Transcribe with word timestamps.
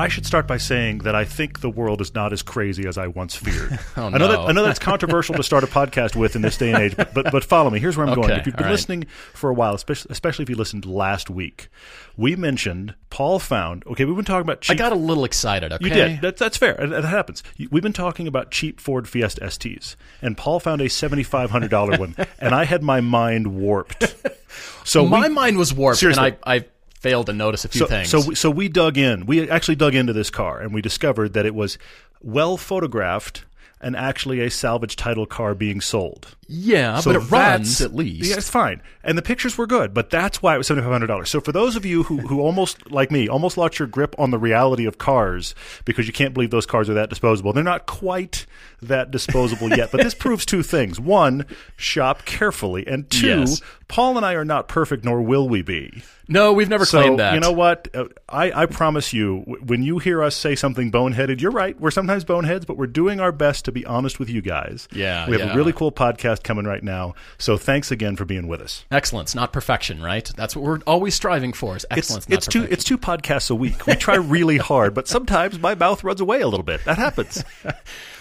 I 0.00 0.08
should 0.08 0.24
start 0.24 0.46
by 0.46 0.56
saying 0.56 0.98
that 1.00 1.14
I 1.14 1.26
think 1.26 1.60
the 1.60 1.68
world 1.68 2.00
is 2.00 2.14
not 2.14 2.32
as 2.32 2.40
crazy 2.40 2.86
as 2.86 2.96
I 2.96 3.08
once 3.08 3.36
feared. 3.36 3.78
Oh, 3.96 4.06
I 4.06 4.18
know 4.18 4.28
that 4.28 4.38
I 4.38 4.52
know 4.52 4.62
that's 4.62 4.78
controversial 4.78 5.34
to 5.34 5.42
start 5.42 5.64
a 5.64 5.66
podcast 5.66 6.16
with 6.16 6.36
in 6.36 6.42
this 6.42 6.56
day 6.56 6.72
and 6.72 6.82
age, 6.82 6.96
but 6.96 7.12
but, 7.12 7.30
but 7.32 7.44
follow 7.44 7.68
me. 7.68 7.80
Here's 7.80 7.96
where 7.96 8.06
I'm 8.06 8.14
going. 8.14 8.30
If 8.30 8.46
you've 8.46 8.56
been 8.56 8.64
right. 8.64 8.70
listening 8.70 9.06
for 9.34 9.50
a 9.50 9.54
while, 9.54 9.74
especially, 9.74 10.10
especially 10.10 10.44
if 10.44 10.48
you 10.48 10.56
listened 10.56 10.86
last 10.86 11.28
week, 11.28 11.68
we 12.16 12.36
mentioned 12.36 12.94
Paul 13.10 13.38
found. 13.38 13.84
Okay, 13.86 14.04
we've 14.04 14.16
been 14.16 14.24
talking 14.24 14.42
about 14.42 14.62
cheap 14.62 14.74
I 14.74 14.78
got 14.78 14.92
a 14.92 14.96
little 14.96 15.24
excited, 15.24 15.72
okay? 15.72 15.84
You 15.84 15.90
did. 15.90 16.20
That, 16.22 16.36
that's 16.38 16.56
fair. 16.56 16.74
That, 16.74 17.04
happens. 17.04 17.42
We've 17.70 17.82
been 17.82 17.92
talking 17.92 18.26
about 18.26 18.50
cheap 18.50 18.80
Ford 18.80 19.08
Fiesta 19.08 19.42
STs, 19.42 19.96
and 20.22 20.36
Paul 20.36 20.60
found 20.60 20.80
a 20.80 20.88
seventy-five 20.88 21.50
hundred 21.50 21.70
dollar 21.70 21.98
one, 21.98 22.16
and 22.38 22.54
I 22.54 22.64
had 22.64 22.82
my 22.82 23.00
mind 23.00 23.48
warped. 23.48 24.14
So 24.84 25.06
My 25.06 25.28
we, 25.28 25.34
mind 25.34 25.56
was 25.56 25.72
warped, 25.72 26.00
Seriously. 26.00 26.26
and 26.26 26.36
I, 26.44 26.56
I 26.56 26.64
failed 27.00 27.26
to 27.26 27.32
notice 27.32 27.64
a 27.64 27.68
few 27.68 27.80
so, 27.80 27.86
things. 27.86 28.08
so 28.10 28.20
we, 28.26 28.34
so 28.34 28.50
we 28.50 28.68
dug 28.68 28.96
in. 28.96 29.26
We 29.26 29.48
actually 29.50 29.76
dug 29.76 29.94
into 29.94 30.12
this 30.12 30.30
car, 30.30 30.60
and 30.60 30.72
we 30.72 30.80
discovered 30.82 31.32
that 31.32 31.46
it 31.46 31.54
was 31.54 31.76
well 32.22 32.56
photographed 32.56 33.44
and 33.82 33.96
actually 33.96 34.40
a 34.40 34.50
salvage 34.50 34.94
title 34.94 35.24
car 35.24 35.54
being 35.54 35.80
sold. 35.80 36.36
yeah, 36.46 37.00
So 37.00 37.14
but 37.14 37.22
it 37.22 37.30
runs 37.30 37.80
at 37.80 37.94
least. 37.94 38.28
Yeah, 38.28 38.36
it's 38.36 38.50
fine. 38.50 38.82
And 39.02 39.16
the 39.16 39.22
pictures 39.22 39.56
were 39.56 39.66
good, 39.66 39.94
but 39.94 40.10
that's 40.10 40.42
why 40.42 40.54
it 40.54 40.58
was 40.58 40.66
seventy 40.66 40.84
five 40.84 40.92
hundred 40.92 41.06
dollars. 41.06 41.30
So 41.30 41.40
for 41.40 41.50
those 41.52 41.76
of 41.76 41.86
you 41.86 42.02
who, 42.02 42.18
who 42.18 42.40
almost 42.42 42.90
like 42.90 43.10
me, 43.10 43.26
almost 43.26 43.56
lost 43.56 43.78
your 43.78 43.88
grip 43.88 44.14
on 44.18 44.32
the 44.32 44.38
reality 44.38 44.84
of 44.84 44.98
cars 44.98 45.54
because 45.86 46.06
you 46.06 46.12
can't 46.12 46.34
believe 46.34 46.50
those 46.50 46.66
cars 46.66 46.90
are 46.90 46.94
that 46.94 47.08
disposable. 47.08 47.54
They're 47.54 47.64
not 47.64 47.86
quite 47.86 48.44
that 48.82 49.10
disposable 49.10 49.70
yet. 49.70 49.90
But 49.90 50.02
this 50.02 50.14
proves 50.26 50.44
two 50.44 50.62
things. 50.62 51.00
One, 51.00 51.46
shop 51.76 52.26
carefully. 52.26 52.86
And 52.86 53.08
two, 53.08 53.26
Yes. 53.40 53.62
Paul 53.88 54.18
and 54.18 54.26
I 54.26 54.34
are 54.34 54.44
not 54.44 54.68
perfect, 54.68 55.06
nor 55.06 55.22
will 55.22 55.48
we 55.48 55.62
be. 55.62 56.02
No, 56.30 56.52
we've 56.52 56.68
never 56.68 56.84
So 56.84 57.00
claimed 57.00 57.18
that. 57.18 57.34
you 57.34 57.40
know 57.40 57.52
what? 57.52 57.88
Uh, 57.92 58.04
I, 58.28 58.62
I 58.62 58.66
promise 58.66 59.12
you, 59.12 59.40
when 59.64 59.82
you 59.82 59.98
hear 59.98 60.22
us 60.22 60.36
say 60.36 60.54
something 60.54 60.90
boneheaded, 60.92 61.40
you're 61.40 61.50
right. 61.50 61.78
We're 61.80 61.90
sometimes 61.90 62.24
boneheads, 62.24 62.64
but 62.64 62.76
we're 62.76 62.86
doing 62.86 63.18
our 63.20 63.32
best 63.32 63.64
to 63.66 63.72
be 63.72 63.84
honest 63.84 64.18
with 64.20 64.30
you 64.30 64.40
guys. 64.40 64.88
Yeah, 64.92 65.28
we 65.28 65.36
have 65.36 65.48
yeah. 65.48 65.52
a 65.52 65.56
really 65.56 65.72
cool 65.72 65.90
podcast 65.90 66.44
coming 66.44 66.64
right 66.64 66.82
now. 66.82 67.14
So 67.38 67.56
thanks 67.56 67.90
again 67.90 68.14
for 68.16 68.24
being 68.24 68.46
with 68.46 68.60
us. 68.60 68.84
Excellence, 68.90 69.34
not 69.34 69.52
perfection, 69.52 70.00
right? 70.00 70.30
That's 70.36 70.54
what 70.54 70.64
we're 70.64 70.78
always 70.86 71.14
striving 71.14 71.52
for 71.52 71.76
is 71.76 71.84
It's, 71.90 71.98
excellence, 71.98 72.28
not 72.28 72.36
it's 72.36 72.46
two 72.46 72.62
it's 72.64 72.84
two 72.84 72.96
podcasts 72.96 73.50
a 73.50 73.54
week. 73.54 73.86
We 73.86 73.94
try 73.96 74.14
really 74.14 74.58
hard, 74.58 74.94
but 74.94 75.08
sometimes 75.08 75.58
my 75.58 75.74
mouth 75.74 76.04
runs 76.04 76.20
away 76.20 76.40
a 76.40 76.48
little 76.48 76.64
bit. 76.64 76.84
That 76.84 76.98
happens. 76.98 77.44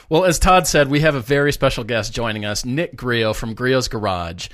Well, 0.09 0.25
as 0.25 0.39
Todd 0.39 0.65
said, 0.65 0.89
we 0.89 1.01
have 1.01 1.13
a 1.13 1.19
very 1.19 1.51
special 1.51 1.83
guest 1.83 2.13
joining 2.13 2.43
us, 2.43 2.65
Nick 2.65 2.97
Griot 2.97 3.35
from 3.35 3.53
Griot's 3.53 3.87
Garage. 3.87 4.47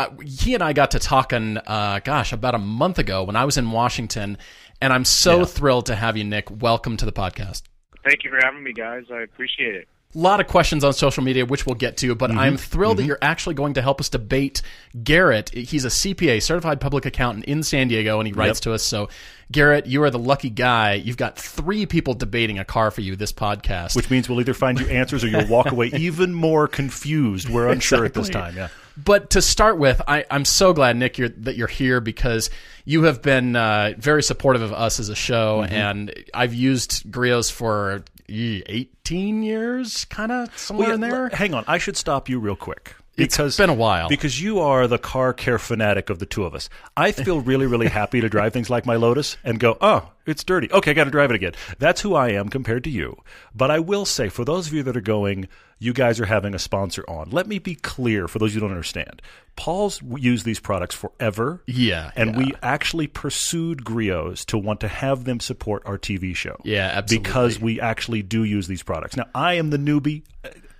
Uh, 0.00 0.08
he 0.24 0.54
and 0.54 0.62
I 0.62 0.72
got 0.72 0.92
to 0.92 0.98
talking, 0.98 1.58
uh, 1.58 2.00
gosh, 2.02 2.32
about 2.32 2.54
a 2.54 2.58
month 2.58 2.98
ago 2.98 3.22
when 3.24 3.36
I 3.36 3.44
was 3.44 3.58
in 3.58 3.70
Washington, 3.70 4.38
and 4.80 4.94
I'm 4.94 5.04
so 5.04 5.44
thrilled 5.44 5.86
to 5.86 5.94
have 5.94 6.16
you, 6.16 6.24
Nick. 6.24 6.50
Welcome 6.50 6.96
to 6.96 7.04
the 7.04 7.12
podcast. 7.12 7.64
Thank 8.02 8.24
you 8.24 8.30
for 8.30 8.38
having 8.42 8.62
me, 8.62 8.72
guys. 8.72 9.04
I 9.12 9.20
appreciate 9.20 9.74
it. 9.74 9.88
A 10.12 10.18
lot 10.18 10.40
of 10.40 10.48
questions 10.48 10.82
on 10.82 10.92
social 10.92 11.22
media, 11.22 11.46
which 11.46 11.66
we'll 11.66 11.76
get 11.76 11.98
to, 11.98 12.08
Mm-hmm. 12.08 12.18
but 12.18 12.30
I'm 12.32 12.56
thrilled 12.56 12.96
that 12.98 13.04
you're 13.04 13.18
actually 13.22 13.54
going 13.54 13.74
to 13.74 13.82
help 13.82 14.00
us 14.00 14.08
debate 14.08 14.60
Garrett. 15.04 15.50
He's 15.50 15.84
a 15.84 15.88
CPA, 15.88 16.42
certified 16.42 16.80
public 16.80 17.06
accountant 17.06 17.44
in 17.44 17.62
San 17.62 17.86
Diego, 17.88 18.18
and 18.18 18.26
he 18.26 18.32
writes 18.32 18.58
to 18.60 18.72
us. 18.72 18.82
So, 18.82 19.08
Garrett, 19.52 19.86
you 19.86 20.02
are 20.02 20.10
the 20.10 20.18
lucky 20.18 20.50
guy. 20.50 20.94
You've 20.94 21.16
got 21.16 21.38
three 21.38 21.86
people 21.86 22.14
debating 22.14 22.58
a 22.58 22.64
car 22.64 22.90
for 22.90 23.02
you 23.02 23.14
this 23.14 23.32
podcast. 23.32 23.94
Which 23.94 24.10
means 24.10 24.28
we'll 24.28 24.40
either 24.40 24.54
find 24.54 24.80
you 24.80 24.86
answers 24.88 25.22
or 25.22 25.28
you'll 25.28 25.46
walk 25.48 25.70
away 25.70 25.86
even 25.96 26.34
more 26.34 26.66
confused. 26.66 27.48
We're 27.48 27.68
unsure 27.68 28.04
at 28.04 28.14
this 28.14 28.28
time. 28.28 28.56
Yeah. 28.56 28.68
But 28.96 29.30
to 29.30 29.40
start 29.42 29.78
with, 29.78 30.02
I, 30.08 30.24
I'm 30.30 30.44
so 30.44 30.72
glad, 30.72 30.96
Nick, 30.96 31.18
you're, 31.18 31.28
that 31.30 31.56
you're 31.56 31.68
here 31.68 32.00
because 32.00 32.50
you 32.84 33.04
have 33.04 33.22
been 33.22 33.54
uh, 33.56 33.94
very 33.96 34.22
supportive 34.24 34.62
of 34.62 34.72
us 34.72 34.98
as 34.98 35.08
a 35.08 35.14
show, 35.14 35.60
Mm-hmm. 35.62 35.72
and 35.74 36.14
I've 36.34 36.52
used 36.52 37.10
Griot's 37.10 37.48
for 37.50 38.02
18 38.30 39.42
years, 39.42 40.04
kind 40.06 40.32
of 40.32 40.56
somewhere 40.56 40.88
Well, 40.88 40.94
in 40.94 41.00
there. 41.00 41.28
Hang 41.30 41.54
on, 41.54 41.64
I 41.66 41.78
should 41.78 41.96
stop 41.96 42.28
you 42.28 42.38
real 42.38 42.56
quick. 42.56 42.94
It's 43.16 43.56
been 43.56 43.70
a 43.70 43.74
while. 43.74 44.08
Because 44.08 44.40
you 44.40 44.60
are 44.60 44.86
the 44.86 44.98
car 44.98 45.32
care 45.34 45.58
fanatic 45.58 46.08
of 46.08 46.18
the 46.20 46.26
two 46.26 46.44
of 46.44 46.54
us. 46.54 46.70
I 46.96 47.12
feel 47.12 47.40
really, 47.40 47.66
really 47.66 47.88
happy 48.00 48.20
to 48.20 48.28
drive 48.28 48.52
things 48.52 48.70
like 48.70 48.86
my 48.86 48.96
Lotus 48.96 49.36
and 49.44 49.60
go, 49.60 49.76
oh, 49.80 50.10
it's 50.26 50.42
dirty. 50.42 50.70
Okay, 50.72 50.92
I 50.92 50.94
got 50.94 51.04
to 51.04 51.10
drive 51.10 51.30
it 51.30 51.34
again. 51.34 51.52
That's 51.78 52.00
who 52.00 52.14
I 52.14 52.30
am 52.30 52.48
compared 52.48 52.84
to 52.84 52.90
you. 52.90 53.16
But 53.54 53.70
I 53.70 53.78
will 53.78 54.06
say, 54.06 54.28
for 54.28 54.44
those 54.44 54.68
of 54.68 54.72
you 54.72 54.82
that 54.84 54.96
are 54.96 55.02
going, 55.02 55.48
you 55.82 55.92
guys 55.94 56.20
are 56.20 56.26
having 56.26 56.54
a 56.54 56.58
sponsor 56.58 57.02
on. 57.08 57.30
Let 57.30 57.46
me 57.48 57.58
be 57.58 57.74
clear 57.74 58.28
for 58.28 58.38
those 58.38 58.54
who 58.54 58.60
don't 58.60 58.70
understand. 58.70 59.20
Paul's 59.56 60.00
used 60.16 60.44
these 60.44 60.60
products 60.60 60.94
forever. 60.94 61.62
Yeah, 61.66 62.10
And 62.14 62.32
yeah. 62.32 62.38
we 62.38 62.52
actually 62.62 63.06
pursued 63.06 63.82
Griot's 63.84 64.44
to 64.46 64.58
want 64.58 64.80
to 64.80 64.88
have 64.88 65.24
them 65.24 65.40
support 65.40 65.82
our 65.86 65.98
TV 65.98 66.36
show. 66.36 66.56
Yeah, 66.64 66.90
absolutely. 66.94 67.22
Because 67.28 67.58
we 67.60 67.80
actually 67.80 68.22
do 68.22 68.44
use 68.44 68.68
these 68.68 68.82
products. 68.82 69.16
Now, 69.16 69.26
I 69.34 69.54
am 69.54 69.70
the 69.70 69.78
newbie. 69.78 70.22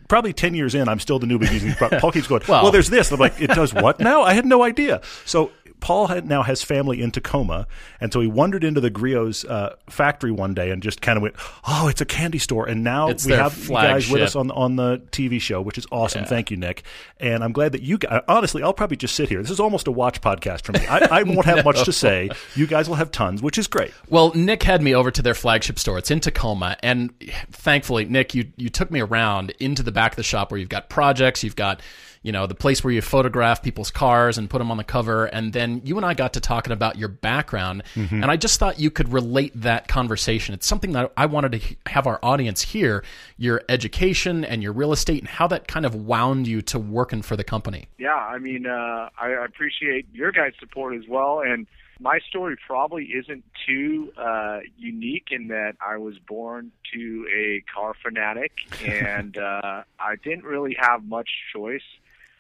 Probably 0.09 0.33
10 0.33 0.55
years 0.55 0.75
in, 0.75 0.89
I'm 0.89 0.99
still 0.99 1.19
the 1.19 1.27
newbie 1.27 1.50
using 1.53 1.69
these 1.69 1.77
products. 1.77 2.00
Paul 2.00 2.12
keeps 2.12 2.27
going, 2.27 2.43
well, 2.49 2.65
Well- 2.65 2.72
there's 2.72 2.91
this. 2.91 3.10
And 3.10 3.15
I'm 3.16 3.21
like, 3.21 3.41
it 3.41 3.49
does 3.50 3.72
what 3.72 4.00
now? 4.00 4.22
I 4.22 4.34
had 4.34 4.44
no 4.44 4.62
idea. 4.62 5.00
So 5.25 5.50
Paul 5.80 6.06
had, 6.08 6.28
now 6.28 6.42
has 6.42 6.62
family 6.62 7.00
in 7.02 7.10
Tacoma. 7.10 7.66
And 8.00 8.12
so 8.12 8.20
he 8.20 8.26
wandered 8.26 8.64
into 8.64 8.80
the 8.80 8.91
Griot's 8.91 9.44
uh, 9.44 9.76
factory 9.88 10.30
one 10.30 10.54
day 10.54 10.70
and 10.70 10.82
just 10.82 11.00
kind 11.00 11.16
of 11.16 11.22
went, 11.22 11.34
oh, 11.66 11.88
it's 11.88 12.00
a 12.00 12.04
candy 12.04 12.38
store. 12.38 12.66
And 12.66 12.84
now 12.84 13.08
It's 13.08 13.26
we 13.26 13.32
have 13.32 13.56
you 13.58 13.70
guys 13.70 14.10
with 14.10 14.22
us 14.22 14.36
on, 14.36 14.50
on 14.50 14.76
the 14.76 14.98
TV 15.10 15.41
show, 15.41 15.60
which 15.60 15.78
is 15.78 15.86
awesome. 15.91 16.24
Thank 16.24 16.50
you, 16.50 16.56
Nick. 16.56 16.84
And 17.18 17.42
I'm 17.42 17.52
glad 17.52 17.72
that 17.72 17.82
you 17.82 17.98
guys, 17.98 18.22
honestly, 18.28 18.62
I'll 18.62 18.72
probably 18.72 18.96
just 18.96 19.14
sit 19.14 19.28
here. 19.28 19.42
This 19.42 19.50
is 19.50 19.60
almost 19.60 19.86
a 19.86 19.92
watch 19.92 20.20
podcast 20.20 20.62
for 20.62 20.72
me. 20.72 20.86
I, 20.86 21.20
I 21.20 21.22
won't 21.22 21.46
have 21.46 21.64
much 21.64 21.84
to 21.84 21.92
say. 21.92 22.30
You 22.54 22.66
guys 22.66 22.88
will 22.88 22.97
have 22.97 23.10
tons, 23.10 23.42
which 23.42 23.58
is 23.58 23.66
great. 23.66 23.92
Well, 24.08 24.32
Nick 24.34 24.62
had 24.62 24.82
me 24.82 24.94
over 24.94 25.10
to 25.10 25.22
their 25.22 25.34
flagship 25.34 25.78
store. 25.78 25.98
It's 25.98 26.10
in 26.10 26.20
Tacoma, 26.20 26.76
and 26.82 27.12
thankfully, 27.50 28.04
Nick, 28.04 28.34
you 28.34 28.52
you 28.56 28.68
took 28.68 28.91
me 28.91 29.00
around 29.00 29.50
into 29.60 29.82
the 29.82 29.92
back 29.92 30.12
of 30.12 30.16
the 30.16 30.22
shop 30.22 30.50
where 30.50 30.58
you've 30.58 30.68
got 30.68 30.88
projects, 30.88 31.42
you've 31.42 31.56
got 31.56 31.80
you 32.22 32.32
know 32.32 32.47
the 32.47 32.54
place 32.54 32.84
where 32.84 32.92
you 32.92 33.00
photograph 33.00 33.62
people's 33.62 33.91
cars 33.91 34.36
and 34.36 34.50
put 34.50 34.58
them 34.58 34.70
on 34.70 34.76
the 34.76 34.84
cover, 34.84 35.26
and 35.26 35.53
then 35.53 35.81
you 35.84 35.97
and 35.97 36.04
I 36.04 36.14
got 36.14 36.34
to 36.34 36.41
talking 36.41 36.72
about 36.72 36.98
your 36.98 37.08
background, 37.08 37.82
and 37.94 38.26
I 38.26 38.36
just 38.36 38.58
thought 38.58 38.78
you 38.78 38.91
could 38.91 39.12
relate 39.12 39.53
that 39.60 39.88
conversation. 39.88 40.54
It's 40.54 40.66
something 40.66 40.92
that 40.92 41.12
I 41.16 41.26
wanted 41.26 41.53
to 41.53 41.76
have 41.91 42.06
our 42.06 42.19
audience 42.22 42.62
hear: 42.62 43.03
your 43.36 43.62
education 43.69 44.44
and 44.44 44.62
your 44.62 44.72
real 44.72 44.92
estate, 44.92 45.20
and 45.20 45.28
how 45.28 45.47
that 45.48 45.66
kind 45.66 45.86
of 45.86 45.94
wound 45.94 46.47
you 46.47 46.62
to 46.62 46.78
working 46.78 47.22
for 47.22 47.36
the 47.36 47.44
company. 47.44 47.88
Yeah, 47.98 48.14
I 48.14 48.38
mean, 48.38 48.66
uh, 48.66 49.09
I 49.19 49.32
I 49.32 49.44
appreciate 49.44 50.06
your 50.12 50.32
guys' 50.32 50.53
support 50.60 50.97
as 50.97 51.09
well. 51.09 51.41
And 51.41 51.66
my 52.00 52.19
story 52.28 52.56
probably 52.66 53.04
isn't 53.04 53.44
too 53.66 54.12
uh, 54.16 54.60
unique 54.78 55.28
in 55.30 55.48
that 55.48 55.76
I 55.86 55.98
was 55.98 56.19
born 56.19 56.72
to 56.94 57.26
a 57.34 57.62
car 57.72 57.94
fanatic, 58.03 58.53
and 58.84 59.36
uh, 59.36 59.82
I 59.98 60.16
didn't 60.22 60.44
really 60.44 60.76
have 60.80 61.04
much 61.04 61.28
choice 61.54 61.82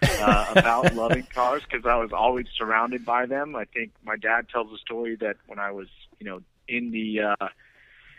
uh, 0.02 0.52
about 0.56 0.94
loving 0.94 1.26
cars 1.34 1.62
because 1.68 1.86
I 1.86 1.96
was 1.96 2.12
always 2.12 2.46
surrounded 2.56 3.04
by 3.04 3.26
them. 3.26 3.56
I 3.56 3.64
think 3.64 3.92
my 4.04 4.16
dad 4.16 4.48
tells 4.48 4.72
a 4.72 4.78
story 4.78 5.16
that 5.16 5.36
when 5.46 5.58
I 5.58 5.70
was, 5.70 5.88
you 6.18 6.26
know, 6.26 6.42
in 6.68 6.90
the 6.90 7.20
uh, 7.20 7.48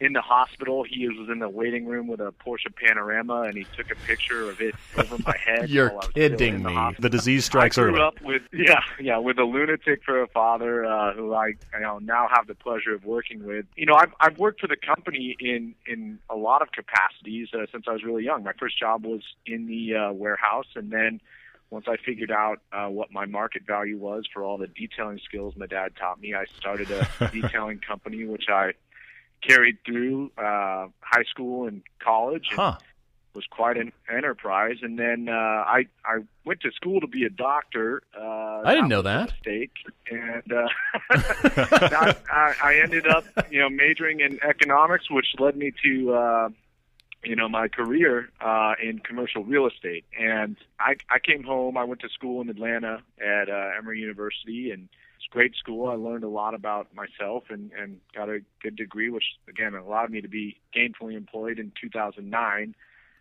in 0.01 0.13
the 0.13 0.21
hospital, 0.21 0.83
he 0.83 1.07
was 1.07 1.29
in 1.31 1.37
the 1.37 1.47
waiting 1.47 1.85
room 1.85 2.07
with 2.07 2.19
a 2.19 2.33
Porsche 2.43 2.75
Panorama, 2.75 3.43
and 3.43 3.55
he 3.55 3.65
took 3.77 3.91
a 3.91 3.95
picture 4.07 4.49
of 4.49 4.59
it 4.59 4.73
over 4.97 5.15
my 5.23 5.37
head. 5.37 5.69
You're 5.69 5.89
while 5.89 6.01
I 6.01 6.05
was 6.07 6.13
kidding 6.15 6.63
the 6.63 6.69
me. 6.69 6.73
hospital. 6.73 7.03
The 7.03 7.09
disease 7.17 7.45
strikes 7.45 7.77
I 7.77 7.83
grew 7.83 7.91
early. 7.91 8.01
up 8.01 8.19
with 8.21 8.41
yeah, 8.51 8.81
yeah, 8.99 9.19
with 9.19 9.37
a 9.37 9.43
lunatic 9.43 10.03
for 10.03 10.23
a 10.23 10.27
father 10.27 10.85
uh, 10.85 11.13
who 11.13 11.35
I 11.35 11.49
you 11.49 11.79
know 11.79 11.99
now 11.99 12.27
have 12.33 12.47
the 12.47 12.55
pleasure 12.55 12.95
of 12.95 13.05
working 13.05 13.45
with. 13.45 13.65
You 13.75 13.85
know, 13.85 13.93
I've 13.93 14.11
I've 14.19 14.39
worked 14.39 14.59
for 14.59 14.67
the 14.67 14.75
company 14.75 15.37
in 15.39 15.75
in 15.85 16.17
a 16.31 16.35
lot 16.35 16.63
of 16.63 16.71
capacities 16.71 17.49
uh, 17.53 17.67
since 17.71 17.85
I 17.87 17.91
was 17.91 18.03
really 18.03 18.23
young. 18.23 18.43
My 18.43 18.53
first 18.59 18.79
job 18.79 19.05
was 19.05 19.21
in 19.45 19.67
the 19.67 19.95
uh, 19.95 20.13
warehouse, 20.13 20.67
and 20.75 20.89
then 20.91 21.21
once 21.71 21.85
I 21.87 21.95
figured 22.05 22.31
out 22.31 22.59
uh, 22.71 22.87
what 22.87 23.11
my 23.11 23.25
market 23.25 23.63
value 23.65 23.97
was 23.97 24.25
for 24.31 24.43
all 24.43 24.57
the 24.57 24.67
detailing 24.67 25.19
skills 25.25 25.55
my 25.55 25.65
dad 25.65 25.93
taught 25.97 26.19
me, 26.21 26.35
I 26.35 26.45
started 26.59 26.91
a 26.91 27.07
detailing 27.33 27.79
company, 27.79 28.25
which 28.25 28.45
I 28.49 28.73
carried 29.41 29.77
through 29.85 30.31
uh, 30.37 30.87
high 30.99 31.23
school 31.29 31.67
and 31.67 31.81
college. 31.99 32.47
And, 32.51 32.59
Huh. 32.59 32.77
was 33.33 33.45
quite 33.49 33.77
an 33.77 33.93
enterprise. 34.13 34.79
And 34.81 34.99
then 34.99 35.29
uh, 35.29 35.31
I 35.33 35.87
I 36.03 36.19
went 36.43 36.59
to 36.61 36.71
school 36.73 36.99
to 36.99 37.07
be 37.07 37.23
a 37.23 37.29
doctor. 37.29 38.03
Uh, 38.13 38.61
I 38.65 38.75
didn't 38.75 38.89
know 38.89 39.01
that. 39.03 39.31
Mistake. 39.31 39.71
And 40.11 40.51
uh, 40.51 40.67
I, 41.09 42.15
I 42.29 42.55
I 42.61 42.75
ended 42.83 43.07
up 43.07 43.23
you 43.49 43.59
know 43.61 43.69
majoring 43.69 44.19
in 44.19 44.37
economics, 44.43 45.09
which 45.09 45.27
led 45.39 45.55
me 45.55 45.71
to 45.85 46.13
uh, 46.13 46.49
you 47.23 47.35
know 47.35 47.47
my 47.47 47.67
career 47.67 48.29
uh, 48.39 48.73
in 48.81 48.99
commercial 48.99 49.43
real 49.43 49.67
estate. 49.67 50.05
And 50.19 50.57
I 50.79 50.95
I 51.09 51.19
came 51.19 51.43
home. 51.43 51.77
I 51.77 51.83
went 51.83 52.01
to 52.01 52.09
school 52.09 52.41
in 52.41 52.49
Atlanta 52.49 53.01
at 53.19 53.49
uh, 53.49 53.69
Emory 53.77 53.99
University, 53.99 54.71
and 54.71 54.89
it's 55.17 55.27
a 55.31 55.33
great 55.33 55.55
school. 55.55 55.89
I 55.89 55.95
learned 55.95 56.23
a 56.23 56.29
lot 56.29 56.53
about 56.53 56.93
myself 56.93 57.45
and 57.49 57.71
and 57.77 57.99
got 58.15 58.29
a 58.29 58.39
good 58.61 58.75
degree, 58.75 59.09
which 59.09 59.25
again 59.47 59.75
allowed 59.75 60.11
me 60.11 60.21
to 60.21 60.27
be 60.27 60.59
gainfully 60.75 61.15
employed 61.15 61.59
in 61.59 61.71
2009. 61.79 62.75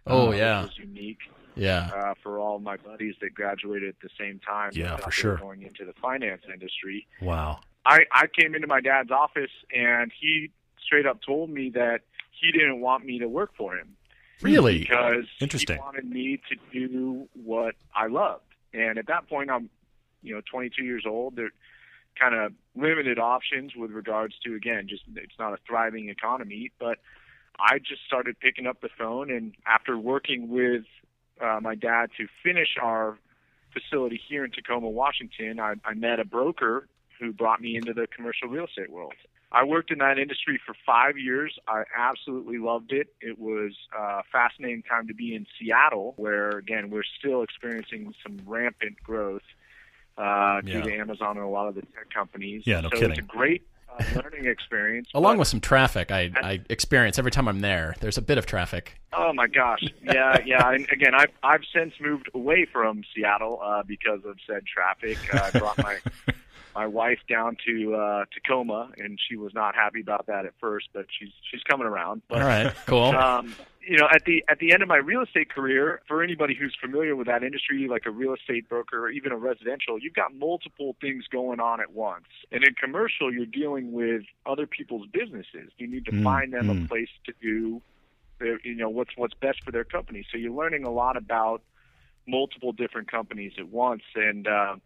Oh 0.06 0.28
uh, 0.28 0.30
yeah, 0.32 0.62
which 0.62 0.70
was 0.70 0.78
unique 0.78 1.18
yeah. 1.54 1.90
uh, 1.94 2.14
for 2.22 2.38
all 2.38 2.58
my 2.58 2.76
buddies 2.76 3.14
that 3.20 3.34
graduated 3.34 3.90
at 3.90 4.00
the 4.02 4.08
same 4.18 4.40
time. 4.40 4.70
Yeah, 4.72 4.96
for 4.96 5.10
sure. 5.10 5.36
Going 5.36 5.62
into 5.62 5.84
the 5.84 5.92
finance 6.00 6.42
industry. 6.52 7.06
Wow. 7.20 7.60
I, 7.84 8.00
I 8.12 8.26
came 8.26 8.54
into 8.54 8.66
my 8.66 8.80
dad's 8.80 9.10
office 9.10 9.50
and 9.74 10.12
he 10.18 10.50
straight 10.82 11.06
up 11.06 11.20
told 11.22 11.50
me 11.50 11.70
that 11.70 12.00
he 12.40 12.52
didn't 12.52 12.80
want 12.80 13.04
me 13.04 13.18
to 13.18 13.28
work 13.28 13.50
for 13.56 13.76
him 13.76 13.96
Really? 14.42 14.78
because 14.80 15.26
Interesting. 15.40 15.76
he 15.76 15.80
wanted 15.82 16.04
me 16.08 16.40
to 16.48 16.56
do 16.72 17.28
what 17.34 17.74
I 17.94 18.06
loved. 18.06 18.44
And 18.72 18.98
at 18.98 19.06
that 19.08 19.28
point, 19.28 19.50
I'm, 19.50 19.68
you 20.22 20.34
know, 20.34 20.40
22 20.50 20.82
years 20.84 21.04
old. 21.06 21.36
There 21.36 21.50
kind 22.18 22.34
of 22.34 22.52
limited 22.74 23.18
options 23.18 23.74
with 23.76 23.90
regards 23.90 24.34
to 24.44 24.54
again, 24.54 24.86
just 24.88 25.02
it's 25.16 25.38
not 25.38 25.52
a 25.52 25.58
thriving 25.66 26.08
economy. 26.08 26.70
But 26.78 26.98
I 27.58 27.78
just 27.78 28.02
started 28.06 28.38
picking 28.40 28.66
up 28.66 28.80
the 28.80 28.88
phone, 28.96 29.30
and 29.30 29.54
after 29.66 29.98
working 29.98 30.48
with 30.48 30.84
uh, 31.40 31.58
my 31.60 31.74
dad 31.74 32.10
to 32.18 32.26
finish 32.42 32.76
our 32.80 33.18
facility 33.72 34.20
here 34.28 34.44
in 34.44 34.50
Tacoma, 34.50 34.88
Washington, 34.88 35.60
I, 35.60 35.74
I 35.84 35.94
met 35.94 36.18
a 36.20 36.24
broker 36.24 36.88
who 37.18 37.32
brought 37.32 37.60
me 37.60 37.76
into 37.76 37.92
the 37.92 38.06
commercial 38.06 38.48
real 38.48 38.64
estate 38.66 38.90
world. 38.90 39.14
I 39.52 39.64
worked 39.64 39.90
in 39.90 39.98
that 39.98 40.18
industry 40.18 40.60
for 40.64 40.74
five 40.86 41.18
years. 41.18 41.58
I 41.66 41.82
absolutely 41.96 42.58
loved 42.58 42.92
it. 42.92 43.08
It 43.20 43.38
was 43.38 43.72
a 43.96 44.22
fascinating 44.30 44.82
time 44.82 45.08
to 45.08 45.14
be 45.14 45.34
in 45.34 45.46
Seattle, 45.58 46.14
where 46.16 46.50
again 46.50 46.90
we're 46.90 47.02
still 47.18 47.42
experiencing 47.42 48.14
some 48.22 48.38
rampant 48.46 49.02
growth 49.02 49.42
uh, 50.16 50.60
due 50.60 50.82
to 50.82 50.94
Amazon 50.94 51.36
and 51.36 51.46
a 51.46 51.48
lot 51.48 51.68
of 51.68 51.74
the 51.74 51.82
tech 51.82 52.10
companies. 52.14 52.62
Yeah, 52.64 52.80
no 52.80 52.90
so 52.90 52.96
kidding. 52.96 53.10
It's 53.12 53.18
a 53.20 53.22
great 53.22 53.66
uh, 53.88 54.04
learning 54.22 54.46
experience. 54.46 55.08
Along 55.14 55.38
with 55.38 55.48
some 55.48 55.60
traffic, 55.60 56.12
I, 56.12 56.30
I 56.36 56.60
experience 56.68 57.18
every 57.18 57.32
time 57.32 57.48
I'm 57.48 57.60
there. 57.60 57.96
There's 58.00 58.18
a 58.18 58.22
bit 58.22 58.38
of 58.38 58.46
traffic. 58.46 59.00
Oh 59.12 59.32
my 59.32 59.48
gosh, 59.48 59.82
yeah, 60.02 60.38
yeah. 60.44 60.70
And 60.70 60.88
again, 60.92 61.14
I've 61.14 61.32
I've 61.42 61.64
since 61.74 61.94
moved 62.00 62.30
away 62.34 62.66
from 62.70 63.02
Seattle 63.14 63.60
uh, 63.62 63.82
because 63.82 64.20
of 64.24 64.36
said 64.46 64.64
traffic. 64.66 65.18
Uh, 65.34 65.50
I 65.52 65.58
brought 65.58 65.78
my 65.78 65.98
my 66.74 66.86
wife 66.86 67.18
down 67.28 67.56
to 67.66 67.94
uh, 67.94 68.24
Tacoma, 68.32 68.90
and 68.96 69.18
she 69.28 69.36
was 69.36 69.52
not 69.54 69.74
happy 69.74 70.00
about 70.00 70.26
that 70.26 70.46
at 70.46 70.52
first, 70.60 70.88
but 70.92 71.06
she's 71.18 71.30
she's 71.50 71.62
coming 71.62 71.86
around. 71.86 72.22
But 72.28 72.42
All 72.42 72.48
right, 72.48 72.72
cool. 72.86 73.06
um, 73.16 73.54
you 73.86 73.96
know, 73.96 74.06
at 74.12 74.24
the 74.24 74.44
at 74.48 74.58
the 74.60 74.72
end 74.72 74.82
of 74.82 74.88
my 74.88 74.98
real 74.98 75.22
estate 75.22 75.50
career, 75.52 76.00
for 76.06 76.22
anybody 76.22 76.54
who's 76.54 76.76
familiar 76.80 77.16
with 77.16 77.26
that 77.26 77.42
industry, 77.42 77.88
like 77.88 78.06
a 78.06 78.10
real 78.10 78.34
estate 78.34 78.68
broker 78.68 79.04
or 79.04 79.10
even 79.10 79.32
a 79.32 79.36
residential, 79.36 79.98
you've 79.98 80.14
got 80.14 80.34
multiple 80.34 80.96
things 81.00 81.24
going 81.26 81.60
on 81.60 81.80
at 81.80 81.92
once. 81.92 82.26
And 82.52 82.62
in 82.62 82.74
commercial, 82.74 83.32
you're 83.32 83.46
dealing 83.46 83.92
with 83.92 84.22
other 84.46 84.66
people's 84.66 85.06
businesses. 85.12 85.72
You 85.78 85.88
need 85.88 86.04
to 86.06 86.12
Mm, 86.12 86.22
find 86.22 86.52
them 86.52 86.66
mm. 86.66 86.84
a 86.84 86.88
place 86.88 87.08
to 87.26 87.32
do, 87.40 87.80
their, 88.38 88.60
you 88.62 88.74
know, 88.76 88.90
what's 88.90 89.10
what's 89.16 89.34
best 89.34 89.62
for 89.64 89.72
their 89.72 89.84
company. 89.84 90.24
So 90.30 90.36
you're 90.38 90.52
learning 90.52 90.84
a 90.84 90.90
lot 90.90 91.16
about 91.16 91.62
multiple 92.28 92.72
different 92.72 93.10
companies 93.10 93.52
at 93.58 93.68
once. 93.68 94.02
And 94.14 94.46
uh, 94.46 94.76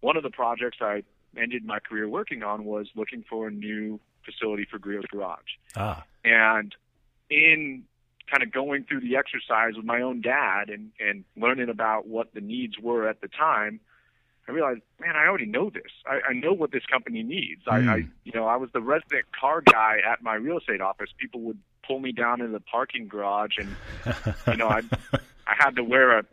one 0.00 0.16
of 0.16 0.22
the 0.22 0.30
projects 0.30 0.78
I 0.80 1.04
ended 1.36 1.64
my 1.64 1.78
career 1.78 2.08
working 2.08 2.42
on 2.42 2.64
was 2.64 2.88
looking 2.94 3.24
for 3.28 3.48
a 3.48 3.50
new 3.50 4.00
facility 4.24 4.66
for 4.70 4.78
Griot's 4.78 5.06
Garage. 5.06 5.56
Ah. 5.76 6.04
And 6.24 6.74
in 7.28 7.84
kind 8.30 8.42
of 8.42 8.52
going 8.52 8.84
through 8.84 9.00
the 9.00 9.16
exercise 9.16 9.74
with 9.76 9.84
my 9.84 10.02
own 10.02 10.20
dad 10.20 10.68
and, 10.68 10.90
and 11.00 11.24
learning 11.36 11.68
about 11.68 12.06
what 12.06 12.32
the 12.34 12.40
needs 12.40 12.78
were 12.78 13.08
at 13.08 13.20
the 13.20 13.28
time, 13.28 13.80
I 14.48 14.52
realized, 14.52 14.80
man, 15.00 15.16
I 15.16 15.26
already 15.26 15.46
know 15.46 15.70
this. 15.70 15.92
I, 16.06 16.30
I 16.30 16.32
know 16.32 16.52
what 16.52 16.72
this 16.72 16.84
company 16.86 17.22
needs. 17.22 17.62
I, 17.68 17.78
I, 17.78 17.96
you 18.24 18.32
know, 18.34 18.46
I 18.46 18.56
was 18.56 18.70
the 18.72 18.80
resident 18.80 19.26
car 19.38 19.60
guy 19.60 19.98
at 20.04 20.22
my 20.22 20.34
real 20.34 20.58
estate 20.58 20.80
office. 20.80 21.10
People 21.18 21.40
would 21.42 21.58
pull 21.86 22.00
me 22.00 22.12
down 22.12 22.40
in 22.40 22.52
the 22.52 22.60
parking 22.60 23.06
garage, 23.06 23.58
and 23.58 23.76
you 24.48 24.56
know, 24.56 24.68
I, 24.68 24.82
I 25.46 25.54
had 25.56 25.76
to 25.76 25.84
wear 25.84 26.18
a 26.18 26.24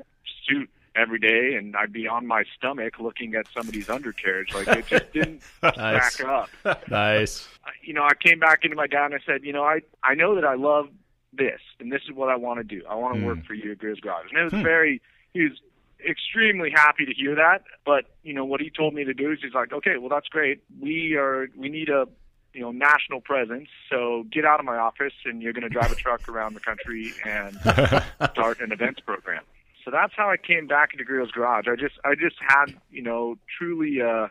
suit 0.48 0.70
every 0.98 1.20
day, 1.20 1.56
and 1.56 1.76
I'd 1.76 1.94
be 1.94 2.08
on 2.08 2.26
my 2.26 2.44
stomach 2.58 3.00
looking 3.00 3.36
at 3.36 3.46
somebody's 3.54 3.90
undercarriage. 3.90 4.54
Like 4.54 4.68
it 4.68 4.88
just 4.88 5.14
didn't 5.14 5.42
Nice. 5.64 6.14
stack 6.14 6.28
up 6.28 6.90
Nice. 6.90 7.48
you 7.84 7.94
know, 7.94 8.04
I 8.04 8.14
came 8.16 8.40
back 8.40 8.64
into 8.64 8.76
my 8.76 8.88
dad 8.88 9.06
and 9.08 9.16
I 9.16 9.20
said, 9.26 9.44
you 9.44 9.54
know, 9.54 9.64
I 9.64 9.82
I 10.04 10.16
know 10.16 10.36
that 10.36 10.46
I 10.46 10.56
love 10.56 10.90
this, 11.34 11.62
and 11.80 11.92
this 11.92 12.02
is 12.10 12.16
what 12.16 12.30
I 12.30 12.36
want 12.36 12.60
to 12.60 12.64
do. 12.64 12.84
I 12.90 12.96
want 12.96 13.16
to 13.16 13.20
hmm. 13.20 13.28
work 13.28 13.46
for 13.46 13.54
you 13.54 13.72
at 13.72 13.78
Griot's 13.78 14.00
Garage. 14.00 14.28
And 14.30 14.40
it 14.40 14.44
was 14.44 14.54
hmm. 14.54 14.64
very, 14.64 15.02
he 15.34 15.44
was 15.44 15.62
extremely 16.08 16.72
happy 16.72 17.06
to 17.06 17.14
hear 17.14 17.36
that. 17.36 17.64
But 17.86 18.06
you 18.24 18.34
know, 18.34 18.46
what 18.46 18.62
he 18.62 18.70
told 18.70 18.94
me 18.94 19.04
to 19.04 19.14
do 19.14 19.32
is 19.32 19.40
he's 19.42 19.54
like, 19.54 19.74
okay, 19.74 19.98
well 19.98 20.10
that's 20.10 20.28
great. 20.28 20.62
We 20.80 21.16
are 21.16 21.48
we 21.56 21.70
need 21.70 21.90
a 21.90 22.08
you 22.54 22.62
know 22.62 22.72
national 22.72 23.22
presence. 23.22 23.70
So 23.90 24.26
get 24.32 24.46
out 24.46 24.60
of 24.60 24.66
my 24.66 24.78
office, 24.78 25.14
and 25.26 25.42
you're 25.42 25.54
going 25.54 25.64
to 25.64 25.70
drive 25.70 25.92
a 25.92 25.96
truck 25.96 26.28
around 26.28 26.54
the 26.56 26.60
country 26.60 27.14
and 27.26 27.56
start 28.32 28.60
an 28.62 28.72
events 28.72 29.00
program. 29.02 29.44
So 29.88 29.92
that's 29.92 30.12
how 30.18 30.30
I 30.30 30.36
came 30.36 30.68
back 30.68 30.89
into 30.92 31.06
Griot's 31.06 31.31
Garage. 31.31 31.66
I 31.72 31.78
just 31.78 31.95
I 32.04 32.13
just 32.16 32.36
had 32.45 32.75
you 32.92 33.01
know 33.01 33.38
truly. 33.57 34.01
uh 34.01 34.28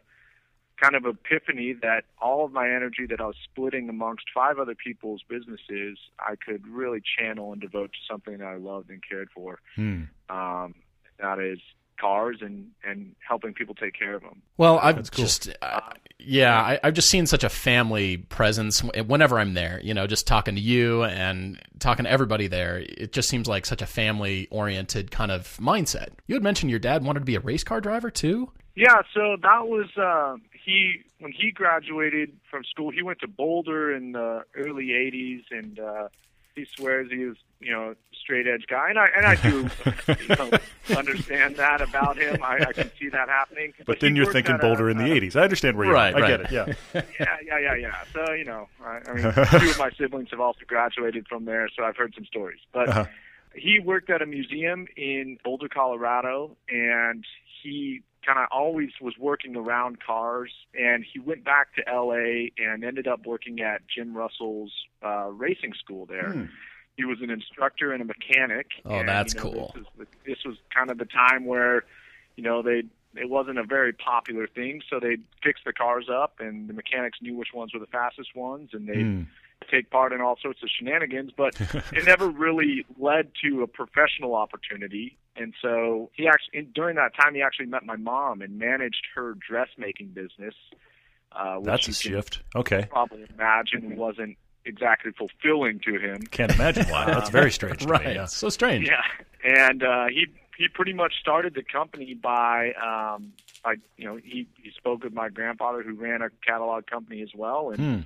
kind 0.78 0.94
of 0.94 1.06
epiphany 1.06 1.74
that 1.80 2.04
all 2.20 2.44
of 2.44 2.52
my 2.52 2.66
energy 2.66 3.06
that 3.08 3.18
I 3.18 3.24
was 3.24 3.36
splitting 3.50 3.88
amongst 3.88 4.26
five 4.34 4.58
other 4.58 4.74
people's 4.74 5.22
businesses, 5.28 5.98
I 6.18 6.34
could 6.36 6.66
really 6.66 7.00
channel 7.18 7.52
and 7.52 7.60
devote 7.60 7.92
to 7.92 7.98
something 8.06 8.38
that 8.38 8.44
I 8.46 8.56
loved 8.56 8.90
and 8.90 9.02
cared 9.02 9.30
for. 9.34 9.58
Hmm. 9.74 10.02
Um, 10.28 10.74
that 11.18 11.38
is 11.38 11.60
cars 11.96 12.38
and 12.40 12.70
and 12.84 13.14
helping 13.26 13.54
people 13.54 13.74
take 13.74 13.98
care 13.98 14.14
of 14.14 14.22
them. 14.22 14.42
Well, 14.56 14.78
I've 14.78 15.10
cool. 15.10 15.24
just, 15.24 15.48
uh, 15.62 15.80
yeah, 16.18 16.58
I, 16.58 16.80
I've 16.82 16.94
just 16.94 17.08
seen 17.08 17.26
such 17.26 17.44
a 17.44 17.48
family 17.48 18.16
presence 18.16 18.82
whenever 18.82 19.38
I'm 19.38 19.54
there. 19.54 19.80
You 19.82 19.94
know, 19.94 20.06
just 20.06 20.26
talking 20.26 20.54
to 20.54 20.60
you 20.60 21.04
and 21.04 21.60
talking 21.78 22.04
to 22.04 22.10
everybody 22.10 22.46
there. 22.46 22.78
It 22.78 23.12
just 23.12 23.28
seems 23.28 23.46
like 23.46 23.66
such 23.66 23.82
a 23.82 23.86
family-oriented 23.86 25.10
kind 25.10 25.30
of 25.30 25.56
mindset. 25.60 26.08
You 26.26 26.34
had 26.34 26.42
mentioned 26.42 26.70
your 26.70 26.80
dad 26.80 27.04
wanted 27.04 27.20
to 27.20 27.26
be 27.26 27.36
a 27.36 27.40
race 27.40 27.64
car 27.64 27.80
driver 27.80 28.10
too. 28.10 28.50
Yeah, 28.74 29.02
so 29.14 29.36
that 29.42 29.66
was 29.66 29.88
uh, 29.96 30.36
he 30.52 31.02
when 31.18 31.32
he 31.32 31.50
graduated 31.50 32.36
from 32.50 32.62
school. 32.64 32.90
He 32.90 33.02
went 33.02 33.20
to 33.20 33.28
Boulder 33.28 33.94
in 33.94 34.12
the 34.12 34.44
early 34.54 34.88
'80s, 34.88 35.44
and 35.50 35.78
uh, 35.78 36.08
he 36.56 36.66
swears 36.76 37.08
he's 37.10 37.34
you 37.60 37.70
know 37.72 37.94
straight 38.12 38.46
edge 38.48 38.64
guy, 38.68 38.88
and 38.90 38.98
I 38.98 39.06
and 39.16 39.24
I 39.26 39.34
do 39.36 39.68
you 40.20 40.28
know, 40.36 40.50
understand 40.98 41.56
that 41.56 41.80
about 41.80 42.16
him. 42.18 42.42
I, 42.42 42.56
I 42.68 42.72
can 42.72 42.90
see 42.98 43.08
that 43.10 43.28
happening. 43.28 43.72
But 43.86 44.00
then 44.00 44.16
you're 44.16 44.32
thinking 44.32 44.56
Boulder 44.58 44.88
a- 44.88 44.90
in 44.90 44.98
the 44.98 45.04
a- 45.04 45.20
80s. 45.20 45.36
I 45.36 45.42
understand 45.44 45.76
where 45.76 45.86
you're 45.86 45.94
Right, 45.94 46.14
at. 46.14 46.16
I 46.16 46.20
right. 46.22 46.28
get 46.28 46.40
it. 46.40 46.50
Yeah. 46.50 47.02
yeah, 47.20 47.36
yeah, 47.46 47.58
yeah, 47.60 47.74
yeah. 47.76 47.94
So 48.12 48.32
you 48.32 48.44
know, 48.44 48.68
I, 48.84 49.00
I 49.06 49.12
mean, 49.14 49.22
two 49.60 49.70
of 49.70 49.78
my 49.78 49.90
siblings 49.96 50.30
have 50.30 50.40
also 50.40 50.60
graduated 50.66 51.28
from 51.28 51.44
there, 51.44 51.68
so 51.76 51.84
I've 51.84 51.96
heard 51.96 52.14
some 52.14 52.24
stories. 52.24 52.60
But 52.72 52.88
Uh-huh. 52.88 53.04
he 53.54 53.78
worked 53.78 54.10
at 54.10 54.22
a 54.22 54.26
museum 54.26 54.86
in 54.96 55.38
Boulder, 55.44 55.68
Colorado, 55.68 56.56
and 56.68 57.24
he 57.62 58.02
kind 58.26 58.38
of 58.38 58.46
always 58.50 58.90
was 59.00 59.14
working 59.18 59.56
around 59.56 60.02
cars. 60.04 60.50
And 60.78 61.04
he 61.04 61.18
went 61.18 61.44
back 61.44 61.74
to 61.76 61.88
L.A. 61.88 62.52
and 62.58 62.84
ended 62.84 63.06
up 63.06 63.26
working 63.26 63.60
at 63.60 63.82
Jim 63.86 64.16
Russell's 64.16 64.72
uh, 65.04 65.28
racing 65.28 65.74
school 65.78 66.06
there. 66.06 66.32
Hmm. 66.32 66.44
He 66.96 67.04
was 67.04 67.18
an 67.22 67.30
instructor 67.30 67.92
and 67.92 68.02
a 68.02 68.06
mechanic. 68.06 68.68
Oh, 68.84 68.96
and, 68.96 69.08
that's 69.08 69.34
you 69.34 69.40
know, 69.40 69.50
cool. 69.50 69.72
This 69.74 69.84
was, 69.98 70.06
this 70.26 70.38
was 70.44 70.56
kind 70.74 70.90
of 70.90 70.98
the 70.98 71.04
time 71.04 71.44
where, 71.44 71.84
you 72.36 72.42
know, 72.42 72.62
they 72.62 72.84
it 73.14 73.30
wasn't 73.30 73.58
a 73.58 73.64
very 73.64 73.92
popular 73.94 74.46
thing, 74.46 74.82
so 74.90 75.00
they'd 75.00 75.22
fix 75.42 75.60
the 75.64 75.72
cars 75.72 76.06
up, 76.12 76.34
and 76.38 76.68
the 76.68 76.74
mechanics 76.74 77.18
knew 77.22 77.34
which 77.34 77.48
ones 77.54 77.72
were 77.72 77.80
the 77.80 77.86
fastest 77.86 78.36
ones, 78.36 78.70
and 78.72 78.88
they'd 78.88 79.00
Hmm. 79.00 79.22
Take 79.70 79.90
part 79.90 80.12
in 80.12 80.20
all 80.20 80.36
sorts 80.40 80.62
of 80.62 80.68
shenanigans. 80.76 81.32
But 81.36 81.60
it 81.92 82.04
never 82.06 82.28
really 82.28 82.84
led 82.98 83.30
to 83.44 83.62
a 83.62 83.66
professional 83.66 84.34
opportunity. 84.34 85.16
And 85.36 85.52
so 85.60 86.10
he 86.14 86.26
actually, 86.28 86.58
in, 86.60 86.72
during 86.74 86.96
that 86.96 87.12
time, 87.20 87.34
he 87.34 87.42
actually 87.42 87.66
met 87.66 87.84
my 87.84 87.96
mom 87.96 88.40
and 88.42 88.58
managed 88.58 89.06
her 89.14 89.34
dressmaking 89.48 90.08
business. 90.08 90.54
Uh, 91.32 91.60
That's 91.60 91.88
a 91.88 91.92
shift. 91.92 92.40
Okay. 92.54 92.86
Probably 92.90 93.26
imagine 93.34 93.96
wasn't 93.96 94.38
exactly 94.64 95.12
fulfilling 95.12 95.80
to 95.80 95.98
him. 95.98 96.22
Can't 96.30 96.54
imagine 96.54 96.86
why. 96.88 97.06
That's 97.06 97.30
very 97.30 97.50
strange. 97.50 97.84
Right. 97.86 98.06
Me, 98.06 98.14
yeah. 98.14 98.24
So 98.26 98.48
strange. 98.48 98.88
Yeah, 98.88 99.02
and 99.44 99.82
uh, 99.82 100.06
he 100.06 100.26
he 100.56 100.68
pretty 100.72 100.94
much 100.94 101.12
started 101.20 101.54
the 101.54 101.62
company 101.62 102.14
by 102.14 102.72
um, 102.82 103.32
by 103.62 103.74
you 103.98 104.06
know 104.06 104.16
he 104.16 104.46
he 104.62 104.70
spoke 104.70 105.04
with 105.04 105.12
my 105.12 105.28
grandfather 105.28 105.82
who 105.82 105.92
ran 105.94 106.22
a 106.22 106.30
catalog 106.46 106.86
company 106.86 107.20
as 107.22 107.30
well, 107.34 107.70
and 107.70 107.78
Hmm. 107.78 108.00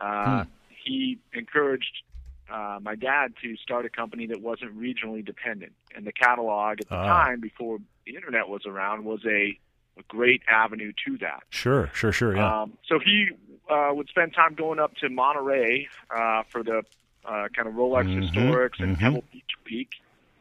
uh, 0.00 0.44
he 0.88 1.18
encouraged 1.32 2.02
uh, 2.50 2.78
my 2.80 2.94
dad 2.94 3.34
to 3.42 3.56
start 3.58 3.84
a 3.84 3.90
company 3.90 4.26
that 4.26 4.40
wasn't 4.40 4.72
regionally 4.80 5.24
dependent. 5.24 5.72
And 5.94 6.06
the 6.06 6.12
catalog 6.12 6.80
at 6.80 6.88
the 6.88 6.94
Ah. 6.94 7.24
time, 7.24 7.40
before 7.40 7.78
the 8.06 8.14
internet 8.16 8.48
was 8.48 8.64
around, 8.66 9.04
was 9.04 9.20
a, 9.26 9.58
a 9.98 10.02
great 10.08 10.40
avenue 10.48 10.92
to 11.06 11.18
that. 11.18 11.42
Sure, 11.50 11.90
sure, 11.92 12.12
sure. 12.12 12.34
Yeah. 12.36 12.62
Um, 12.62 12.72
so 12.88 12.98
he 12.98 13.28
uh, 13.68 13.90
would 13.92 14.08
spend 14.08 14.32
time 14.34 14.54
going 14.54 14.78
up 14.78 14.94
to 14.96 15.10
Monterey 15.10 15.88
uh, 16.10 16.42
for 16.50 16.62
the 16.62 16.78
uh, 17.24 17.48
kind 17.54 17.68
of 17.68 17.74
Rolex 17.74 18.06
Mhm, 18.06 18.22
Historics 18.32 18.80
and 18.80 18.96
mhm. 18.96 19.00
Pebble 19.00 19.24
Beach 19.30 19.52
Week, 19.66 19.90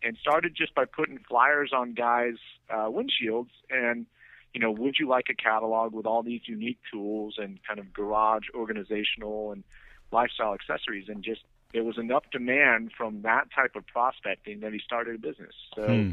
and 0.01 0.15
started 0.17 0.55
just 0.55 0.73
by 0.73 0.85
putting 0.85 1.17
flyers 1.27 1.71
on 1.73 1.93
guys' 1.93 2.35
uh, 2.69 2.87
windshields 2.87 3.49
and 3.69 4.05
you 4.53 4.61
know, 4.61 4.71
would 4.71 4.95
you 4.97 5.07
like 5.07 5.25
a 5.29 5.35
catalog 5.35 5.93
with 5.93 6.05
all 6.07 6.23
these 6.23 6.41
unique 6.47 6.79
tools 6.91 7.35
and 7.37 7.59
kind 7.67 7.79
of 7.79 7.93
garage 7.93 8.45
organizational 8.55 9.51
and 9.51 9.63
lifestyle 10.11 10.53
accessories? 10.53 11.09
And 11.09 11.23
just 11.23 11.41
there 11.73 11.83
was 11.83 11.97
enough 11.97 12.23
demand 12.31 12.91
from 12.97 13.21
that 13.23 13.45
type 13.53 13.75
of 13.75 13.85
prospecting 13.87 14.61
that 14.61 14.73
he 14.73 14.79
started 14.79 15.15
a 15.15 15.19
business. 15.19 15.53
So 15.75 15.85
Hmm. 15.87 16.11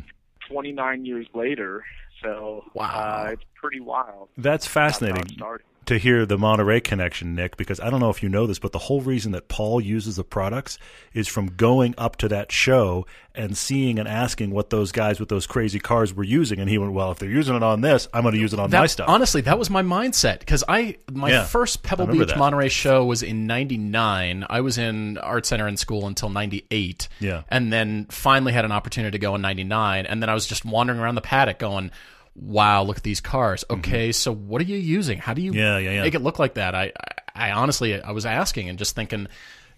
29 0.49 1.05
years 1.07 1.27
later, 1.35 1.85
so 2.23 2.65
Wow. 2.75 2.85
uh, 2.87 3.31
it's 3.33 3.45
pretty 3.55 3.81
wild. 3.81 4.29
That's 4.37 4.67
That's 4.67 4.67
how 4.67 4.81
it 4.81 4.93
fascinating. 4.93 5.37
To 5.87 5.99
hear 5.99 6.25
the 6.27 6.39
Monterey 6.39 6.81
connection, 6.81 7.35
Nick, 7.35 7.57
because 7.57 7.79
I 7.81 7.91
don't 7.91 8.01
know 8.01 8.11
if 8.11 8.23
you 8.23 8.29
know 8.29 8.47
this, 8.47 8.59
but 8.59 8.73
the 8.73 8.79
whole 8.79 9.01
reason 9.01 9.33
that 9.33 9.49
Paul 9.49 9.81
uses 9.81 10.17
the 10.17 10.25
products 10.25 10.79
is 11.13 11.29
from 11.29 11.49
going 11.49 11.95
up 11.99 12.17
to 12.17 12.29
that 12.29 12.51
show 12.51 13.07
and 13.35 13.57
seeing 13.57 13.99
and 13.99 14.07
asking 14.09 14.51
what 14.51 14.71
those 14.71 14.93
guys 14.93 15.19
with 15.19 15.29
those 15.29 15.47
crazy 15.47 15.79
cars 15.81 16.15
were 16.15 16.23
using. 16.25 16.61
And 16.61 16.71
he 16.71 16.79
went, 16.79 16.93
Well, 16.93 17.11
if 17.11 17.19
they're 17.19 17.29
using 17.29 17.57
it 17.57 17.63
on 17.63 17.81
this, 17.81 18.07
I'm 18.15 18.23
going 18.23 18.35
to 18.35 18.41
use 18.41 18.53
it 18.53 18.61
on 18.61 18.71
That- 18.71 18.79
my 18.81 18.87
stuff. 18.87 19.09
Honestly, 19.09 19.41
that 19.43 19.59
was 19.59 19.71
my 19.71 19.83
mindset 19.83 20.39
because 20.39 20.63
I 20.69 20.97
my 21.13 21.31
Yeah, 21.31 21.45
first 21.45 21.83
Pebble 21.83 22.07
Beach 22.07 22.29
that. 22.29 22.39
Monterey 22.39 22.69
show 22.69 23.05
was 23.05 23.23
in 23.23 23.47
'99. 23.47 24.47
I 24.49 24.61
was 24.61 24.79
in 24.79 25.19
art 25.19 25.47
center 25.47 25.67
in 25.69 25.77
school 25.77 26.07
until 26.07 26.29
'98. 26.31 27.09
Yeah. 27.21 27.43
and 27.49 27.73
then 27.73 28.07
finally 28.11 28.53
had 28.53 28.65
an 28.65 28.73
opportunity 28.73 29.13
to 29.13 29.19
go 29.21 29.35
in 29.35 29.43
'99, 29.43 30.07
and 30.07 30.23
then 30.23 30.29
I 30.31 30.35
was 30.35 30.47
just 30.47 30.65
wandering 30.65 30.99
around 31.01 31.15
the 31.17 31.21
paddock 31.21 31.59
going. 31.59 31.91
Wow, 32.37 32.83
look 32.83 32.97
at 32.97 33.03
these 33.03 33.21
cars. 33.21 33.65
Okay, 33.71 34.11
so 34.13 34.33
what 34.33 34.61
are 34.61 34.65
you 34.65 34.77
using? 34.77 35.19
How 35.19 35.35
do 35.35 35.43
you 35.43 35.53
Mm-hmm. 35.53 35.59
Yeah, 35.61 35.79
yeah, 35.79 35.91
yeah. 35.93 36.03
make 36.03 36.15
it 36.15 36.23
look 36.23 36.39
like 36.39 36.55
that? 36.55 36.75
I, 36.75 36.93
I, 37.37 37.49
I 37.49 37.53
honestly, 37.53 38.01
I 38.01 38.11
was 38.11 38.27
asking 38.27 38.69
and 38.69 38.79
just 38.79 38.95
thinking, 38.97 39.29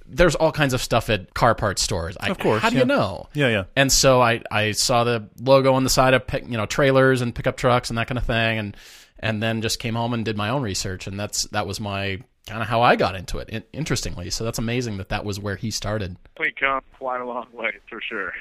there's 0.09 0.35
all 0.35 0.53
kinds 0.53 0.73
of 0.73 0.81
stuff 0.81 1.11
at 1.11 1.35
car 1.35 1.55
parts 1.55 1.83
stores. 1.83 2.17
I, 2.19 2.29
Of 2.31 2.39
course, 2.39 2.63
how 2.63 2.71
do 2.71 2.77
yeah. 2.77 2.83
you 2.83 2.87
know? 2.87 3.29
Yeah, 3.35 3.49
yeah. 3.49 3.65
And 3.75 3.91
so 3.91 4.23
I, 4.23 4.43
I 4.51 4.73
saw 4.73 5.05
the 5.05 5.29
logo 5.41 5.75
on 5.75 5.85
the 5.85 5.91
side 5.91 6.15
of 6.15 6.27
pick, 6.27 6.45
you 6.45 6.57
know 6.57 6.67
trailers 6.67 7.21
and 7.21 7.35
pickup 7.35 7.57
trucks 7.57 7.91
and 7.91 7.99
that 7.99 8.07
kind 8.07 8.19
of 8.19 8.25
thing, 8.25 8.59
and 8.59 8.77
and 9.19 9.43
then 9.43 9.63
just 9.63 9.79
came 9.79 9.95
home 9.95 10.15
and 10.15 10.25
did 10.25 10.37
my 10.37 10.51
own 10.51 10.63
research, 10.63 11.07
and 11.07 11.19
that's 11.19 11.45
that 11.49 11.67
was 11.67 11.81
my 11.81 12.21
kind 12.47 12.63
of 12.63 12.69
how 12.69 12.83
I 12.83 12.95
got 12.97 13.17
into 13.17 13.39
it. 13.39 13.49
in- 13.49 13.65
interestingly, 13.73 14.31
so 14.31 14.45
that's 14.45 14.59
amazing 14.59 14.99
that 14.99 15.09
that 15.09 15.25
was 15.25 15.41
where 15.41 15.57
he 15.57 15.71
started. 15.71 16.17
We 16.39 16.53
come 16.53 16.81
quite 16.99 17.21
a 17.21 17.25
long 17.27 17.49
way 17.53 17.73
for 17.91 18.01
sure. 18.01 18.33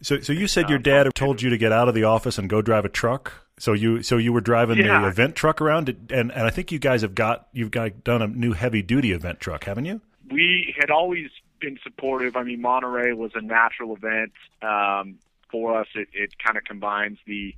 So, 0.00 0.20
so 0.20 0.32
you 0.32 0.46
said 0.46 0.68
your 0.70 0.78
dad 0.78 1.08
told 1.14 1.42
you 1.42 1.50
to 1.50 1.58
get 1.58 1.72
out 1.72 1.88
of 1.88 1.94
the 1.94 2.04
office 2.04 2.38
and 2.38 2.48
go 2.48 2.62
drive 2.62 2.84
a 2.84 2.88
truck. 2.88 3.32
So 3.58 3.72
you, 3.72 4.02
so 4.02 4.16
you 4.16 4.32
were 4.32 4.40
driving 4.40 4.78
Yeah. 4.78 5.00
the 5.02 5.08
event 5.08 5.34
truck 5.34 5.60
around, 5.60 5.88
and 6.10 6.30
and 6.30 6.46
I 6.46 6.50
think 6.50 6.70
you 6.70 6.78
guys 6.78 7.02
have 7.02 7.14
got 7.16 7.48
you've 7.52 7.72
got 7.72 8.04
done 8.04 8.22
a 8.22 8.28
new 8.28 8.52
heavy 8.52 8.82
duty 8.82 9.10
event 9.12 9.40
truck, 9.40 9.64
haven't 9.64 9.84
you? 9.86 10.00
we 10.30 10.74
had 10.78 10.90
always 10.90 11.30
been 11.58 11.78
supportive. 11.82 12.36
I 12.36 12.42
mean, 12.42 12.60
Monterey 12.60 13.14
was 13.14 13.32
a 13.34 13.40
natural 13.40 13.96
event 13.96 14.32
um, 14.62 15.18
for 15.50 15.80
us. 15.80 15.86
It, 15.94 16.08
it 16.12 16.38
kind 16.38 16.58
of 16.58 16.64
combines 16.64 17.16
the, 17.26 17.54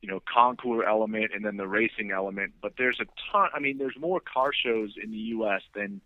you 0.00 0.08
know, 0.08 0.22
concours 0.32 0.84
element 0.86 1.32
and 1.34 1.44
then 1.44 1.56
the 1.56 1.66
racing 1.66 2.12
element. 2.12 2.52
But 2.62 2.74
there's 2.78 3.00
a 3.00 3.06
ton. 3.32 3.48
I 3.52 3.58
mean, 3.58 3.76
there's 3.78 3.96
more 3.98 4.20
car 4.20 4.52
shows 4.54 4.94
in 5.02 5.10
the 5.10 5.16
U.S. 5.16 5.62
than 5.74 6.00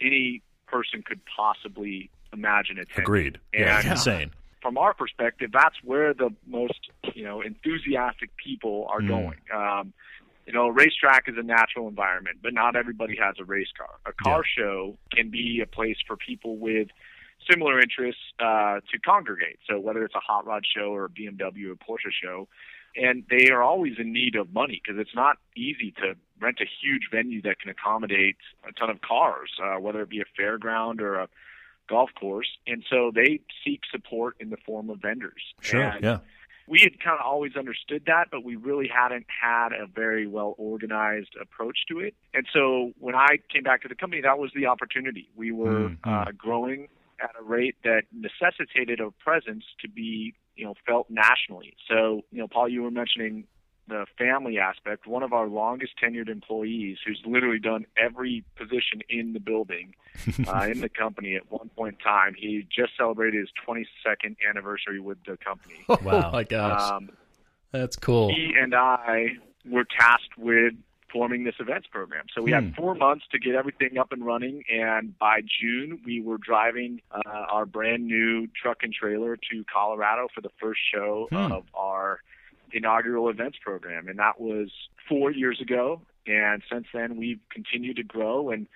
any 0.00 0.42
person 0.68 1.02
could 1.02 1.20
possibly 1.26 2.08
imagine 2.32 2.78
attending. 2.78 3.02
Agreed. 3.02 3.38
Yeah, 3.52 3.78
it's 3.80 3.88
insane. 3.88 4.30
From 4.60 4.76
our 4.76 4.94
perspective, 4.94 5.50
that's 5.52 5.76
where 5.84 6.14
the 6.14 6.30
most, 6.46 6.90
you 7.14 7.24
know, 7.24 7.40
enthusiastic 7.40 8.30
people 8.36 8.86
are 8.90 9.00
Mm. 9.00 9.08
going. 9.08 9.38
Um, 9.54 9.92
you 10.46 10.54
know, 10.54 10.66
a 10.66 10.72
racetrack 10.72 11.28
is 11.28 11.36
a 11.36 11.42
natural 11.42 11.88
environment, 11.88 12.38
but 12.42 12.54
not 12.54 12.74
everybody 12.74 13.16
has 13.16 13.34
a 13.38 13.44
race 13.44 13.70
car. 13.76 13.96
A 14.06 14.12
car 14.14 14.42
show 14.44 14.96
can 15.12 15.28
be 15.28 15.60
a 15.60 15.66
place 15.66 15.98
for 16.06 16.16
people 16.16 16.56
with 16.56 16.88
similar 17.48 17.78
interests 17.78 18.22
uh, 18.40 18.80
to 18.90 18.98
congregate. 19.04 19.58
So 19.68 19.78
whether 19.78 20.02
it's 20.04 20.14
a 20.14 20.20
hot 20.20 20.46
rod 20.46 20.64
show 20.66 20.94
or 20.94 21.04
a 21.04 21.08
BMW 21.10 21.70
or 21.70 21.76
Porsche 21.76 22.10
show, 22.10 22.48
and 22.96 23.24
they 23.30 23.50
are 23.50 23.62
always 23.62 23.98
in 23.98 24.12
need 24.12 24.34
of 24.36 24.52
money 24.52 24.80
because 24.82 24.98
it's 24.98 25.14
not 25.14 25.36
easy 25.54 25.92
to 25.98 26.14
rent 26.40 26.58
a 26.60 26.66
huge 26.80 27.08
venue 27.12 27.42
that 27.42 27.60
can 27.60 27.70
accommodate 27.70 28.36
a 28.66 28.72
ton 28.72 28.90
of 28.90 29.02
cars, 29.02 29.50
uh, 29.62 29.78
whether 29.78 30.00
it 30.00 30.08
be 30.08 30.20
a 30.20 30.40
fairground 30.40 31.00
or 31.00 31.16
a 31.16 31.28
golf 31.88 32.10
course. 32.18 32.48
And 32.66 32.84
so 32.88 33.10
they 33.14 33.40
seek 33.64 33.80
support 33.90 34.36
in 34.40 34.50
the 34.50 34.56
form 34.56 34.90
of 34.90 35.00
vendors. 35.00 35.42
Sure. 35.60 35.82
And 35.82 36.04
yeah. 36.04 36.18
we 36.66 36.80
had 36.80 37.00
kind 37.00 37.18
of 37.18 37.26
always 37.26 37.56
understood 37.56 38.04
that, 38.06 38.26
but 38.30 38.44
we 38.44 38.56
really 38.56 38.88
hadn't 38.88 39.26
had 39.28 39.70
a 39.72 39.86
very 39.86 40.26
well 40.26 40.54
organized 40.58 41.34
approach 41.40 41.78
to 41.88 42.00
it. 42.00 42.14
And 42.34 42.46
so 42.52 42.92
when 42.98 43.14
I 43.14 43.38
came 43.52 43.62
back 43.62 43.82
to 43.82 43.88
the 43.88 43.94
company, 43.94 44.22
that 44.22 44.38
was 44.38 44.50
the 44.54 44.66
opportunity. 44.66 45.28
We 45.34 45.50
were 45.50 45.90
Mhm. 45.90 45.98
uh, 46.04 46.32
growing 46.32 46.88
at 47.20 47.30
a 47.38 47.42
rate 47.42 47.76
that 47.82 48.02
necessitated 48.12 49.00
a 49.00 49.10
presence 49.10 49.64
to 49.80 49.88
be, 49.88 50.34
you 50.54 50.64
know, 50.64 50.74
felt 50.86 51.10
nationally. 51.10 51.74
So, 51.88 52.24
you 52.30 52.38
know, 52.38 52.48
Paul, 52.48 52.68
you 52.68 52.82
were 52.82 52.90
mentioning 52.90 53.46
the 53.88 54.06
family 54.16 54.58
aspect. 54.58 55.06
One 55.06 55.22
of 55.22 55.32
our 55.32 55.46
longest 55.48 55.92
tenured 56.02 56.28
employees, 56.28 56.98
who's 57.06 57.20
literally 57.26 57.58
done 57.58 57.86
every 57.96 58.44
position 58.56 59.02
in 59.08 59.32
the 59.32 59.40
building, 59.40 59.94
uh, 60.48 60.66
in 60.70 60.80
the 60.80 60.88
company 60.88 61.34
at 61.36 61.50
one 61.50 61.70
point 61.70 61.96
in 61.98 62.04
time, 62.04 62.34
he 62.36 62.66
just 62.74 62.92
celebrated 62.96 63.40
his 63.40 63.48
22nd 63.66 64.36
anniversary 64.48 65.00
with 65.00 65.18
the 65.26 65.36
company. 65.38 65.84
Wow. 66.02 66.28
Oh 66.28 66.32
my 66.32 66.44
gosh, 66.44 66.90
Um, 66.90 67.10
that's 67.72 67.96
cool. 67.96 68.30
he 68.34 68.52
and 68.60 68.74
I 68.74 69.36
were 69.68 69.84
tasked 69.84 70.36
with 70.38 70.74
forming 71.12 71.44
this 71.44 71.54
events 71.58 71.86
program. 71.90 72.26
So 72.34 72.42
we 72.42 72.50
Hmm. 72.52 72.66
had 72.66 72.74
four 72.76 72.94
months 72.94 73.24
to 73.32 73.38
get 73.38 73.54
everything 73.54 73.96
up 73.96 74.12
and 74.12 74.24
running, 74.26 74.62
and 74.70 75.18
by 75.18 75.40
June 75.40 76.00
we 76.04 76.20
were 76.20 76.36
driving 76.38 77.00
uh, 77.10 77.20
our 77.26 77.64
brand 77.64 78.06
new 78.06 78.46
truck 78.60 78.78
and 78.82 78.92
trailer 78.92 79.36
to 79.50 79.64
Colorado 79.72 80.28
for 80.34 80.42
the 80.42 80.50
first 80.60 80.80
show 80.92 81.28
Hmm. 81.30 81.52
of 81.52 81.64
our 81.74 82.20
inaugural 82.72 83.28
events 83.28 83.58
program, 83.62 84.08
and 84.08 84.18
that 84.18 84.40
was 84.40 84.70
four 85.08 85.30
years 85.30 85.60
ago. 85.60 86.02
And 86.26 86.62
since 86.70 86.86
then, 86.92 87.16
we've 87.16 87.40
continued 87.50 87.96
to 87.96 88.02
grow 88.02 88.50
and 88.50 88.66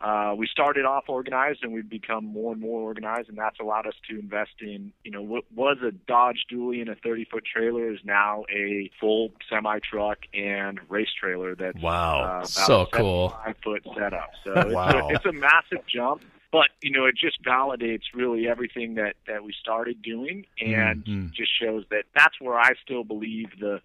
uh, 0.00 0.34
we 0.34 0.46
started 0.46 0.86
off 0.86 1.04
organized 1.08 1.62
and 1.62 1.72
we've 1.74 1.88
become 1.90 2.24
more 2.24 2.52
and 2.52 2.60
more 2.60 2.80
organized 2.80 3.28
and 3.28 3.36
that's 3.36 3.60
allowed 3.60 3.86
us 3.86 3.92
to 4.08 4.18
invest 4.18 4.52
in 4.62 4.92
you 5.04 5.10
know 5.10 5.20
what 5.20 5.44
was 5.54 5.76
a 5.86 5.92
dodge 5.92 6.46
dually 6.50 6.80
and 6.80 6.88
a 6.88 6.94
30 6.94 7.26
foot 7.30 7.44
trailer 7.44 7.92
is 7.92 7.98
now 8.02 8.44
a 8.50 8.90
full 8.98 9.30
semi 9.50 9.78
truck 9.80 10.20
and 10.32 10.80
race 10.88 11.10
trailer 11.20 11.54
that's 11.54 11.76
Wow. 11.82 12.20
uh, 12.20 12.24
about 12.38 12.48
So 12.48 12.86
cool. 12.94 13.36
75 13.44 13.56
foot 13.62 13.86
setup 13.94 14.30
so 14.42 14.52
it's, 14.56 14.72
Wow. 14.74 15.08
a, 15.10 15.12
it's 15.14 15.26
a 15.26 15.32
massive 15.32 15.84
jump 15.86 16.22
but 16.52 16.68
you 16.82 16.90
know 16.90 17.04
it 17.06 17.16
just 17.16 17.42
validates 17.42 18.02
really 18.14 18.48
everything 18.48 18.94
that 18.94 19.16
that 19.26 19.44
we 19.44 19.52
started 19.52 20.02
doing 20.02 20.46
and 20.60 21.04
Mhm. 21.04 21.32
just 21.32 21.52
shows 21.60 21.84
that 21.90 22.04
that's 22.14 22.40
where 22.40 22.58
i 22.58 22.72
still 22.82 23.04
believe 23.04 23.58
the 23.58 23.80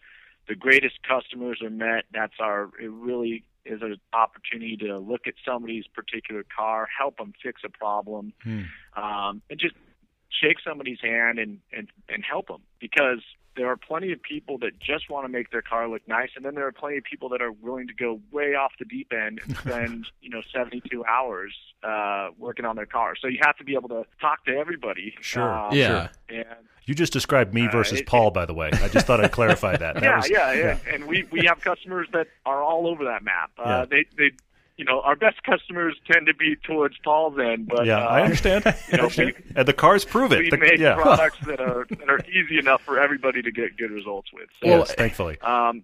the 0.48 0.56
greatest 0.56 1.02
customers 1.04 1.62
are 1.62 1.70
met 1.70 2.06
that's 2.12 2.40
our 2.40 2.70
it 2.80 2.90
really 2.92 3.44
is 3.66 3.82
an 3.82 3.96
opportunity 4.14 4.78
to 4.78 4.98
look 5.00 5.26
at 5.26 5.34
somebody's 5.44 5.88
particular 5.88 6.44
car, 6.56 6.88
help 6.96 7.18
them 7.18 7.34
fix 7.42 7.64
a 7.64 7.70
problem, 7.70 8.32
Hmm. 8.44 8.62
um, 8.96 9.42
and 9.50 9.60
just 9.60 9.74
shake 10.30 10.60
somebody's 10.60 11.02
hand 11.02 11.40
and, 11.40 11.62
and, 11.74 11.90
and 12.08 12.24
help 12.24 12.46
them. 12.48 12.62
Because 12.80 13.24
there 13.56 13.68
are 13.68 13.78
plenty 13.78 14.12
of 14.12 14.22
people 14.22 14.58
that 14.60 14.80
just 14.80 15.10
want 15.10 15.26
to 15.26 15.30
make 15.30 15.50
their 15.52 15.62
car 15.62 15.88
look 15.88 16.02
nice, 16.08 16.30
and 16.36 16.44
then 16.44 16.56
there 16.56 16.68
are 16.68 16.72
plenty 16.72 16.98
of 16.98 17.04
people 17.04 17.30
that 17.30 17.42
are 17.42 17.52
willing 17.52 17.88
to 17.88 17.94
go 17.94 18.20
way 18.32 18.54
off 18.56 18.74
the 18.80 18.86
deep 18.86 19.12
end 19.14 19.40
and 19.46 19.58
spend, 19.58 20.08
you 20.22 20.30
know, 20.30 20.42
72 20.54 21.04
hours 21.06 21.54
uh, 21.84 22.30
working 22.38 22.66
on 22.66 22.76
their 22.76 22.86
car. 22.86 23.16
So 23.20 23.28
you 23.28 23.40
have 23.42 23.58
to 23.58 23.64
be 23.64 23.74
able 23.76 23.90
to 23.90 24.06
talk 24.20 24.44
to 24.46 24.52
everybody. 24.56 25.14
Sure. 25.22 25.44
Um, 25.52 25.74
Yeah. 25.76 26.10
And 26.30 26.46
You 26.86 26.96
just 26.96 27.14
described 27.14 27.54
me 27.54 27.68
Uh, 27.68 27.72
versus 27.72 28.02
it- 28.02 28.08
Paul, 28.08 28.32
by 28.32 28.46
the 28.46 28.54
way. 28.54 28.70
I 28.74 28.88
just 28.90 29.08
thought 29.08 29.24
I'd 29.24 29.32
clarify 29.32 29.78
that. 29.78 29.96
that 29.96 30.04
yeah, 30.04 30.16
was, 30.18 30.30
yeah, 30.38 30.54
yeah, 30.54 30.78
And 30.92 31.06
we 31.06 31.24
we 31.32 31.46
have 31.46 31.60
customers 31.62 32.08
that 32.14 32.28
are 32.46 32.62
all 32.62 32.88
over 32.88 33.06
that 33.06 33.24
map. 33.24 33.52
Uh, 33.58 33.64
Yeah. 33.66 33.86
They 33.86 34.06
they 34.18 34.32
you 34.77 34.86
know 34.86 35.01
our 35.01 35.15
best 35.15 35.41
customers 35.44 35.96
tend 36.12 36.27
to 36.27 36.34
be 36.34 36.55
towards 36.63 36.96
Paul's 37.03 37.38
end, 37.39 37.67
but 37.67 37.86
Yeah, 37.86 38.00
uh, 38.05 38.08
I 38.10 38.22
understand. 38.24 38.63
you 38.91 38.98
know, 38.98 39.10
we- 39.17 39.34
and 39.55 39.67
the 39.67 39.74
cars 39.74 40.03
prove 40.05 40.32
it. 40.32 40.39
we 40.39 40.50
The- 40.50 40.58
make 40.58 40.77
yeah. 40.79 40.96
products 41.01 41.39
that 41.46 41.60
are 41.60 41.86
that 41.89 42.10
are 42.10 42.20
easy 42.27 42.58
enough 42.60 42.82
for 42.82 43.00
everybody 43.00 43.41
to 43.41 43.51
get 43.51 43.77
good 43.77 43.91
results 43.91 44.32
with. 44.34 44.50
So, 44.62 44.67
Well, 44.70 44.79
yes, 44.79 44.94
thankfully. 44.96 45.39
um, 45.41 45.84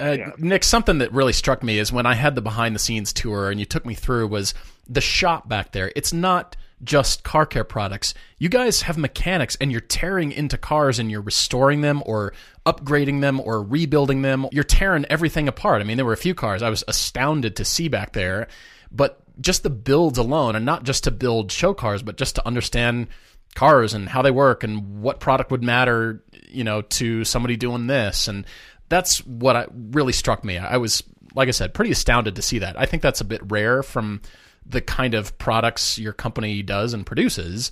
Uh, 0.00 0.16
Yeah. 0.18 0.30
Nick, 0.38 0.64
something 0.64 0.98
that 0.98 1.12
really 1.12 1.32
struck 1.32 1.62
me 1.62 1.78
is 1.78 1.92
when 1.92 2.04
I 2.06 2.14
had 2.14 2.34
the 2.34 2.42
behind 2.42 2.74
the 2.74 2.80
scenes 2.80 3.12
tour 3.12 3.50
and 3.50 3.60
you 3.60 3.66
took 3.66 3.86
me 3.86 3.94
through 3.94 4.26
was 4.26 4.52
the 4.88 5.00
shop 5.00 5.48
back 5.48 5.70
there. 5.70 5.92
It's 5.94 6.12
not 6.12 6.56
just 6.84 7.24
car 7.24 7.46
care 7.46 7.64
products. 7.64 8.14
You 8.38 8.48
guys 8.48 8.82
have 8.82 8.98
mechanics 8.98 9.56
and 9.60 9.72
you're 9.72 9.80
tearing 9.80 10.32
into 10.32 10.58
cars 10.58 10.98
and 10.98 11.10
you're 11.10 11.20
restoring 11.20 11.80
them 11.80 12.02
or 12.06 12.32
upgrading 12.66 13.20
them 13.20 13.40
or 13.40 13.62
rebuilding 13.62 14.22
them. 14.22 14.46
You're 14.52 14.64
tearing 14.64 15.04
everything 15.06 15.48
apart. 15.48 15.80
I 15.80 15.84
mean, 15.84 15.96
there 15.96 16.06
were 16.06 16.12
a 16.12 16.16
few 16.16 16.34
cars 16.34 16.62
I 16.62 16.70
was 16.70 16.84
astounded 16.86 17.56
to 17.56 17.64
see 17.64 17.88
back 17.88 18.12
there, 18.12 18.48
but 18.92 19.20
just 19.40 19.62
the 19.62 19.70
builds 19.70 20.18
alone 20.18 20.54
and 20.54 20.64
not 20.64 20.84
just 20.84 21.04
to 21.04 21.10
build 21.10 21.50
show 21.50 21.74
cars, 21.74 22.02
but 22.02 22.16
just 22.16 22.36
to 22.36 22.46
understand 22.46 23.08
cars 23.54 23.94
and 23.94 24.08
how 24.08 24.22
they 24.22 24.30
work 24.30 24.64
and 24.64 25.00
what 25.00 25.20
product 25.20 25.50
would 25.50 25.62
matter, 25.62 26.22
you 26.48 26.64
know, 26.64 26.82
to 26.82 27.24
somebody 27.24 27.56
doing 27.56 27.86
this 27.86 28.28
and 28.28 28.46
That's 28.88 29.18
what 29.26 29.56
I, 29.56 29.66
really 29.72 30.12
struck 30.12 30.44
me. 30.44 30.58
I 30.58 30.76
was, 30.76 31.02
like 31.34 31.48
I 31.48 31.52
said, 31.52 31.74
pretty 31.74 31.90
astounded 31.90 32.36
to 32.36 32.42
see 32.42 32.58
that. 32.60 32.78
I 32.78 32.86
think 32.86 33.02
that's 33.02 33.20
a 33.20 33.24
bit 33.24 33.40
rare 33.50 33.82
from 33.82 34.20
the 34.66 34.80
kind 34.80 35.14
of 35.14 35.36
products 35.38 35.98
your 35.98 36.12
company 36.12 36.62
does 36.62 36.94
and 36.94 37.04
produces 37.04 37.70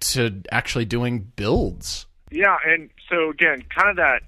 to 0.00 0.42
actually 0.50 0.84
doing 0.84 1.32
builds. 1.36 2.06
Yeah, 2.30 2.56
and 2.66 2.90
so 3.08 3.30
again, 3.30 3.64
kind 3.74 3.90
of 3.90 3.96
that 3.96 4.22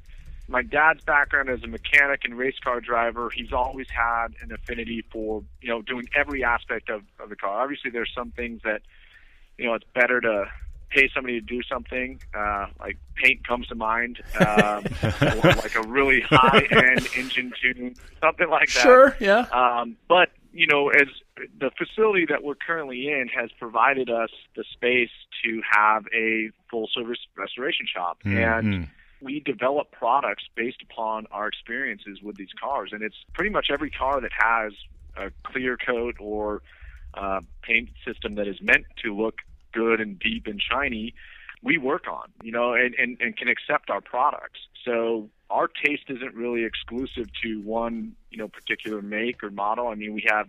my 0.48 0.62
dad's 0.62 1.02
background 1.04 1.48
as 1.48 1.62
a 1.62 1.66
mechanic 1.66 2.20
and 2.24 2.36
race 2.36 2.58
car 2.62 2.80
driver, 2.80 3.30
he's 3.30 3.52
always 3.52 3.86
had 3.88 4.28
an 4.42 4.52
affinity 4.52 5.02
for, 5.10 5.42
you 5.60 5.68
know, 5.68 5.80
doing 5.82 6.06
every 6.14 6.44
aspect 6.44 6.90
of, 6.90 7.02
of 7.18 7.30
the 7.30 7.36
car. 7.36 7.62
Obviously 7.62 7.90
there's 7.90 8.12
some 8.14 8.30
things 8.32 8.60
that, 8.64 8.82
you 9.56 9.64
know, 9.64 9.74
it's 9.74 9.86
better 9.94 10.20
to 10.20 10.44
pay 10.90 11.08
somebody 11.14 11.40
to 11.40 11.46
do 11.46 11.62
something, 11.62 12.20
uh, 12.34 12.66
like 12.78 12.98
paint 13.16 13.46
comes 13.46 13.66
to 13.68 13.74
mind, 13.74 14.22
um, 14.38 14.84
like 15.02 15.74
a 15.74 15.82
really 15.86 16.20
high 16.20 16.66
end 16.70 17.08
engine 17.16 17.52
tune, 17.60 17.94
something 18.20 18.48
like 18.48 18.68
that. 18.72 18.82
Sure, 18.82 19.16
yeah. 19.18 19.46
Um, 19.50 19.96
but 20.08 20.28
you 20.54 20.68
know, 20.68 20.88
as 20.88 21.08
the 21.58 21.70
facility 21.76 22.26
that 22.26 22.44
we're 22.44 22.54
currently 22.54 23.08
in 23.08 23.28
has 23.28 23.50
provided 23.58 24.08
us 24.08 24.30
the 24.54 24.64
space 24.72 25.10
to 25.44 25.60
have 25.68 26.06
a 26.14 26.50
full 26.70 26.88
service 26.94 27.18
restoration 27.36 27.86
shop, 27.92 28.18
and 28.24 28.88
we 29.20 29.40
develop 29.40 29.90
products 29.90 30.44
based 30.54 30.80
upon 30.82 31.26
our 31.32 31.48
experiences 31.48 32.22
with 32.22 32.36
these 32.36 32.52
cars. 32.60 32.90
And 32.92 33.02
it's 33.02 33.16
pretty 33.32 33.50
much 33.50 33.66
every 33.72 33.90
car 33.90 34.20
that 34.20 34.30
has 34.32 34.72
a 35.16 35.30
clear 35.42 35.76
coat 35.76 36.16
or 36.20 36.62
uh, 37.14 37.40
paint 37.62 37.90
system 38.06 38.36
that 38.36 38.46
is 38.46 38.60
meant 38.62 38.84
to 39.02 39.14
look 39.14 39.36
good 39.72 40.00
and 40.00 40.18
deep 40.18 40.46
and 40.46 40.62
shiny, 40.62 41.14
we 41.62 41.78
work 41.78 42.06
on, 42.08 42.28
you 42.42 42.52
know, 42.52 42.74
and, 42.74 42.94
and, 42.94 43.16
and 43.20 43.36
can 43.36 43.48
accept 43.48 43.90
our 43.90 44.00
products. 44.00 44.60
So 44.84 45.30
our 45.50 45.68
taste 45.68 46.04
isn't 46.08 46.34
really 46.34 46.64
exclusive 46.64 47.28
to 47.42 47.60
one, 47.62 48.16
you 48.30 48.38
know, 48.38 48.48
particular 48.48 49.02
make 49.02 49.42
or 49.42 49.50
model. 49.50 49.88
I 49.88 49.94
mean, 49.94 50.14
we 50.14 50.24
have, 50.28 50.48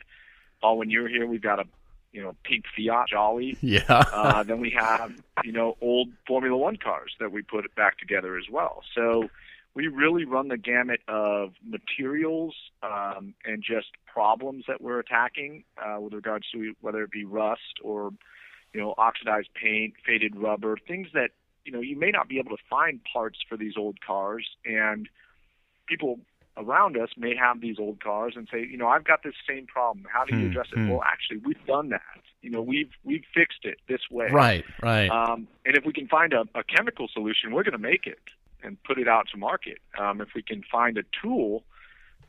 Paul, 0.61 0.77
when 0.77 0.89
you're 0.89 1.07
here, 1.07 1.25
we've 1.25 1.41
got 1.41 1.59
a, 1.59 1.65
you 2.11 2.21
know, 2.21 2.35
pink 2.43 2.65
Fiat 2.75 3.09
Jolly. 3.09 3.57
Yeah. 3.61 3.83
uh, 3.89 4.43
then 4.43 4.59
we 4.59 4.71
have, 4.71 5.13
you 5.43 5.51
know, 5.51 5.77
old 5.81 6.09
Formula 6.27 6.55
One 6.55 6.77
cars 6.77 7.13
that 7.19 7.31
we 7.31 7.41
put 7.41 7.73
back 7.75 7.97
together 7.97 8.37
as 8.37 8.45
well. 8.49 8.83
So 8.95 9.29
we 9.73 9.87
really 9.87 10.23
run 10.25 10.47
the 10.47 10.57
gamut 10.57 11.01
of 11.07 11.53
materials 11.65 12.55
um, 12.81 13.33
and 13.43 13.61
just 13.61 13.87
problems 14.05 14.65
that 14.67 14.81
we're 14.81 14.99
attacking 14.99 15.65
uh, 15.77 15.99
with 15.99 16.13
regards 16.13 16.45
to 16.53 16.73
whether 16.79 17.03
it 17.03 17.11
be 17.11 17.25
rust 17.25 17.79
or 17.83 18.11
you 18.75 18.81
know, 18.81 18.93
oxidized 18.97 19.47
paint, 19.53 19.93
faded 20.05 20.35
rubber, 20.35 20.77
things 20.85 21.07
that, 21.13 21.29
you 21.65 21.71
know, 21.71 21.81
you 21.81 21.97
may 21.97 22.11
not 22.11 22.29
be 22.29 22.39
able 22.39 22.55
to 22.55 22.63
find 22.69 23.01
parts 23.11 23.39
for 23.47 23.57
these 23.57 23.73
old 23.77 23.99
cars 24.05 24.47
and 24.65 25.09
people 25.87 26.19
around 26.57 26.97
us 26.97 27.09
may 27.17 27.35
have 27.35 27.59
these 27.59 27.77
old 27.79 28.01
cars 28.01 28.33
and 28.35 28.47
say, 28.51 28.65
you 28.65 28.77
know, 28.77 28.87
I've 28.87 29.03
got 29.03 29.23
this 29.23 29.33
same 29.47 29.65
problem. 29.65 30.05
How 30.11 30.23
do 30.23 30.37
you 30.37 30.47
address 30.47 30.67
it? 30.71 30.89
Well, 30.89 31.03
actually, 31.03 31.37
we've 31.37 31.65
done 31.65 31.89
that. 31.89 32.01
You 32.41 32.51
know, 32.51 32.61
we've 32.61 32.91
we've 33.03 33.23
fixed 33.33 33.65
it 33.65 33.79
this 33.87 34.01
way. 34.09 34.29
Right, 34.31 34.63
right. 34.81 35.09
Um, 35.09 35.47
and 35.65 35.75
if 35.75 35.83
we 35.85 35.91
can 35.91 36.07
find 36.07 36.31
a, 36.31 36.45
a 36.53 36.63
chemical 36.63 37.07
solution, 37.11 37.51
we're 37.51 37.63
going 37.63 37.73
to 37.73 37.77
make 37.77 38.05
it 38.05 38.19
and 38.63 38.81
put 38.83 38.97
it 38.97 39.07
out 39.07 39.27
to 39.31 39.37
market. 39.37 39.79
Um, 39.99 40.21
if 40.21 40.29
we 40.35 40.41
can 40.41 40.63
find 40.71 40.97
a 40.97 41.03
tool 41.21 41.63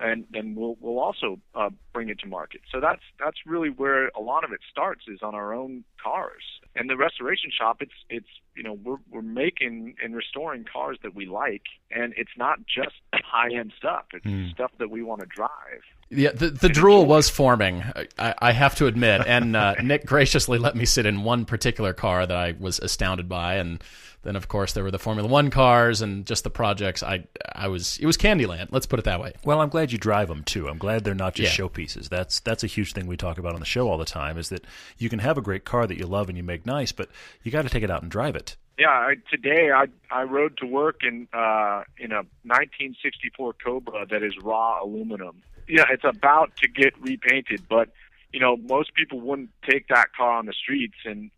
and 0.00 0.24
then 0.30 0.54
we'll 0.54 0.76
we'll 0.80 0.98
also 0.98 1.40
uh, 1.54 1.70
bring 1.92 2.08
it 2.08 2.18
to 2.20 2.26
market. 2.26 2.60
So 2.72 2.80
that's 2.80 3.02
that's 3.18 3.38
really 3.46 3.70
where 3.70 4.08
a 4.08 4.20
lot 4.20 4.44
of 4.44 4.52
it 4.52 4.60
starts 4.70 5.02
is 5.08 5.20
on 5.22 5.34
our 5.34 5.54
own 5.54 5.84
cars. 6.02 6.42
And 6.74 6.90
the 6.90 6.96
restoration 6.96 7.50
shop, 7.56 7.78
it's 7.80 7.92
it's 8.10 8.28
you 8.56 8.62
know 8.62 8.74
we're 8.74 8.98
we're 9.10 9.22
making 9.22 9.94
and 10.02 10.14
restoring 10.14 10.64
cars 10.70 10.98
that 11.02 11.14
we 11.14 11.26
like, 11.26 11.62
and 11.90 12.12
it's 12.16 12.36
not 12.36 12.58
just 12.66 12.96
high 13.14 13.54
end 13.54 13.72
stuff. 13.76 14.06
It's 14.12 14.24
stuff 14.52 14.72
that 14.78 14.90
we 14.90 15.02
want 15.02 15.20
to 15.20 15.26
drive. 15.26 15.82
Yeah, 16.08 16.30
the, 16.32 16.50
the 16.50 16.68
drool 16.68 17.04
was 17.04 17.28
forming, 17.28 17.82
I, 18.18 18.34
I 18.38 18.52
have 18.52 18.76
to 18.76 18.86
admit. 18.86 19.22
And 19.26 19.56
uh, 19.56 19.74
Nick 19.82 20.06
graciously 20.06 20.58
let 20.58 20.76
me 20.76 20.84
sit 20.84 21.04
in 21.04 21.24
one 21.24 21.44
particular 21.44 21.92
car 21.92 22.24
that 22.26 22.36
I 22.36 22.54
was 22.58 22.78
astounded 22.78 23.28
by. 23.28 23.56
And 23.56 23.82
then, 24.22 24.36
of 24.36 24.46
course, 24.46 24.72
there 24.72 24.84
were 24.84 24.92
the 24.92 25.00
Formula 25.00 25.28
One 25.28 25.50
cars 25.50 26.02
and 26.02 26.24
just 26.24 26.44
the 26.44 26.50
projects. 26.50 27.02
I, 27.02 27.24
I 27.52 27.66
was, 27.68 27.98
it 27.98 28.06
was 28.06 28.16
Candyland. 28.16 28.68
Let's 28.70 28.86
put 28.86 29.00
it 29.00 29.04
that 29.04 29.20
way. 29.20 29.32
Well, 29.44 29.60
I'm 29.60 29.68
glad 29.68 29.90
you 29.90 29.98
drive 29.98 30.28
them 30.28 30.44
too. 30.44 30.68
I'm 30.68 30.78
glad 30.78 31.02
they're 31.02 31.14
not 31.14 31.34
just 31.34 31.58
Yeah. 31.58 31.64
showpieces. 31.64 32.08
That's 32.08 32.38
that's 32.40 32.62
a 32.62 32.68
huge 32.68 32.92
thing 32.92 33.06
we 33.08 33.16
talk 33.16 33.38
about 33.38 33.54
on 33.54 33.60
the 33.60 33.66
show 33.66 33.88
all 33.88 33.98
the 33.98 34.04
time. 34.04 34.38
Is 34.38 34.48
that 34.50 34.64
you 34.98 35.08
can 35.08 35.18
have 35.18 35.36
a 35.38 35.42
great 35.42 35.64
car 35.64 35.86
that 35.88 35.98
you 35.98 36.06
love 36.06 36.28
and 36.28 36.36
you 36.38 36.44
make 36.44 36.64
nice, 36.66 36.92
but 36.92 37.08
you 37.42 37.50
got 37.50 37.62
to 37.62 37.68
take 37.68 37.82
it 37.82 37.90
out 37.90 38.02
and 38.02 38.10
drive 38.10 38.36
it. 38.36 38.56
Yeah, 38.78 38.90
I, 38.90 39.14
today 39.30 39.70
I 39.72 39.86
I 40.10 40.22
rode 40.22 40.56
to 40.58 40.66
work 40.66 41.00
in 41.02 41.26
uh, 41.32 41.82
in 41.98 42.12
a 42.12 42.22
1964 42.44 43.54
Cobra 43.64 44.06
that 44.10 44.22
is 44.22 44.34
raw 44.42 44.82
aluminum. 44.82 45.42
Yeah, 45.68 45.84
it's 45.90 46.04
about 46.04 46.56
to 46.58 46.68
get 46.68 46.92
repainted, 47.00 47.66
but 47.68 47.88
you 48.32 48.40
know 48.40 48.56
most 48.56 48.94
people 48.94 49.20
wouldn't 49.20 49.50
take 49.68 49.88
that 49.88 50.12
car 50.16 50.32
on 50.38 50.46
the 50.46 50.52
streets, 50.52 50.96
and 51.04 51.30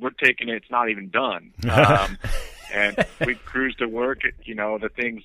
we're 0.00 0.10
taking 0.10 0.48
it. 0.48 0.54
It's 0.56 0.70
not 0.70 0.88
even 0.88 1.10
done, 1.10 1.52
um, 1.70 2.18
and 2.72 3.04
we 3.26 3.34
cruised 3.34 3.78
to 3.78 3.86
work. 3.86 4.24
It, 4.24 4.34
you 4.44 4.54
know 4.54 4.78
the 4.78 4.88
things. 4.88 5.22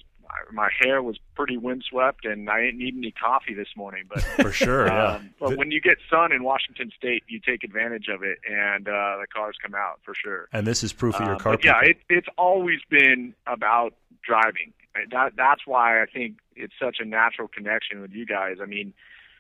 My 0.52 0.69
hair 0.80 1.02
was 1.02 1.17
pretty 1.36 1.58
windswept, 1.58 2.24
and 2.24 2.52
I 2.52 2.62
didn't 2.62 2.78
need 2.78 2.95
any 2.95 3.10
coffee 3.12 3.56
this 3.56 3.69
morning. 3.76 4.04
But 4.08 4.22
For 4.41 4.52
sure, 4.52 4.86
yeah. 4.86 5.13
um, 5.15 5.32
but 5.39 5.58
when 5.58 5.72
you 5.72 5.82
get 5.82 5.98
sun 6.08 6.32
in 6.32 6.43
Washington 6.43 6.91
State, 6.95 7.24
you 7.28 7.39
take 7.39 7.63
advantage 7.63 8.10
of 8.10 8.22
it, 8.22 8.38
and 8.48 8.88
uh, 8.88 9.17
the 9.19 9.26
cars 9.34 9.56
come 9.60 9.74
out 9.74 10.00
for 10.04 10.13
sure. 10.13 10.48
And 10.54 10.67
this 10.67 10.84
is 10.84 10.93
proof 10.93 11.15
of 11.15 11.22
your 11.22 11.34
Um, 11.34 11.39
car. 11.39 11.58
yeah, 11.63 11.80
it, 11.82 11.98
it's 12.10 12.28
always 12.38 12.80
been 12.91 13.34
about 13.48 13.95
driving. 14.24 14.72
That 15.12 15.34
that's 15.36 15.62
why 15.65 16.02
I 16.02 16.06
think 16.06 16.38
it's 16.56 16.73
such 16.82 16.97
a 16.99 17.06
natural 17.06 17.47
connection 17.47 18.02
with 18.02 18.12
you 18.12 18.25
guys. 18.25 18.58
I 18.62 18.65
mean, 18.65 18.93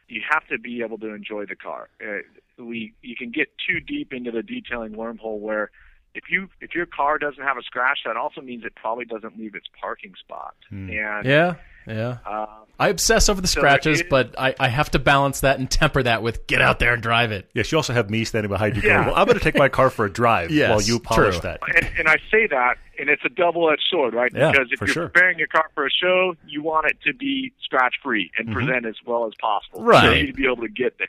you 0.07 0.21
have 0.29 0.47
to 0.47 0.57
be 0.57 0.81
able 0.81 0.97
to 0.99 1.13
enjoy 1.13 1.45
the 1.45 1.55
car. 1.55 1.89
Uh, 2.01 2.19
we 2.63 2.93
you 3.01 3.15
can 3.15 3.31
get 3.31 3.49
too 3.67 3.79
deep 3.79 4.13
into 4.13 4.31
the 4.31 4.43
detailing 4.43 4.93
wormhole 4.93 5.39
where 5.39 5.71
if 6.15 6.25
you 6.29 6.49
if 6.61 6.73
your 6.75 6.85
car 6.85 7.17
doesn't 7.17 7.43
have 7.43 7.57
a 7.57 7.63
scratch, 7.63 7.99
that 8.05 8.17
also 8.17 8.41
means 8.41 8.63
it 8.63 8.75
probably 8.75 9.05
doesn't 9.05 9.37
leave 9.37 9.55
its 9.55 9.67
parking 9.79 10.13
spot. 10.19 10.55
And 10.89 11.25
Yeah, 11.25 11.55
yeah. 11.89 12.17
uh, 12.25 12.45
I 12.81 12.87
obsess 12.87 13.27
over 13.27 13.41
the 13.41 13.47
So 13.47 13.59
scratches, 13.59 13.99
it- 14.01 14.09
but 14.09 14.35
I, 14.39 14.55
I 14.57 14.69
have 14.69 14.89
to 14.91 14.99
balance 14.99 15.41
that 15.41 15.59
and 15.59 15.69
temper 15.69 16.01
that 16.03 16.23
with 16.23 16.47
get 16.47 16.61
out 16.61 16.79
there 16.79 16.93
and 16.93 17.03
drive 17.03 17.33
it. 17.33 17.49
yes, 17.53 17.71
you 17.73 17.77
also 17.77 17.91
have 17.91 18.09
me 18.09 18.23
standing 18.23 18.49
behind 18.49 18.77
you 18.77 18.81
Yeah. 18.83 18.95
going, 18.95 19.07
"Well, 19.07 19.15
I'm 19.17 19.25
going 19.25 19.37
to 19.37 19.43
take 19.43 19.57
my 19.57 19.67
car 19.67 19.89
for 19.89 20.05
a 20.05 20.09
drive 20.09 20.49
Yes, 20.51 20.69
while 20.69 20.81
you 20.81 20.99
polish 20.99 21.39
true. 21.39 21.41
that." 21.41 21.59
and, 21.75 21.89
and 21.99 22.07
I 22.07 22.15
say 22.31 22.47
that, 22.47 22.75
and 22.97 23.09
it's 23.09 23.23
a 23.25 23.29
double-edged 23.29 23.83
sword, 23.91 24.13
right? 24.13 24.31
Yeah, 24.33 24.51
because 24.51 24.67
if 24.71 24.79
for 24.79 24.85
you're 24.85 24.93
sure. 24.93 25.09
preparing 25.09 25.37
your 25.39 25.47
car 25.49 25.65
for 25.75 25.85
a 25.85 25.89
show, 25.89 26.35
you 26.47 26.63
want 26.63 26.85
it 26.87 26.97
to 27.05 27.13
be 27.13 27.51
scratch-free 27.63 28.31
and 28.37 28.53
present 28.53 28.85
as 28.85 28.95
well 29.05 29.25
as 29.27 29.33
possible. 29.41 29.83
Right. 29.83 30.01
So 30.03 30.11
you 30.11 30.21
need 30.21 30.27
to 30.27 30.33
be 30.33 30.45
able 30.45 30.61
to 30.63 30.69
get 30.69 30.97
there. 30.99 31.07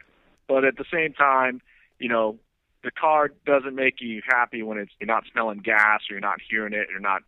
But 0.49 0.65
at 0.65 0.77
the 0.77 0.85
same 0.93 1.13
time, 1.13 1.61
you 2.01 2.09
know, 2.09 2.37
the 2.83 2.91
car 2.91 3.31
doesn't 3.47 3.77
make 3.77 4.01
you 4.01 4.23
happy 4.27 4.65
when 4.65 4.79
it's 4.79 4.91
you're 4.99 5.07
not 5.07 5.23
smelling 5.31 5.59
gas 5.59 6.01
or 6.11 6.15
you're 6.15 6.21
not 6.21 6.41
hearing 6.51 6.73
it 6.73 6.89
or 6.89 6.93
you're 6.93 7.01
not 7.01 7.23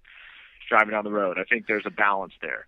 driving 0.68 0.90
down 0.90 1.04
the 1.04 1.10
road. 1.12 1.36
I 1.38 1.44
think 1.44 1.66
there's 1.68 1.84
a 1.86 1.90
balance 1.90 2.32
there, 2.40 2.66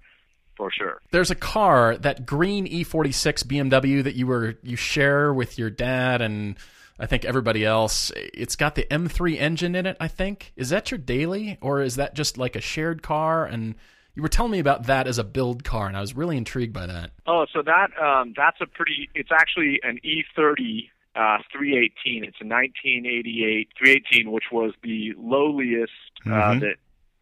for 0.57 0.71
sure. 0.71 1.01
There's 1.11 1.31
a 1.31 1.35
car, 1.35 1.97
that 1.99 2.27
green 2.27 2.67
E46 2.67 3.45
BMW 3.45 4.03
that 4.05 4.15
you 4.15 4.27
were 4.27 4.55
you 4.63 4.77
share 4.77 5.33
with 5.33 5.59
your 5.59 5.71
dad 5.71 6.21
and 6.23 6.57
I 6.99 7.07
think 7.07 7.25
everybody 7.25 7.65
else. 7.65 8.13
It's 8.15 8.55
got 8.57 8.77
the 8.77 8.85
M3 8.91 9.37
engine 9.39 9.75
in 9.75 9.85
it. 9.87 9.97
I 9.99 10.07
think 10.09 10.53
is 10.57 10.69
that 10.71 10.91
your 10.91 10.99
daily 10.99 11.59
or 11.61 11.81
is 11.81 11.97
that 11.97 12.15
just 12.15 12.39
like 12.39 12.55
a 12.55 12.61
shared 12.61 13.03
car? 13.03 13.45
And 13.45 13.75
you 14.15 14.23
were 14.23 14.29
telling 14.29 14.53
me 14.53 14.61
about 14.61 14.85
that 14.87 15.09
as 15.09 15.19
a 15.19 15.25
build 15.25 15.65
car, 15.65 15.89
and 15.89 15.97
I 15.97 16.01
was 16.01 16.15
really 16.15 16.37
intrigued 16.37 16.73
by 16.73 16.87
that. 16.87 17.11
Oh, 17.27 17.47
so 17.53 17.63
that 17.63 17.89
um, 18.01 18.33
that's 18.37 18.61
a 18.61 18.67
pretty. 18.67 19.11
It's 19.13 19.31
actually 19.33 19.81
an 19.83 19.99
E30 20.05 20.89
uh, 21.17 21.39
318. 21.53 22.23
It's 22.25 22.37
a 22.41 22.47
1988 22.47 23.69
318, 23.77 24.31
which 24.33 24.45
was 24.53 24.73
the 24.85 25.13
lowliest, 25.19 25.91
uh, 26.27 26.31
Mhm. 26.31 26.61
the 26.61 26.75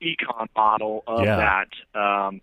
econ 0.06 0.48
model 0.56 1.02
of 1.06 1.24
Yeah. 1.24 1.36
that 1.36 1.98
um, 1.98 2.40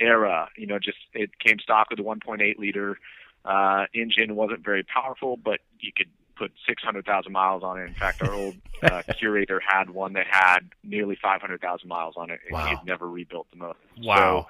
era. 0.00 0.48
You 0.56 0.66
know, 0.66 0.78
just 0.78 0.98
it 1.14 1.38
came 1.38 1.58
stock 1.58 1.90
with 1.90 1.98
a 1.98 2.02
1.8 2.02 2.58
liter 2.58 2.98
uh, 3.44 3.84
engine. 3.94 4.34
wasn't 4.36 4.64
very 4.64 4.82
powerful, 4.82 5.36
but 5.36 5.60
you 5.80 5.92
could 5.96 6.08
put 6.36 6.52
600,000 6.68 7.32
miles 7.32 7.62
on 7.62 7.80
it. 7.80 7.84
In 7.86 7.94
fact, 7.94 8.20
our 8.20 8.34
old 8.34 8.56
uh, 8.82 9.02
curator 9.18 9.60
had 9.66 9.90
one 9.90 10.12
that 10.14 10.26
had 10.30 10.60
nearly 10.84 11.16
500,000 11.20 11.88
miles 11.88 12.14
on 12.16 12.30
it, 12.30 12.40
and 12.46 12.52
Wow. 12.52 12.64
he 12.64 12.70
had 12.70 12.84
never 12.84 13.08
rebuilt 13.08 13.46
the 13.50 13.56
motor. 13.56 13.78
Wow. 14.02 14.16
So, 14.42 14.46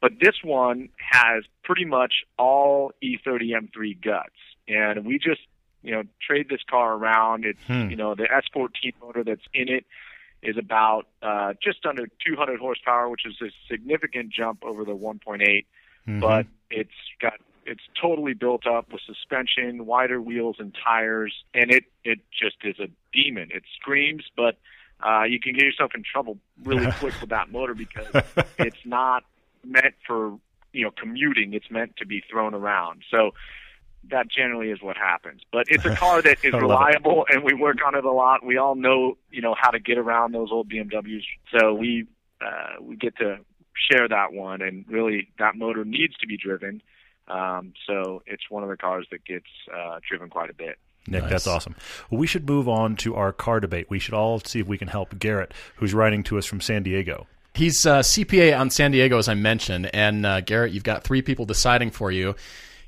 but 0.00 0.12
this 0.20 0.36
one 0.42 0.88
has 0.96 1.44
pretty 1.62 1.84
much 1.84 2.24
all 2.38 2.92
E 3.02 3.16
E30 3.24 3.68
M3 3.68 4.02
guts, 4.02 4.30
and 4.66 5.04
we 5.04 5.18
just 5.18 5.42
you 5.82 5.92
know 5.92 6.02
trade 6.26 6.48
this 6.48 6.62
car 6.68 6.94
around. 6.94 7.44
It's 7.44 7.58
Hmm. 7.66 7.90
you 7.90 7.96
know 7.96 8.14
the 8.14 8.24
S14 8.24 8.94
motor 9.00 9.22
that's 9.22 9.44
in 9.54 9.68
it 9.68 9.84
is 10.42 10.56
about 10.56 11.06
uh, 11.22 11.54
just 11.62 11.84
under 11.86 12.06
200 12.26 12.60
horsepower, 12.60 13.08
which 13.08 13.26
is 13.26 13.34
a 13.42 13.50
significant 13.70 14.32
jump 14.32 14.64
over 14.64 14.84
the 14.84 14.94
1.8. 14.96 15.66
Mhm. 16.08 16.20
But 16.20 16.46
it's 16.70 16.90
got 17.20 17.34
it's 17.66 17.82
totally 18.00 18.34
built 18.34 18.66
up 18.66 18.92
with 18.92 19.02
suspension, 19.06 19.86
wider 19.86 20.20
wheels 20.20 20.56
and 20.58 20.74
tires, 20.84 21.44
and 21.54 21.70
it 21.70 21.84
it 22.04 22.20
just 22.32 22.56
is 22.64 22.78
a 22.78 22.88
demon. 23.12 23.50
It 23.52 23.64
screams, 23.80 24.24
but 24.36 24.56
uh, 25.04 25.24
you 25.24 25.40
can 25.40 25.54
get 25.54 25.64
yourself 25.64 25.92
in 25.94 26.02
trouble 26.02 26.38
really 26.64 26.90
quick 26.98 27.14
with 27.20 27.30
that 27.30 27.50
motor 27.50 27.74
because 27.74 28.08
it's 28.58 28.84
not 28.84 29.24
meant 29.64 29.94
for 30.06 30.38
you 30.72 30.84
know 30.84 30.90
commuting. 30.90 31.52
It's 31.54 31.70
meant 31.70 31.96
to 31.98 32.06
be 32.06 32.22
thrown 32.30 32.54
around. 32.54 33.02
So 33.10 33.32
that 34.08 34.28
generally 34.30 34.70
is 34.70 34.80
what 34.82 34.96
happens. 34.96 35.42
But 35.52 35.66
it's 35.68 35.84
a 35.84 35.94
car 35.96 36.22
that 36.22 36.44
is 36.44 36.54
I 36.54 36.58
it. 36.58 36.60
reliable, 36.60 37.26
and 37.28 37.42
we 37.44 37.54
work 37.54 37.78
on 37.86 37.94
it 37.94 38.04
a 38.04 38.10
lot. 38.12 38.44
We 38.44 38.56
all 38.56 38.74
know, 38.74 39.16
you 39.30 39.42
know, 39.42 39.54
how 39.58 39.70
to 39.70 39.78
get 39.78 39.98
around 39.98 40.32
those 40.32 40.48
old 40.52 40.70
BMWs. 40.70 41.24
So 41.58 41.74
we 41.74 42.06
uh, 42.40 42.80
we 42.82 42.96
get 42.96 43.16
to 43.18 43.38
share 43.90 44.08
that 44.08 44.32
one, 44.32 44.62
and 44.62 44.84
really 44.88 45.28
that 45.38 45.56
motor 45.56 45.84
needs 45.84 46.16
to 46.18 46.26
be 46.26 46.36
driven. 46.36 46.82
Um, 47.28 47.74
so 47.86 48.22
it's 48.26 48.42
one 48.50 48.62
of 48.64 48.68
the 48.68 48.76
cars 48.76 49.06
that 49.12 49.24
gets 49.24 49.46
uh, 49.72 50.00
driven 50.08 50.30
quite 50.30 50.50
a 50.50 50.54
bit. 50.54 50.78
Nick, 51.06 51.22
Nice. 51.22 51.30
that's 51.30 51.46
awesome. 51.46 51.76
Well, 52.10 52.18
we 52.18 52.26
should 52.26 52.46
move 52.48 52.68
on 52.68 52.96
to 52.96 53.14
our 53.14 53.32
car 53.32 53.60
debate. 53.60 53.86
We 53.88 53.98
should 53.98 54.14
all 54.14 54.40
see 54.40 54.60
if 54.60 54.66
we 54.66 54.76
can 54.76 54.88
help 54.88 55.18
Garrett, 55.18 55.54
who's 55.76 55.94
writing 55.94 56.22
to 56.24 56.38
us 56.38 56.44
from 56.46 56.60
San 56.60 56.82
Diego. 56.82 57.26
He's 57.54 57.86
uh, 57.86 58.00
CPA 58.00 58.58
on 58.58 58.70
San 58.70 58.90
Diego, 58.90 59.16
as 59.18 59.28
I 59.28 59.34
mentioned. 59.34 59.90
And 59.94 60.26
uh, 60.26 60.40
Garrett, 60.40 60.72
you've 60.72 60.84
got 60.84 61.04
three 61.04 61.22
people 61.22 61.46
deciding 61.46 61.90
for 61.90 62.10
you. 62.12 62.34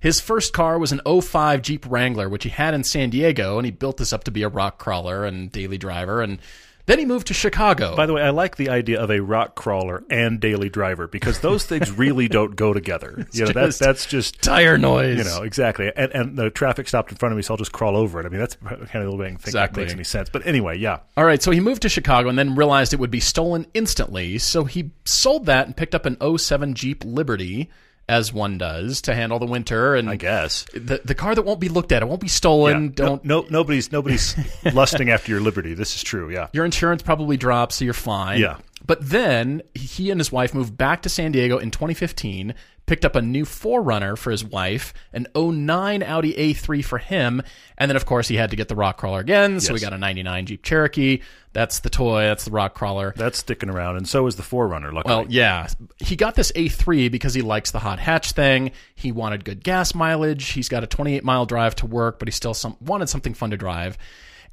His 0.02 0.20
first 0.20 0.52
car 0.52 0.78
was 0.78 0.90
an 0.92 1.00
05 1.06 1.62
Jeep 1.62 1.86
Wrangler, 1.88 2.28
which 2.28 2.42
he 2.44 2.50
had 2.50 2.74
in 2.74 2.82
San 2.84 3.10
Diego, 3.10 3.56
and 3.58 3.64
he 3.64 3.70
built 3.70 3.98
this 3.98 4.12
up 4.12 4.24
to 4.24 4.30
be 4.32 4.42
a 4.42 4.48
rock 4.48 4.78
crawler 4.78 5.24
and 5.24 5.50
daily 5.52 5.78
driver. 5.78 6.20
And 6.20 6.40
then 6.86 6.98
he 6.98 7.04
moved 7.04 7.28
to 7.28 7.34
Chicago. 7.34 7.94
By 7.94 8.06
the 8.06 8.12
way, 8.12 8.22
I 8.22 8.30
like 8.30 8.56
the 8.56 8.68
idea 8.68 9.00
of 9.00 9.08
a 9.12 9.20
rock 9.20 9.54
crawler 9.54 10.02
and 10.10 10.40
daily 10.40 10.68
driver 10.68 11.06
because 11.06 11.38
those 11.38 11.64
things 11.64 11.92
really 11.96 12.26
don't 12.26 12.56
go 12.56 12.72
together. 12.72 13.24
You 13.32 13.44
know, 13.44 13.52
that's 13.52 13.78
just- 13.78 13.78
that's 13.78 14.06
just 14.06 14.42
Tire 14.42 14.76
noise. 14.76 15.18
you 15.18 15.22
know 15.22 15.42
exactly. 15.44 15.92
And, 15.94 16.10
and 16.10 16.36
the 16.36 16.50
traffic 16.50 16.88
stopped 16.88 17.12
in 17.12 17.18
front 17.18 17.32
of 17.32 17.36
me, 17.36 17.42
so 17.42 17.54
I'll 17.54 17.58
just 17.58 17.70
crawl 17.70 17.96
over 17.96 18.18
it. 18.18 18.26
I 18.26 18.30
mean, 18.30 18.40
that's 18.40 18.56
kind 18.56 18.82
of 19.04 19.08
the 19.12 19.16
way 19.16 19.26
I 19.26 19.28
think 19.28 19.46
Exactly. 19.46 19.76
that 19.76 19.86
makes 19.86 19.94
any 19.94 20.02
sense. 20.02 20.28
But 20.28 20.44
anyway, 20.44 20.76
yeah. 20.76 20.98
All 21.16 21.24
right, 21.24 21.40
so 21.40 21.52
he 21.52 21.60
moved 21.60 21.82
to 21.82 21.88
Chicago 21.88 22.28
and 22.28 22.36
then 22.36 22.56
realized 22.56 22.92
it 22.92 22.98
would 22.98 23.12
be 23.12 23.20
stolen 23.20 23.66
instantly. 23.72 24.38
So 24.38 24.64
he 24.64 24.90
sold 25.04 25.46
that 25.46 25.66
and 25.66 25.76
picked 25.76 25.94
up 25.94 26.06
an 26.06 26.16
07 26.36 26.74
Jeep 26.74 27.04
Liberty, 27.04 27.70
as 28.08 28.32
one 28.32 28.58
does, 28.58 29.02
to 29.02 29.14
handle 29.14 29.38
the 29.38 29.46
winter. 29.46 29.94
And 29.94 30.08
I 30.10 30.16
guess. 30.16 30.64
the 30.74 31.00
the 31.04 31.14
car 31.14 31.34
that 31.34 31.42
won't 31.42 31.60
be 31.60 31.68
looked 31.68 31.92
at, 31.92 32.02
it 32.02 32.06
won't 32.06 32.20
be 32.20 32.28
stolen. 32.28 32.84
Yeah. 32.84 32.90
Don't 32.94 33.24
no, 33.24 33.40
no, 33.42 33.46
nobody's 33.50 33.92
nobody's 33.92 34.36
lusting 34.72 35.10
after 35.10 35.30
your 35.32 35.40
liberty. 35.40 35.74
This 35.74 35.94
is 35.96 36.02
true. 36.02 36.30
Yeah. 36.30 36.48
your 36.52 36.64
insurance 36.64 37.02
probably 37.02 37.36
drops, 37.36 37.76
so 37.76 37.84
you're 37.84 37.94
fine. 37.94 38.40
Yeah. 38.40 38.58
But 38.86 39.08
then 39.08 39.62
he 39.74 40.10
and 40.10 40.20
his 40.20 40.32
wife 40.32 40.54
moved 40.54 40.76
back 40.76 41.02
to 41.02 41.08
San 41.08 41.32
Diego 41.32 41.58
in 41.58 41.70
2015, 41.70 42.54
picked 42.86 43.04
up 43.04 43.14
a 43.14 43.22
new 43.22 43.44
4Runner 43.44 44.18
for 44.18 44.30
his 44.30 44.44
wife, 44.44 44.92
an 45.12 45.26
09 45.36 46.02
Audi 46.02 46.32
A3 46.34 46.84
for 46.84 46.98
him, 46.98 47.42
and 47.78 47.88
then 47.88 47.96
of 47.96 48.06
course 48.06 48.28
he 48.28 48.36
had 48.36 48.50
to 48.50 48.56
get 48.56 48.68
the 48.68 48.74
rock 48.74 48.98
crawler 48.98 49.20
again, 49.20 49.60
so 49.60 49.72
we 49.72 49.80
got 49.80 49.92
a 49.92 49.98
99 49.98 50.46
Jeep 50.46 50.62
Cherokee. 50.62 51.20
That's 51.52 51.80
the 51.80 51.90
toy, 51.90 52.22
that's 52.22 52.44
the 52.44 52.50
rock 52.50 52.74
crawler. 52.74 53.12
That's 53.16 53.38
sticking 53.38 53.68
around, 53.68 53.98
and 53.98 54.08
so 54.08 54.26
is 54.26 54.36
the 54.36 54.42
4Runner. 54.42 54.92
Luckily, 54.92 55.14
Well, 55.14 55.26
yeah. 55.28 55.68
He 55.98 56.16
got 56.16 56.34
this 56.34 56.50
A3 56.52 57.10
because 57.10 57.34
he 57.34 57.42
likes 57.42 57.70
the 57.70 57.78
hot 57.78 57.98
hatch 57.98 58.32
thing. 58.32 58.72
He 58.94 59.12
wanted 59.12 59.44
good 59.44 59.62
gas 59.62 59.94
mileage. 59.94 60.50
He's 60.50 60.68
got 60.68 60.82
a 60.82 60.86
28 60.86 61.22
mile 61.24 61.46
drive 61.46 61.76
to 61.76 61.86
work, 61.86 62.18
but 62.18 62.26
he 62.26 62.32
still 62.32 62.54
some, 62.54 62.76
wanted 62.80 63.08
something 63.08 63.34
fun 63.34 63.50
to 63.50 63.56
drive. 63.56 63.96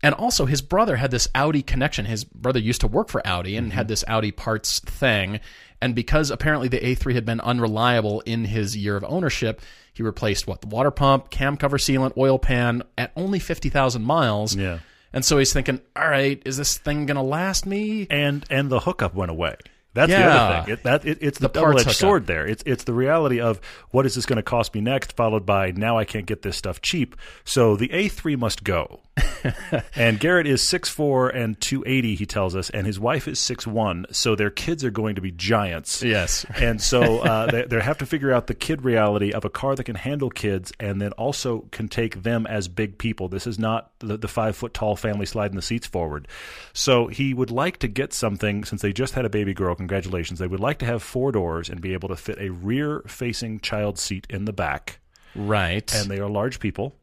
And 0.02 0.16
also, 0.16 0.46
his 0.46 0.62
brother 0.62 0.96
had 0.96 1.12
this 1.12 1.28
Audi 1.36 1.62
connection. 1.62 2.06
His 2.06 2.24
brother 2.24 2.60
used 2.60 2.82
to 2.82 2.88
work 2.88 3.10
for 3.10 3.26
Audi 3.28 3.58
and 3.58 3.74
had 3.74 3.84
mm-hmm. 3.84 3.90
this 3.90 4.06
Audi 4.08 4.32
parts 4.32 4.80
thing. 4.80 5.40
And 5.82 5.96
because 5.96 6.32
apparently 6.32 6.68
the 6.68 6.80
A3 6.80 7.14
had 7.16 7.26
been 7.26 7.42
unreliable 7.42 8.22
in 8.22 8.46
his 8.46 8.78
year 8.78 8.96
of 8.96 9.04
ownership, 9.04 9.62
he 9.94 10.04
replaced 10.04 10.48
what? 10.48 10.62
The 10.62 10.68
water 10.68 10.92
pump, 10.92 11.30
cam 11.30 11.58
cover 11.58 11.78
sealant, 11.78 12.18
oil 12.18 12.40
pan 12.40 12.84
at 12.98 13.12
only 13.16 13.40
50,000 13.40 14.04
miles. 14.04 14.56
Yeah. 14.56 14.80
And 15.12 15.26
so 15.26 15.38
he's 15.38 15.52
thinking, 15.52 15.82
all 15.96 16.08
right, 16.08 16.42
is 16.46 16.58
this 16.58 16.78
thing 16.78 17.06
going 17.06 17.16
to 17.16 17.24
last 17.24 17.66
me? 17.66 18.08
and 18.10 18.46
and 18.50 18.70
the 18.70 18.82
hookup 18.82 19.16
went 19.16 19.32
away. 19.32 19.56
That's 19.94 20.12
the 20.12 20.24
other 20.24 20.66
thing. 20.66 20.74
It, 20.74 20.84
that 20.84 21.06
it, 21.06 21.18
it's 21.22 21.40
the, 21.40 21.48
The 21.48 21.62
double 21.62 21.80
edged 21.80 21.92
sword. 21.92 22.28
There, 22.28 22.46
it's 22.46 22.62
it's 22.66 22.84
the 22.84 22.94
reality 22.94 23.40
of 23.40 23.60
what 23.90 24.06
is 24.06 24.16
this 24.16 24.26
going 24.26 24.38
to 24.38 24.44
cost 24.44 24.74
me 24.76 24.82
next, 24.82 25.14
followed 25.14 25.46
by 25.46 25.72
now 25.72 25.98
I 25.98 26.06
can't 26.06 26.26
get 26.26 26.44
this 26.44 26.58
stuff 26.58 26.82
cheap. 26.82 27.16
So 27.44 27.76
the 27.76 27.92
A 27.92 28.08
three 28.08 28.36
must 28.36 28.64
go. 28.64 29.02
and 29.96 30.20
Garrett 30.20 30.48
is 30.48 30.62
6'4 30.64 31.34
and 31.36 31.60
280, 31.60 32.16
he 32.16 32.26
tells 32.26 32.56
us, 32.56 32.70
and 32.70 32.86
his 32.86 33.00
wife 33.00 33.28
is 33.28 33.40
6'1, 33.40 34.14
so 34.14 34.36
their 34.36 34.50
kids 34.50 34.84
are 34.84 34.92
going 34.92 35.16
to 35.16 35.22
be 35.22 35.32
giants. 35.32 36.04
Yes. 36.04 36.46
And 36.60 36.82
so 36.82 37.20
uh, 37.20 37.50
they, 37.50 37.64
they 37.64 37.80
have 37.80 37.98
to 38.00 38.06
figure 38.06 38.32
out 38.34 38.48
the 38.48 38.54
kid 38.54 38.84
reality 38.84 39.32
of 39.32 39.46
a 39.46 39.50
car 39.50 39.76
that 39.76 39.86
can 39.86 39.96
handle 39.96 40.30
kids 40.30 40.74
and 40.80 41.02
then 41.02 41.12
also 41.14 41.66
can 41.72 41.88
take 41.88 42.22
them 42.24 42.46
as 42.48 42.68
big 42.68 42.98
people. 42.98 43.30
This 43.30 43.48
is 43.48 43.58
not 43.58 43.92
the, 44.00 44.18
the 44.18 44.28
five 44.28 44.56
foot 44.58 44.74
tall 44.74 44.96
family 44.96 45.26
sliding 45.26 45.56
the 45.56 45.62
seats 45.62 45.88
forward. 45.88 46.28
So 46.74 47.08
he 47.08 47.34
would 47.34 47.50
like 47.50 47.78
to 47.80 47.88
get 47.88 48.14
something, 48.14 48.66
since 48.66 48.82
they 48.82 48.92
just 48.92 49.14
had 49.14 49.26
a 49.26 49.30
baby 49.30 49.54
girl, 49.54 49.74
congratulations, 49.74 50.40
they 50.40 50.48
would 50.48 50.60
like 50.60 50.80
to 50.80 50.86
have 50.86 51.02
four 51.02 51.32
doors 51.32 51.70
and 51.70 51.80
be 51.82 51.94
able 51.94 52.10
to 52.10 52.16
fit 52.16 52.38
a 52.40 52.50
rear 52.50 53.04
facing 53.08 53.60
child 53.62 53.98
seat 53.98 54.28
in 54.30 54.46
the 54.46 54.54
back 54.54 55.00
Right. 55.36 55.94
and 55.96 56.10
they 56.10 56.20
are 56.20 56.30
large 56.30 56.60
people. 56.60 56.96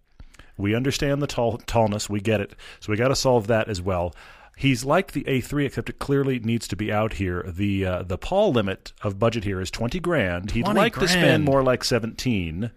We 0.57 0.75
understand 0.75 1.23
the 1.23 1.27
tall, 1.27 1.59
tallness. 1.59 2.09
We 2.09 2.21
get 2.21 2.41
it. 2.41 2.55
So 2.81 2.91
we 2.91 2.97
got 2.97 3.09
to 3.09 3.17
solve 3.17 3.47
that 3.49 3.69
as 3.69 3.81
well. 3.83 4.15
He's 4.57 4.85
like 4.85 5.13
the 5.13 5.23
A3, 5.25 5.67
except 5.67 5.91
it 5.91 5.99
clearly 5.99 6.39
needs 6.39 6.67
to 6.69 6.77
be 6.77 6.91
out 6.91 7.13
here. 7.15 7.45
The 7.47 7.85
uh, 7.85 8.03
the 8.05 8.17
Paul 8.17 8.53
limit 8.53 8.93
of 9.03 9.19
budget 9.19 9.45
here 9.45 9.61
is 9.61 9.71
twenty 9.71 10.01
grand. 10.01 10.53
He'd 10.53 10.65
20 10.65 10.79
like 10.81 10.95
to 10.99 11.07
spend 11.09 11.45
more 11.45 11.63
like 11.63 11.85
seventeen, 11.85 12.71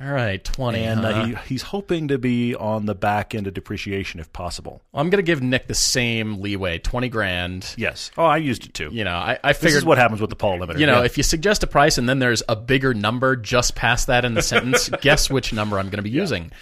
All 0.00 0.10
right, 0.10 0.42
20. 0.42 0.78
and 0.78 1.00
huh? 1.00 1.06
uh, 1.06 1.24
he, 1.26 1.34
he's 1.46 1.62
hoping 1.62 2.08
to 2.08 2.16
be 2.16 2.54
on 2.54 2.86
the 2.86 2.94
back 2.94 3.34
end 3.34 3.46
of 3.46 3.52
depreciation 3.52 4.20
if 4.20 4.32
possible. 4.32 4.80
I'm 4.94 5.10
going 5.10 5.18
to 5.18 5.22
give 5.26 5.42
Nick 5.42 5.66
the 5.66 5.74
same 5.74 6.40
leeway, 6.40 6.78
20 6.78 7.10
grand. 7.10 7.74
Yes. 7.76 8.10
Oh, 8.16 8.24
I 8.24 8.38
used 8.38 8.64
it 8.64 8.72
too. 8.72 8.88
You 8.90 9.04
know, 9.04 9.16
I, 9.16 9.38
I 9.44 9.52
This 9.52 9.60
figured 9.60 9.78
is 9.78 9.84
what 9.84 9.98
happens 9.98 10.22
with 10.22 10.30
the 10.30 10.36
Paul 10.36 10.60
limiter. 10.60 10.78
you 10.78 10.86
know, 10.86 11.00
Yeah. 11.00 11.04
if 11.04 11.18
you 11.18 11.24
suggest 11.24 11.62
a 11.62 11.66
price 11.66 11.98
and 11.98 12.08
then 12.08 12.20
there's 12.20 12.42
a 12.48 12.56
bigger 12.56 12.94
number 12.94 13.36
just 13.36 13.74
past 13.74 14.06
that 14.06 14.24
in 14.24 14.32
the 14.32 14.40
sentence, 14.42 14.88
guess 15.02 15.28
which 15.28 15.52
number 15.52 15.78
I'm 15.78 15.86
going 15.90 15.98
to 15.98 16.02
be 16.02 16.10
using. 16.10 16.52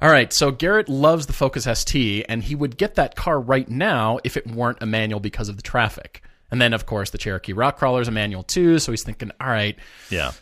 All 0.00 0.10
right, 0.10 0.32
so 0.32 0.52
Garrett 0.52 0.88
loves 0.88 1.26
the 1.26 1.32
Focus 1.32 1.64
ST, 1.64 2.24
and 2.28 2.44
he 2.44 2.54
would 2.54 2.78
get 2.78 2.94
that 2.94 3.16
car 3.16 3.40
right 3.40 3.68
now 3.68 4.20
if 4.22 4.36
it 4.36 4.46
weren't 4.46 4.78
a 4.80 4.86
manual 4.86 5.18
because 5.18 5.48
of 5.48 5.56
the 5.56 5.62
traffic. 5.62 6.22
And 6.52 6.60
then, 6.60 6.72
of 6.72 6.86
course, 6.86 7.10
the 7.10 7.18
Cherokee 7.18 7.52
Rock 7.52 7.78
Crawler 7.78 8.00
is 8.00 8.06
a 8.06 8.12
manual 8.12 8.44
too, 8.44 8.78
so 8.78 8.92
he's 8.92 9.02
thinking, 9.02 9.32
all 9.40 9.48
right, 9.48 9.76
yeah. 10.08 10.32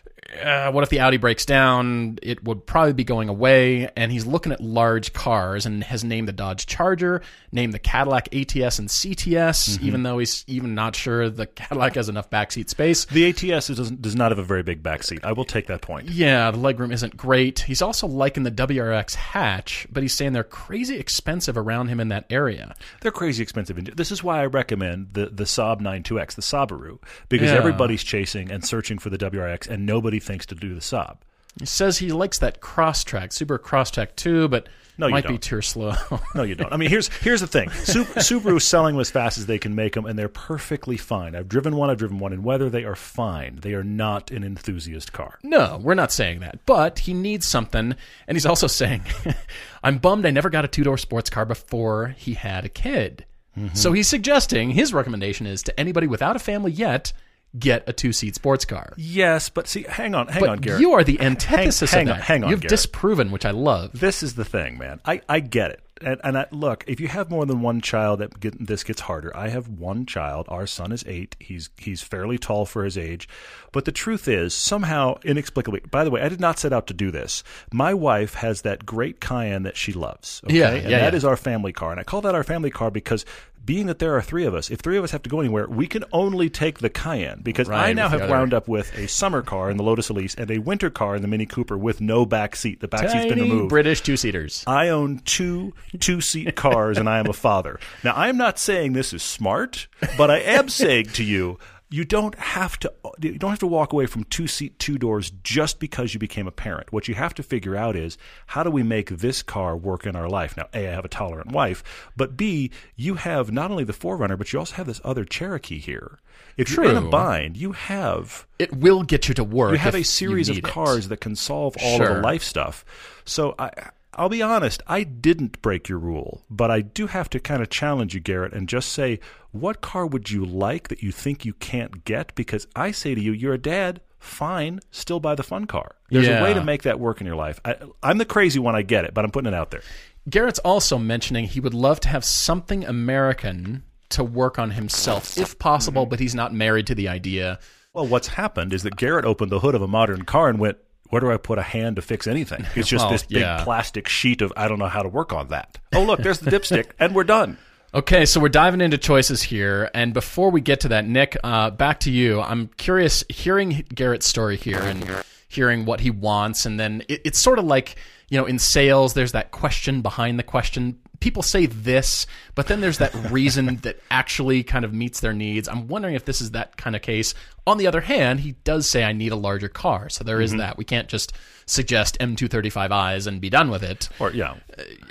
Uh, 0.42 0.70
what 0.72 0.82
if 0.82 0.90
the 0.90 1.00
Audi 1.00 1.16
breaks 1.16 1.44
down? 1.44 2.18
It 2.22 2.42
would 2.44 2.66
probably 2.66 2.92
be 2.92 3.04
going 3.04 3.28
away. 3.28 3.88
And 3.96 4.10
he's 4.10 4.26
looking 4.26 4.52
at 4.52 4.60
large 4.60 5.12
cars 5.12 5.66
and 5.66 5.84
has 5.84 6.02
named 6.04 6.28
the 6.28 6.32
Dodge 6.32 6.66
Charger, 6.66 7.22
named 7.52 7.72
the 7.72 7.78
Cadillac 7.78 8.34
ATS 8.34 8.78
and 8.78 8.88
CTS, 8.88 9.80
even 9.82 10.02
though 10.02 10.18
he's 10.18 10.44
even 10.46 10.74
not 10.74 10.96
sure 10.96 11.30
the 11.30 11.46
Cadillac 11.46 11.94
has 11.94 12.08
enough 12.08 12.28
backseat 12.30 12.68
space. 12.68 13.04
The 13.06 13.28
ATS 13.28 13.70
is, 13.70 13.76
doesn't, 13.76 14.02
does 14.02 14.16
not 14.16 14.30
have 14.30 14.38
a 14.38 14.42
very 14.44 14.62
big 14.62 14.82
backseat. 14.82 15.20
I 15.24 15.32
will 15.32 15.44
take 15.44 15.66
that 15.68 15.80
point. 15.82 16.08
Yeah, 16.08 16.50
the 16.50 16.58
legroom 16.58 16.92
isn't 16.92 17.16
great. 17.16 17.60
He's 17.60 17.82
also 17.82 18.06
liking 18.06 18.42
the 18.42 18.50
WRX 18.50 19.14
hatch, 19.14 19.86
but 19.90 20.02
he's 20.02 20.14
saying 20.14 20.32
they're 20.32 20.42
crazy 20.44 20.98
expensive 20.98 21.56
around 21.56 21.88
him 21.88 22.00
in 22.00 22.08
that 22.08 22.26
area. 22.30 22.74
They're 23.00 23.12
crazy 23.12 23.42
expensive. 23.42 23.96
This 23.96 24.10
is 24.10 24.22
why 24.24 24.40
I 24.42 24.46
recommend 24.46 25.10
the 25.12 25.26
the 25.26 25.44
Saab 25.44 25.80
9-2X, 25.80 26.34
the 26.34 26.42
Subaru, 26.42 26.98
because 27.28 27.50
Yeah. 27.50 27.56
everybody's 27.56 28.02
chasing 28.02 28.50
and 28.50 28.64
searching 28.64 28.98
for 28.98 29.10
the 29.10 29.18
WRX, 29.18 29.68
and 29.68 29.86
nobody 29.86 30.15
thinks 30.20 30.46
to 30.46 30.54
do 30.54 30.74
the 30.74 30.80
Saab. 30.80 31.18
He 31.58 31.64
says 31.64 31.96
he 31.98 32.12
likes 32.12 32.38
that 32.40 32.60
Crosstrek, 32.60 33.28
Subaru 33.30 33.58
Crosstrek 33.58 34.14
too, 34.14 34.46
but 34.48 34.68
No, 34.98 35.08
might 35.08 35.24
be 35.24 35.28
don't. 35.34 35.42
too 35.42 35.62
slow. 35.62 35.94
No, 36.34 36.42
you 36.42 36.54
don't. 36.54 36.70
I 36.70 36.76
mean, 36.76 36.90
here's 36.90 37.08
here's 37.08 37.40
the 37.40 37.46
thing: 37.46 37.70
Su- 37.70 38.04
Subaru's 38.04 38.66
selling 38.68 38.94
them 38.94 39.00
as 39.00 39.10
fast 39.10 39.38
as 39.38 39.46
they 39.46 39.58
can 39.58 39.74
make 39.74 39.94
them, 39.94 40.04
and 40.04 40.18
they're 40.18 40.28
perfectly 40.28 40.98
fine. 40.98 41.34
I've 41.34 41.48
driven 41.48 41.74
one. 41.74 41.88
I've 41.88 41.96
driven 41.96 42.18
one 42.18 42.34
in 42.34 42.42
weather. 42.42 42.68
They 42.68 42.84
are 42.84 42.94
fine. 42.94 43.56
They 43.62 43.72
are 43.72 43.82
not 43.82 44.30
an 44.30 44.44
enthusiast 44.44 45.14
car. 45.14 45.38
No, 45.42 45.80
we're 45.82 45.94
not 45.94 46.12
saying 46.12 46.40
that. 46.40 46.58
But 46.66 46.98
he 46.98 47.14
needs 47.14 47.46
something. 47.46 47.94
And 48.28 48.36
he's 48.36 48.44
also 48.44 48.66
saying, 48.66 49.02
I'm 49.82 49.96
bummed 49.96 50.26
I 50.26 50.30
never 50.32 50.50
got 50.50 50.66
a 50.66 50.68
two 50.68 50.84
door 50.84 50.98
sports 50.98 51.30
car 51.30 51.46
before 51.46 52.08
he 52.18 52.34
had 52.34 52.66
a 52.66 52.68
kid. 52.68 53.24
Mm-hmm. 53.56 53.74
So 53.74 53.92
he's 53.92 54.08
suggesting 54.08 54.72
his 54.72 54.92
recommendation 54.92 55.46
is 55.46 55.62
to 55.62 55.80
anybody 55.80 56.06
without 56.06 56.36
a 56.36 56.38
family 56.38 56.72
yet, 56.72 57.14
get 57.58 57.84
a 57.88 57.92
two 57.92 58.12
seat 58.12 58.34
sports 58.34 58.64
car. 58.64 58.92
Yes, 58.96 59.48
but 59.48 59.66
see, 59.68 59.84
hang 59.88 60.14
on, 60.14 60.28
hang 60.28 60.40
But 60.40 60.48
on, 60.50 60.58
Garrett. 60.58 60.80
you 60.80 60.92
are 60.92 61.04
the 61.04 61.20
antithesis 61.20 61.90
hang 61.92 62.08
of 62.08 62.12
on, 62.14 62.18
that. 62.18 62.24
hang 62.24 62.44
on, 62.44 62.50
You've 62.50 62.60
Garrett. 62.60 62.70
disproven, 62.70 63.30
which 63.30 63.44
I 63.44 63.50
love. 63.52 63.90
This 63.98 64.22
is 64.22 64.34
the 64.34 64.44
thing, 64.44 64.78
man. 64.78 65.00
I, 65.04 65.20
I 65.28 65.40
get 65.40 65.70
it. 65.70 65.80
And, 66.02 66.20
and 66.22 66.36
I, 66.36 66.44
look, 66.50 66.84
if 66.86 67.00
you 67.00 67.08
have 67.08 67.30
more 67.30 67.46
than 67.46 67.62
one 67.62 67.80
child, 67.80 68.18
that 68.20 68.38
get, 68.38 68.66
this 68.66 68.84
gets 68.84 69.00
harder. 69.00 69.34
I 69.34 69.48
have 69.48 69.66
one 69.68 70.04
child. 70.04 70.44
Our 70.50 70.66
son 70.66 70.92
is 70.92 71.02
eight. 71.06 71.36
He's 71.40 71.70
he's 71.78 72.02
fairly 72.02 72.36
tall 72.36 72.66
for 72.66 72.84
his 72.84 72.98
age, 72.98 73.26
but 73.72 73.86
the 73.86 73.92
truth 73.92 74.28
is, 74.28 74.52
somehow 74.52 75.18
inexplicably. 75.24 75.80
By 75.90 76.04
the 76.04 76.10
way, 76.10 76.20
I 76.20 76.28
did 76.28 76.38
not 76.38 76.58
set 76.58 76.74
out 76.74 76.86
to 76.88 76.92
do 76.94 77.10
this. 77.10 77.42
My 77.72 77.94
wife 77.94 78.34
has 78.34 78.60
that 78.60 78.84
great 78.84 79.22
Cayenne 79.22 79.62
that 79.62 79.78
she 79.78 79.94
loves. 79.94 80.42
Okay? 80.44 80.58
Yeah, 80.58 80.74
yeah, 80.74 80.82
that 80.98 81.12
yeah. 81.14 81.16
is 81.16 81.24
our 81.24 81.34
family 81.36 81.72
car, 81.72 81.92
and 81.92 81.98
I 82.00 82.04
call 82.04 82.20
that 82.20 82.34
our 82.34 82.44
family 82.44 82.70
car 82.70 82.90
because. 82.90 83.24
Being 83.66 83.86
that 83.86 83.98
there 83.98 84.14
are 84.16 84.22
three 84.22 84.46
of 84.46 84.54
us, 84.54 84.70
if 84.70 84.78
three 84.78 84.96
of 84.96 85.02
us 85.02 85.10
have 85.10 85.22
to 85.24 85.28
go 85.28 85.40
anywhere, 85.40 85.66
we 85.66 85.88
can 85.88 86.04
only 86.12 86.48
take 86.48 86.78
the 86.78 86.88
Cayenne 86.88 87.40
because 87.42 87.68
I 87.68 87.92
now 87.94 88.08
have 88.08 88.30
wound 88.30 88.54
up 88.54 88.68
with 88.68 88.96
a 88.96 89.08
summer 89.08 89.42
car 89.42 89.70
in 89.70 89.76
the 89.76 89.82
Lotus 89.82 90.08
Elise 90.08 90.36
and 90.36 90.48
a 90.52 90.58
winter 90.58 90.88
car 90.88 91.16
in 91.16 91.22
the 91.22 91.26
Mini 91.28 91.46
Cooper 91.46 91.76
with 91.76 92.00
no 92.00 92.24
back 92.24 92.54
seat. 92.54 92.78
The 92.78 92.86
back 92.86 93.10
seat's 93.10 93.26
been 93.26 93.40
removed. 93.40 93.68
British 93.68 94.02
two 94.02 94.16
seaters. 94.16 94.62
I 94.68 94.88
own 94.90 95.18
two 95.24 95.74
two 95.98 96.20
seat 96.20 96.54
cars 96.54 96.96
and 96.96 97.08
I 97.08 97.18
am 97.18 97.26
a 97.26 97.32
father. 97.32 97.80
Now, 98.04 98.12
I 98.12 98.28
am 98.28 98.36
not 98.36 98.60
saying 98.60 98.92
this 98.92 99.12
is 99.12 99.24
smart, 99.24 99.88
but 100.16 100.30
I 100.30 100.38
am 100.38 100.68
saying 100.68 101.06
to 101.06 101.24
you, 101.24 101.58
you 101.88 102.04
don't 102.04 102.34
have 102.36 102.76
to 102.78 102.92
you 103.20 103.38
don't 103.38 103.50
have 103.50 103.58
to 103.60 103.66
walk 103.66 103.92
away 103.92 104.06
from 104.06 104.24
two 104.24 104.46
seat 104.46 104.76
two 104.78 104.98
doors 104.98 105.30
just 105.44 105.78
because 105.78 106.12
you 106.14 106.18
became 106.20 106.46
a 106.48 106.50
parent 106.52 106.92
what 106.92 107.06
you 107.06 107.14
have 107.14 107.32
to 107.32 107.42
figure 107.42 107.76
out 107.76 107.94
is 107.94 108.18
how 108.46 108.62
do 108.62 108.70
we 108.70 108.82
make 108.82 109.08
this 109.10 109.42
car 109.42 109.76
work 109.76 110.04
in 110.04 110.16
our 110.16 110.28
life 110.28 110.56
now 110.56 110.66
a 110.74 110.88
i 110.88 110.90
have 110.90 111.04
a 111.04 111.08
tolerant 111.08 111.52
wife 111.52 111.84
but 112.16 112.36
b 112.36 112.70
you 112.96 113.14
have 113.14 113.52
not 113.52 113.70
only 113.70 113.84
the 113.84 113.92
4Runner 113.92 114.36
but 114.36 114.52
you 114.52 114.58
also 114.58 114.74
have 114.74 114.86
this 114.86 115.00
other 115.04 115.24
cherokee 115.24 115.78
here 115.78 116.18
if 116.56 116.70
you're 116.70 116.86
in 116.86 116.96
a 116.96 117.02
bind 117.02 117.56
you 117.56 117.72
have 117.72 118.46
It 118.58 118.74
will 118.74 119.02
get 119.02 119.28
you 119.28 119.34
to 119.34 119.44
work. 119.44 119.72
you 119.72 119.78
have 119.78 119.94
a 119.94 120.02
series 120.02 120.48
of 120.48 120.56
need 120.56 120.64
it. 120.64 120.70
cars 120.70 121.08
that 121.08 121.20
can 121.20 121.36
solve 121.36 121.76
all 121.82 122.02
of 122.02 122.08
the 122.08 122.20
life 122.20 122.42
stuff. 122.42 122.84
So 123.24 123.54
I, 123.58 123.70
I'll 124.16 124.28
be 124.30 124.42
honest, 124.42 124.82
I 124.86 125.02
didn't 125.04 125.60
break 125.62 125.88
your 125.88 125.98
rule, 125.98 126.42
but 126.50 126.70
I 126.70 126.80
do 126.80 127.06
have 127.06 127.28
to 127.30 127.38
kind 127.38 127.62
of 127.62 127.68
challenge 127.68 128.14
you, 128.14 128.20
Garrett, 128.20 128.54
and 128.54 128.68
just 128.68 128.88
say, 128.92 129.20
what 129.52 129.82
car 129.82 130.06
would 130.06 130.30
you 130.30 130.44
like 130.44 130.88
that 130.88 131.02
you 131.02 131.12
think 131.12 131.44
you 131.44 131.52
can't 131.54 132.04
get? 132.04 132.34
Because 132.34 132.66
I 132.74 132.90
say 132.92 133.14
to 133.14 133.20
you, 133.20 133.32
you're 133.32 133.54
a 133.54 133.58
dad. 133.58 134.00
Fine, 134.18 134.80
still 134.90 135.20
buy 135.20 135.34
the 135.34 135.42
fun 135.42 135.66
car. 135.66 135.94
There's 136.10 136.26
a 136.26 136.42
way 136.42 136.54
to 136.54 136.64
make 136.64 136.82
that 136.82 136.98
work 136.98 137.20
in 137.20 137.26
your 137.26 137.36
life. 137.36 137.60
I, 137.64 137.76
I'm 138.02 138.18
the 138.18 138.24
crazy 138.24 138.58
one, 138.58 138.74
I 138.74 138.82
get 138.82 139.04
it, 139.04 139.14
but 139.14 139.24
I'm 139.24 139.30
putting 139.30 139.52
it 139.52 139.54
out 139.54 139.70
there. 139.70 139.82
Garrett's 140.28 140.58
also 140.60 140.98
mentioning 140.98 141.44
he 141.44 141.60
would 141.60 141.74
love 141.74 142.00
to 142.00 142.08
have 142.08 142.24
something 142.24 142.84
American 142.84 143.84
to 144.08 144.24
work 144.24 144.58
on 144.58 144.70
himself, 144.70 145.36
if 145.38 145.58
possible, 145.58 146.02
Mm-hmm. 146.04 146.10
but 146.10 146.20
he's 146.20 146.34
not 146.34 146.52
married 146.54 146.86
to 146.88 146.94
the 146.94 147.08
idea. 147.08 147.58
Well, 147.92 148.06
what's 148.06 148.28
happened 148.28 148.72
is 148.72 148.82
that 148.82 148.96
Garrett 148.96 149.24
opened 149.24 149.52
the 149.52 149.60
hood 149.60 149.74
of 149.74 149.82
a 149.82 149.88
modern 149.88 150.24
car 150.24 150.48
and 150.48 150.58
went, 150.58 150.78
where 151.10 151.20
do 151.20 151.30
I 151.30 151.36
put 151.36 151.58
a 151.58 151.62
hand 151.62 151.96
to 151.96 152.02
fix 152.02 152.26
anything? 152.26 152.64
It's 152.74 152.88
just 152.88 153.04
Well, 153.04 153.12
this 153.12 153.22
big 153.24 153.38
yeah. 153.38 153.64
plastic 153.64 154.08
sheet 154.08 154.42
of 154.42 154.52
I 154.56 154.68
don't 154.68 154.78
know 154.78 154.88
how 154.88 155.02
to 155.02 155.08
work 155.08 155.32
on 155.32 155.48
that. 155.48 155.78
Oh, 155.94 156.02
look, 156.02 156.20
there's 156.20 156.40
the 156.40 156.50
dipstick, 156.50 156.90
and 156.98 157.14
we're 157.14 157.24
done. 157.24 157.58
Okay, 157.94 158.26
so 158.26 158.40
we're 158.40 158.50
diving 158.50 158.82
into 158.82 158.98
choices 158.98 159.42
here, 159.42 159.90
and 159.94 160.12
before 160.12 160.50
we 160.50 160.60
get 160.60 160.80
to 160.80 160.88
that, 160.88 161.06
Nick, 161.06 161.34
uh, 161.42 161.70
back 161.70 162.00
to 162.00 162.10
you. 162.10 162.42
I'm 162.42 162.68
curious, 162.76 163.24
hearing 163.30 163.86
Garrett's 163.94 164.26
story 164.26 164.58
here 164.58 164.82
and 164.82 165.24
hearing 165.48 165.86
what 165.86 166.00
he 166.00 166.10
wants, 166.10 166.66
and 166.66 166.78
then 166.78 167.04
it, 167.08 167.22
it's 167.24 167.38
sort 167.38 167.58
of 167.58 167.64
like 167.64 167.96
you 168.28 168.38
know, 168.38 168.46
in 168.46 168.58
sales, 168.58 169.14
there's 169.14 169.32
that 169.32 169.50
question 169.50 170.02
behind 170.02 170.38
the 170.38 170.42
question. 170.42 170.98
People 171.20 171.42
say 171.42 171.66
this, 171.66 172.26
but 172.54 172.66
then 172.66 172.80
there's 172.80 172.98
that 172.98 173.14
reason 173.30 173.76
that 173.82 173.98
actually 174.10 174.62
kind 174.62 174.84
of 174.84 174.92
meets 174.92 175.20
their 175.20 175.32
needs. 175.32 175.68
I'm 175.68 175.88
wondering 175.88 176.14
if 176.14 176.24
this 176.24 176.40
is 176.40 176.52
that 176.52 176.76
kind 176.76 176.96
of 176.96 177.02
case. 177.02 177.34
On 177.66 177.78
the 177.78 177.86
other 177.86 178.02
hand, 178.02 178.40
he 178.40 178.52
does 178.64 178.88
say 178.88 179.02
I 179.02 179.12
need 179.12 179.32
a 179.32 179.36
larger 179.36 179.68
car, 179.68 180.08
so 180.08 180.22
there 180.22 180.40
is 180.40 180.50
mm-hmm. 180.50 180.58
that. 180.58 180.78
We 180.78 180.84
can't 180.84 181.08
just 181.08 181.32
suggest 181.66 182.16
M235i's 182.20 183.26
and 183.26 183.40
be 183.40 183.50
done 183.50 183.70
with 183.70 183.82
it. 183.82 184.08
Or 184.20 184.30
yeah, 184.30 184.54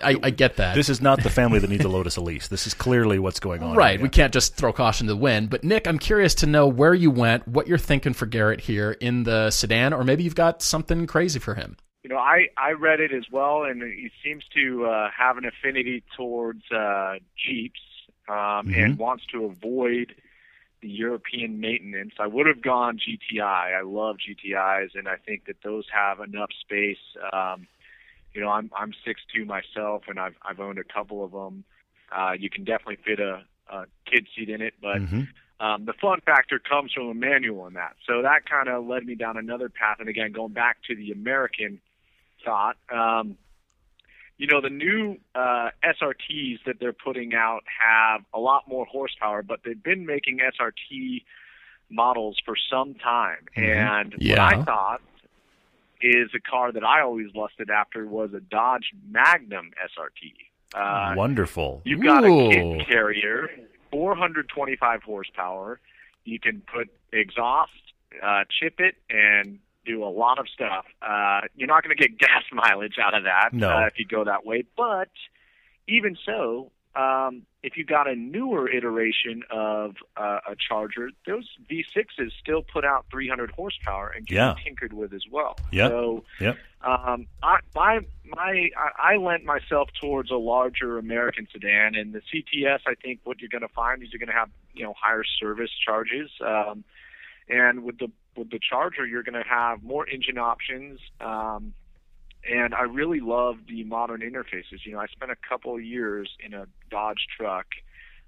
I, 0.01 0.15
I 0.23 0.29
get 0.29 0.55
that. 0.55 0.75
this 0.75 0.87
is 0.87 1.01
not 1.01 1.21
the 1.21 1.29
family 1.29 1.59
that 1.59 1.69
needs 1.69 1.83
a 1.83 1.89
Lotus 1.89 2.15
Elise. 2.15 2.47
This 2.47 2.65
is 2.65 2.73
clearly 2.73 3.19
what's 3.19 3.41
going 3.41 3.61
on. 3.61 3.75
Right. 3.75 3.99
here. 3.99 4.03
We 4.03 4.09
can't 4.09 4.33
just 4.33 4.55
throw 4.55 4.71
caution 4.71 5.07
to 5.07 5.13
the 5.13 5.17
wind. 5.17 5.49
But 5.49 5.63
Nick, 5.63 5.87
I'm 5.87 5.99
curious 5.99 6.33
to 6.35 6.45
know 6.45 6.67
where 6.67 6.93
you 6.93 7.11
went, 7.11 7.47
what 7.47 7.67
you're 7.67 7.77
thinking 7.77 8.13
for 8.13 8.25
Garrett 8.25 8.61
here 8.61 8.91
in 8.91 9.23
the 9.23 9.51
sedan, 9.51 9.93
or 9.93 10.03
maybe 10.03 10.23
you've 10.23 10.35
got 10.35 10.61
something 10.61 11.07
crazy 11.07 11.39
for 11.39 11.55
him. 11.55 11.75
You 12.05 12.09
know, 12.09 12.17
I 12.19 12.49
I 12.55 12.73
read 12.73 12.99
it 12.99 13.11
as 13.11 13.31
well, 13.31 13.63
and 13.63 13.81
he 13.81 14.11
seems 14.23 14.43
to 14.53 14.85
uh, 14.85 15.09
have 15.09 15.37
an 15.37 15.45
affinity 15.45 16.03
towards 16.15 16.61
uh, 16.71 17.15
Jeeps 17.35 17.79
um, 18.29 18.69
and 18.75 18.99
wants 18.99 19.25
to 19.31 19.45
avoid 19.45 20.13
the 20.83 20.87
European 20.87 21.59
maintenance. 21.59 22.11
I 22.19 22.27
would 22.27 22.45
have 22.45 22.61
gone 22.61 22.99
GTI. 22.99 23.41
I 23.75 23.81
love 23.81 24.17
GTIs, 24.17 24.89
and 24.93 25.07
I 25.07 25.15
think 25.15 25.45
that 25.47 25.55
those 25.63 25.85
have 25.91 26.19
enough 26.19 26.51
space. 26.61 27.01
Um, 27.33 27.65
you 28.35 28.41
know, 28.41 28.49
I'm 28.49 28.69
I'm 28.77 28.93
six 29.03 29.21
two 29.33 29.43
myself, 29.45 30.03
and 30.07 30.19
I've 30.19 30.35
I've 30.43 30.59
owned 30.59 30.77
a 30.77 30.83
couple 30.83 31.25
of 31.25 31.31
them. 31.31 31.63
Uh, 32.15 32.33
you 32.37 32.51
can 32.51 32.65
definitely 32.65 32.99
fit 33.03 33.19
a, 33.19 33.41
a 33.67 33.85
kid 34.05 34.27
seat 34.35 34.51
in 34.51 34.61
it, 34.61 34.75
but 34.79 35.01
Mhm. 35.01 35.27
um, 35.59 35.85
the 35.85 35.93
fun 35.93 36.21
factor 36.21 36.59
comes 36.59 36.93
from 36.93 37.07
a 37.07 37.15
manual 37.15 37.65
in 37.65 37.73
that. 37.73 37.95
So 38.05 38.21
that 38.21 38.47
kind 38.47 38.69
of 38.69 38.85
led 38.85 39.07
me 39.07 39.15
down 39.15 39.37
another 39.37 39.69
path. 39.69 39.99
And 39.99 40.07
again, 40.07 40.33
going 40.33 40.53
back 40.53 40.83
to 40.83 40.95
the 40.95 41.11
American 41.11 41.81
thought, 42.45 42.77
um, 42.93 43.37
you 44.37 44.47
know, 44.47 44.61
the 44.61 44.69
new 44.69 45.17
uh, 45.33 45.69
SRTs 45.83 46.59
that 46.65 46.79
they're 46.79 46.93
putting 46.93 47.33
out 47.33 47.63
have 47.81 48.21
a 48.33 48.39
lot 48.39 48.67
more 48.67 48.85
horsepower, 48.85 49.41
but 49.41 49.61
they've 49.65 49.81
been 49.81 50.05
making 50.05 50.39
SRT 50.39 51.23
models 51.89 52.37
for 52.45 52.55
some 52.69 52.95
time. 52.95 53.45
And 53.55 54.13
what 54.13 54.39
I 54.39 54.63
thought 54.63 55.01
is 56.01 56.29
a 56.35 56.39
car 56.39 56.71
that 56.71 56.83
I 56.83 57.01
always 57.01 57.27
lusted 57.33 57.69
after 57.69 58.05
was 58.05 58.33
a 58.33 58.41
Dodge 58.41 58.91
Magnum 59.09 59.71
SRT. 59.81 60.33
Uh, 60.73 61.15
Wonderful. 61.15 61.81
You've 61.85 62.03
got 62.03 62.25
a 62.25 62.49
kit 62.49 62.87
carrier, 62.87 63.49
425 63.91 65.03
horsepower. 65.03 65.79
You 66.25 66.39
can 66.39 66.61
put 66.61 66.89
exhaust, 67.13 67.71
uh, 68.21 68.43
chip 68.59 68.79
it, 68.79 68.95
and 69.09 69.59
do 69.85 70.03
a 70.03 70.09
lot 70.09 70.39
of 70.39 70.47
stuff. 70.49 70.85
Uh, 71.01 71.41
you're 71.55 71.67
not 71.67 71.83
going 71.83 71.95
to 71.95 72.01
get 72.01 72.17
gas 72.25 72.43
mileage 72.51 72.95
out 73.01 73.13
of 73.13 73.23
that 73.23 73.49
No. 73.53 73.69
uh, 73.69 73.85
if 73.87 73.93
you 73.97 74.05
go 74.05 74.23
that 74.25 74.45
way. 74.45 74.63
But 74.75 75.09
even 75.87 76.17
so, 76.25 76.71
um, 76.95 77.43
if 77.61 77.75
you 77.77 77.83
got 77.83 78.07
a 78.07 78.15
newer 78.15 78.69
iteration 78.69 79.43
of 79.51 79.95
uh, 80.15 80.39
a 80.49 80.55
Charger, 80.55 81.09
those 81.27 81.47
V6s 81.69 82.31
still 82.39 82.61
put 82.61 82.85
out 82.85 83.05
300 83.11 83.51
horsepower 83.51 84.13
and 84.15 84.25
can 84.27 84.35
Yeah. 84.37 84.53
be 84.55 84.63
tinkered 84.63 84.93
with 84.93 85.13
as 85.13 85.23
well. 85.29 85.57
Yep. 85.71 85.89
So 85.91 86.23
Yep. 86.39 86.57
um, 86.81 87.27
I, 87.43 87.57
my, 87.75 87.99
my, 88.25 88.69
I 88.77 89.13
I 89.13 89.17
lent 89.17 89.43
myself 89.43 89.89
towards 89.99 90.31
a 90.31 90.35
larger 90.37 90.97
American 90.97 91.47
sedan, 91.51 91.95
and 91.95 92.13
the 92.13 92.21
CTS. 92.33 92.79
I 92.87 92.93
think 92.95 93.19
what 93.23 93.41
you're 93.41 93.49
going 93.49 93.61
to 93.67 93.67
find 93.75 94.01
is 94.03 94.09
you're 94.13 94.19
going 94.19 94.27
to 94.33 94.39
have 94.39 94.49
you 94.73 94.83
know 94.83 94.93
higher 94.99 95.23
service 95.39 95.71
charges, 95.85 96.29
um, 96.45 96.83
and 97.49 97.83
with 97.83 97.97
the 97.97 98.09
with 98.37 98.49
the 98.49 98.59
Charger, 98.59 99.05
you're 99.05 99.23
going 99.23 99.41
to 99.41 99.47
have 99.47 99.83
more 99.83 100.07
engine 100.07 100.37
options. 100.37 100.99
Um, 101.19 101.73
and 102.47 102.75
I 102.75 102.83
really 102.83 103.19
love 103.21 103.55
the 103.67 103.83
modern 103.83 104.21
interfaces. 104.21 104.85
You 104.85 104.93
know, 104.93 104.99
I 104.99 105.07
spent 105.07 105.31
a 105.31 105.35
couple 105.47 105.75
of 105.75 105.83
years 105.83 106.29
in 106.43 106.53
a 106.53 106.67
Dodge 106.91 107.25
truck, 107.35 107.65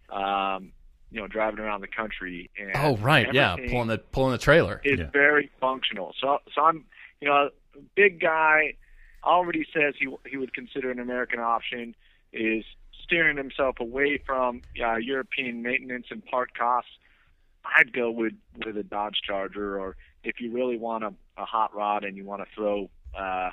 um, 0.09 0.71
you 1.11 1.21
know, 1.21 1.27
driving 1.27 1.59
around 1.59 1.81
the 1.81 1.87
country. 1.87 2.49
And 2.59 2.71
Oh, 2.75 2.97
right, 2.97 3.31
yeah, 3.33 3.55
pulling 3.69 3.87
the 3.87 3.99
pulling 3.99 4.31
the 4.31 4.37
trailer. 4.37 4.81
is 4.83 4.99
Yeah. 4.99 5.09
very 5.11 5.51
functional. 5.59 6.15
So, 6.19 6.39
so 6.53 6.61
I'm, 6.63 6.85
you 7.21 7.27
know, 7.27 7.49
a 7.75 7.79
big 7.95 8.19
guy 8.19 8.73
already 9.23 9.65
says 9.73 9.93
he 9.99 10.07
he 10.25 10.37
would 10.37 10.53
consider 10.53 10.89
an 10.89 10.99
American 10.99 11.39
option 11.39 11.95
is 12.33 12.63
steering 13.03 13.37
himself 13.37 13.79
away 13.79 14.17
from 14.25 14.61
uh, 14.83 14.95
European 14.95 15.61
maintenance 15.61 16.07
and 16.09 16.25
part 16.25 16.53
costs. 16.57 16.91
I'd 17.65 17.93
go 17.93 18.11
with 18.11 18.33
with 18.65 18.77
a 18.77 18.83
Dodge 18.83 19.19
Charger, 19.25 19.79
or 19.79 19.95
if 20.23 20.39
you 20.41 20.51
really 20.51 20.77
want 20.77 21.03
a, 21.03 21.13
a 21.37 21.45
hot 21.45 21.75
rod 21.75 22.03
and 22.03 22.17
you 22.17 22.25
want 22.25 22.41
to 22.41 22.47
throw 22.55 22.89
uh, 23.17 23.49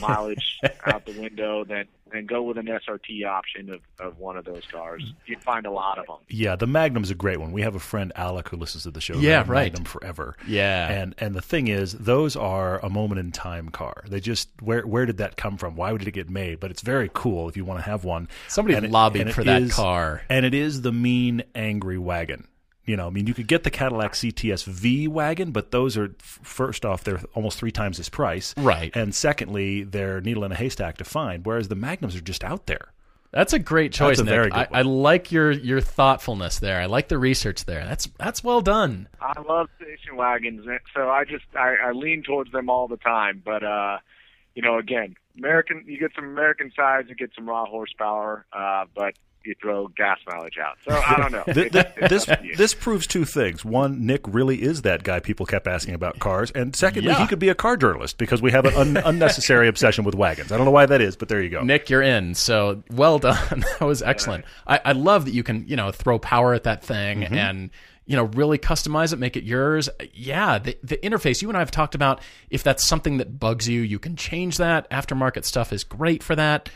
mileage 0.00 0.58
out 0.86 1.06
the 1.06 1.18
window, 1.20 1.64
then 1.64 1.86
then 2.12 2.26
go 2.26 2.42
with 2.42 2.58
an 2.58 2.66
SRT 2.66 3.24
option 3.24 3.70
of, 3.70 3.80
of 4.00 4.18
one 4.18 4.36
of 4.36 4.44
those 4.44 4.64
cars. 4.72 5.12
You'd 5.26 5.44
find 5.44 5.64
a 5.64 5.70
lot 5.70 5.96
of 5.96 6.06
them. 6.06 6.16
Yeah, 6.28 6.56
the 6.56 6.66
Magnum's 6.66 7.12
a 7.12 7.14
great 7.14 7.38
one. 7.38 7.52
We 7.52 7.62
have 7.62 7.76
a 7.76 7.80
friend 7.80 8.12
Alec 8.16 8.48
who 8.48 8.56
listens 8.56 8.82
to 8.82 8.90
the 8.90 9.00
show. 9.00 9.14
Yeah, 9.16 9.44
right. 9.46 9.72
Magnum 9.72 9.84
forever. 9.84 10.34
Yeah. 10.44 10.90
and 10.90 11.14
and 11.18 11.34
the 11.36 11.40
thing 11.42 11.68
is, 11.68 11.92
those 11.92 12.34
are 12.34 12.80
a 12.84 12.90
moment 12.90 13.20
in 13.20 13.30
time 13.30 13.68
car. 13.68 14.02
They 14.08 14.18
just 14.20 14.48
where 14.60 14.84
where 14.86 15.06
did 15.06 15.18
that 15.18 15.36
come 15.36 15.56
from? 15.56 15.76
Why 15.76 15.96
did 15.96 16.08
it 16.08 16.12
get 16.12 16.28
made? 16.28 16.58
But 16.58 16.72
it's 16.72 16.82
very 16.82 17.10
cool 17.14 17.48
if 17.48 17.56
you 17.56 17.64
want 17.64 17.78
to 17.78 17.84
have 17.84 18.02
one. 18.04 18.26
Somebody 18.48 18.74
And 18.76 18.90
lobbied 18.90 19.28
it 19.28 19.32
for 19.32 19.44
that 19.44 19.62
is- 19.62 19.72
car. 19.74 20.22
and 20.28 20.44
it 20.44 20.54
is 20.54 20.82
the 20.82 20.92
mean 20.92 21.44
angry 21.54 21.98
wagon. 21.98 22.48
You 22.90 22.96
know, 22.96 23.06
I 23.06 23.10
mean, 23.10 23.28
you 23.28 23.34
could 23.34 23.46
get 23.46 23.62
the 23.62 23.70
Cadillac 23.70 24.14
CTS 24.14 24.64
V 24.64 25.06
wagon, 25.06 25.52
but 25.52 25.70
those 25.70 25.96
are 25.96 26.12
first 26.18 26.84
off, 26.84 27.04
they're 27.04 27.20
almost 27.34 27.56
three 27.56 27.70
times 27.70 27.98
this 27.98 28.08
price, 28.08 28.52
Right. 28.56 28.90
And 28.96 29.14
secondly, 29.14 29.84
they're 29.84 30.20
needle 30.20 30.42
in 30.42 30.50
a 30.50 30.56
haystack 30.56 30.96
to 30.98 31.04
find. 31.04 31.46
Whereas 31.46 31.68
the 31.68 31.76
Magnums 31.76 32.16
are 32.16 32.20
just 32.20 32.42
out 32.42 32.66
there. 32.66 32.92
That's 33.30 33.52
a 33.52 33.60
great 33.60 33.92
choice, 33.92 34.18
a 34.18 34.24
Nick. 34.24 34.30
very 34.32 34.50
good 34.50 34.58
I, 34.58 34.64
one. 34.64 34.68
I 34.72 34.82
like 34.82 35.30
your 35.30 35.52
your 35.52 35.80
thoughtfulness 35.80 36.58
there. 36.58 36.80
I 36.80 36.86
like 36.86 37.06
the 37.06 37.16
research 37.16 37.64
there. 37.64 37.84
That's 37.84 38.08
that's 38.18 38.42
well 38.42 38.60
done. 38.60 39.06
I 39.20 39.40
love 39.40 39.68
station 39.76 40.16
wagons, 40.16 40.66
so 40.92 41.08
I 41.08 41.22
just 41.24 41.44
I, 41.54 41.76
I 41.76 41.92
lean 41.92 42.24
towards 42.24 42.50
them 42.50 42.68
all 42.68 42.88
the 42.88 42.96
time. 42.96 43.40
But 43.44 43.62
uh, 43.62 43.98
you 44.56 44.62
know, 44.62 44.78
again, 44.78 45.14
American, 45.38 45.84
you 45.86 45.96
get 46.00 46.10
some 46.16 46.24
American 46.24 46.72
size, 46.74 47.04
you 47.08 47.14
get 47.14 47.30
some 47.36 47.48
raw 47.48 47.66
horsepower, 47.66 48.46
uh, 48.52 48.86
but 48.96 49.14
you 49.44 49.54
throw 49.60 49.88
gas 49.88 50.18
mileage 50.26 50.58
out. 50.58 50.76
So 50.86 50.94
I 50.94 51.16
don't 51.16 51.32
know. 51.32 51.44
Th- 51.52 51.72
th- 51.72 51.86
It's- 51.96 52.10
this 52.10 52.22
it's 52.22 52.28
up 52.28 52.40
this 52.56 52.74
proves 52.74 53.06
two 53.06 53.24
things. 53.24 53.64
One, 53.64 54.04
Nick 54.06 54.20
really 54.28 54.62
is 54.62 54.82
that 54.82 55.02
guy 55.02 55.20
people 55.20 55.46
kept 55.46 55.66
asking 55.66 55.94
about 55.94 56.18
cars, 56.18 56.50
and 56.50 56.74
secondly, 56.76 57.10
Yeah. 57.10 57.20
he 57.20 57.26
could 57.26 57.38
be 57.38 57.48
a 57.48 57.54
car 57.54 57.76
journalist 57.76 58.18
because 58.18 58.42
we 58.42 58.50
have 58.52 58.64
an 58.66 58.74
un- 58.74 58.96
unnecessary 59.04 59.66
obsession 59.68 60.04
with 60.04 60.14
wagons. 60.14 60.52
I 60.52 60.56
don't 60.56 60.64
know 60.66 60.70
why 60.72 60.86
that 60.86 61.00
is, 61.00 61.16
but 61.16 61.28
there 61.28 61.42
you 61.42 61.48
go. 61.50 61.62
Nick, 61.62 61.88
you're 61.90 62.02
in. 62.02 62.34
So 62.34 62.82
well 62.90 63.18
done. 63.18 63.64
that 63.78 63.84
was 63.86 64.02
excellent. 64.02 64.44
I, 64.66 64.80
I 64.84 64.92
love 64.92 65.24
that 65.24 65.32
you 65.32 65.42
can, 65.42 65.66
you 65.66 65.76
know, 65.76 65.90
throw 65.90 66.18
power 66.18 66.52
at 66.54 66.64
that 66.64 66.82
thing 66.84 67.20
Mm-hmm. 67.20 67.34
and, 67.34 67.70
you 68.06 68.16
know, 68.16 68.24
really 68.24 68.58
customize 68.58 69.12
it, 69.12 69.18
make 69.18 69.36
it 69.36 69.44
yours. 69.44 69.88
Yeah, 70.12 70.58
the, 70.58 70.76
the 70.82 70.96
interface, 70.98 71.42
you 71.42 71.48
and 71.48 71.56
I 71.56 71.60
have 71.60 71.70
talked 71.70 71.94
about 71.94 72.20
if 72.50 72.62
that's 72.64 72.86
something 72.88 73.18
that 73.18 73.38
bugs 73.38 73.68
you, 73.68 73.80
you 73.82 73.98
can 74.00 74.16
change 74.16 74.56
that. 74.56 74.90
Aftermarket 74.90 75.44
stuff 75.44 75.72
is 75.72 75.84
great 75.84 76.22
for 76.22 76.34
that. 76.34 76.68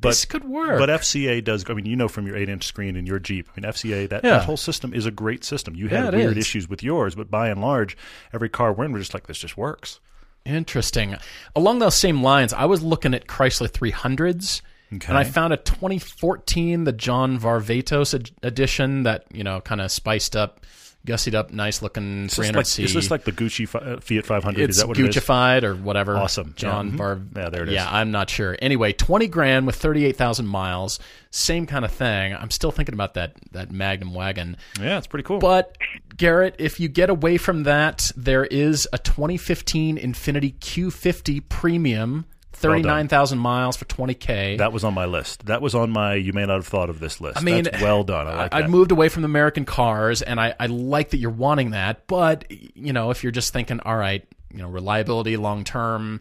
This 0.00 0.24
could 0.24 0.44
work. 0.44 0.78
But 0.78 0.88
FCA 0.88 1.42
does. 1.44 1.68
I 1.68 1.74
mean, 1.74 1.86
you 1.86 1.96
know 1.96 2.08
from 2.08 2.26
your 2.26 2.36
eight-inch 2.36 2.64
screen 2.66 2.96
in 2.96 3.06
your 3.06 3.18
Jeep. 3.18 3.48
I 3.56 3.60
mean, 3.60 3.70
FCA 3.70 4.08
that, 4.08 4.24
Yeah. 4.24 4.30
that 4.38 4.44
whole 4.44 4.56
system 4.56 4.94
is 4.94 5.06
a 5.06 5.10
great 5.10 5.44
system. 5.44 5.74
You 5.74 5.88
Yeah, 5.88 6.04
had 6.06 6.14
it 6.14 6.18
weird 6.18 6.38
is. 6.38 6.46
issues 6.46 6.68
with 6.68 6.82
yours, 6.82 7.14
but 7.14 7.30
by 7.30 7.48
and 7.48 7.60
large, 7.60 7.96
every 8.32 8.48
car 8.48 8.72
we're 8.72 8.84
in, 8.86 8.92
we're 8.92 8.98
just 9.00 9.14
like 9.14 9.26
this 9.26 9.38
just 9.38 9.56
works. 9.56 10.00
Interesting. 10.46 11.16
Along 11.54 11.80
those 11.80 11.96
same 11.96 12.22
lines, 12.22 12.52
I 12.54 12.64
was 12.64 12.82
looking 12.82 13.12
at 13.12 13.26
Chrysler 13.26 13.68
300s, 13.68 14.62
Okay. 14.94 15.06
and 15.08 15.18
I 15.18 15.24
found 15.24 15.52
a 15.52 15.56
2014, 15.58 16.84
the 16.84 16.92
John 16.92 17.38
Varvatos 17.38 18.14
ed- 18.14 18.30
edition 18.42 19.02
that 19.02 19.24
you 19.32 19.44
know 19.44 19.60
kind 19.60 19.80
of 19.82 19.92
spiced 19.92 20.34
up, 20.34 20.64
gussied 21.06 21.34
up, 21.34 21.50
nice 21.52 21.80
looking 21.82 22.26
Is 22.26 22.36
this, 22.36 22.38
like, 22.52 22.64
300C. 22.66 22.84
is 22.84 22.94
this 22.94 23.10
like 23.10 23.24
the 23.24 23.32
Gucci 23.32 23.66
fi- 23.66 23.78
uh, 23.78 24.00
Fiat 24.00 24.26
500? 24.26 24.60
it's 24.62 24.76
is 24.76 24.82
that 24.82 24.88
what 24.88 24.98
it 24.98 25.08
is? 25.08 25.16
Guccified 25.16 25.64
or 25.64 25.74
whatever. 25.74 26.16
Awesome. 26.16 26.52
John 26.56 26.88
Yeah. 26.88 26.92
Mhm. 26.92 26.96
Var. 26.96 27.20
Yeah, 27.36 27.48
there 27.50 27.62
it 27.62 27.68
is. 27.68 27.74
Yeah, 27.74 27.88
I'm 27.90 28.10
not 28.10 28.28
sure. 28.28 28.56
Anyway, 28.60 28.92
20 28.92 29.26
grand 29.28 29.66
with 29.66 29.76
38,000 29.76 30.46
miles, 30.46 30.98
same 31.30 31.66
kind 31.66 31.84
of 31.84 31.90
thing. 31.90 32.34
I'm 32.34 32.50
still 32.50 32.70
thinking 32.70 32.92
about 32.94 33.14
that 33.14 33.32
that 33.52 33.70
Magnum 33.70 34.12
wagon. 34.14 34.56
Yeah, 34.80 34.98
it's 34.98 35.06
pretty 35.06 35.24
cool. 35.24 35.38
But 35.38 35.76
Garrett, 36.16 36.54
if 36.58 36.78
you 36.80 36.88
get 36.88 37.08
away 37.10 37.36
from 37.38 37.62
that, 37.62 38.10
there 38.16 38.44
is 38.44 38.86
a 38.92 38.98
2015 38.98 39.96
Infiniti 39.96 40.54
Q50 40.58 41.40
Premium, 41.48 42.26
39,000 42.52 43.38
miles 43.38 43.76
for 43.76 43.84
20k. 43.86 44.58
that 44.58 44.72
was 44.72 44.84
on 44.84 44.92
my 44.94 45.06
list. 45.06 45.46
That 45.46 45.62
was 45.62 45.74
on 45.74 45.90
my. 45.90 46.14
You 46.14 46.32
may 46.32 46.44
not 46.46 46.56
have 46.56 46.66
thought 46.66 46.90
of 46.90 47.00
this 47.00 47.20
list. 47.20 47.38
I 47.38 47.42
mean, 47.42 47.64
That's 47.64 47.82
well 47.82 48.04
done. 48.04 48.26
I 48.26 48.34
like 48.36 48.54
I'd 48.54 48.64
that. 48.64 48.70
moved 48.70 48.92
away 48.92 49.08
from 49.08 49.24
American 49.24 49.64
cars, 49.64 50.20
and 50.22 50.40
I, 50.40 50.54
I 50.60 50.66
like 50.66 51.10
that 51.10 51.18
you're 51.18 51.30
wanting 51.30 51.70
that. 51.70 52.06
But 52.06 52.44
you 52.50 52.92
know, 52.92 53.10
if 53.10 53.22
you're 53.22 53.32
just 53.32 53.52
thinking, 53.52 53.80
all 53.80 53.96
right, 53.96 54.26
you 54.52 54.58
know, 54.62 54.68
reliability, 54.68 55.36
long 55.36 55.64
term, 55.64 56.20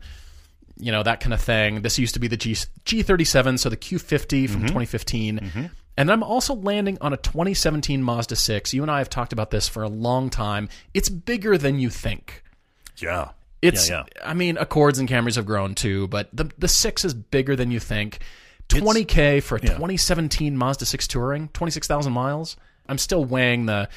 you 0.77 0.91
know, 0.91 1.03
that 1.03 1.19
kind 1.19 1.33
of 1.33 1.41
thing. 1.41 1.81
This 1.81 1.99
used 1.99 2.13
to 2.13 2.19
be 2.19 2.27
the 2.27 2.37
G 2.37 2.53
G37, 2.53 3.59
so 3.59 3.69
the 3.69 3.75
Q50 3.77 4.45
Mm-hmm. 4.45 4.53
from 4.53 4.61
2015. 4.61 5.71
And 5.97 6.09
I'm 6.09 6.23
also 6.23 6.55
landing 6.55 6.97
on 7.01 7.11
a 7.11 7.17
2017 7.17 8.01
Mazda 8.01 8.37
6. 8.37 8.73
You 8.73 8.83
and 8.83 8.89
I 8.89 8.99
have 8.99 9.09
talked 9.09 9.33
about 9.33 9.51
this 9.51 9.67
for 9.67 9.83
a 9.83 9.89
long 9.89 10.29
time. 10.29 10.69
It's 10.93 11.09
bigger 11.09 11.57
than 11.57 11.77
you 11.79 11.89
think. 11.89 12.41
Yeah. 12.95 13.31
It's, 13.61 13.89
yeah, 13.89 14.03
I 14.23 14.33
mean, 14.33 14.57
Accords 14.57 14.99
and 14.99 15.09
Camrys 15.09 15.35
have 15.35 15.45
grown 15.45 15.75
too, 15.75 16.07
but 16.07 16.29
the 16.33 16.49
the 16.57 16.67
six 16.67 17.03
is 17.03 17.13
bigger 17.13 17.55
than 17.55 17.71
you 17.71 17.79
think. 17.79 18.19
20k 18.69 19.41
for 19.41 19.55
a 19.55 19.59
2017 19.59 20.55
Mazda 20.55 20.85
6 20.85 21.07
Touring, 21.07 21.49
26,000 21.53 22.13
miles. 22.13 22.55
I'm 22.87 22.99
still 22.99 23.25
weighing 23.25 23.65
the, 23.65 23.89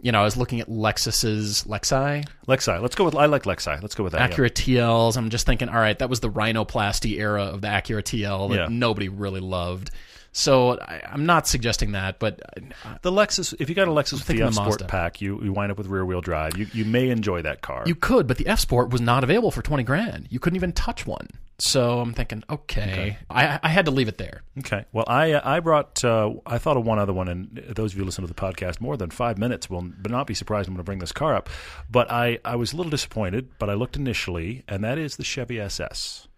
you 0.00 0.10
know, 0.10 0.20
I 0.20 0.24
was 0.24 0.36
looking 0.36 0.60
at 0.60 0.68
Lexus's 0.68 1.62
Lexi. 1.64 2.26
Lexi. 2.48 2.80
Let's 2.82 2.96
go 2.96 3.04
with. 3.04 3.14
I 3.14 3.26
like 3.26 3.44
Lexi. 3.44 3.80
Let's 3.80 3.94
go 3.94 4.02
with 4.04 4.12
that. 4.14 4.30
yeah. 4.30 4.36
Acura 4.36 4.50
TLs. 4.50 5.16
I'm 5.16 5.30
just 5.30 5.46
thinking, 5.46 5.68
all 5.68 5.78
right, 5.78 5.96
that 6.00 6.10
was 6.10 6.20
the 6.20 6.30
rhinoplasty 6.30 7.18
era 7.20 7.44
of 7.44 7.60
the 7.60 7.68
Acura 7.68 8.02
TL 8.02 8.50
that 8.50 8.56
Yeah. 8.56 8.66
nobody 8.68 9.08
really 9.08 9.40
loved. 9.40 9.90
So 10.36 10.78
I, 10.78 11.00
I'm 11.10 11.24
not 11.24 11.48
suggesting 11.48 11.92
that, 11.92 12.18
but 12.18 12.42
uh, 12.84 12.98
The 13.00 13.10
Lexus. 13.10 13.54
If 13.58 13.70
you 13.70 13.74
got 13.74 13.88
a 13.88 13.90
Lexus 13.90 14.12
with 14.12 14.26
the 14.26 14.52
Sport 14.52 14.86
pack, 14.86 15.22
you 15.22 15.42
you 15.42 15.50
wind 15.50 15.72
up 15.72 15.78
with 15.78 15.86
rear 15.86 16.04
wheel 16.04 16.20
drive. 16.20 16.58
You 16.58 16.66
you 16.74 16.84
may 16.84 17.08
enjoy 17.08 17.40
that 17.40 17.62
car. 17.62 17.84
you 17.86 17.94
could, 17.94 18.26
but 18.26 18.36
the 18.36 18.46
F 18.46 18.60
Sport 18.60 18.90
was 18.90 19.00
not 19.00 19.24
available 19.24 19.50
for 19.50 19.62
20 19.62 19.82
grand. 19.84 20.28
You 20.28 20.38
couldn't 20.38 20.56
even 20.56 20.72
touch 20.72 21.06
one. 21.06 21.28
So 21.58 22.00
I'm 22.00 22.12
thinking, 22.12 22.44
okay, 22.50 23.16
I, 23.30 23.58
I 23.62 23.70
had 23.70 23.86
to 23.86 23.90
leave 23.90 24.08
it 24.08 24.18
there. 24.18 24.42
Okay. 24.58 24.84
Well, 24.92 25.06
I 25.08 25.32
uh, 25.32 25.40
I 25.42 25.60
brought 25.60 26.04
uh, 26.04 26.34
I 26.44 26.58
thought 26.58 26.76
of 26.76 26.84
one 26.84 26.98
other 26.98 27.14
one, 27.14 27.28
and 27.28 27.56
those 27.74 27.92
of 27.92 27.96
you 27.96 28.02
who 28.02 28.04
listen 28.04 28.20
to 28.20 28.28
the 28.28 28.34
podcast 28.34 28.78
more 28.78 28.98
than 28.98 29.08
five 29.08 29.38
minutes 29.38 29.70
will 29.70 29.80
but 29.80 30.12
not 30.12 30.26
be 30.26 30.34
surprised 30.34 30.68
I'm 30.68 30.74
going 30.74 30.84
to 30.84 30.84
bring 30.84 30.98
this 30.98 31.12
car 31.12 31.34
up. 31.34 31.48
But 31.90 32.10
I 32.10 32.40
I 32.44 32.56
was 32.56 32.74
a 32.74 32.76
little 32.76 32.90
disappointed, 32.90 33.58
but 33.58 33.70
I 33.70 33.74
looked 33.74 33.96
initially, 33.96 34.64
and 34.68 34.84
that 34.84 34.98
is 34.98 35.16
the 35.16 35.24
Chevy 35.24 35.58
SS 35.58 36.28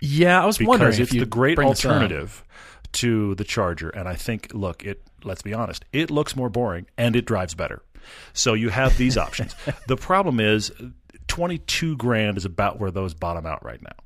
Yeah, 0.00 0.42
I 0.42 0.46
was 0.46 0.58
wondering 0.58 0.92
because 0.92 0.98
if 0.98 1.08
it's 1.08 1.14
you 1.14 1.20
the 1.20 1.26
great 1.26 1.58
alternative 1.58 2.42
to 2.94 3.34
the 3.34 3.44
Charger, 3.44 3.90
and 3.90 4.08
I 4.08 4.14
think 4.14 4.52
look 4.52 4.84
it. 4.84 5.02
Let's 5.22 5.42
be 5.42 5.54
honest, 5.54 5.84
it 5.92 6.10
looks 6.10 6.36
more 6.36 6.50
boring 6.50 6.86
and 6.98 7.16
it 7.16 7.24
drives 7.24 7.54
better. 7.54 7.82
So 8.34 8.52
you 8.54 8.68
have 8.68 8.96
these 8.98 9.16
options. 9.26 9.54
The 9.86 9.96
problem 9.96 10.40
is, 10.40 10.72
twenty 11.28 11.58
two 11.58 11.96
grand 11.96 12.36
is 12.36 12.44
about 12.44 12.78
where 12.78 12.90
those 12.90 13.14
bottom 13.14 13.46
out 13.46 13.64
right 13.64 13.82
now. 13.82 13.96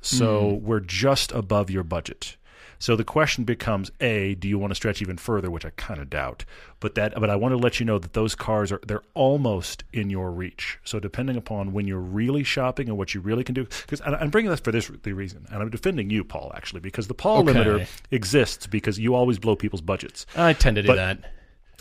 So 0.00 0.56
hmm. 0.56 0.66
we're 0.66 0.80
just 0.80 1.32
above 1.32 1.70
your 1.70 1.82
budget. 1.82 2.36
So 2.78 2.96
the 2.96 3.04
question 3.04 3.44
becomes: 3.44 3.90
A, 4.00 4.34
do 4.34 4.48
you 4.48 4.58
want 4.58 4.70
to 4.70 4.74
stretch 4.74 5.00
even 5.02 5.16
further? 5.16 5.50
Which 5.50 5.64
I 5.64 5.70
kind 5.70 6.00
of 6.00 6.10
doubt. 6.10 6.44
But 6.80 6.94
that, 6.96 7.14
but 7.18 7.30
I 7.30 7.36
want 7.36 7.52
to 7.52 7.56
let 7.56 7.80
you 7.80 7.86
know 7.86 7.98
that 7.98 8.12
those 8.12 8.34
cars 8.34 8.70
are 8.70 8.80
they're 8.86 9.02
almost 9.14 9.84
in 9.92 10.10
your 10.10 10.30
reach. 10.30 10.78
So 10.84 11.00
depending 11.00 11.36
upon 11.36 11.72
when 11.72 11.86
you're 11.86 11.98
really 11.98 12.44
shopping 12.44 12.88
and 12.88 12.98
what 12.98 13.14
you 13.14 13.20
really 13.20 13.42
can 13.44 13.54
do, 13.54 13.64
because 13.64 14.00
I'm 14.04 14.30
bringing 14.30 14.50
this 14.50 14.60
for 14.60 14.72
this 14.72 14.90
the 15.02 15.12
reason, 15.12 15.46
and 15.50 15.62
I'm 15.62 15.70
defending 15.70 16.10
you, 16.10 16.24
Paul, 16.24 16.52
actually, 16.54 16.80
because 16.80 17.08
the 17.08 17.14
Paul 17.14 17.48
Okay. 17.48 17.52
limiter 17.58 17.86
exists 18.10 18.66
because 18.66 18.98
you 18.98 19.14
always 19.14 19.38
blow 19.38 19.56
people's 19.56 19.80
budgets 19.82 20.26
I 20.36 20.52
tend 20.52 20.76
to 20.76 20.82
do 20.82 20.88
But- 20.88 20.96
that. 20.96 21.18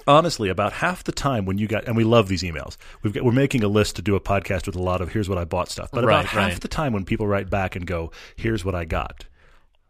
honestly, 0.08 0.50
about 0.50 0.74
half 0.74 1.04
the 1.04 1.12
time 1.12 1.46
when 1.46 1.58
you 1.58 1.68
got, 1.68 1.86
and 1.86 1.96
we 1.98 2.04
love 2.04 2.28
these 2.28 2.44
emails. 2.44 2.78
We've 3.02 3.14
got, 3.14 3.24
we're 3.24 3.32
making 3.32 3.64
a 3.64 3.68
list 3.68 3.96
to 3.98 4.02
do 4.02 4.16
a 4.16 4.20
podcast 4.22 4.66
with 4.68 4.76
a 4.76 4.82
lot 4.82 5.02
of 5.02 5.12
here's 5.14 5.30
what 5.30 5.38
I 5.38 5.46
bought 5.46 5.70
stuff. 5.70 5.90
But 5.92 6.04
Right, 6.06 6.14
about 6.22 6.26
half 6.28 6.52
right. 6.54 6.62
the 6.62 6.68
time 6.68 6.94
when 6.94 7.06
people 7.06 7.28
write 7.28 7.50
back 7.50 7.76
and 7.76 7.86
go, 7.86 8.12
here's 8.36 8.64
what 8.66 8.76
I 8.76 8.86
got. 8.86 9.26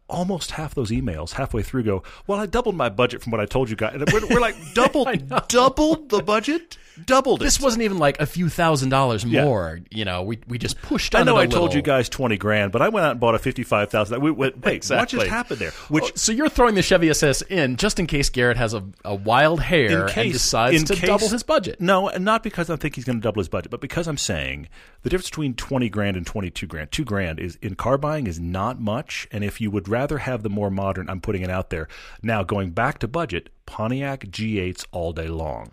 Almost 0.09 0.51
half 0.51 0.75
those 0.75 0.91
emails, 0.91 1.31
halfway 1.31 1.63
through, 1.63 1.83
go, 1.83 2.03
well, 2.27 2.39
I 2.39 2.45
doubled 2.45 2.75
my 2.75 2.89
budget 2.89 3.23
from 3.23 3.31
what 3.31 3.39
I 3.39 3.45
told 3.45 3.69
you 3.69 3.75
guys. 3.75 3.95
And 3.95 4.11
we're, 4.11 4.27
we're 4.27 4.41
like, 4.41 4.55
doubled, 4.73 5.07
doubled 5.47 6.09
the 6.09 6.21
budget, 6.21 6.77
doubled 7.05 7.41
it. 7.41 7.45
This 7.45 7.59
wasn't 7.59 7.83
even 7.83 7.97
like 7.97 8.19
a 8.19 8.25
few 8.25 8.49
thousand 8.49 8.89
dollars 8.89 9.23
Yeah. 9.23 9.45
more. 9.45 9.79
You 9.89 10.03
know, 10.05 10.21
we 10.23 10.39
we 10.47 10.57
just 10.57 10.79
pushed. 10.81 11.15
I 11.15 11.23
know 11.23 11.37
I 11.37 11.47
told 11.47 11.73
you 11.73 11.81
guys 11.81 12.09
twenty 12.09 12.37
grand, 12.37 12.71
but 12.73 12.81
I 12.81 12.89
went 12.89 13.05
out 13.05 13.11
and 13.11 13.19
bought 13.19 13.33
a 13.33 13.39
fifty-five 13.39 13.89
thousand. 13.89 14.21
We 14.21 14.29
went, 14.29 14.59
wait, 14.63 14.85
what 14.89 15.07
just 15.07 15.27
happened 15.27 15.59
there? 15.59 15.71
Which 15.89 16.03
Oh, 16.03 16.11
so 16.15 16.31
you're 16.33 16.49
throwing 16.49 16.75
the 16.75 16.81
Chevy 16.83 17.09
SS 17.09 17.41
in 17.43 17.77
just 17.77 17.97
in 17.97 18.05
case 18.05 18.29
Garrett 18.29 18.57
has 18.57 18.73
a, 18.73 18.83
a 19.05 19.15
wild 19.15 19.61
hair 19.61 20.01
in 20.07 20.13
case, 20.13 20.23
and 20.25 20.33
decides 20.33 20.83
to 20.83 20.95
case- 20.95 21.07
double 21.07 21.29
his 21.29 21.43
budget. 21.43 21.79
No, 21.79 22.09
and 22.09 22.25
not 22.25 22.43
because 22.43 22.69
I 22.69 22.75
think 22.75 22.95
he's 22.95 23.05
going 23.05 23.19
to 23.19 23.23
double 23.23 23.39
his 23.39 23.49
budget, 23.49 23.71
but 23.71 23.79
because 23.81 24.07
I'm 24.07 24.17
saying 24.17 24.67
the 25.01 25.09
difference 25.09 25.29
between 25.29 25.55
twenty 25.55 25.89
grand 25.89 26.17
and 26.17 26.27
twenty 26.27 26.51
two 26.51 26.67
grand, 26.67 26.91
two 26.91 27.05
grand 27.05 27.39
is 27.39 27.57
in 27.61 27.75
car 27.75 27.97
buying 27.97 28.27
is 28.27 28.39
not 28.39 28.79
much. 28.81 29.27
And 29.31 29.43
if 29.43 29.59
you 29.61 29.71
would 29.71 29.87
rather 29.93 30.17
have 30.17 30.41
the 30.43 30.49
more 30.49 30.69
modern, 30.71 31.09
I'm 31.09 31.21
putting 31.21 31.43
it 31.43 31.49
out 31.49 31.69
there 31.69 31.87
now. 32.21 32.43
Going 32.43 32.71
back 32.71 32.99
to 32.99 33.07
budget, 33.07 33.49
Pontiac 33.65 34.25
G8s 34.25 34.85
all 34.91 35.13
day 35.13 35.27
long. 35.27 35.71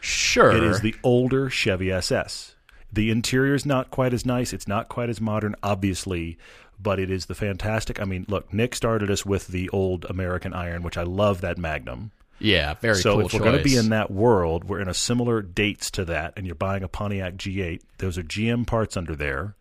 Sure, 0.00 0.50
It 0.52 0.62
is 0.62 0.80
the 0.80 0.94
older 1.02 1.48
Chevy 1.48 1.92
SS. 1.92 2.54
The 2.92 3.10
interior 3.10 3.54
is 3.54 3.64
not 3.64 3.90
quite 3.90 4.12
as 4.12 4.26
nice. 4.26 4.52
It's 4.52 4.66
not 4.66 4.88
quite 4.88 5.08
as 5.08 5.20
modern, 5.20 5.54
obviously, 5.62 6.38
but 6.82 6.98
it 6.98 7.10
is 7.10 7.26
the 7.26 7.34
fantastic. 7.34 8.00
I 8.00 8.04
mean, 8.04 8.24
look, 8.28 8.52
Nick 8.52 8.74
started 8.74 9.10
us 9.10 9.24
with 9.24 9.48
the 9.48 9.68
old 9.68 10.04
American 10.06 10.52
Iron, 10.52 10.82
which 10.82 10.96
I 10.98 11.02
love 11.04 11.40
that 11.42 11.58
Magnum. 11.58 12.10
yeah, 12.40 12.74
very 12.74 12.96
So 12.96 13.16
cool 13.16 13.26
if 13.26 13.34
we're 13.34 13.40
going 13.40 13.58
to 13.58 13.62
be 13.64 13.76
in 13.76 13.90
that 13.90 14.10
world, 14.10 14.64
we're 14.64 14.80
in 14.80 14.88
a 14.88 14.94
similar 14.94 15.42
dates 15.42 15.90
to 15.92 16.04
that, 16.06 16.32
and 16.36 16.46
you're 16.46 16.54
buying 16.56 16.82
a 16.82 16.88
Pontiac 16.88 17.34
G8. 17.34 17.80
Those 17.98 18.16
are 18.18 18.22
GM 18.22 18.66
parts 18.66 18.96
under 18.96 19.14
there. 19.14 19.54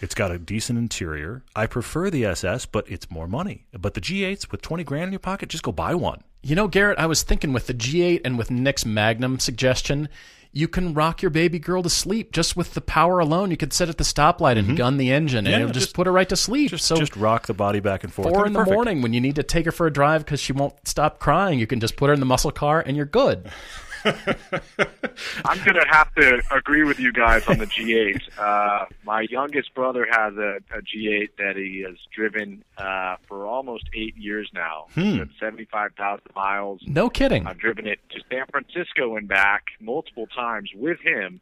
It's 0.00 0.14
got 0.14 0.30
a 0.30 0.38
decent 0.38 0.78
interior. 0.78 1.42
I 1.54 1.66
prefer 1.66 2.10
the 2.10 2.24
SS, 2.26 2.66
but 2.66 2.90
it's 2.90 3.10
more 3.10 3.26
money. 3.26 3.66
But 3.72 3.94
the 3.94 4.00
G8s 4.00 4.50
with 4.50 4.62
20 4.62 4.84
grand 4.84 5.04
in 5.06 5.12
your 5.12 5.18
pocket, 5.20 5.48
just 5.48 5.62
go 5.62 5.72
buy 5.72 5.94
one. 5.94 6.22
You 6.42 6.54
know, 6.54 6.68
Garrett, 6.68 6.98
I 6.98 7.06
was 7.06 7.22
thinking 7.22 7.52
with 7.52 7.66
the 7.66 7.74
G8 7.74 8.20
and 8.24 8.36
with 8.38 8.50
Nick's 8.50 8.84
Magnum 8.84 9.38
suggestion, 9.38 10.08
you 10.52 10.68
can 10.68 10.94
rock 10.94 11.20
your 11.22 11.30
baby 11.30 11.58
girl 11.58 11.82
to 11.82 11.90
sleep 11.90 12.32
just 12.32 12.56
with 12.56 12.74
the 12.74 12.80
power 12.80 13.18
alone. 13.18 13.50
You 13.50 13.56
could 13.56 13.72
sit 13.72 13.88
at 13.88 13.98
the 13.98 14.04
stoplight 14.04 14.56
and 14.58 14.76
gun 14.76 14.96
the 14.96 15.10
engine, 15.12 15.38
and 15.38 15.46
Mm-hmm. 15.48 15.52
Yeah, 15.52 15.60
it'll 15.64 15.72
just, 15.72 15.86
just- 15.88 15.96
put 15.96 16.06
her 16.06 16.12
right 16.12 16.28
to 16.28 16.36
sleep. 16.36 16.78
so 16.78 16.96
just 16.96 17.16
rock 17.16 17.46
the 17.46 17.52
body 17.54 17.80
back 17.80 18.04
and 18.04 18.12
forth. 18.12 18.28
four 18.32 18.46
in 18.46 18.52
the 18.52 18.60
Perfect. 18.60 18.74
morning 18.74 19.02
when 19.02 19.12
you 19.12 19.20
need 19.20 19.36
to 19.36 19.42
take 19.42 19.64
her 19.66 19.72
for 19.72 19.86
a 19.86 19.92
drive 19.92 20.24
because 20.24 20.40
she 20.40 20.52
won't 20.52 20.74
stop 20.86 21.18
crying, 21.18 21.58
you 21.58 21.66
can 21.66 21.80
just 21.80 21.96
put 21.96 22.08
her 22.08 22.14
in 22.14 22.20
the 22.20 22.26
muscle 22.26 22.50
car 22.52 22.80
and 22.86 22.96
you're 22.96 23.06
good. 23.06 23.50
I'm 25.44 25.64
gonna 25.64 25.86
have 25.88 26.14
to 26.14 26.42
agree 26.52 26.84
with 26.84 27.00
you 27.00 27.12
guys 27.12 27.46
on 27.48 27.58
the 27.58 27.66
G8. 27.66 28.20
Uh, 28.38 28.86
my 29.04 29.22
youngest 29.22 29.74
brother 29.74 30.06
has 30.10 30.34
a, 30.36 30.58
a 30.70 30.80
G8 30.80 31.30
that 31.38 31.56
he 31.56 31.84
has 31.86 31.96
driven 32.14 32.62
uh, 32.78 33.16
for 33.26 33.46
almost 33.46 33.84
eight 33.94 34.16
years 34.16 34.50
now. 34.54 34.86
Hmm. 34.94 35.22
75,000 35.40 36.22
miles. 36.34 36.80
No 36.86 37.10
kidding. 37.10 37.46
I've 37.46 37.58
driven 37.58 37.86
it 37.86 37.98
to 38.10 38.20
San 38.30 38.44
Francisco 38.50 39.16
and 39.16 39.26
back 39.26 39.64
multiple 39.80 40.26
times 40.26 40.70
with 40.74 41.00
him. 41.00 41.40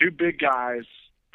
Two 0.00 0.10
big 0.10 0.38
guys, 0.38 0.84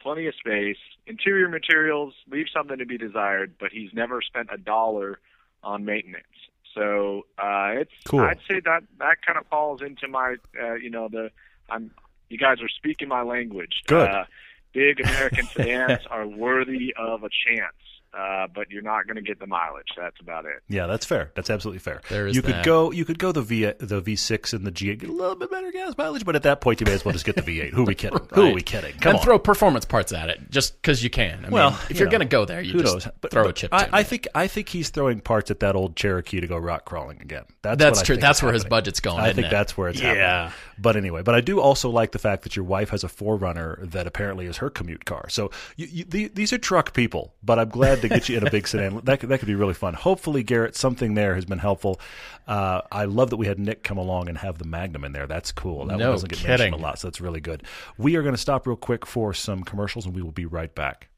plenty 0.02 0.28
of 0.28 0.36
space, 0.36 0.78
interior 1.08 1.48
materials, 1.48 2.14
leave 2.30 2.48
something 2.54 2.78
to 2.78 2.86
be 2.86 2.98
desired, 2.98 3.54
but 3.60 3.72
he's 3.72 3.94
never 3.94 4.22
spent 4.22 4.50
a 4.52 4.58
dollar 4.58 5.20
on 5.64 5.86
maintenance. 5.86 6.26
So 6.74 7.26
uh, 7.38 7.72
it's 7.76 7.92
Cool. 8.06 8.22
I'd 8.22 8.40
say 8.50 8.60
that 8.62 8.84
that 9.00 9.18
kind 9.26 9.38
of 9.38 9.46
falls 9.48 9.82
into 9.82 10.08
my 10.08 10.36
uh, 10.62 10.76
you 10.76 10.90
know 10.90 11.08
the 11.08 11.32
I'm 11.70 11.92
you 12.30 12.38
guys 12.38 12.62
are 12.62 12.70
speaking 12.70 13.08
my 13.08 13.22
language. 13.22 13.82
Good. 13.88 14.10
Uh, 14.10 14.26
big 14.74 15.00
American 15.00 15.46
sedans 15.46 16.06
are 16.10 16.28
worthy 16.28 16.94
of 16.98 17.24
a 17.24 17.30
chance. 17.30 17.76
Uh, 18.16 18.46
but 18.54 18.70
you're 18.70 18.84
not 18.84 19.08
going 19.08 19.16
to 19.16 19.24
get 19.24 19.40
the 19.40 19.48
mileage. 19.48 19.88
That's 19.98 20.20
about 20.22 20.46
it. 20.46 20.62
Yeah, 20.70 20.86
that's 20.86 21.04
fair. 21.06 21.32
That's 21.36 21.50
absolutely 21.50 21.80
fair. 21.80 22.02
There 22.10 22.28
is 22.28 22.36
you 22.36 22.44
could 22.44 22.64
go 22.64 22.92
you 22.92 23.06
could 23.06 23.18
go 23.18 23.32
the 23.32 23.42
V 23.42 23.64
the 23.80 24.02
V6 24.04 24.54
and 24.54 24.68
the 24.68 24.72
G8 24.72 25.00
get 25.00 25.10
a 25.10 25.14
little 25.14 25.36
bit 25.36 25.50
better 25.50 25.72
gas 25.72 25.98
mileage, 25.98 26.24
but 26.24 26.36
at 26.36 26.44
that 26.44 26.62
point 26.62 26.80
you 26.80 26.86
may 26.86 26.94
as 26.94 27.04
well 27.04 27.14
just 27.14 27.26
get 27.26 27.36
the 27.36 27.42
V8. 27.42 27.72
Who 27.72 27.82
are 27.82 27.86
we 27.86 27.96
kidding? 27.96 28.20
Who 28.36 28.50
are 28.50 28.54
we 28.54 28.62
kidding? 28.62 28.94
Come 29.00 29.12
and 29.12 29.18
on. 29.20 29.24
throw 29.26 29.40
performance 29.40 29.86
parts 29.86 30.14
at 30.14 30.30
it 30.30 30.52
just 30.52 30.80
because 30.80 31.04
you 31.04 31.10
can. 31.10 31.40
I 31.40 31.42
mean, 31.44 31.52
well, 31.52 31.70
if 31.90 31.92
you 31.92 32.02
you're 32.02 32.10
going 32.10 32.20
to 32.20 32.26
go 32.26 32.46
there, 32.46 32.62
you 32.62 32.74
who 32.74 32.82
just 32.82 32.94
knows? 32.94 33.08
But, 33.20 33.32
throw 33.32 33.44
a 33.44 33.46
but 33.48 33.56
chip. 33.56 33.74
I, 33.74 33.90
I 33.92 34.04
think 34.04 34.28
I 34.36 34.46
think 34.48 34.70
he's 34.70 34.90
throwing 34.90 35.20
parts 35.20 35.50
at 35.50 35.62
that 35.62 35.76
old 35.76 35.96
Cherokee 35.96 36.40
to 36.40 36.46
go 36.48 36.58
rock 36.58 36.86
crawling 36.86 37.20
again. 37.20 37.46
That's 37.64 37.80
That's 37.80 37.98
what 37.98 38.04
I 38.04 38.06
true. 38.06 38.16
think 38.18 38.22
That's 38.22 38.40
is 38.40 38.44
where 38.44 38.54
his 38.54 38.66
budget's 38.66 39.00
going, 39.00 39.20
I 39.22 39.26
isn't 39.30 39.36
think 39.38 39.48
it? 39.48 39.52
that's 39.52 39.76
where 39.76 39.90
it's 39.90 40.00
Yeah. 40.00 40.14
happening. 40.14 40.54
But 40.78 40.96
anyway, 40.98 41.24
but 41.24 41.34
I 41.34 41.42
do 41.42 41.60
also 41.60 41.90
like 41.90 42.12
the 42.12 42.20
fact 42.20 42.44
that 42.44 42.56
your 42.56 42.66
wife 42.66 42.90
has 42.90 43.04
a 43.04 43.08
4Runner 43.08 43.90
that 43.92 44.06
apparently 44.06 44.46
is 44.46 44.58
her 44.58 44.70
commute 44.70 45.06
car. 45.06 45.30
So 45.30 45.50
you, 45.78 45.88
you, 45.90 46.04
the, 46.04 46.28
these 46.28 46.52
are 46.54 46.58
truck 46.58 46.94
people, 46.94 47.34
but 47.44 47.58
I'm 47.60 47.70
glad 47.70 48.02
to 48.04 48.10
get 48.10 48.30
you 48.30 48.38
in 48.38 48.48
a 48.48 48.52
big 48.52 48.68
sedan. 48.68 49.02
That 49.04 49.20
could, 49.20 49.30
that 49.30 49.40
could 49.40 49.48
be 49.48 49.56
really 49.56 49.74
fun. 49.74 49.96
Hopefully, 49.96 50.44
Garrett, 50.44 50.76
something 50.76 51.16
there 51.16 51.36
has 51.36 51.44
been 51.46 51.58
helpful. 51.60 52.00
Uh, 52.48 52.82
I 52.92 53.06
love 53.06 53.32
that 53.32 53.38
we 53.38 53.48
had 53.48 53.60
Nick 53.60 53.84
come 53.84 53.98
along 53.98 54.30
and 54.30 54.38
have 54.38 54.60
the 54.60 54.66
Magnum 54.66 55.04
in 55.04 55.12
there. 55.12 55.28
That's 55.28 55.52
cool. 55.52 55.86
That 55.88 55.98
No 55.98 56.06
one 56.06 56.14
doesn't 56.14 56.30
get 56.30 56.40
kidding. 56.40 56.58
mentioned 56.58 56.74
a 56.76 56.78
lot, 56.78 57.00
so 57.00 57.08
that's 57.08 57.20
really 57.20 57.42
good. 57.42 57.64
We 57.98 58.16
are 58.16 58.22
going 58.22 58.36
to 58.36 58.42
stop 58.42 58.66
real 58.68 58.76
quick 58.78 59.06
for 59.06 59.34
some 59.34 59.64
commercials, 59.64 60.06
and 60.06 60.16
we 60.16 60.22
will 60.22 60.32
be 60.32 60.46
right 60.46 60.74
back. 60.74 61.10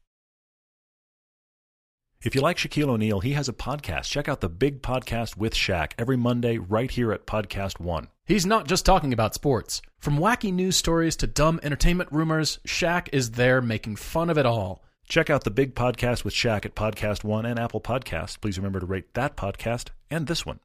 If 2.22 2.34
you 2.34 2.40
like 2.40 2.56
Shaquille 2.56 2.88
O'Neal, 2.88 3.20
he 3.20 3.32
has 3.34 3.48
a 3.48 3.52
podcast. 3.52 4.10
Check 4.10 4.28
out 4.28 4.40
the 4.40 4.48
Big 4.48 4.82
Podcast 4.82 5.36
with 5.36 5.54
Shaq 5.54 5.92
every 5.98 6.16
Monday 6.16 6.58
right 6.58 6.90
here 6.90 7.12
at 7.12 7.26
Podcast 7.26 7.78
One. 7.78 8.08
He's 8.24 8.46
not 8.46 8.66
just 8.66 8.84
talking 8.84 9.12
about 9.12 9.34
sports. 9.34 9.80
From 9.98 10.18
wacky 10.18 10.52
news 10.52 10.76
stories 10.76 11.14
to 11.16 11.26
dumb 11.26 11.60
entertainment 11.62 12.10
rumors, 12.10 12.58
Shaq 12.66 13.08
is 13.12 13.32
there 13.32 13.60
making 13.60 13.96
fun 13.96 14.30
of 14.30 14.38
it 14.38 14.46
all. 14.46 14.82
Check 15.08 15.30
out 15.30 15.44
the 15.44 15.50
Big 15.50 15.74
Podcast 15.74 16.24
with 16.24 16.34
Shaq 16.34 16.64
at 16.66 16.74
Podcast 16.74 17.22
One 17.22 17.46
and 17.46 17.58
Apple 17.60 17.80
Podcasts. 17.80 18.40
Please 18.40 18.58
remember 18.58 18.80
to 18.80 18.86
rate 18.86 19.14
that 19.14 19.36
podcast 19.36 19.90
and 20.10 20.26
this 20.26 20.44
one. 20.44 20.58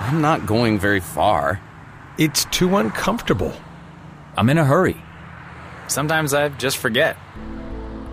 I'm 0.00 0.20
not 0.20 0.44
going 0.44 0.78
very 0.78 0.98
far. 0.98 1.60
It's 2.18 2.46
too 2.46 2.76
uncomfortable. 2.76 3.52
I'm 4.36 4.50
in 4.50 4.58
a 4.58 4.64
hurry. 4.64 4.96
Sometimes 5.86 6.34
I 6.34 6.48
just 6.48 6.78
forget. 6.78 7.16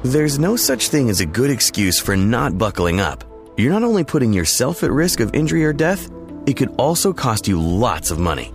There's 0.04 0.38
no 0.38 0.56
such 0.56 0.90
thing 0.90 1.10
as 1.10 1.20
a 1.20 1.26
good 1.26 1.50
excuse 1.50 2.00
for 2.00 2.16
not 2.16 2.58
buckling 2.58 3.00
up. 3.00 3.24
You're 3.58 3.74
not 3.74 3.84
only 3.84 4.04
putting 4.04 4.32
yourself 4.32 4.84
at 4.84 4.92
risk 4.92 5.20
of 5.22 5.34
injury 5.34 5.66
or 5.66 5.74
death, 5.74 6.08
it 6.46 6.56
could 6.56 6.70
also 6.78 7.14
cost 7.14 7.48
you 7.48 7.60
lots 7.60 8.12
of 8.12 8.20
money. 8.20 8.54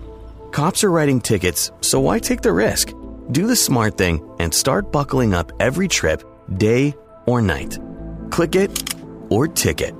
Cops 0.52 0.84
are 0.84 0.90
writing 0.90 1.20
tickets, 1.20 1.72
so 1.80 1.98
why 1.98 2.20
take 2.20 2.42
the 2.42 2.52
risk? 2.52 2.92
Do 3.30 3.46
the 3.46 3.56
smart 3.56 3.96
thing 3.96 4.28
and 4.38 4.52
start 4.52 4.90
buckling 4.90 5.32
up 5.32 5.52
every 5.60 5.88
trip, 5.88 6.22
day 6.56 6.94
or 7.26 7.40
night. 7.40 7.78
Click 8.30 8.56
it 8.56 8.94
or 9.30 9.46
ticket. 9.46 9.94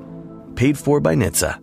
Paid 0.57 0.77
for 0.77 1.01
by 1.01 1.15
NHTSA. 1.15 1.63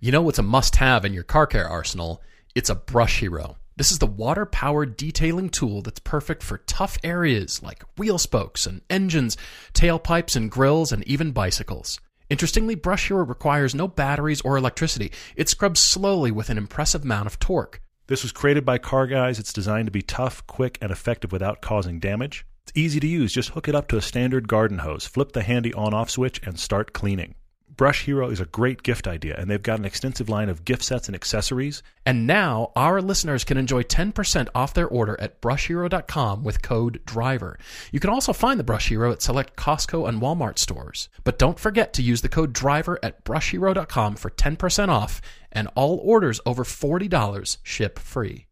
You 0.00 0.12
know 0.12 0.22
what's 0.22 0.38
a 0.38 0.42
must 0.42 0.76
have 0.76 1.04
in 1.04 1.12
your 1.12 1.24
car 1.24 1.46
care 1.46 1.68
arsenal? 1.68 2.22
It's 2.54 2.70
a 2.70 2.74
Brush 2.74 3.20
Hero. 3.20 3.56
This 3.76 3.92
is 3.92 3.98
the 3.98 4.06
water 4.06 4.46
powered 4.46 4.96
detailing 4.96 5.50
tool 5.50 5.82
that's 5.82 6.00
perfect 6.00 6.42
for 6.42 6.58
tough 6.58 6.98
areas 7.04 7.62
like 7.62 7.84
wheel 7.96 8.18
spokes 8.18 8.64
and 8.64 8.80
engines, 8.88 9.36
tailpipes 9.74 10.36
and 10.36 10.50
grills, 10.50 10.90
and 10.90 11.06
even 11.06 11.32
bicycles. 11.32 12.00
Interestingly, 12.30 12.74
Brush 12.74 13.08
Hero 13.08 13.24
requires 13.24 13.74
no 13.74 13.88
batteries 13.88 14.40
or 14.40 14.56
electricity. 14.56 15.12
It 15.36 15.48
scrubs 15.48 15.80
slowly 15.80 16.30
with 16.30 16.48
an 16.48 16.58
impressive 16.58 17.02
amount 17.04 17.26
of 17.26 17.38
torque. 17.38 17.80
This 18.08 18.22
was 18.22 18.32
created 18.32 18.64
by 18.64 18.78
Car 18.78 19.06
Guys. 19.06 19.38
It's 19.38 19.52
designed 19.52 19.86
to 19.86 19.92
be 19.92 20.00
tough, 20.00 20.46
quick, 20.46 20.78
and 20.80 20.90
effective 20.90 21.30
without 21.30 21.60
causing 21.60 22.00
damage. 22.00 22.46
It's 22.62 22.72
easy 22.74 23.00
to 23.00 23.06
use. 23.06 23.34
Just 23.34 23.50
hook 23.50 23.68
it 23.68 23.74
up 23.74 23.86
to 23.88 23.98
a 23.98 24.02
standard 24.02 24.48
garden 24.48 24.78
hose, 24.78 25.06
flip 25.06 25.32
the 25.32 25.42
handy 25.42 25.74
on 25.74 25.92
off 25.92 26.08
switch, 26.08 26.40
and 26.42 26.58
start 26.58 26.94
cleaning. 26.94 27.34
Brush 27.78 28.06
Hero 28.06 28.28
is 28.28 28.40
a 28.40 28.44
great 28.44 28.82
gift 28.82 29.06
idea, 29.06 29.36
and 29.38 29.48
they've 29.48 29.62
got 29.62 29.78
an 29.78 29.84
extensive 29.84 30.28
line 30.28 30.48
of 30.48 30.64
gift 30.64 30.82
sets 30.82 31.06
and 31.06 31.14
accessories. 31.14 31.80
And 32.04 32.26
now 32.26 32.72
our 32.74 33.00
listeners 33.00 33.44
can 33.44 33.56
enjoy 33.56 33.84
10% 33.84 34.48
off 34.52 34.74
their 34.74 34.88
order 34.88 35.16
at 35.20 35.40
brushhero.com 35.40 36.42
with 36.42 36.60
code 36.60 37.00
DRIVER. 37.06 37.56
You 37.92 38.00
can 38.00 38.10
also 38.10 38.32
find 38.32 38.58
the 38.58 38.64
Brush 38.64 38.88
Hero 38.88 39.12
at 39.12 39.22
select 39.22 39.54
Costco 39.54 40.08
and 40.08 40.20
Walmart 40.20 40.58
stores. 40.58 41.08
But 41.22 41.38
don't 41.38 41.60
forget 41.60 41.92
to 41.92 42.02
use 42.02 42.20
the 42.20 42.28
code 42.28 42.52
DRIVER 42.52 42.98
at 43.00 43.22
brushhero.com 43.22 44.16
for 44.16 44.30
10% 44.30 44.88
off 44.88 45.20
and 45.52 45.68
all 45.76 46.00
orders 46.02 46.40
over 46.44 46.64
$40 46.64 47.58
ship 47.62 48.00
free. 48.00 48.46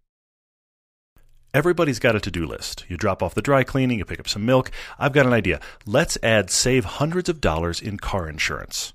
Everybody's 1.53 1.99
got 1.99 2.15
a 2.15 2.21
to 2.21 2.31
do 2.31 2.47
list. 2.47 2.85
You 2.87 2.97
drop 2.97 3.25
off 3.25 3.35
the 3.35 3.43
dry 3.43 3.65
cleaning, 3.65 3.99
you 3.99 4.05
pick 4.05 4.21
up 4.21 4.29
some 4.29 4.47
milk. 4.47 4.71
I've 5.01 5.15
got 5.15 5.27
an 5.27 5.33
idea. 5.33 5.59
Let's 5.85 6.17
add 6.23 6.51
save 6.51 6.85
hundreds 6.85 7.29
of 7.29 7.41
dollars 7.41 7.81
in 7.81 7.97
car 7.99 8.29
insurance. 8.29 8.93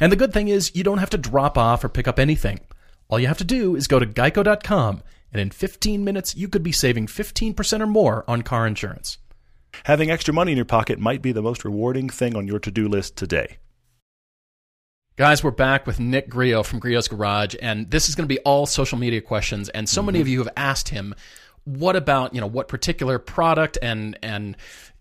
And 0.00 0.12
the 0.12 0.16
good 0.16 0.32
thing 0.32 0.48
is 0.48 0.74
you 0.74 0.84
don't 0.84 0.98
have 0.98 1.10
to 1.10 1.18
drop 1.18 1.58
off 1.58 1.82
or 1.84 1.88
pick 1.88 2.08
up 2.08 2.18
anything. 2.18 2.60
All 3.08 3.18
you 3.18 3.26
have 3.26 3.38
to 3.38 3.44
do 3.44 3.74
is 3.74 3.86
go 3.86 3.98
to 3.98 4.06
geico.com 4.06 5.02
and 5.32 5.40
in 5.40 5.50
15 5.50 6.04
minutes 6.04 6.36
you 6.36 6.48
could 6.48 6.62
be 6.62 6.72
saving 6.72 7.06
15% 7.06 7.80
or 7.80 7.86
more 7.86 8.24
on 8.28 8.42
car 8.42 8.66
insurance. 8.66 9.18
Having 9.84 10.10
extra 10.10 10.34
money 10.34 10.52
in 10.52 10.56
your 10.56 10.64
pocket 10.64 10.98
might 10.98 11.22
be 11.22 11.32
the 11.32 11.42
most 11.42 11.64
rewarding 11.64 12.08
thing 12.08 12.36
on 12.36 12.46
your 12.46 12.58
to 12.60 12.70
do 12.70 12.88
list 12.88 13.16
today. 13.16 13.58
Guys, 15.16 15.42
we're 15.42 15.50
back 15.50 15.86
with 15.86 15.98
Nick 15.98 16.30
Griot 16.30 16.64
from 16.64 16.80
Griot's 16.80 17.08
Garage, 17.08 17.56
and 17.60 17.90
this 17.90 18.08
is 18.08 18.14
going 18.14 18.28
to 18.28 18.32
be 18.32 18.38
all 18.40 18.66
social 18.66 18.96
media 18.96 19.20
questions. 19.20 19.68
And 19.70 19.88
so 19.88 20.00
many 20.00 20.18
mm-hmm. 20.18 20.22
of 20.22 20.28
you 20.28 20.38
have 20.38 20.52
asked 20.56 20.90
him, 20.90 21.12
"What 21.64 21.96
about 21.96 22.34
you 22.34 22.40
know 22.40 22.46
what 22.46 22.68
particular 22.68 23.18
product 23.18 23.78
and 23.82 24.16
and 24.22 24.56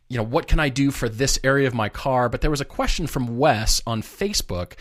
you 0.08 0.18
know 0.18 0.24
what 0.24 0.48
can 0.48 0.60
I 0.60 0.70
do 0.70 0.92
for 0.92 1.10
this 1.10 1.40
area 1.44 1.68
of 1.68 1.74
my 1.74 1.90
car?" 1.90 2.30
But 2.30 2.42
there 2.42 2.52
was 2.52 2.62
a 2.62 2.66
question 2.66 3.08
from 3.08 3.38
Wes 3.38 3.82
on 3.86 4.02
Facebook, 4.02 4.74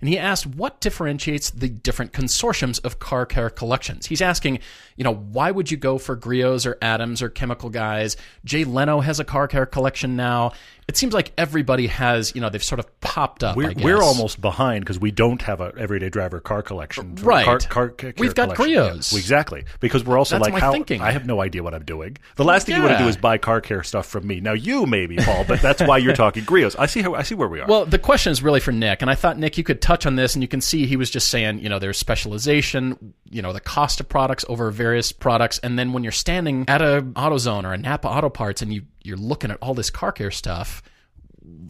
and 0.00 0.08
he 0.08 0.18
asked, 0.18 0.46
"What 0.46 0.80
differentiates 0.80 1.50
the 1.50 1.68
different 1.68 2.12
consortiums 2.12 2.84
of 2.84 2.98
car 2.98 3.26
care 3.26 3.50
collections?" 3.50 4.06
He's 4.06 4.22
asking, 4.22 4.58
you 4.96 5.04
know, 5.04 5.14
why 5.14 5.50
would 5.50 5.70
you 5.70 5.76
go 5.76 5.98
for 5.98 6.16
Griot's 6.16 6.66
or 6.66 6.78
Adams 6.80 7.22
or 7.22 7.28
Chemical 7.28 7.70
Guys? 7.70 8.16
Jay 8.44 8.64
Leno 8.64 9.00
has 9.00 9.20
a 9.20 9.24
car 9.24 9.48
care 9.48 9.66
collection 9.66 10.16
now. 10.16 10.52
It 10.86 10.98
seems 10.98 11.14
like 11.14 11.32
everybody 11.38 11.86
has, 11.86 12.34
you 12.34 12.42
know, 12.42 12.50
they've 12.50 12.62
sort 12.62 12.78
of 12.78 13.00
popped 13.00 13.42
up. 13.42 13.56
We're, 13.56 13.72
guess. 13.72 13.82
we're 13.82 14.02
almost 14.02 14.38
behind 14.38 14.84
because 14.84 14.98
we 14.98 15.10
don't 15.10 15.40
have 15.40 15.62
a 15.62 15.72
everyday 15.78 16.10
driver 16.10 16.40
car 16.40 16.62
collection. 16.62 17.14
Right. 17.16 17.44
Car, 17.46 17.58
car, 17.60 17.88
care 17.88 18.12
We've 18.18 18.34
got 18.34 18.54
collection. 18.54 18.82
Griot's. 18.82 19.12
Yeah, 19.12 19.18
exactly. 19.18 19.64
Because 19.80 20.04
we're 20.04 20.18
also 20.18 20.38
That's 20.38 20.50
like, 20.50 20.60
how 20.60 20.72
thinking. 20.72 21.00
I 21.00 21.12
have 21.12 21.24
no 21.24 21.40
idea 21.40 21.62
what 21.62 21.74
I'm 21.74 21.84
doing. 21.84 22.18
The 22.36 22.44
last 22.44 22.66
thing 22.66 22.76
you 22.76 22.82
want 22.82 22.98
to 22.98 23.02
do 23.02 23.08
is 23.08 23.16
buy 23.16 23.38
car 23.38 23.62
care 23.62 23.82
stuff 23.82 24.06
from 24.06 24.26
me. 24.26 24.40
Now 24.40 24.52
you 24.52 24.84
maybe, 24.84 25.16
Paul, 25.16 25.44
but 25.48 25.62
that's 25.62 25.80
why 25.82 25.96
you're 25.98 26.14
talking 26.14 26.44
Griot's. 26.44 26.76
I 26.76 26.84
see 26.84 27.00
how 27.00 27.14
I 27.14 27.22
see 27.22 27.34
where 27.34 27.48
we 27.48 27.60
are. 27.60 27.66
Well, 27.66 27.86
the 27.86 27.98
question 27.98 28.30
is 28.30 28.42
really 28.42 28.60
for 28.60 28.72
Nick, 28.72 29.00
and 29.00 29.10
I 29.10 29.14
thought 29.14 29.38
Nick, 29.38 29.56
you 29.56 29.64
could 29.64 29.80
touch 29.80 30.04
on 30.04 30.16
this, 30.16 30.34
and 30.34 30.42
you 30.42 30.48
can 30.48 30.60
see 30.60 30.84
he 30.84 30.96
was 30.96 31.08
just 31.08 31.30
saying, 31.30 31.60
you 31.60 31.70
know, 31.70 31.78
there's 31.78 31.96
specialization, 31.96 33.14
you 33.30 33.40
know, 33.40 33.54
the 33.54 33.60
cost 33.60 34.00
of 34.00 34.08
products 34.08 34.44
over 34.48 34.70
various 34.84 35.12
products, 35.12 35.58
and 35.60 35.78
then 35.78 35.94
when 35.94 36.02
you're 36.02 36.12
standing 36.12 36.66
at 36.68 36.82
a 36.82 37.00
AutoZone 37.00 37.64
or 37.64 37.72
a 37.72 37.78
Napa 37.78 38.06
Auto 38.06 38.28
Parts, 38.28 38.60
and 38.60 38.70
you 38.70 38.82
you're 39.02 39.16
looking 39.16 39.50
at 39.50 39.56
all 39.62 39.72
this 39.72 39.88
car 39.88 40.12
care 40.12 40.30
stuff, 40.30 40.82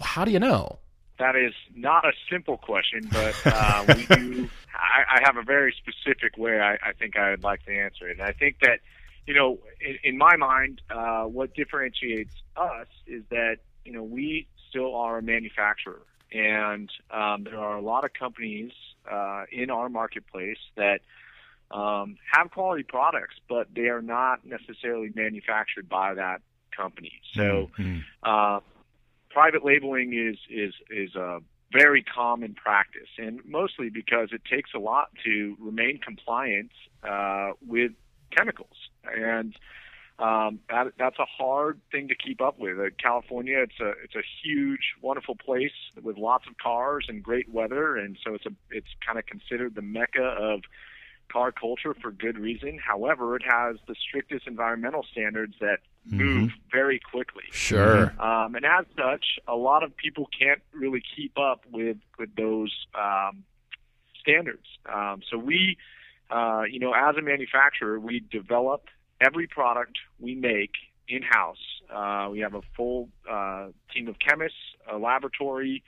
how 0.01 0.25
do 0.25 0.33
you 0.33 0.41
know? 0.41 0.81
That 1.21 1.37
is 1.37 1.53
not 1.77 2.05
a 2.05 2.12
simple 2.29 2.57
question, 2.57 3.09
but 3.12 3.37
uh, 3.47 3.85
we 3.87 4.07
do. 4.07 4.51
I, 4.75 5.19
I 5.19 5.21
have 5.23 5.37
a 5.37 5.45
very 5.45 5.73
specific 5.79 6.37
way 6.37 6.59
I, 6.59 6.73
I 6.73 6.93
think 6.99 7.17
I 7.17 7.31
would 7.31 7.45
like 7.45 7.65
to 7.67 7.73
answer 7.73 8.09
it, 8.09 8.19
and 8.19 8.23
I 8.27 8.33
think 8.33 8.57
that 8.62 8.81
you 9.29 9.35
know, 9.35 9.59
in, 9.81 9.97
in 10.03 10.19
my 10.19 10.35
mind, 10.37 10.83
uh, 10.91 11.23
what 11.23 11.55
differentiates 11.55 12.35
us 12.57 12.89
is 13.07 13.23
that 13.31 13.59
you 13.85 13.93
know 13.93 14.03
we 14.03 14.49
still 14.69 14.97
are 14.97 15.19
a 15.19 15.23
manufacturer, 15.23 16.03
and 16.33 16.91
um, 17.12 17.45
there 17.45 17.61
are 17.61 17.77
a 17.77 17.81
lot 17.81 18.05
of 18.05 18.12
companies 18.12 18.73
uh, 19.09 19.45
in 19.53 19.71
our 19.71 19.89
marketplace 19.89 20.59
that 20.75 21.01
um, 21.75 22.16
have 22.33 22.51
quality 22.51 22.85
products, 22.85 23.35
but 23.49 23.66
they 23.75 23.89
are 23.89 24.03
not 24.03 24.45
necessarily 24.47 25.11
manufactured 25.14 25.89
by 25.89 26.14
that 26.14 26.41
company. 26.75 27.20
So. 27.33 27.70
Mhm. 27.79 28.05
Uh, 28.22 28.61
private 29.35 29.64
labeling 29.64 30.14
is 30.14 30.39
is 30.49 30.72
is 30.89 31.14
a 31.16 31.41
very 31.72 32.03
common 32.03 32.55
practice, 32.55 33.09
and 33.18 33.41
mostly 33.45 33.91
because 33.91 34.29
it 34.33 34.43
takes 34.45 34.70
a 34.75 34.79
lot 34.79 35.11
to 35.25 35.57
remain 35.59 35.99
compliant 35.99 36.70
uh, 37.03 37.51
with 37.66 37.93
chemicals, 38.31 38.77
and 39.12 39.57
um, 40.20 40.61
that, 40.70 40.93
that's 40.97 41.18
a 41.18 41.27
hard 41.27 41.81
thing 41.91 42.07
to 42.09 42.14
keep 42.14 42.41
up 42.41 42.61
with. 42.61 42.79
Uh, 42.79 42.91
California, 43.03 43.59
it's 43.59 43.81
a 43.81 43.91
it's 44.05 44.14
a 44.14 44.22
huge, 44.43 44.95
wonderful 45.03 45.35
place 45.35 45.72
with 46.01 46.16
lots 46.16 46.47
of 46.47 46.57
cars 46.59 47.07
and 47.09 47.22
great 47.22 47.51
weather, 47.53 47.97
and 47.97 48.16
so 48.25 48.35
it's 48.35 48.47
a 48.47 48.53
it's 48.70 48.95
kind 49.05 49.18
of 49.18 49.27
considered 49.27 49.75
the 49.75 49.83
mecca 49.83 50.22
of 50.25 50.61
car 51.33 51.53
culture 51.53 51.95
for 51.95 52.11
good 52.11 52.39
reason. 52.39 52.79
However, 52.79 53.37
it 53.37 53.43
has 53.43 53.77
the 53.87 53.95
strictest 53.95 54.47
environmental 54.47 55.05
standards 55.11 55.55
that 55.61 55.79
move 56.07 56.51
very 56.70 57.01
quickly. 57.01 57.45
Sure. 57.51 58.12
Um, 58.20 58.55
and 58.55 58.64
as 58.64 58.85
such, 58.97 59.39
a 59.49 59.57
lot 59.57 59.83
of 59.83 59.97
people 59.97 60.29
can't 60.39 60.61
really 60.72 61.03
keep 61.16 61.39
up 61.39 61.64
with 61.70 61.97
with 62.18 62.35
those 62.37 62.72
um, 62.95 63.45
standards. 64.20 64.66
Um, 64.93 65.22
so 65.31 65.39
we, 65.39 65.77
uh, 66.31 66.62
you 66.70 66.79
know, 66.79 66.93
as 66.93 67.16
a 67.16 67.22
manufacturer, 67.22 67.99
we 67.99 68.20
develop 68.31 68.89
every 69.20 69.47
product 69.47 69.99
we 70.18 70.35
make 70.35 70.72
in 71.09 71.22
house. 71.22 71.59
Uh, 71.93 72.29
we 72.31 72.41
have 72.41 72.55
a 72.55 72.62
full 72.77 73.09
uh, 73.31 73.68
team 73.93 74.09
of 74.09 74.16
chemists, 74.18 74.59
a 74.91 74.97
laboratory, 74.97 75.83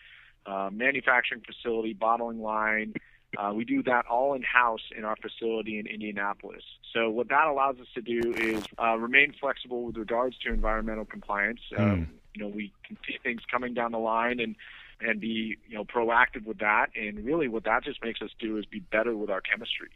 uh, 0.47 0.71
manufacturing 0.73 1.43
facility, 1.45 1.93
bottling 1.93 2.41
line. 2.41 2.95
Uh, 3.37 3.53
we 3.55 3.65
do 3.65 3.83
that 3.83 4.07
all 4.07 4.35
in 4.35 4.43
house 4.43 4.81
in 4.97 5.05
our 5.05 5.17
facility 5.17 5.79
in 5.79 5.87
Indianapolis. 5.87 6.63
So 6.93 7.11
what 7.11 7.29
that 7.29 7.47
allows 7.47 7.77
us 7.79 7.87
to 7.95 8.01
do 8.01 8.33
is 8.35 8.65
uh, 8.83 8.97
remain 8.97 9.35
flexible 9.39 9.83
with 9.83 9.97
regards 9.97 10.39
to 10.39 10.53
environmental 10.53 11.05
compliance. 11.05 11.61
Um, 11.77 12.09
you 12.35 12.43
know, 12.43 12.49
we 12.49 12.73
can 12.87 12.97
see 13.07 13.19
things 13.23 13.43
coming 13.51 13.75
down 13.75 13.93
the 13.93 13.99
line 13.99 14.41
and 14.41 14.57
and 15.01 15.21
be 15.21 15.59
you 15.69 15.75
know 15.75 15.85
proactive 15.85 16.47
with 16.47 16.59
that. 16.59 16.91
And 16.97 17.25
really, 17.25 17.49
what 17.49 17.65
that 17.65 17.85
just 17.85 18.03
makes 18.03 18.23
us 18.23 18.31
do 18.39 18.57
is 18.57 18.65
be 18.67 18.81
better 18.81 19.17
with 19.17 19.31
our 19.31 19.41
chemistry. 19.41 19.91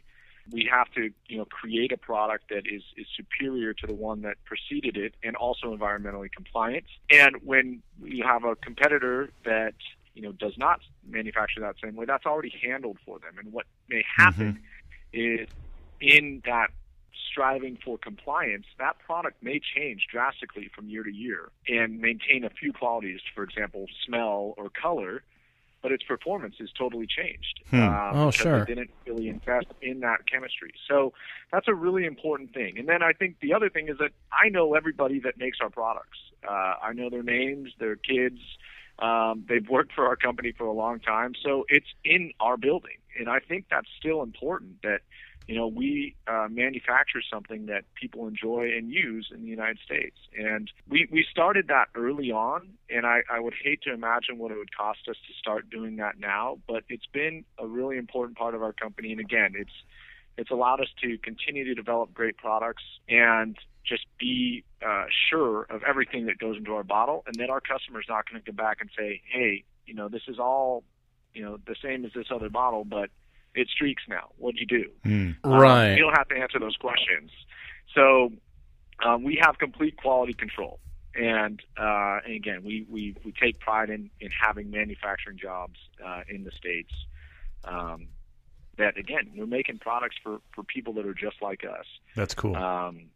We 0.50 0.68
have 0.70 0.90
to 0.94 1.10
you 1.26 1.38
know 1.38 1.44
create 1.44 1.92
a 1.92 1.96
product 1.96 2.48
that 2.50 2.66
is 2.66 2.82
is 2.96 3.06
superior 3.16 3.72
to 3.74 3.86
the 3.86 3.94
one 3.94 4.22
that 4.22 4.36
preceded 4.44 4.96
it, 4.96 5.14
and 5.22 5.36
also 5.36 5.74
environmentally 5.74 6.30
compliant. 6.32 6.84
And 7.10 7.36
when 7.44 7.82
you 8.02 8.24
have 8.24 8.44
a 8.44 8.56
competitor 8.56 9.30
that 9.44 9.74
you 10.20 10.26
know 10.26 10.32
does 10.32 10.58
not 10.58 10.80
manufacture 11.08 11.60
that 11.60 11.76
same 11.82 11.96
way, 11.96 12.04
that's 12.04 12.26
already 12.26 12.52
handled 12.62 12.98
for 13.06 13.18
them. 13.18 13.38
And 13.38 13.52
what 13.54 13.64
may 13.88 14.04
happen 14.16 14.60
is 15.14 15.48
in 16.00 16.42
that 16.44 16.68
striving 17.30 17.78
for 17.82 17.96
compliance, 17.96 18.66
that 18.78 18.98
product 18.98 19.42
may 19.42 19.60
change 19.74 20.06
drastically 20.10 20.70
from 20.74 20.88
year 20.88 21.02
to 21.02 21.10
year 21.12 21.50
and 21.68 22.00
maintain 22.00 22.44
a 22.44 22.50
few 22.50 22.72
qualities, 22.72 23.20
for 23.34 23.42
example, 23.42 23.86
smell 24.04 24.52
or 24.58 24.68
color, 24.68 25.22
but 25.82 25.90
its 25.90 26.02
performance 26.02 26.56
is 26.60 26.70
totally 26.76 27.06
changed. 27.06 27.60
Hmm. 27.70 27.80
Um, 27.80 28.10
Oh, 28.14 28.30
sure. 28.30 28.66
They 28.66 28.74
didn't 28.74 28.90
really 29.06 29.28
invest 29.28 29.68
in 29.80 30.00
that 30.00 30.26
chemistry. 30.30 30.74
So 30.86 31.14
that's 31.50 31.68
a 31.68 31.74
really 31.74 32.04
important 32.04 32.52
thing. 32.52 32.78
And 32.78 32.86
then 32.86 33.02
I 33.02 33.12
think 33.12 33.36
the 33.40 33.54
other 33.54 33.70
thing 33.70 33.88
is 33.88 33.96
that 33.98 34.10
I 34.30 34.50
know 34.50 34.74
everybody 34.74 35.20
that 35.20 35.38
makes 35.38 35.58
our 35.62 35.70
products. 35.70 36.18
Uh, 36.46 36.74
I 36.82 36.92
know 36.92 37.08
their 37.08 37.22
names, 37.22 37.70
their 37.78 37.96
kids. 37.96 38.40
Um, 39.00 39.44
they've 39.48 39.68
worked 39.68 39.92
for 39.92 40.06
our 40.06 40.16
company 40.16 40.52
for 40.56 40.66
a 40.66 40.72
long 40.72 41.00
time, 41.00 41.32
so 41.42 41.64
it's 41.68 41.86
in 42.04 42.32
our 42.38 42.56
building, 42.56 42.98
and 43.18 43.28
I 43.28 43.40
think 43.40 43.66
that's 43.70 43.88
still 43.98 44.22
important. 44.22 44.82
That 44.82 45.00
you 45.46 45.54
know 45.54 45.66
we 45.68 46.16
uh, 46.26 46.48
manufacture 46.50 47.22
something 47.32 47.66
that 47.66 47.84
people 47.94 48.28
enjoy 48.28 48.70
and 48.76 48.90
use 48.90 49.30
in 49.34 49.42
the 49.42 49.48
United 49.48 49.78
States, 49.84 50.16
and 50.36 50.70
we 50.86 51.08
we 51.10 51.24
started 51.30 51.68
that 51.68 51.86
early 51.94 52.30
on, 52.30 52.68
and 52.90 53.06
I, 53.06 53.22
I 53.30 53.40
would 53.40 53.54
hate 53.62 53.82
to 53.82 53.92
imagine 53.92 54.36
what 54.36 54.52
it 54.52 54.58
would 54.58 54.76
cost 54.76 55.00
us 55.08 55.16
to 55.26 55.32
start 55.38 55.70
doing 55.70 55.96
that 55.96 56.18
now, 56.18 56.58
but 56.68 56.84
it's 56.90 57.06
been 57.06 57.44
a 57.58 57.66
really 57.66 57.96
important 57.96 58.36
part 58.36 58.54
of 58.54 58.62
our 58.62 58.74
company, 58.74 59.12
and 59.12 59.20
again, 59.20 59.54
it's 59.56 59.72
it's 60.36 60.50
allowed 60.50 60.80
us 60.80 60.88
to 61.02 61.18
continue 61.18 61.64
to 61.64 61.74
develop 61.74 62.14
great 62.14 62.36
products. 62.36 62.82
And 63.08 63.56
just 63.84 64.04
be 64.18 64.64
uh, 64.86 65.04
sure 65.30 65.62
of 65.64 65.82
everything 65.88 66.26
that 66.26 66.38
goes 66.38 66.56
into 66.56 66.74
our 66.74 66.84
bottle, 66.84 67.22
and 67.26 67.36
then 67.36 67.50
our 67.50 67.60
customer's 67.60 68.06
not 68.08 68.28
going 68.28 68.40
to 68.40 68.46
come 68.46 68.56
back 68.56 68.78
and 68.80 68.90
say, 68.96 69.22
"Hey, 69.26 69.64
you 69.86 69.94
know, 69.94 70.08
this 70.08 70.22
is 70.28 70.38
all, 70.38 70.84
you 71.34 71.42
know, 71.42 71.58
the 71.66 71.76
same 71.82 72.04
as 72.04 72.12
this 72.12 72.26
other 72.30 72.48
bottle, 72.48 72.84
but 72.84 73.10
it 73.54 73.68
streaks 73.68 74.02
now. 74.08 74.30
What 74.36 74.54
do 74.54 74.60
you 74.60 74.66
do?" 74.66 74.90
Um, 75.44 75.52
Right. 75.52 75.94
you 75.94 76.02
don't 76.02 76.16
have 76.16 76.28
to 76.28 76.36
answer 76.36 76.58
those 76.58 76.76
questions. 76.76 77.30
So 77.94 78.32
um, 79.04 79.24
we 79.24 79.40
have 79.42 79.58
complete 79.58 79.96
quality 79.96 80.34
control, 80.34 80.78
and, 81.14 81.60
uh, 81.78 82.18
and 82.24 82.34
again, 82.34 82.62
we, 82.64 82.86
we 82.88 83.16
we 83.24 83.32
take 83.32 83.58
pride 83.60 83.90
in 83.90 84.10
in 84.20 84.30
having 84.30 84.70
manufacturing 84.70 85.38
jobs 85.38 85.78
uh, 86.04 86.22
in 86.28 86.44
the 86.44 86.52
states. 86.52 86.92
Um, 87.64 88.08
that 88.78 88.96
again, 88.96 89.30
we're 89.36 89.46
making 89.46 89.78
products 89.78 90.16
for 90.22 90.40
for 90.54 90.62
people 90.62 90.92
that 90.94 91.06
are 91.06 91.14
just 91.14 91.36
like 91.42 91.64
us. 91.64 91.86
That's 92.16 92.34
cool. 92.34 92.56
Um, 92.56 93.10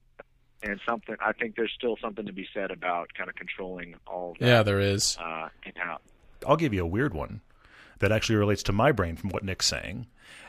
and 0.64 0.80
something 0.86 1.16
I 1.20 1.32
think 1.32 1.56
there's 1.56 1.72
still 1.76 1.96
something 2.00 2.26
to 2.26 2.32
be 2.32 2.46
said 2.54 2.70
about 2.70 3.12
kind 3.14 3.28
of 3.30 3.36
controlling 3.36 3.94
all 4.06 4.34
that 4.40 4.46
Yeah, 4.46 4.62
there 4.62 4.80
is. 4.80 5.16
uh, 5.18 5.48
in 5.64 5.72
house. 5.76 6.00
I'll 6.46 6.56
give 6.56 6.74
you 6.74 6.82
a 6.82 6.86
weird 6.86 7.14
one 7.14 7.40
that 8.00 8.10
actually 8.12 8.36
relates 8.36 8.62
to 8.64 8.72
my 8.72 8.92
brain 8.92 9.16
from 9.16 9.30
what 9.30 9.44
Nick's 9.44 9.66
saying, 9.66 10.06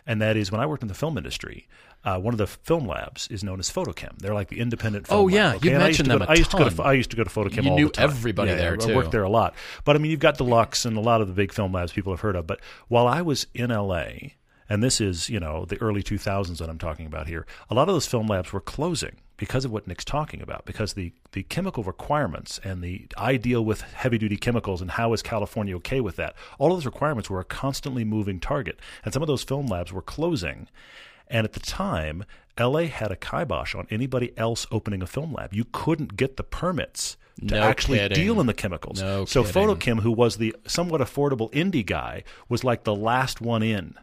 and 0.08 0.22
that 0.22 0.36
is 0.38 0.52
when 0.52 0.60
I 0.62 0.66
worked 0.66 0.82
in 0.84 0.88
the 0.90 0.94
film 0.96 1.18
industry, 1.18 1.68
uh, 2.04 2.20
one 2.20 2.34
of 2.34 2.38
the 2.38 2.48
film 2.48 2.86
labs 2.88 3.28
is 3.30 3.44
known 3.44 3.60
as 3.60 3.70
FotoKem. 3.70 4.20
They're 4.20 4.34
like 4.34 4.50
the 4.50 4.60
independent. 4.60 5.08
Film 5.08 5.22
Oh, 5.22 5.28
yeah, 5.28 5.54
lab, 5.54 5.66
you 5.66 5.72
And 5.74 5.84
I 5.84 5.88
used 5.88 6.00
mentioned 6.00 6.06
to 6.10 6.14
go 6.14 6.20
them 6.20 6.28
to- 6.28 6.32
a 6.32 6.34
I 6.34 6.38
used 6.38 6.52
to 6.52 6.58
go 6.58 6.70
to. 6.70 6.76
ton. 6.76 6.86
I 6.88 6.94
used 6.94 7.10
to 7.12 7.18
go 7.18 7.24
to 7.24 7.30
FotoKem. 7.30 7.64
You 7.64 7.70
all 7.72 7.76
knew 7.78 7.86
the 7.88 7.92
time. 7.94 8.10
everybody 8.10 8.52
Yeah, 8.52 8.58
there, 8.58 8.74
I 8.74 8.78
too. 8.78 8.96
worked 8.96 9.12
there 9.12 9.24
a 9.24 9.30
lot, 9.30 9.56
but 9.86 9.96
I 9.96 10.00
mean, 10.00 10.12
you've 10.12 10.20
got 10.20 10.38
Deluxe 10.38 10.86
and 10.86 10.98
a 10.98 11.02
lot 11.02 11.22
of 11.22 11.28
the 11.28 11.34
big 11.34 11.52
film 11.54 11.72
labs 11.74 11.92
people 11.94 12.14
have 12.14 12.20
heard 12.22 12.36
of. 12.36 12.46
But 12.46 12.60
while 12.88 13.08
I 13.08 13.22
was 13.22 13.48
in 13.54 13.72
L.A. 13.72 14.36
And 14.68 14.82
this 14.82 15.00
is, 15.00 15.30
you 15.30 15.40
know, 15.40 15.66
the 15.66 15.78
early 15.80 16.02
2000s 16.02 16.58
that 16.58 16.70
I'm 16.72 16.80
talking 16.80 17.06
about 17.06 17.28
here. 17.28 17.46
A 17.70 17.76
lot 17.76 17.88
of 17.88 17.94
those 17.94 18.08
film 18.08 18.26
labs 18.26 18.52
were 18.52 18.60
closing 18.60 19.18
because 19.38 19.66
of 19.66 19.72
what 19.72 19.88
Nick's 19.88 20.06
talking 20.06 20.42
about, 20.42 20.66
because 20.66 20.94
the, 20.94 21.12
the 21.34 21.44
chemical 21.44 21.84
requirements 21.84 22.60
and 22.64 22.82
the 22.82 23.08
I 23.18 23.38
deal 23.38 23.64
with 23.64 23.82
heavy 23.82 24.18
duty 24.18 24.38
chemicals 24.38 24.82
and 24.82 24.92
how 24.92 25.14
is 25.14 25.22
California 25.22 25.76
okay 25.78 26.00
with 26.00 26.16
that? 26.16 26.36
All 26.58 26.72
of 26.72 26.78
those 26.78 26.86
requirements 26.86 27.30
were 27.30 27.40
a 27.40 27.46
constantly 27.46 28.04
moving 28.04 28.40
target. 28.40 28.80
And 29.04 29.14
some 29.14 29.22
of 29.22 29.28
those 29.28 29.44
film 29.44 29.68
labs 29.68 29.92
were 29.92 30.02
closing. 30.02 30.68
And 31.28 31.46
at 31.46 31.54
the 31.54 31.60
time, 31.60 32.24
LA 32.60 32.84
had 32.84 33.12
a 33.12 33.16
kibosh 33.16 33.76
on 33.76 33.88
anybody 33.90 34.32
else 34.38 34.68
opening 34.72 35.02
a 35.02 35.08
film 35.08 35.34
lab. 35.34 35.54
You 35.54 35.66
couldn't 35.72 36.16
get 36.16 36.38
the 36.38 36.44
permits 36.44 37.18
to 37.40 37.56
No 37.56 37.62
actually 37.62 37.98
kidding. 37.98 38.16
deal 38.16 38.40
in 38.40 38.48
the 38.48 38.54
chemicals. 38.54 39.02
No 39.02 39.26
so 39.26 39.44
kidding. 39.44 39.62
FotoKem, 39.62 40.00
who 40.02 40.12
was 40.12 40.38
the 40.38 40.56
somewhat 40.66 41.02
affordable 41.02 41.52
indie 41.52 41.86
guy, 41.86 42.24
was 42.48 42.64
like 42.64 42.84
the 42.84 42.96
last 42.96 43.42
one 43.42 43.64
in. 43.64 43.96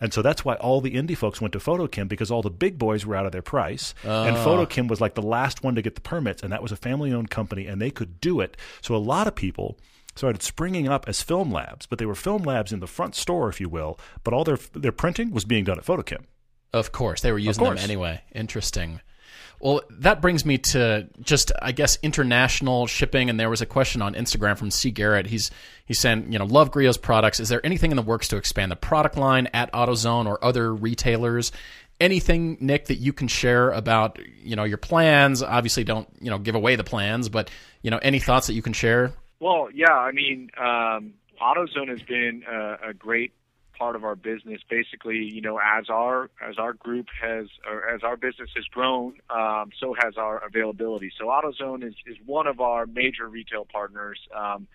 And 0.00 0.12
so 0.12 0.22
that's 0.22 0.44
why 0.44 0.54
all 0.54 0.80
the 0.80 0.94
indie 0.94 1.16
folks 1.16 1.40
went 1.40 1.52
to 1.52 1.58
FotoKem 1.58 2.08
because 2.08 2.30
all 2.30 2.42
the 2.42 2.50
big 2.50 2.78
boys 2.78 3.04
were 3.04 3.14
out 3.16 3.26
of 3.26 3.32
their 3.32 3.42
price. 3.42 3.94
And 4.02 4.36
Ah. 4.36 4.44
FotoKem 4.44 4.88
was 4.88 5.00
like 5.00 5.14
the 5.14 5.22
last 5.22 5.62
one 5.62 5.74
to 5.74 5.82
get 5.82 5.94
the 5.94 6.00
permits, 6.00 6.42
and 6.42 6.52
that 6.52 6.62
was 6.62 6.72
a 6.72 6.76
family 6.76 7.12
owned 7.12 7.30
company, 7.30 7.66
and 7.66 7.80
they 7.80 7.90
could 7.90 8.20
do 8.20 8.40
it. 8.40 8.56
So 8.80 8.94
a 8.94 8.98
lot 8.98 9.26
of 9.26 9.34
people 9.34 9.78
started 10.16 10.42
springing 10.42 10.88
up 10.88 11.08
as 11.08 11.22
film 11.22 11.52
labs, 11.52 11.86
but 11.86 11.98
they 11.98 12.06
were 12.06 12.14
film 12.14 12.42
labs 12.42 12.72
in 12.72 12.80
the 12.80 12.86
front 12.86 13.14
store, 13.14 13.48
if 13.48 13.60
you 13.60 13.68
will, 13.68 13.98
but 14.24 14.34
all 14.34 14.44
their 14.44 14.58
their 14.72 14.92
printing 14.92 15.30
was 15.30 15.44
being 15.44 15.64
done 15.64 15.78
at 15.78 15.84
Photochem. 15.84 16.24
Of 16.72 16.92
course, 16.92 17.20
they 17.20 17.32
were 17.32 17.38
using 17.38 17.62
them 17.64 17.78
anyway. 17.78 18.22
Interesting. 18.34 19.00
Well, 19.60 19.82
that 19.90 20.22
brings 20.22 20.46
me 20.46 20.56
to 20.58 21.08
just, 21.20 21.52
I 21.60 21.72
guess, 21.72 21.98
international 22.02 22.86
shipping. 22.86 23.28
And 23.28 23.38
there 23.38 23.50
was 23.50 23.60
a 23.60 23.66
question 23.66 24.00
on 24.00 24.14
Instagram 24.14 24.56
from 24.56 24.70
C. 24.70 24.90
Garrett. 24.90 25.26
He's 25.26 25.50
he's 25.84 26.00
saying, 26.00 26.32
you 26.32 26.38
know, 26.38 26.46
love 26.46 26.70
Griot's 26.70 26.96
products. 26.96 27.40
Is 27.40 27.50
there 27.50 27.64
anything 27.64 27.90
in 27.90 27.96
the 27.96 28.02
works 28.02 28.28
to 28.28 28.36
expand 28.36 28.72
the 28.72 28.76
product 28.76 29.18
line 29.18 29.48
at 29.52 29.70
AutoZone 29.72 30.26
or 30.26 30.42
other 30.42 30.74
retailers? 30.74 31.52
Anything, 32.00 32.56
Nick, 32.60 32.86
that 32.86 32.96
you 32.96 33.12
can 33.12 33.28
share 33.28 33.70
about, 33.70 34.18
you 34.42 34.56
know, 34.56 34.64
your 34.64 34.78
plans? 34.78 35.42
Obviously, 35.42 35.84
don't 35.84 36.08
you 36.20 36.30
know 36.30 36.38
give 36.38 36.54
away 36.54 36.76
the 36.76 36.84
plans, 36.84 37.28
but 37.28 37.50
you 37.82 37.90
know, 37.90 37.98
any 37.98 38.18
thoughts 38.18 38.46
that 38.46 38.54
you 38.54 38.62
can 38.62 38.72
share? 38.72 39.12
Well, 39.40 39.68
yeah, 39.74 39.92
I 39.92 40.12
mean, 40.12 40.50
um, 40.58 41.12
AutoZone 41.40 41.88
has 41.88 42.02
been 42.02 42.44
a, 42.50 42.88
a 42.88 42.94
great 42.94 43.32
part 43.80 43.96
of 43.96 44.04
our 44.04 44.14
business. 44.14 44.60
Basically, 44.68 45.16
you 45.16 45.40
know, 45.40 45.58
as 45.58 45.86
our 45.88 46.30
as 46.46 46.56
our 46.58 46.74
group 46.74 47.06
has 47.20 47.46
or 47.68 47.88
as 47.88 48.02
our 48.02 48.16
business 48.16 48.50
has 48.54 48.66
grown, 48.66 49.14
um, 49.30 49.70
so 49.80 49.94
has 49.98 50.14
our 50.18 50.44
availability. 50.46 51.10
So 51.18 51.24
AutoZone 51.26 51.82
is 51.82 51.94
is 52.06 52.18
one 52.26 52.46
of 52.46 52.60
our 52.60 52.84
major 52.86 53.26
retail 53.26 53.64
partners. 53.64 54.20
Um, 54.36 54.68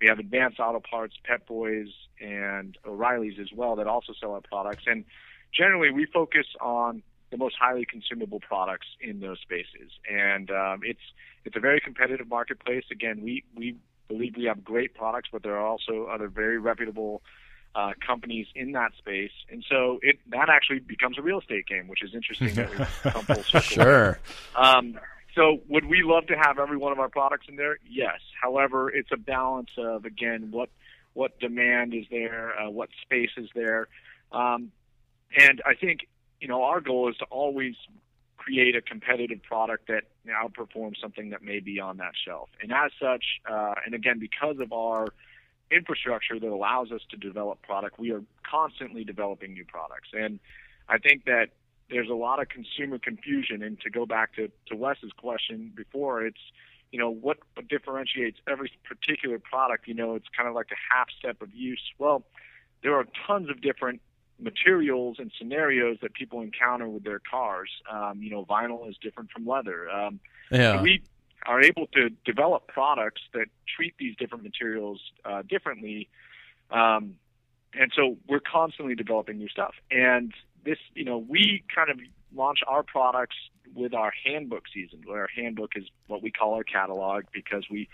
we 0.00 0.06
have 0.08 0.18
Advanced 0.20 0.60
Auto 0.60 0.80
Parts, 0.80 1.14
Pep 1.24 1.46
Boys, 1.46 1.88
and 2.20 2.78
O'Reilly's 2.86 3.38
as 3.40 3.48
well 3.54 3.76
that 3.76 3.86
also 3.86 4.12
sell 4.20 4.32
our 4.32 4.40
products. 4.40 4.84
And 4.86 5.04
generally, 5.52 5.90
we 5.90 6.06
focus 6.06 6.46
on 6.60 7.02
the 7.30 7.36
most 7.36 7.56
highly 7.60 7.84
consumable 7.84 8.40
products 8.40 8.86
in 9.00 9.18
those 9.18 9.40
spaces. 9.40 9.90
And 10.08 10.50
um, 10.52 10.80
it's 10.84 11.06
it's 11.44 11.56
a 11.56 11.60
very 11.60 11.80
competitive 11.80 12.28
marketplace. 12.28 12.84
Again, 12.92 13.20
we 13.20 13.42
we 13.56 13.76
believe 14.06 14.34
we 14.36 14.44
have 14.44 14.62
great 14.62 14.94
products, 14.94 15.30
but 15.32 15.42
there 15.42 15.56
are 15.56 15.66
also 15.66 16.06
other 16.14 16.28
very 16.28 16.58
reputable 16.58 17.22
uh, 17.74 17.92
companies 18.04 18.46
in 18.54 18.72
that 18.72 18.92
space, 18.98 19.32
and 19.50 19.64
so 19.68 19.98
it 20.02 20.18
that 20.28 20.48
actually 20.48 20.78
becomes 20.78 21.18
a 21.18 21.22
real 21.22 21.40
estate 21.40 21.66
game, 21.66 21.88
which 21.88 22.02
is 22.02 22.14
interesting. 22.14 22.54
that 22.54 22.70
we've 22.70 23.02
come 23.12 23.24
full 23.24 23.42
circle. 23.42 23.60
Sure. 23.60 24.18
Um, 24.54 24.98
so 25.34 25.60
would 25.68 25.86
we 25.86 26.02
love 26.04 26.26
to 26.28 26.36
have 26.36 26.58
every 26.58 26.76
one 26.76 26.92
of 26.92 27.00
our 27.00 27.08
products 27.08 27.46
in 27.48 27.56
there? 27.56 27.78
Yes. 27.88 28.20
However, 28.40 28.90
it's 28.90 29.10
a 29.12 29.16
balance 29.16 29.70
of 29.76 30.04
again 30.04 30.48
what 30.50 30.70
what 31.14 31.38
demand 31.40 31.94
is 31.94 32.06
there, 32.10 32.58
uh, 32.58 32.70
what 32.70 32.90
space 33.02 33.30
is 33.36 33.48
there, 33.54 33.88
um, 34.32 34.70
and 35.36 35.60
I 35.66 35.74
think 35.74 36.06
you 36.40 36.48
know 36.48 36.62
our 36.62 36.80
goal 36.80 37.08
is 37.08 37.16
to 37.18 37.24
always 37.26 37.74
create 38.36 38.76
a 38.76 38.82
competitive 38.82 39.42
product 39.42 39.88
that 39.88 40.04
outperforms 40.28 41.00
something 41.00 41.30
that 41.30 41.42
may 41.42 41.60
be 41.60 41.80
on 41.80 41.96
that 41.96 42.12
shelf. 42.26 42.50
And 42.60 42.72
as 42.72 42.90
such, 43.00 43.24
uh, 43.50 43.74
and 43.84 43.94
again 43.94 44.18
because 44.18 44.56
of 44.60 44.72
our 44.72 45.08
infrastructure 45.74 46.38
that 46.38 46.48
allows 46.48 46.92
us 46.92 47.00
to 47.10 47.16
develop 47.16 47.62
product, 47.62 47.98
we 47.98 48.12
are 48.12 48.22
constantly 48.48 49.04
developing 49.04 49.52
new 49.52 49.64
products. 49.64 50.10
And 50.12 50.38
I 50.88 50.98
think 50.98 51.24
that 51.24 51.48
there's 51.90 52.08
a 52.08 52.14
lot 52.14 52.40
of 52.40 52.48
consumer 52.48 52.98
confusion. 52.98 53.62
And 53.62 53.80
to 53.80 53.90
go 53.90 54.06
back 54.06 54.34
to, 54.36 54.50
to 54.68 54.76
Wes's 54.76 55.12
question 55.16 55.72
before, 55.74 56.24
it's, 56.24 56.40
you 56.92 56.98
know, 56.98 57.10
what, 57.10 57.38
differentiates 57.68 58.38
every 58.48 58.70
particular 58.84 59.38
product? 59.38 59.88
You 59.88 59.94
know, 59.94 60.14
it's 60.14 60.28
kind 60.36 60.48
of 60.48 60.54
like 60.54 60.70
a 60.70 60.94
half 60.94 61.08
step 61.18 61.42
of 61.42 61.54
use. 61.54 61.82
Well, 61.98 62.24
there 62.82 62.94
are 62.94 63.06
tons 63.26 63.50
of 63.50 63.60
different 63.60 64.00
materials 64.38 65.16
and 65.18 65.30
scenarios 65.38 65.98
that 66.02 66.12
people 66.14 66.40
encounter 66.40 66.88
with 66.88 67.04
their 67.04 67.20
cars. 67.20 67.70
Um, 67.90 68.22
you 68.22 68.30
know, 68.30 68.44
vinyl 68.44 68.88
is 68.88 68.96
different 69.00 69.30
from 69.30 69.46
leather. 69.46 69.90
Um, 69.90 70.20
Yeah. 70.50 70.82
we 70.82 71.02
are 71.46 71.62
able 71.62 71.86
to 71.88 72.10
develop 72.24 72.68
products 72.68 73.22
that 73.32 73.46
treat 73.76 73.94
these 73.98 74.16
different 74.16 74.44
materials 74.44 75.00
uh, 75.24 75.42
differently. 75.42 76.08
Um, 76.70 77.16
and 77.74 77.92
so 77.94 78.16
we're 78.28 78.40
constantly 78.40 78.94
developing 78.94 79.38
new 79.38 79.48
stuff. 79.48 79.74
And 79.90 80.32
this, 80.64 80.78
you 80.94 81.04
know, 81.04 81.18
we 81.18 81.64
kind 81.74 81.90
of 81.90 81.98
launch 82.34 82.60
our 82.66 82.82
products 82.82 83.36
with 83.74 83.94
our 83.94 84.12
handbook 84.24 84.64
season. 84.72 85.02
Where 85.04 85.22
our 85.22 85.28
handbook 85.34 85.72
is 85.76 85.84
what 86.06 86.22
we 86.22 86.30
call 86.30 86.54
our 86.54 86.64
catalog 86.64 87.24
because 87.32 87.64
we 87.70 87.88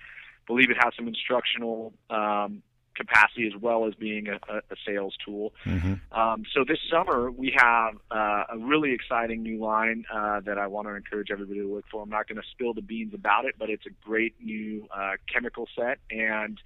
believe 0.46 0.70
it 0.70 0.76
has 0.82 0.94
some 0.96 1.08
instructional 1.08 1.92
um, 2.10 2.62
capacity 2.94 3.46
as 3.46 3.60
well 3.60 3.86
as 3.86 3.94
being 3.94 4.28
a, 4.28 4.38
a 4.56 4.76
sales 4.86 5.14
tool. 5.24 5.52
Mm-hmm. 5.64 5.94
Um, 6.18 6.44
so 6.52 6.64
this 6.66 6.78
summer 6.90 7.30
we 7.30 7.54
have 7.56 7.94
uh, 8.10 8.44
a 8.52 8.58
really 8.58 8.92
exciting 8.92 9.42
new 9.42 9.58
line 9.58 10.04
uh, 10.12 10.40
that 10.40 10.58
I 10.58 10.66
want 10.66 10.88
to 10.88 10.94
encourage 10.94 11.30
everybody 11.30 11.60
to 11.60 11.74
look 11.74 11.84
for. 11.90 12.02
I'm 12.02 12.10
not 12.10 12.28
going 12.28 12.40
to 12.40 12.48
spill 12.50 12.74
the 12.74 12.82
beans 12.82 13.14
about 13.14 13.44
it, 13.44 13.54
but 13.58 13.70
it's 13.70 13.86
a 13.86 14.06
great 14.06 14.34
new 14.40 14.86
uh, 14.94 15.12
chemical 15.32 15.66
set 15.76 15.98
and 16.10 16.60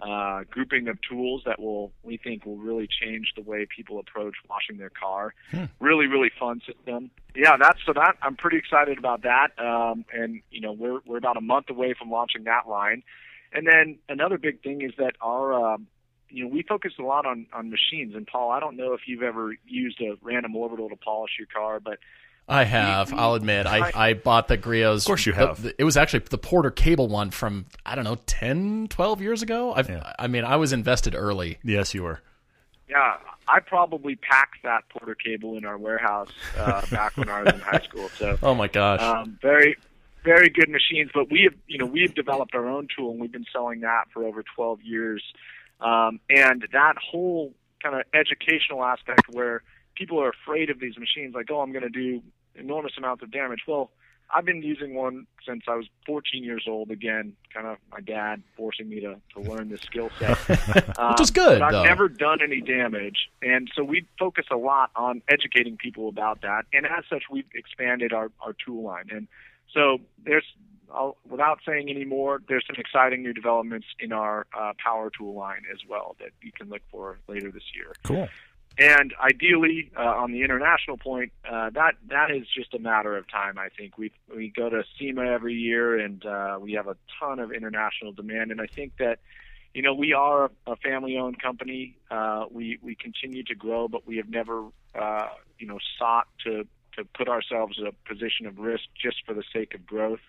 uh, 0.00 0.44
grouping 0.50 0.88
of 0.88 0.98
tools 1.08 1.42
that 1.44 1.60
will 1.60 1.92
we 2.02 2.16
think 2.16 2.46
will 2.46 2.56
really 2.56 2.86
change 2.86 3.32
the 3.34 3.42
way 3.42 3.66
people 3.66 3.98
approach 3.98 4.34
washing 4.48 4.78
their 4.78 4.90
car. 4.90 5.34
Hmm. 5.50 5.64
Really, 5.80 6.06
really 6.06 6.30
fun 6.38 6.60
system. 6.64 7.10
Yeah, 7.34 7.56
that's 7.56 7.78
so 7.84 7.92
that 7.94 8.16
I'm 8.22 8.36
pretty 8.36 8.58
excited 8.58 8.98
about 8.98 9.22
that. 9.22 9.48
Um, 9.58 10.04
and 10.12 10.40
you 10.50 10.60
know 10.60 10.72
we're 10.72 11.00
we're 11.04 11.18
about 11.18 11.36
a 11.36 11.40
month 11.40 11.70
away 11.70 11.94
from 11.98 12.10
launching 12.10 12.44
that 12.44 12.68
line. 12.68 13.02
And 13.52 13.66
then 13.66 13.98
another 14.08 14.38
big 14.38 14.62
thing 14.62 14.82
is 14.82 14.92
that 14.98 15.14
our 15.20 15.74
um, 15.74 15.86
you 16.28 16.44
know 16.44 16.50
we 16.50 16.62
focus 16.62 16.92
a 16.98 17.02
lot 17.02 17.26
on 17.26 17.46
on 17.52 17.70
machines. 17.70 18.14
And 18.14 18.26
Paul, 18.26 18.50
I 18.50 18.60
don't 18.60 18.76
know 18.76 18.92
if 18.92 19.02
you've 19.06 19.22
ever 19.22 19.54
used 19.66 20.00
a 20.00 20.16
random 20.22 20.54
orbital 20.56 20.88
to 20.88 20.96
polish 20.96 21.32
your 21.38 21.48
car, 21.52 21.80
but 21.80 21.98
I 22.48 22.64
have. 22.64 23.12
I'll 23.12 23.34
admit. 23.34 23.66
I, 23.66 23.90
I 23.94 24.14
bought 24.14 24.48
the 24.48 24.56
Griot's. 24.56 25.04
Of 25.04 25.06
course 25.06 25.26
you 25.26 25.34
have. 25.34 25.62
The, 25.62 25.74
it 25.78 25.84
was 25.84 25.98
actually 25.98 26.20
the 26.30 26.38
Porter 26.38 26.70
Cable 26.70 27.06
one 27.06 27.30
from, 27.30 27.66
I 27.84 27.94
don't 27.94 28.04
know, 28.04 28.16
10, 28.26 28.88
12 28.88 29.20
years 29.20 29.42
ago. 29.42 29.72
i 29.72 29.82
yeah. 29.82 30.14
I 30.18 30.28
mean, 30.28 30.44
I 30.44 30.56
was 30.56 30.72
invested 30.72 31.14
early. 31.14 31.58
Yes, 31.62 31.92
you 31.92 32.04
were. 32.04 32.22
Yeah, 32.88 33.18
I 33.46 33.60
probably 33.60 34.16
packed 34.16 34.62
that 34.62 34.88
Porter 34.88 35.14
Cable 35.14 35.58
in 35.58 35.66
our 35.66 35.76
warehouse 35.76 36.30
uh, 36.56 36.86
back 36.90 37.18
when 37.18 37.28
I 37.28 37.42
was 37.42 37.52
in 37.52 37.60
high 37.60 37.80
school. 37.80 38.08
So, 38.16 38.38
oh 38.42 38.54
my 38.54 38.68
gosh, 38.68 39.02
um, 39.02 39.38
very, 39.42 39.76
very 40.28 40.50
good 40.50 40.68
machines. 40.68 41.10
But 41.14 41.30
we 41.30 41.42
have, 41.44 41.54
you 41.66 41.78
know, 41.78 41.86
we 41.86 42.02
have 42.02 42.14
developed 42.14 42.54
our 42.54 42.68
own 42.68 42.86
tool, 42.94 43.12
and 43.12 43.20
we've 43.20 43.32
been 43.32 43.46
selling 43.50 43.80
that 43.80 44.04
for 44.12 44.24
over 44.24 44.44
12 44.54 44.82
years. 44.82 45.22
Um, 45.80 46.20
and 46.28 46.66
that 46.72 46.94
whole 46.98 47.54
kind 47.82 47.94
of 47.94 48.02
educational 48.12 48.84
aspect 48.84 49.22
where 49.30 49.62
people 49.94 50.20
are 50.20 50.30
afraid 50.30 50.68
of 50.68 50.80
these 50.80 50.98
machines, 50.98 51.34
like, 51.34 51.50
oh, 51.50 51.60
I'm 51.60 51.72
going 51.72 51.82
to 51.82 51.88
do 51.88 52.22
enormous 52.54 52.92
amounts 52.98 53.22
of 53.22 53.30
damage. 53.30 53.60
Well, 53.66 53.90
I've 54.34 54.44
been 54.44 54.62
using 54.62 54.94
one 54.94 55.26
since 55.46 55.62
I 55.66 55.76
was 55.76 55.86
14 56.04 56.44
years 56.44 56.64
old. 56.68 56.90
Again, 56.90 57.32
kind 57.54 57.66
of 57.66 57.78
my 57.90 58.00
dad 58.00 58.42
forcing 58.58 58.90
me 58.90 59.00
to, 59.00 59.16
to 59.34 59.40
learn 59.40 59.70
this 59.70 59.80
skill 59.80 60.10
set, 60.18 60.36
um, 60.98 61.12
which 61.12 61.22
is 61.22 61.30
good. 61.30 61.60
But 61.60 61.74
I've 61.74 61.86
never 61.86 62.10
done 62.10 62.40
any 62.42 62.60
damage, 62.60 63.30
and 63.40 63.70
so 63.74 63.82
we 63.82 64.06
focus 64.18 64.44
a 64.50 64.56
lot 64.56 64.90
on 64.94 65.22
educating 65.30 65.78
people 65.78 66.10
about 66.10 66.42
that. 66.42 66.66
And 66.74 66.84
as 66.84 67.04
such, 67.08 67.22
we've 67.30 67.46
expanded 67.54 68.12
our 68.12 68.30
our 68.42 68.54
tool 68.66 68.82
line. 68.82 69.06
And 69.10 69.28
so 69.74 69.98
there's, 70.24 70.44
I'll, 70.92 71.16
without 71.28 71.58
saying 71.66 71.90
any 71.90 72.04
more, 72.04 72.40
there's 72.48 72.64
some 72.66 72.76
exciting 72.78 73.22
new 73.22 73.32
developments 73.32 73.86
in 73.98 74.12
our 74.12 74.46
uh, 74.58 74.72
power 74.82 75.10
tool 75.10 75.34
line 75.34 75.62
as 75.72 75.80
well 75.88 76.16
that 76.20 76.30
you 76.42 76.52
can 76.52 76.68
look 76.68 76.82
for 76.90 77.18
later 77.28 77.50
this 77.50 77.64
year. 77.74 77.92
Cool. 78.04 78.28
And 78.80 79.12
ideally, 79.20 79.90
uh, 79.96 80.02
on 80.02 80.30
the 80.30 80.42
international 80.42 80.98
point, 80.98 81.32
uh, 81.50 81.70
that 81.70 81.94
that 82.10 82.30
is 82.30 82.46
just 82.54 82.74
a 82.74 82.78
matter 82.78 83.16
of 83.16 83.28
time. 83.28 83.58
I 83.58 83.70
think 83.76 83.98
we 83.98 84.12
we 84.32 84.50
go 84.50 84.70
to 84.70 84.84
SEMA 84.96 85.26
every 85.26 85.54
year, 85.54 85.98
and 85.98 86.24
uh, 86.24 86.58
we 86.60 86.74
have 86.74 86.86
a 86.86 86.96
ton 87.18 87.40
of 87.40 87.50
international 87.50 88.12
demand. 88.12 88.52
And 88.52 88.60
I 88.60 88.66
think 88.66 88.92
that, 89.00 89.18
you 89.74 89.82
know, 89.82 89.94
we 89.94 90.12
are 90.12 90.52
a 90.68 90.76
family-owned 90.76 91.42
company. 91.42 91.96
Uh, 92.08 92.44
we 92.52 92.78
we 92.80 92.94
continue 92.94 93.42
to 93.44 93.54
grow, 93.56 93.88
but 93.88 94.06
we 94.06 94.16
have 94.18 94.28
never, 94.28 94.68
uh, 94.94 95.26
you 95.58 95.66
know, 95.66 95.78
sought 95.98 96.28
to 96.44 96.64
to 96.98 97.04
put 97.04 97.28
ourselves 97.28 97.78
in 97.78 97.86
a 97.86 97.92
position 98.06 98.46
of 98.46 98.58
risk 98.58 98.84
just 99.00 99.24
for 99.24 99.34
the 99.34 99.44
sake 99.52 99.74
of 99.74 99.86
growth. 99.86 100.20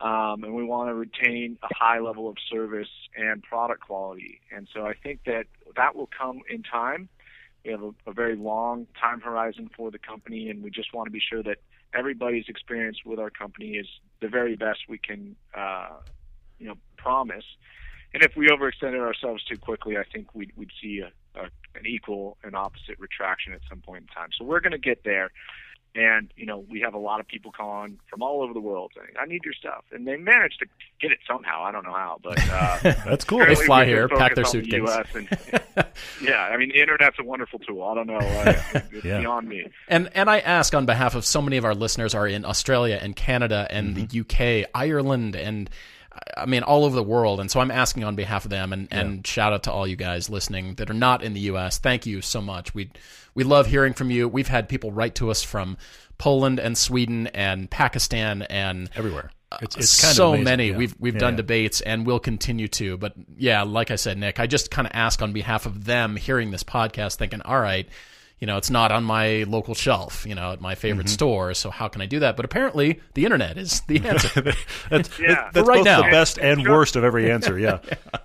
Um, 0.00 0.44
and 0.44 0.54
we 0.54 0.64
want 0.64 0.88
to 0.88 0.94
retain 0.94 1.58
a 1.62 1.68
high 1.74 2.00
level 2.00 2.28
of 2.28 2.36
service 2.50 2.88
and 3.16 3.42
product 3.42 3.82
quality. 3.82 4.40
And 4.54 4.66
so 4.72 4.86
I 4.86 4.94
think 4.94 5.20
that 5.26 5.44
that 5.76 5.94
will 5.94 6.08
come 6.08 6.40
in 6.48 6.62
time. 6.62 7.10
We 7.64 7.72
have 7.72 7.82
a, 7.82 7.92
a 8.06 8.12
very 8.12 8.36
long 8.36 8.86
time 8.98 9.20
horizon 9.20 9.68
for 9.76 9.90
the 9.90 9.98
company, 9.98 10.48
and 10.48 10.62
we 10.62 10.70
just 10.70 10.94
want 10.94 11.06
to 11.06 11.10
be 11.10 11.20
sure 11.20 11.42
that 11.42 11.58
everybody's 11.94 12.46
experience 12.48 12.98
with 13.04 13.18
our 13.18 13.28
company 13.28 13.72
is 13.72 13.86
the 14.22 14.28
very 14.28 14.56
best 14.56 14.80
we 14.88 14.96
can, 14.96 15.36
uh, 15.54 15.98
you 16.58 16.68
know, 16.68 16.76
promise. 16.96 17.44
And 18.14 18.22
if 18.22 18.34
we 18.36 18.48
overextended 18.48 19.00
ourselves 19.00 19.44
too 19.44 19.58
quickly, 19.58 19.98
I 19.98 20.04
think 20.10 20.34
we'd, 20.34 20.52
we'd 20.56 20.72
see 20.80 21.00
a, 21.00 21.38
a, 21.38 21.44
an 21.74 21.86
equal 21.86 22.38
and 22.42 22.56
opposite 22.56 22.98
retraction 22.98 23.52
at 23.52 23.60
some 23.68 23.80
point 23.80 24.04
in 24.04 24.06
time. 24.08 24.30
So 24.36 24.44
we're 24.44 24.60
going 24.60 24.72
to 24.72 24.78
get 24.78 25.04
there. 25.04 25.30
And 25.94 26.32
you 26.36 26.46
know, 26.46 26.64
we 26.70 26.80
have 26.80 26.94
a 26.94 26.98
lot 26.98 27.18
of 27.18 27.26
people 27.26 27.50
calling 27.50 27.98
from 28.08 28.22
all 28.22 28.42
over 28.42 28.54
the 28.54 28.60
world 28.60 28.92
saying, 28.96 29.08
"I 29.20 29.26
need 29.26 29.44
your 29.44 29.54
stuff," 29.54 29.82
and 29.90 30.06
they 30.06 30.16
managed 30.16 30.60
to 30.60 30.66
get 31.00 31.10
it 31.10 31.18
somehow. 31.26 31.64
I 31.64 31.72
don't 31.72 31.84
know 31.84 31.92
how, 31.92 32.20
but 32.22 32.38
uh, 32.48 32.78
that's 32.82 33.24
cool. 33.24 33.44
They 33.44 33.56
fly 33.56 33.86
here, 33.86 34.08
pack 34.08 34.36
their 34.36 34.44
suitcase. 34.44 34.80
The 34.80 35.26
and, 35.76 35.86
yeah, 36.22 36.42
I 36.42 36.56
mean, 36.56 36.68
the 36.68 36.80
internet's 36.80 37.16
a 37.18 37.24
wonderful 37.24 37.58
tool. 37.58 37.82
I 37.82 37.94
don't 37.94 38.06
know, 38.06 38.18
uh, 38.18 38.54
it's 38.74 38.92
yeah. 39.04 39.18
beyond 39.18 39.48
me. 39.48 39.66
And 39.88 40.08
and 40.14 40.30
I 40.30 40.38
ask 40.38 40.76
on 40.76 40.86
behalf 40.86 41.16
of 41.16 41.24
so 41.24 41.42
many 41.42 41.56
of 41.56 41.64
our 41.64 41.74
listeners 41.74 42.14
are 42.14 42.26
in 42.28 42.44
Australia 42.44 43.00
and 43.02 43.16
Canada 43.16 43.66
and 43.68 43.96
mm-hmm. 43.96 44.06
the 44.06 44.62
UK, 44.62 44.70
Ireland, 44.72 45.34
and 45.34 45.68
I 46.36 46.46
mean, 46.46 46.62
all 46.62 46.84
over 46.84 46.94
the 46.94 47.02
world. 47.02 47.40
And 47.40 47.50
so 47.50 47.60
I'm 47.60 47.70
asking 47.70 48.04
on 48.04 48.16
behalf 48.16 48.44
of 48.44 48.50
them 48.50 48.72
and, 48.72 48.88
yeah. 48.90 49.00
and 49.00 49.26
shout 49.26 49.52
out 49.52 49.64
to 49.64 49.72
all 49.72 49.86
you 49.86 49.96
guys 49.96 50.30
listening 50.30 50.74
that 50.74 50.90
are 50.90 50.94
not 50.94 51.22
in 51.22 51.34
the 51.34 51.40
U.S. 51.40 51.78
Thank 51.78 52.06
you 52.06 52.20
so 52.20 52.40
much. 52.40 52.74
We, 52.74 52.90
we 53.34 53.44
love 53.44 53.66
hearing 53.66 53.94
from 53.94 54.10
you. 54.10 54.28
We've 54.28 54.48
had 54.48 54.68
people 54.68 54.92
write 54.92 55.14
to 55.16 55.30
us 55.30 55.42
from 55.42 55.76
Poland 56.18 56.60
and 56.60 56.76
Sweden 56.76 57.28
and 57.28 57.70
Pakistan 57.70 58.42
and 58.42 58.90
everywhere. 58.94 59.30
Uh, 59.52 59.58
it's, 59.62 59.76
it's 59.76 60.00
kind 60.00 60.14
so 60.14 60.34
of 60.34 60.40
many. 60.40 60.68
Yeah. 60.68 60.76
We've 60.76 60.94
we've 61.00 61.14
yeah, 61.14 61.20
done 61.20 61.36
debates 61.36 61.80
and 61.80 62.06
we'll 62.06 62.20
continue 62.20 62.68
to. 62.68 62.96
But 62.96 63.14
yeah, 63.36 63.62
like 63.62 63.90
I 63.90 63.96
said, 63.96 64.18
Nick, 64.18 64.38
I 64.38 64.46
just 64.46 64.70
kind 64.70 64.86
of 64.86 64.92
ask 64.94 65.22
on 65.22 65.32
behalf 65.32 65.66
of 65.66 65.84
them 65.86 66.16
hearing 66.16 66.50
this 66.50 66.62
podcast, 66.62 67.16
thinking, 67.16 67.42
all 67.42 67.60
right, 67.60 67.88
you 68.40 68.46
know, 68.46 68.56
it's 68.56 68.70
not 68.70 68.90
on 68.90 69.04
my 69.04 69.44
local 69.44 69.74
shelf, 69.74 70.24
you 70.26 70.34
know, 70.34 70.52
at 70.52 70.60
my 70.60 70.74
favorite 70.74 71.06
mm-hmm. 71.06 71.12
store. 71.12 71.54
So 71.54 71.70
how 71.70 71.88
can 71.88 72.00
I 72.00 72.06
do 72.06 72.20
that? 72.20 72.36
But 72.36 72.46
apparently, 72.46 73.00
the 73.14 73.24
internet 73.24 73.58
is 73.58 73.82
the 73.82 73.98
answer. 74.08 74.52
that's 74.88 75.18
yeah. 75.20 75.50
that's 75.52 75.68
right 75.68 75.78
both 75.78 75.84
now. 75.84 76.02
the 76.02 76.10
best 76.10 76.38
and 76.38 76.66
worst 76.66 76.96
of 76.96 77.04
every 77.04 77.30
answer. 77.30 77.58
Yeah. 77.58 77.80
yeah. 77.86 78.18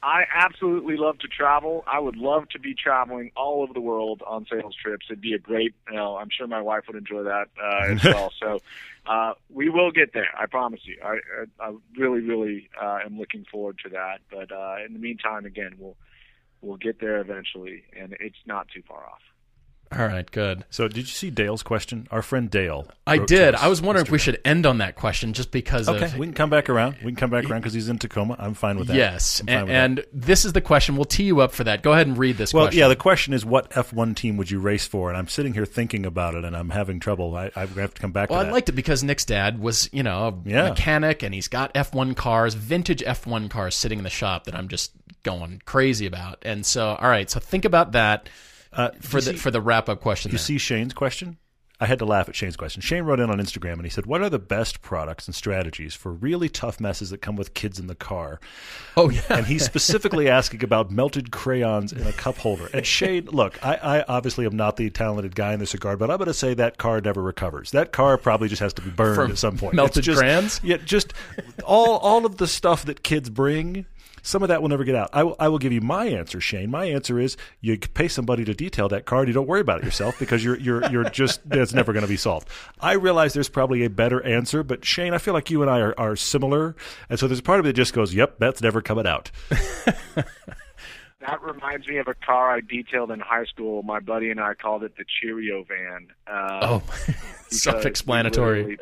I 0.00 0.24
absolutely 0.32 0.96
love 0.96 1.18
to 1.18 1.28
travel. 1.28 1.84
I 1.86 1.98
would 1.98 2.16
love 2.16 2.48
to 2.50 2.58
be 2.58 2.72
traveling 2.74 3.32
all 3.36 3.62
over 3.62 3.72
the 3.72 3.80
world 3.80 4.22
on 4.26 4.46
sales 4.50 4.74
trips. 4.80 5.06
It'd 5.10 5.20
be 5.20 5.34
a 5.34 5.38
great, 5.38 5.74
you 5.90 5.96
know, 5.96 6.16
I'm 6.16 6.30
sure 6.30 6.46
my 6.46 6.62
wife 6.62 6.84
would 6.86 6.96
enjoy 6.96 7.24
that 7.24 7.48
uh, 7.60 7.92
as 7.92 8.04
well. 8.04 8.32
So 8.40 8.60
uh, 9.06 9.34
we 9.50 9.68
will 9.68 9.90
get 9.90 10.12
there. 10.14 10.30
I 10.38 10.46
promise 10.46 10.80
you. 10.84 10.98
I, 11.04 11.18
I, 11.60 11.68
I 11.68 11.74
really, 11.96 12.20
really 12.20 12.70
uh, 12.80 13.00
am 13.04 13.18
looking 13.18 13.44
forward 13.50 13.80
to 13.84 13.90
that. 13.90 14.20
But 14.30 14.52
uh, 14.52 14.76
in 14.86 14.92
the 14.92 15.00
meantime, 15.00 15.44
again, 15.44 15.74
we'll 15.78 15.96
we'll 16.60 16.76
get 16.76 17.00
there 17.00 17.20
eventually, 17.20 17.84
and 17.98 18.16
it's 18.20 18.36
not 18.46 18.68
too 18.74 18.82
far 18.86 19.04
off. 19.04 19.20
All 19.90 20.06
right, 20.06 20.30
good. 20.30 20.64
So, 20.70 20.86
did 20.86 20.98
you 20.98 21.04
see 21.04 21.30
Dale's 21.30 21.62
question? 21.62 22.08
Our 22.10 22.20
friend 22.20 22.50
Dale. 22.50 22.86
I 23.06 23.18
did. 23.18 23.54
I 23.54 23.68
was 23.68 23.80
wondering 23.80 24.04
if 24.04 24.12
we 24.12 24.18
should 24.18 24.38
end 24.44 24.66
on 24.66 24.78
that 24.78 24.96
question 24.96 25.32
just 25.32 25.50
because 25.50 25.88
okay, 25.88 26.04
of. 26.04 26.18
we 26.18 26.26
can 26.26 26.34
come 26.34 26.50
back 26.50 26.68
around. 26.68 26.96
We 26.96 27.10
can 27.10 27.16
come 27.16 27.30
back 27.30 27.48
around 27.48 27.60
because 27.60 27.72
he's 27.72 27.88
in 27.88 27.98
Tacoma. 27.98 28.36
I'm 28.38 28.52
fine 28.52 28.78
with 28.78 28.88
that. 28.88 28.96
Yes. 28.96 29.40
And, 29.48 29.70
and 29.70 30.04
this 30.12 30.44
is 30.44 30.52
the 30.52 30.60
question. 30.60 30.96
We'll 30.96 31.06
tee 31.06 31.24
you 31.24 31.40
up 31.40 31.52
for 31.52 31.64
that. 31.64 31.82
Go 31.82 31.92
ahead 31.92 32.06
and 32.06 32.18
read 32.18 32.36
this 32.36 32.52
well, 32.52 32.64
question. 32.64 32.80
yeah, 32.80 32.88
the 32.88 32.96
question 32.96 33.32
is 33.32 33.46
what 33.46 33.70
F1 33.70 34.14
team 34.14 34.36
would 34.36 34.50
you 34.50 34.60
race 34.60 34.86
for? 34.86 35.08
And 35.08 35.16
I'm 35.16 35.28
sitting 35.28 35.54
here 35.54 35.64
thinking 35.64 36.04
about 36.04 36.34
it 36.34 36.44
and 36.44 36.54
I'm 36.54 36.70
having 36.70 37.00
trouble. 37.00 37.34
I, 37.34 37.50
I 37.56 37.64
have 37.64 37.94
to 37.94 38.00
come 38.00 38.12
back 38.12 38.28
well, 38.28 38.40
to 38.40 38.44
that. 38.44 38.50
I 38.50 38.52
liked 38.52 38.68
it 38.68 38.72
because 38.72 39.02
Nick's 39.02 39.24
dad 39.24 39.58
was, 39.58 39.88
you 39.90 40.02
know, 40.02 40.28
a 40.28 40.48
yeah. 40.48 40.68
mechanic 40.68 41.22
and 41.22 41.34
he's 41.34 41.48
got 41.48 41.72
F1 41.72 42.14
cars, 42.14 42.52
vintage 42.52 43.00
F1 43.00 43.48
cars 43.48 43.74
sitting 43.74 43.98
in 43.98 44.04
the 44.04 44.10
shop 44.10 44.44
that 44.44 44.54
I'm 44.54 44.68
just 44.68 44.92
going 45.22 45.62
crazy 45.64 46.06
about. 46.06 46.38
And 46.42 46.64
so, 46.64 46.94
all 47.00 47.08
right, 47.08 47.30
so 47.30 47.40
think 47.40 47.64
about 47.64 47.92
that. 47.92 48.28
Uh, 48.72 48.90
for 49.00 49.20
the 49.20 49.32
see, 49.32 49.36
for 49.36 49.50
the 49.50 49.60
wrap 49.60 49.88
up 49.88 50.00
question. 50.00 50.30
You 50.30 50.38
there. 50.38 50.44
see 50.44 50.58
Shane's 50.58 50.94
question? 50.94 51.38
I 51.80 51.86
had 51.86 52.00
to 52.00 52.04
laugh 52.04 52.28
at 52.28 52.34
Shane's 52.34 52.56
question. 52.56 52.82
Shane 52.82 53.04
wrote 53.04 53.20
in 53.20 53.30
on 53.30 53.38
Instagram 53.38 53.74
and 53.74 53.84
he 53.84 53.90
said, 53.90 54.04
"What 54.04 54.20
are 54.20 54.28
the 54.28 54.40
best 54.40 54.82
products 54.82 55.26
and 55.26 55.34
strategies 55.34 55.94
for 55.94 56.12
really 56.12 56.48
tough 56.48 56.80
messes 56.80 57.10
that 57.10 57.18
come 57.18 57.36
with 57.36 57.54
kids 57.54 57.78
in 57.78 57.86
the 57.86 57.94
car?" 57.94 58.40
Oh 58.96 59.10
yeah, 59.10 59.20
and 59.30 59.46
he's 59.46 59.64
specifically 59.64 60.28
asking 60.38 60.64
about 60.64 60.90
melted 60.90 61.30
crayons 61.30 61.92
in 61.92 62.04
a 62.04 62.12
cup 62.12 62.36
holder. 62.36 62.68
And 62.74 62.84
Shane, 62.84 63.26
look, 63.26 63.64
I, 63.64 63.76
I 63.76 64.04
obviously 64.08 64.44
am 64.44 64.56
not 64.56 64.76
the 64.76 64.90
talented 64.90 65.36
guy 65.36 65.52
in 65.52 65.60
this 65.60 65.72
regard, 65.72 66.00
but 66.00 66.10
I'm 66.10 66.16
going 66.16 66.26
to 66.26 66.34
say 66.34 66.52
that 66.54 66.78
car 66.78 67.00
never 67.00 67.22
recovers. 67.22 67.70
That 67.70 67.92
car 67.92 68.18
probably 68.18 68.48
just 68.48 68.60
has 68.60 68.74
to 68.74 68.82
be 68.82 68.90
burned 68.90 69.14
From 69.14 69.30
at 69.30 69.38
some 69.38 69.56
point. 69.56 69.74
Melted 69.74 70.02
just, 70.02 70.18
crayons? 70.18 70.60
Yeah, 70.64 70.78
just 70.78 71.12
all 71.64 71.98
all 71.98 72.26
of 72.26 72.38
the 72.38 72.48
stuff 72.48 72.86
that 72.86 73.04
kids 73.04 73.30
bring 73.30 73.86
some 74.28 74.42
of 74.42 74.48
that 74.50 74.60
will 74.60 74.68
never 74.68 74.84
get 74.84 74.94
out. 74.94 75.08
I 75.14 75.22
will, 75.24 75.36
I 75.40 75.48
will 75.48 75.58
give 75.58 75.72
you 75.72 75.80
my 75.80 76.04
answer, 76.04 76.38
Shane. 76.38 76.70
My 76.70 76.84
answer 76.84 77.18
is 77.18 77.38
you 77.62 77.78
pay 77.78 78.08
somebody 78.08 78.44
to 78.44 78.52
detail 78.52 78.86
that 78.90 79.06
car 79.06 79.20
and 79.20 79.28
you 79.28 79.32
don't 79.32 79.46
worry 79.46 79.62
about 79.62 79.78
it 79.80 79.84
yourself 79.84 80.18
because 80.18 80.44
you're 80.44 80.58
you're 80.58 80.84
you're 80.90 81.08
just 81.08 81.48
that's 81.48 81.72
never 81.72 81.94
going 81.94 82.02
to 82.04 82.08
be 82.08 82.16
solved. 82.18 82.46
I 82.78 82.92
realize 82.92 83.32
there's 83.32 83.48
probably 83.48 83.84
a 83.84 83.90
better 83.90 84.22
answer, 84.24 84.62
but 84.62 84.84
Shane, 84.84 85.14
I 85.14 85.18
feel 85.18 85.32
like 85.32 85.50
you 85.50 85.62
and 85.62 85.70
I 85.70 85.80
are, 85.80 85.94
are 85.98 86.14
similar, 86.14 86.76
and 87.08 87.18
so 87.18 87.26
there's 87.26 87.38
a 87.40 87.42
part 87.42 87.58
of 87.58 87.64
it 87.64 87.70
that 87.70 87.72
just 87.72 87.94
goes, 87.94 88.14
"Yep, 88.14 88.38
that's 88.38 88.60
never 88.60 88.82
coming 88.82 89.06
out." 89.06 89.30
That 91.20 91.42
reminds 91.42 91.86
me 91.88 91.96
of 91.98 92.06
a 92.06 92.14
car 92.14 92.54
I 92.54 92.60
detailed 92.60 93.10
in 93.10 93.18
high 93.18 93.44
school. 93.44 93.82
My 93.82 93.98
buddy 93.98 94.30
and 94.30 94.38
I 94.40 94.54
called 94.54 94.84
it 94.84 94.96
the 94.96 95.04
Cheerio 95.20 95.64
van. 95.64 96.06
Uh, 96.26 96.60
Oh, 96.62 96.82
self-explanatory. 97.50 98.78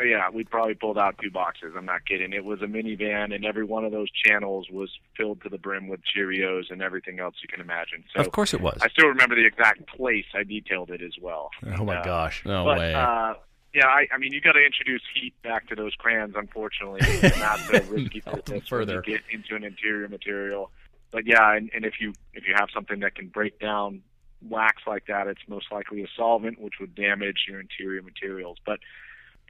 We 0.00 0.08
literally- 0.08 0.10
Yeah, 0.10 0.30
we 0.30 0.44
probably 0.44 0.74
pulled 0.74 0.98
out 0.98 1.16
two 1.22 1.30
boxes. 1.30 1.74
I'm 1.76 1.84
not 1.86 2.06
kidding. 2.06 2.32
It 2.32 2.44
was 2.44 2.62
a 2.62 2.66
minivan, 2.66 3.34
and 3.34 3.44
every 3.44 3.64
one 3.64 3.84
of 3.84 3.92
those 3.92 4.08
channels 4.10 4.68
was 4.70 4.90
filled 5.16 5.42
to 5.42 5.48
the 5.48 5.58
brim 5.58 5.88
with 5.88 6.00
Cheerios 6.04 6.70
and 6.70 6.82
everything 6.82 7.20
else 7.20 7.34
you 7.42 7.48
can 7.48 7.60
imagine. 7.60 8.04
So 8.14 8.20
of 8.20 8.32
course, 8.32 8.54
it 8.54 8.60
was. 8.60 8.78
I 8.82 8.88
still 8.88 9.08
remember 9.08 9.34
the 9.36 9.46
exact 9.46 9.86
place 9.86 10.24
I 10.34 10.42
detailed 10.44 10.90
it 10.90 11.02
as 11.02 11.14
well. 11.20 11.50
Oh 11.78 11.84
my 11.84 11.96
Uh, 11.96 12.04
gosh! 12.04 12.42
No 12.44 12.64
but 12.64 12.78
way. 12.78 12.94
uh, 12.94 13.34
yeah, 13.72 13.86
I, 13.86 14.08
I 14.12 14.18
mean, 14.18 14.32
you 14.32 14.40
got 14.40 14.52
to 14.54 14.64
introduce 14.64 15.02
heat 15.14 15.32
back 15.42 15.68
to 15.68 15.76
those 15.76 15.94
crayons. 15.94 16.34
Unfortunately, 16.36 16.98
it's 17.02 17.38
not 17.38 17.58
so 17.60 17.80
risky 17.88 18.20
Help 18.24 18.44
them 18.44 18.54
business 18.56 18.68
further. 18.68 18.94
when 18.96 19.04
you 19.06 19.18
get 19.18 19.22
into 19.30 19.54
an 19.54 19.62
interior 19.62 20.08
material. 20.08 20.70
But 21.12 21.24
yeah, 21.26 21.54
and, 21.56 21.70
and 21.74 21.84
if 21.84 22.00
you 22.00 22.12
if 22.34 22.48
you 22.48 22.54
have 22.56 22.68
something 22.74 23.00
that 23.00 23.14
can 23.14 23.28
break 23.28 23.58
down 23.60 24.02
wax 24.48 24.82
like 24.86 25.06
that, 25.06 25.26
it's 25.28 25.40
most 25.48 25.70
likely 25.70 26.02
a 26.02 26.06
solvent, 26.16 26.60
which 26.60 26.74
would 26.80 26.94
damage 26.94 27.44
your 27.48 27.60
interior 27.60 28.02
materials. 28.02 28.58
But 28.66 28.80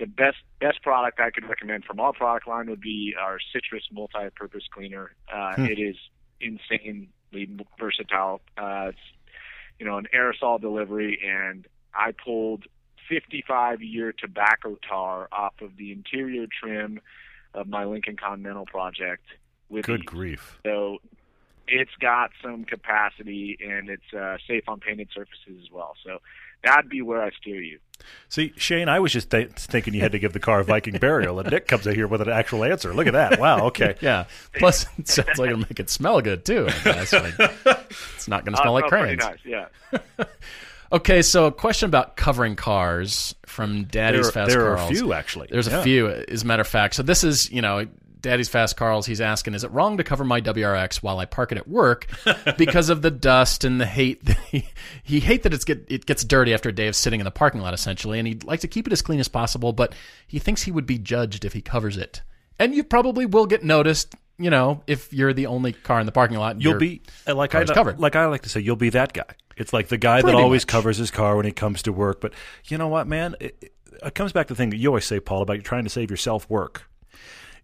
the 0.00 0.06
best 0.06 0.38
best 0.60 0.82
product 0.82 1.20
I 1.20 1.30
could 1.30 1.48
recommend 1.48 1.84
from 1.84 2.00
our 2.00 2.12
product 2.12 2.48
line 2.48 2.68
would 2.70 2.80
be 2.80 3.14
our 3.20 3.38
Citrus 3.52 3.84
multi-purpose 3.92 4.64
cleaner. 4.72 5.12
Uh, 5.32 5.54
Hmm. 5.56 5.66
It 5.66 5.78
is 5.78 5.96
insanely 6.40 7.10
versatile. 7.78 8.40
Uh, 8.56 8.86
it's 8.88 8.98
you 9.78 9.86
know 9.86 9.98
an 9.98 10.08
aerosol 10.14 10.60
delivery, 10.60 11.20
and 11.22 11.66
I 11.94 12.12
pulled 12.12 12.64
55 13.08 13.82
year 13.82 14.12
tobacco 14.12 14.76
tar 14.88 15.28
off 15.30 15.54
of 15.60 15.76
the 15.76 15.92
interior 15.92 16.46
trim 16.46 17.00
of 17.54 17.68
my 17.68 17.84
Lincoln 17.84 18.16
Continental 18.16 18.66
project. 18.66 19.24
With 19.68 19.84
Good 19.84 20.06
grief! 20.06 20.58
So 20.64 20.98
it's 21.68 21.94
got 22.00 22.30
some 22.42 22.64
capacity 22.64 23.56
and 23.60 23.88
it's 23.88 24.12
uh, 24.12 24.38
safe 24.48 24.64
on 24.66 24.80
painted 24.80 25.08
surfaces 25.14 25.62
as 25.62 25.70
well. 25.70 25.94
So 26.04 26.18
that'd 26.64 26.90
be 26.90 27.02
where 27.02 27.22
I 27.22 27.30
steer 27.40 27.60
you. 27.60 27.78
See, 28.28 28.52
Shane, 28.56 28.88
I 28.88 28.98
was 28.98 29.12
just 29.12 29.30
th- 29.30 29.50
thinking 29.52 29.92
you 29.92 30.00
had 30.00 30.12
to 30.12 30.18
give 30.18 30.32
the 30.32 30.40
car 30.40 30.60
a 30.60 30.64
Viking 30.64 30.96
burial, 30.98 31.38
and 31.38 31.50
Nick 31.50 31.68
comes 31.68 31.86
in 31.86 31.94
here 31.94 32.06
with 32.08 32.22
an 32.22 32.30
actual 32.30 32.64
answer. 32.64 32.94
Look 32.94 33.06
at 33.06 33.12
that! 33.12 33.38
Wow. 33.38 33.66
Okay. 33.66 33.94
yeah. 34.00 34.24
Plus, 34.54 34.86
it 34.98 35.06
sounds 35.06 35.38
like 35.38 35.48
it'll 35.50 35.58
make 35.58 35.78
it 35.78 35.90
smell 35.90 36.20
good 36.22 36.44
too. 36.44 36.66
Guess. 36.84 37.12
Like, 37.12 37.34
it's 38.14 38.26
not 38.26 38.44
going 38.44 38.54
to 38.54 38.62
smell 38.62 38.76
Uh, 38.76 38.80
like 38.80 38.84
oh, 38.84 38.88
pretty 38.88 39.16
crayons. 39.16 39.40
nice, 39.44 39.68
yeah. 39.92 40.24
Okay, 40.92 41.22
so 41.22 41.46
a 41.46 41.52
question 41.52 41.86
about 41.88 42.16
covering 42.16 42.56
cars 42.56 43.32
from 43.46 43.84
Daddy's 43.84 44.22
There, 44.24 44.32
Fast 44.32 44.50
there 44.50 44.66
are 44.72 44.74
a 44.76 44.88
few 44.88 45.12
actually. 45.12 45.46
There's 45.48 45.68
Yeah. 45.68 45.78
a 45.78 45.82
few, 45.84 46.08
as 46.08 46.42
a 46.42 46.46
matter 46.46 46.62
of 46.62 46.66
fact. 46.66 46.96
So 46.96 47.04
this 47.04 47.22
is, 47.22 47.48
you 47.52 47.62
know, 47.62 47.86
Daddy's 48.20 48.48
Fast 48.48 48.76
Carls. 48.76 49.06
He's 49.06 49.20
asking, 49.20 49.54
is 49.54 49.64
it 49.64 49.70
wrong 49.70 49.96
to 49.96 50.04
cover 50.04 50.24
my 50.24 50.40
WRX 50.40 50.96
while 50.96 51.18
I 51.18 51.24
park 51.24 51.52
it 51.52 51.58
at 51.58 51.66
work 51.68 52.06
because 52.58 52.88
of 52.90 53.02
the 53.02 53.10
dust 53.10 53.64
and 53.64 53.80
the 53.80 53.86
hate? 53.86 54.22
He, 54.50 54.68
he 55.04 55.20
hate 55.20 55.44
that 55.44 55.54
it's 55.54 55.64
get 55.64 55.84
it 55.88 56.06
gets 56.06 56.24
dirty 56.24 56.52
after 56.52 56.68
a 56.68 56.72
day 56.72 56.88
of 56.88 56.96
sitting 56.96 57.20
in 57.20 57.24
the 57.24 57.30
parking 57.30 57.60
lot, 57.60 57.72
essentially, 57.72 58.18
and 58.18 58.26
he'd 58.26 58.42
like 58.44 58.60
to 58.60 58.68
keep 58.68 58.86
it 58.86 58.92
as 58.92 59.00
clean 59.02 59.20
as 59.20 59.28
possible. 59.28 59.72
But 59.72 59.94
he 60.26 60.38
thinks 60.40 60.62
he 60.62 60.72
would 60.72 60.86
be 60.86 60.98
judged 60.98 61.44
if 61.44 61.52
he 61.52 61.60
covers 61.62 61.96
it, 61.96 62.22
and 62.58 62.74
you 62.74 62.82
probably 62.82 63.26
will 63.26 63.46
get 63.46 63.62
noticed. 63.62 64.14
You 64.38 64.50
know, 64.50 64.82
if 64.86 65.12
you're 65.12 65.32
the 65.34 65.46
only 65.46 65.72
car 65.72 66.00
in 66.00 66.06
the 66.06 66.12
parking 66.12 66.38
lot, 66.38 66.52
and 66.56 66.64
You'll 66.64 66.78
be 66.78 67.02
uh, 67.28 67.34
like 67.34 67.54
I 67.54 67.64
covered. 67.64 68.00
like 68.00 68.16
I 68.16 68.26
like 68.26 68.42
to 68.42 68.48
say, 68.48 68.60
you'll 68.60 68.74
be 68.76 68.90
that 68.90 69.12
guy. 69.12 69.24
It's 69.56 69.72
like 69.72 69.88
the 69.88 69.98
guy 69.98 70.22
that 70.22 70.34
always 70.34 70.62
much. 70.62 70.68
covers 70.68 70.96
his 70.96 71.10
car 71.10 71.36
when 71.36 71.44
he 71.46 71.52
comes 71.52 71.82
to 71.82 71.92
work. 71.92 72.20
But 72.20 72.32
you 72.64 72.78
know 72.78 72.88
what, 72.88 73.06
man? 73.06 73.36
It, 73.38 73.56
it- 73.60 74.14
comes 74.14 74.32
back 74.32 74.46
to 74.46 74.54
the 74.54 74.58
thing 74.58 74.70
that 74.70 74.78
you 74.78 74.88
always 74.88 75.04
say, 75.04 75.20
Paul, 75.20 75.42
about 75.42 75.56
you 75.58 75.62
trying 75.62 75.84
to 75.84 75.90
save 75.90 76.10
yourself 76.10 76.48
work. 76.48 76.88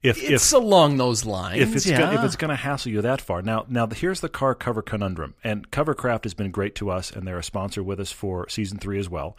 If 0.03 0.22
It's 0.22 0.53
if 0.53 0.59
along 0.59 0.99
those 0.99 1.24
lines. 1.24 1.61
if 1.61 1.74
it's 1.74 1.86
yeah. 1.86 1.99
go- 1.99 2.12
if 2.12 2.24
it's 2.24 2.36
going 2.36 2.51
to 2.51 2.57
hassle 2.57 2.92
you 2.92 3.03
that 3.03 3.20
far. 3.20 3.42
Now, 3.42 3.64
now 3.68 3.86
here's 3.86 4.20
the 4.20 4.28
car 4.28 4.55
cover 4.55 4.82
conundrum. 4.82 5.34
And 5.42 5.70
Covercraft 5.70 6.24
has 6.24 6.34
been 6.34 6.51
great 6.51 6.74
to 6.76 6.90
us, 6.90 7.11
and 7.11 7.26
they're 7.26 7.38
a 7.38 7.42
sponsor 7.42 7.82
with 7.82 7.99
us 7.99 8.12
for 8.12 8.49
season 8.49 8.78
three 8.78 8.99
as 8.99 9.09
well. 9.09 9.36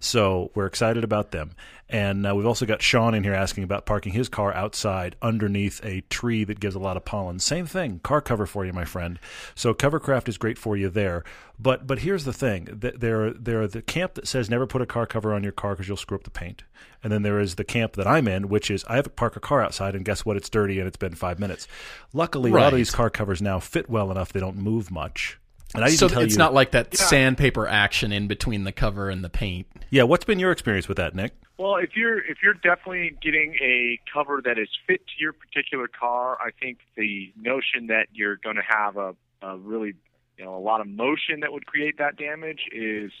So 0.00 0.50
we're 0.54 0.66
excited 0.66 1.04
about 1.04 1.30
them. 1.32 1.52
And 1.90 2.26
uh, 2.26 2.34
we've 2.34 2.46
also 2.46 2.66
got 2.66 2.82
Sean 2.82 3.14
in 3.14 3.24
here 3.24 3.32
asking 3.34 3.64
about 3.64 3.86
parking 3.86 4.12
his 4.12 4.28
car 4.28 4.52
outside 4.52 5.16
underneath 5.22 5.80
a 5.84 6.02
tree 6.02 6.44
that 6.44 6.60
gives 6.60 6.74
a 6.74 6.78
lot 6.78 6.96
of 6.98 7.04
pollen. 7.04 7.38
Same 7.38 7.64
thing, 7.66 8.00
car 8.00 8.20
cover 8.20 8.44
for 8.44 8.66
you, 8.66 8.72
my 8.74 8.84
friend. 8.84 9.18
So 9.54 9.72
Covercraft 9.72 10.28
is 10.28 10.36
great 10.36 10.58
for 10.58 10.76
you 10.76 10.90
there. 10.90 11.24
But 11.60 11.86
but 11.86 12.00
here's 12.00 12.24
the 12.24 12.32
thing: 12.32 12.68
there 12.72 13.32
there 13.32 13.62
are 13.62 13.66
the 13.66 13.82
camp 13.82 14.14
that 14.14 14.28
says 14.28 14.48
never 14.48 14.66
put 14.66 14.80
a 14.80 14.86
car 14.86 15.06
cover 15.06 15.34
on 15.34 15.42
your 15.42 15.52
car 15.52 15.72
because 15.72 15.88
you'll 15.88 15.96
screw 15.96 16.16
up 16.16 16.24
the 16.24 16.30
paint. 16.30 16.64
And 17.02 17.12
then 17.12 17.22
there 17.22 17.38
is 17.38 17.54
the 17.56 17.64
camp 17.64 17.94
that 17.94 18.06
I'm 18.06 18.26
in, 18.28 18.48
which 18.48 18.70
is 18.70 18.84
I 18.88 18.96
have 18.96 19.04
to 19.04 19.10
park 19.10 19.36
a 19.36 19.40
car 19.40 19.62
outside, 19.62 19.94
and 19.94 20.04
guess 20.04 20.24
what? 20.24 20.36
It's 20.36 20.48
dirty, 20.48 20.78
and 20.78 20.86
it's 20.86 20.96
been 20.96 21.14
five 21.14 21.38
minutes. 21.38 21.68
Luckily, 22.12 22.50
a 22.50 22.54
lot 22.54 22.72
of 22.72 22.76
these 22.76 22.90
car 22.90 23.10
covers 23.10 23.42
now 23.42 23.58
fit 23.60 23.88
well 23.88 24.10
enough; 24.10 24.32
they 24.32 24.40
don't 24.40 24.56
move 24.56 24.90
much. 24.90 25.38
And 25.74 25.84
I 25.84 25.88
so 25.90 26.06
even 26.06 26.14
tell 26.14 26.22
it's 26.22 26.34
you, 26.34 26.38
not 26.38 26.54
like 26.54 26.70
that 26.70 26.96
sandpaper 26.96 27.66
action 27.66 28.10
in 28.10 28.26
between 28.26 28.64
the 28.64 28.72
cover 28.72 29.10
and 29.10 29.22
the 29.22 29.28
paint. 29.28 29.66
yeah. 29.90 30.04
What's 30.04 30.24
been 30.24 30.38
your 30.38 30.50
experience 30.50 30.88
with 30.88 30.96
that, 30.96 31.14
Nick? 31.14 31.34
Well, 31.58 31.76
if 31.76 31.96
you're 31.96 32.20
if 32.20 32.38
you're 32.42 32.54
definitely 32.54 33.16
getting 33.20 33.54
a 33.60 34.00
cover 34.12 34.40
that 34.44 34.58
is 34.58 34.68
fit 34.86 35.06
to 35.06 35.12
your 35.18 35.32
particular 35.32 35.88
car, 35.88 36.38
I 36.40 36.50
think 36.58 36.78
the 36.96 37.32
notion 37.36 37.88
that 37.88 38.06
you're 38.12 38.36
going 38.36 38.56
to 38.56 38.62
have 38.66 38.96
a, 38.96 39.14
a 39.42 39.58
really 39.58 39.94
you 40.38 40.44
know 40.44 40.56
a 40.56 40.60
lot 40.60 40.80
of 40.80 40.86
motion 40.86 41.40
that 41.40 41.52
would 41.52 41.66
create 41.66 41.98
that 41.98 42.16
damage 42.16 42.62
is 42.72 43.12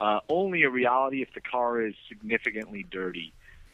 uh, 0.00 0.20
only 0.28 0.62
a 0.62 0.70
reality 0.70 1.22
if 1.22 1.32
the 1.34 1.40
car 1.40 1.84
is 1.84 1.94
significantly 2.08 2.86
dirty. 2.90 3.32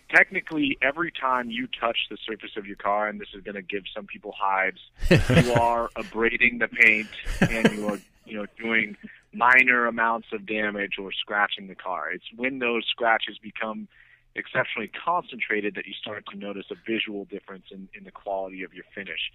Technically, 0.09 0.79
every 0.81 1.11
time 1.11 1.51
you 1.51 1.67
touch 1.67 1.99
the 2.11 2.17
surface 2.25 2.57
of 2.57 2.65
your 2.65 2.77
car, 2.77 3.09
and 3.09 3.21
this 3.21 3.29
is 3.35 3.43
going 3.43 3.57
to 3.57 3.63
give 3.63 3.83
some 3.95 4.07
people 4.07 4.33
hives, 4.39 4.81
you 5.11 5.53
are 5.55 5.91
abrading 5.97 6.59
the 6.59 6.69
paint 6.69 7.09
and 7.41 7.73
you 7.73 7.89
are 7.89 7.99
you 8.25 8.39
know 8.39 8.47
doing 8.59 8.97
minor 9.33 9.87
amounts 9.87 10.29
of 10.33 10.47
damage 10.47 10.95
or 10.99 11.13
scratching 11.13 11.67
the 11.67 11.75
car. 11.75 12.11
It's 12.11 12.25
when 12.35 12.61
those 12.61 12.85
scratches 12.89 13.39
become 13.39 13.89
exceptionally 14.37 14.91
concentrated 15.05 15.75
that 15.75 15.87
you 15.87 15.95
start 15.95 16.25
to 16.31 16.37
notice 16.37 16.67
a 16.71 16.77
visual 16.87 17.25
difference 17.25 17.65
in, 17.71 17.89
in 17.95 18.05
the 18.05 18.11
quality 18.11 18.63
of 18.63 18.75
your 18.75 18.85
finish. 18.95 19.33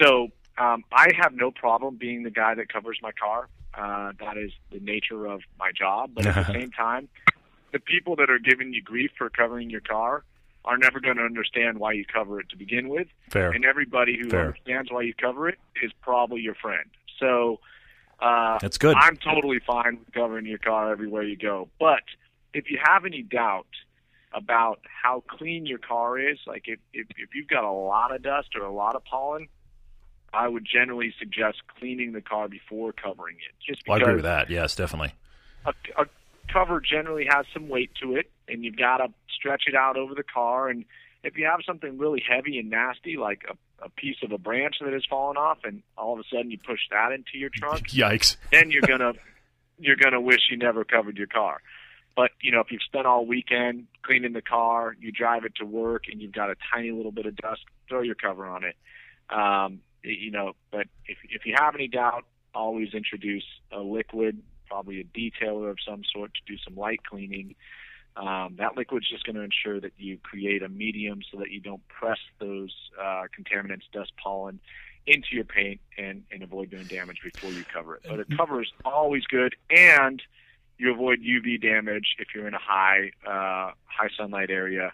So 0.00 0.28
um, 0.60 0.84
I 0.92 1.08
have 1.18 1.32
no 1.32 1.50
problem 1.50 1.96
being 1.96 2.22
the 2.22 2.30
guy 2.30 2.54
that 2.54 2.70
covers 2.70 2.98
my 3.02 3.12
car. 3.12 3.48
Uh, 3.72 4.12
that 4.20 4.36
is 4.36 4.52
the 4.70 4.80
nature 4.80 5.26
of 5.26 5.40
my 5.58 5.72
job. 5.72 6.10
But 6.14 6.26
at 6.26 6.46
the 6.46 6.52
same 6.52 6.70
time, 6.70 7.08
the 7.72 7.78
people 7.78 8.16
that 8.16 8.28
are 8.28 8.38
giving 8.38 8.74
you 8.74 8.82
grief 8.82 9.10
for 9.16 9.30
covering 9.30 9.70
your 9.70 9.80
car 9.80 10.24
are 10.66 10.76
never 10.76 11.00
going 11.00 11.16
to 11.16 11.22
understand 11.22 11.78
why 11.78 11.92
you 11.92 12.04
cover 12.04 12.38
it 12.40 12.50
to 12.50 12.56
begin 12.56 12.90
with. 12.90 13.06
Fair. 13.30 13.50
And 13.50 13.64
everybody 13.64 14.18
who 14.20 14.28
Fair. 14.28 14.40
understands 14.40 14.90
why 14.92 15.02
you 15.02 15.14
cover 15.14 15.48
it 15.48 15.58
is 15.82 15.92
probably 16.02 16.42
your 16.42 16.56
friend. 16.56 16.90
So 17.18 17.60
uh, 18.20 18.58
That's 18.60 18.76
good. 18.76 18.96
I'm 18.98 19.16
totally 19.16 19.60
fine 19.60 19.98
with 19.98 20.12
covering 20.12 20.44
your 20.44 20.58
car 20.58 20.92
everywhere 20.92 21.22
you 21.22 21.36
go. 21.36 21.68
But 21.78 22.02
if 22.52 22.70
you 22.70 22.78
have 22.84 23.06
any 23.06 23.22
doubt 23.22 23.66
about 24.34 24.80
how 24.84 25.24
clean 25.26 25.64
your 25.64 25.78
car 25.78 26.18
is, 26.18 26.38
like 26.46 26.64
if, 26.66 26.78
if, 26.92 27.06
if 27.16 27.34
you've 27.34 27.48
got 27.48 27.64
a 27.64 27.72
lot 27.72 28.14
of 28.14 28.22
dust 28.22 28.50
or 28.54 28.66
a 28.66 28.72
lot 28.72 28.94
of 28.94 29.04
pollen, 29.04 29.48
I 30.32 30.48
would 30.48 30.66
generally 30.70 31.12
suggest 31.18 31.58
cleaning 31.78 32.12
the 32.12 32.20
car 32.20 32.48
before 32.48 32.92
covering 32.92 33.36
it. 33.36 33.54
Just 33.66 33.86
Well, 33.86 33.98
I 33.98 34.02
agree 34.02 34.14
with 34.14 34.24
that. 34.24 34.50
Yes, 34.50 34.76
definitely. 34.76 35.12
a, 35.66 35.72
a 35.98 36.06
cover 36.52 36.80
generally 36.80 37.26
has 37.28 37.46
some 37.52 37.68
weight 37.68 37.90
to 38.02 38.16
it, 38.16 38.30
and 38.48 38.64
you've 38.64 38.76
got 38.76 38.98
to 38.98 39.08
stretch 39.34 39.64
it 39.66 39.74
out 39.74 39.96
over 39.96 40.14
the 40.14 40.22
car. 40.22 40.68
And 40.68 40.84
if 41.22 41.36
you 41.36 41.46
have 41.46 41.60
something 41.66 41.98
really 41.98 42.22
heavy 42.26 42.58
and 42.58 42.70
nasty, 42.70 43.16
like 43.16 43.44
a, 43.48 43.84
a 43.84 43.88
piece 43.90 44.16
of 44.22 44.32
a 44.32 44.38
branch 44.38 44.76
that 44.80 44.92
has 44.92 45.04
fallen 45.08 45.36
off, 45.36 45.58
and 45.64 45.82
all 45.96 46.14
of 46.14 46.20
a 46.20 46.24
sudden 46.34 46.50
you 46.50 46.58
push 46.58 46.80
that 46.90 47.12
into 47.12 47.38
your 47.38 47.50
trunk, 47.50 47.88
Yikes. 47.88 48.36
then 48.52 48.70
you're 48.70 48.82
gonna 48.82 49.14
you're 49.78 49.96
gonna 49.96 50.20
wish 50.20 50.40
you 50.50 50.56
never 50.56 50.84
covered 50.84 51.16
your 51.16 51.26
car. 51.26 51.60
But 52.16 52.32
you 52.40 52.52
know, 52.52 52.60
if 52.60 52.70
you've 52.70 52.82
spent 52.82 53.06
all 53.06 53.24
weekend 53.24 53.86
cleaning 54.02 54.32
the 54.32 54.42
car, 54.42 54.94
you 54.98 55.12
drive 55.12 55.44
it 55.44 55.54
to 55.56 55.64
work, 55.64 56.04
and 56.10 56.20
you've 56.20 56.32
got 56.32 56.50
a 56.50 56.56
tiny 56.72 56.90
little 56.90 57.12
bit 57.12 57.26
of 57.26 57.36
dust, 57.36 57.62
throw 57.88 58.02
your 58.02 58.14
cover 58.16 58.46
on 58.46 58.64
it. 58.64 58.76
Um, 59.30 59.80
you 60.02 60.30
know, 60.30 60.52
but 60.70 60.86
if 61.06 61.18
if 61.28 61.46
you 61.46 61.54
have 61.56 61.74
any 61.74 61.88
doubt, 61.88 62.24
always 62.54 62.94
introduce 62.94 63.44
a 63.72 63.80
liquid, 63.80 64.42
probably 64.66 65.00
a 65.00 65.04
detailer 65.04 65.70
of 65.70 65.78
some 65.86 66.02
sort, 66.12 66.32
to 66.34 66.40
do 66.46 66.58
some 66.64 66.76
light 66.76 67.04
cleaning. 67.04 67.54
Um, 68.16 68.56
that 68.58 68.76
liquid's 68.76 69.08
just 69.08 69.24
going 69.24 69.36
to 69.36 69.42
ensure 69.42 69.80
that 69.80 69.92
you 69.96 70.18
create 70.18 70.62
a 70.62 70.68
medium 70.68 71.20
so 71.30 71.38
that 71.38 71.50
you 71.50 71.60
don't 71.60 71.86
press 71.88 72.18
those 72.40 72.74
uh, 73.00 73.24
contaminants, 73.38 73.82
dust, 73.92 74.12
pollen, 74.22 74.58
into 75.06 75.28
your 75.32 75.44
paint 75.44 75.80
and, 75.96 76.24
and 76.30 76.42
avoid 76.42 76.70
doing 76.70 76.86
damage 76.86 77.18
before 77.22 77.50
you 77.50 77.64
cover 77.72 77.96
it. 77.96 78.02
But 78.08 78.20
a 78.20 78.24
cover 78.36 78.62
is 78.62 78.72
always 78.84 79.24
good, 79.26 79.54
and 79.70 80.22
you 80.78 80.92
avoid 80.92 81.20
UV 81.20 81.60
damage 81.62 82.16
if 82.18 82.28
you're 82.34 82.48
in 82.48 82.54
a 82.54 82.60
high 82.60 83.12
uh, 83.26 83.72
high 83.84 84.08
sunlight 84.16 84.50
area, 84.50 84.92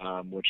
um, 0.00 0.30
which 0.30 0.48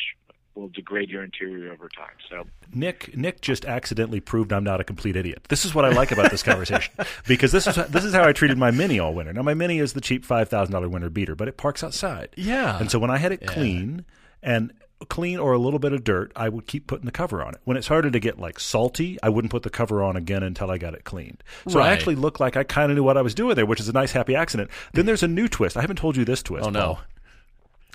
will 0.57 0.67
degrade 0.69 1.09
your 1.09 1.23
interior 1.23 1.71
over 1.71 1.87
time. 1.89 2.15
So 2.29 2.45
Nick 2.73 3.15
Nick 3.15 3.41
just 3.41 3.65
accidentally 3.65 4.19
proved 4.19 4.51
I'm 4.51 4.63
not 4.63 4.81
a 4.81 4.83
complete 4.83 5.15
idiot. 5.15 5.45
This 5.49 5.65
is 5.65 5.73
what 5.75 5.85
I 5.85 5.89
like 5.89 6.11
about 6.11 6.31
this 6.31 6.43
conversation 6.43 6.93
because 7.27 7.51
this 7.51 7.67
is 7.67 7.75
this 7.75 8.03
is 8.03 8.13
how 8.13 8.23
I 8.23 8.33
treated 8.33 8.57
my 8.57 8.71
Mini 8.71 8.99
all 8.99 9.13
winter. 9.13 9.33
Now 9.33 9.43
my 9.43 9.53
Mini 9.53 9.79
is 9.79 9.93
the 9.93 10.01
cheap 10.01 10.25
five 10.25 10.49
thousand 10.49 10.73
dollar 10.73 10.89
winter 10.89 11.09
beater, 11.09 11.35
but 11.35 11.47
it 11.47 11.57
parks 11.57 11.83
outside. 11.83 12.29
Yeah. 12.35 12.79
and 12.79 12.89
so 12.91 12.99
when 12.99 13.09
I 13.11 13.17
had 13.17 13.31
it 13.31 13.39
Yeah. 13.41 13.47
clean 13.53 14.05
and 14.43 14.73
clean 15.09 15.37
or 15.37 15.53
a 15.53 15.59
little 15.59 15.77
bit 15.77 15.93
of 15.93 16.03
dirt, 16.03 16.31
I 16.35 16.49
would 16.49 16.65
keep 16.65 16.87
putting 16.87 17.05
the 17.05 17.11
cover 17.11 17.43
on 17.43 17.53
it. 17.53 17.61
When 17.65 17.77
it 17.77 17.83
started 17.83 18.13
to 18.13 18.19
get 18.19 18.39
like 18.39 18.59
salty, 18.59 19.19
I 19.21 19.29
wouldn't 19.29 19.51
put 19.51 19.61
the 19.61 19.69
cover 19.69 20.01
on 20.01 20.15
again 20.15 20.41
until 20.41 20.71
I 20.71 20.79
got 20.79 20.95
it 20.95 21.03
cleaned. 21.03 21.43
So 21.67 21.79
I 21.79 21.89
actually 21.89 22.15
looked 22.15 22.39
like 22.39 22.57
I 22.57 22.63
kind 22.63 22.91
of 22.91 22.95
knew 22.97 23.03
what 23.03 23.15
I 23.15 23.21
was 23.21 23.35
doing 23.35 23.53
there, 23.55 23.65
which 23.67 23.79
is 23.79 23.87
a 23.89 23.93
nice 23.93 24.11
happy 24.13 24.33
accident. 24.35 24.71
Then 24.93 25.05
there's 25.05 25.21
a 25.21 25.27
new 25.27 25.47
twist. 25.47 25.77
I 25.77 25.81
haven't 25.81 25.97
told 25.97 26.17
you 26.17 26.25
this 26.25 26.41
twist. 26.41 26.65
Oh, 26.65 26.71
no. 26.71 26.79
Paul. 26.95 26.99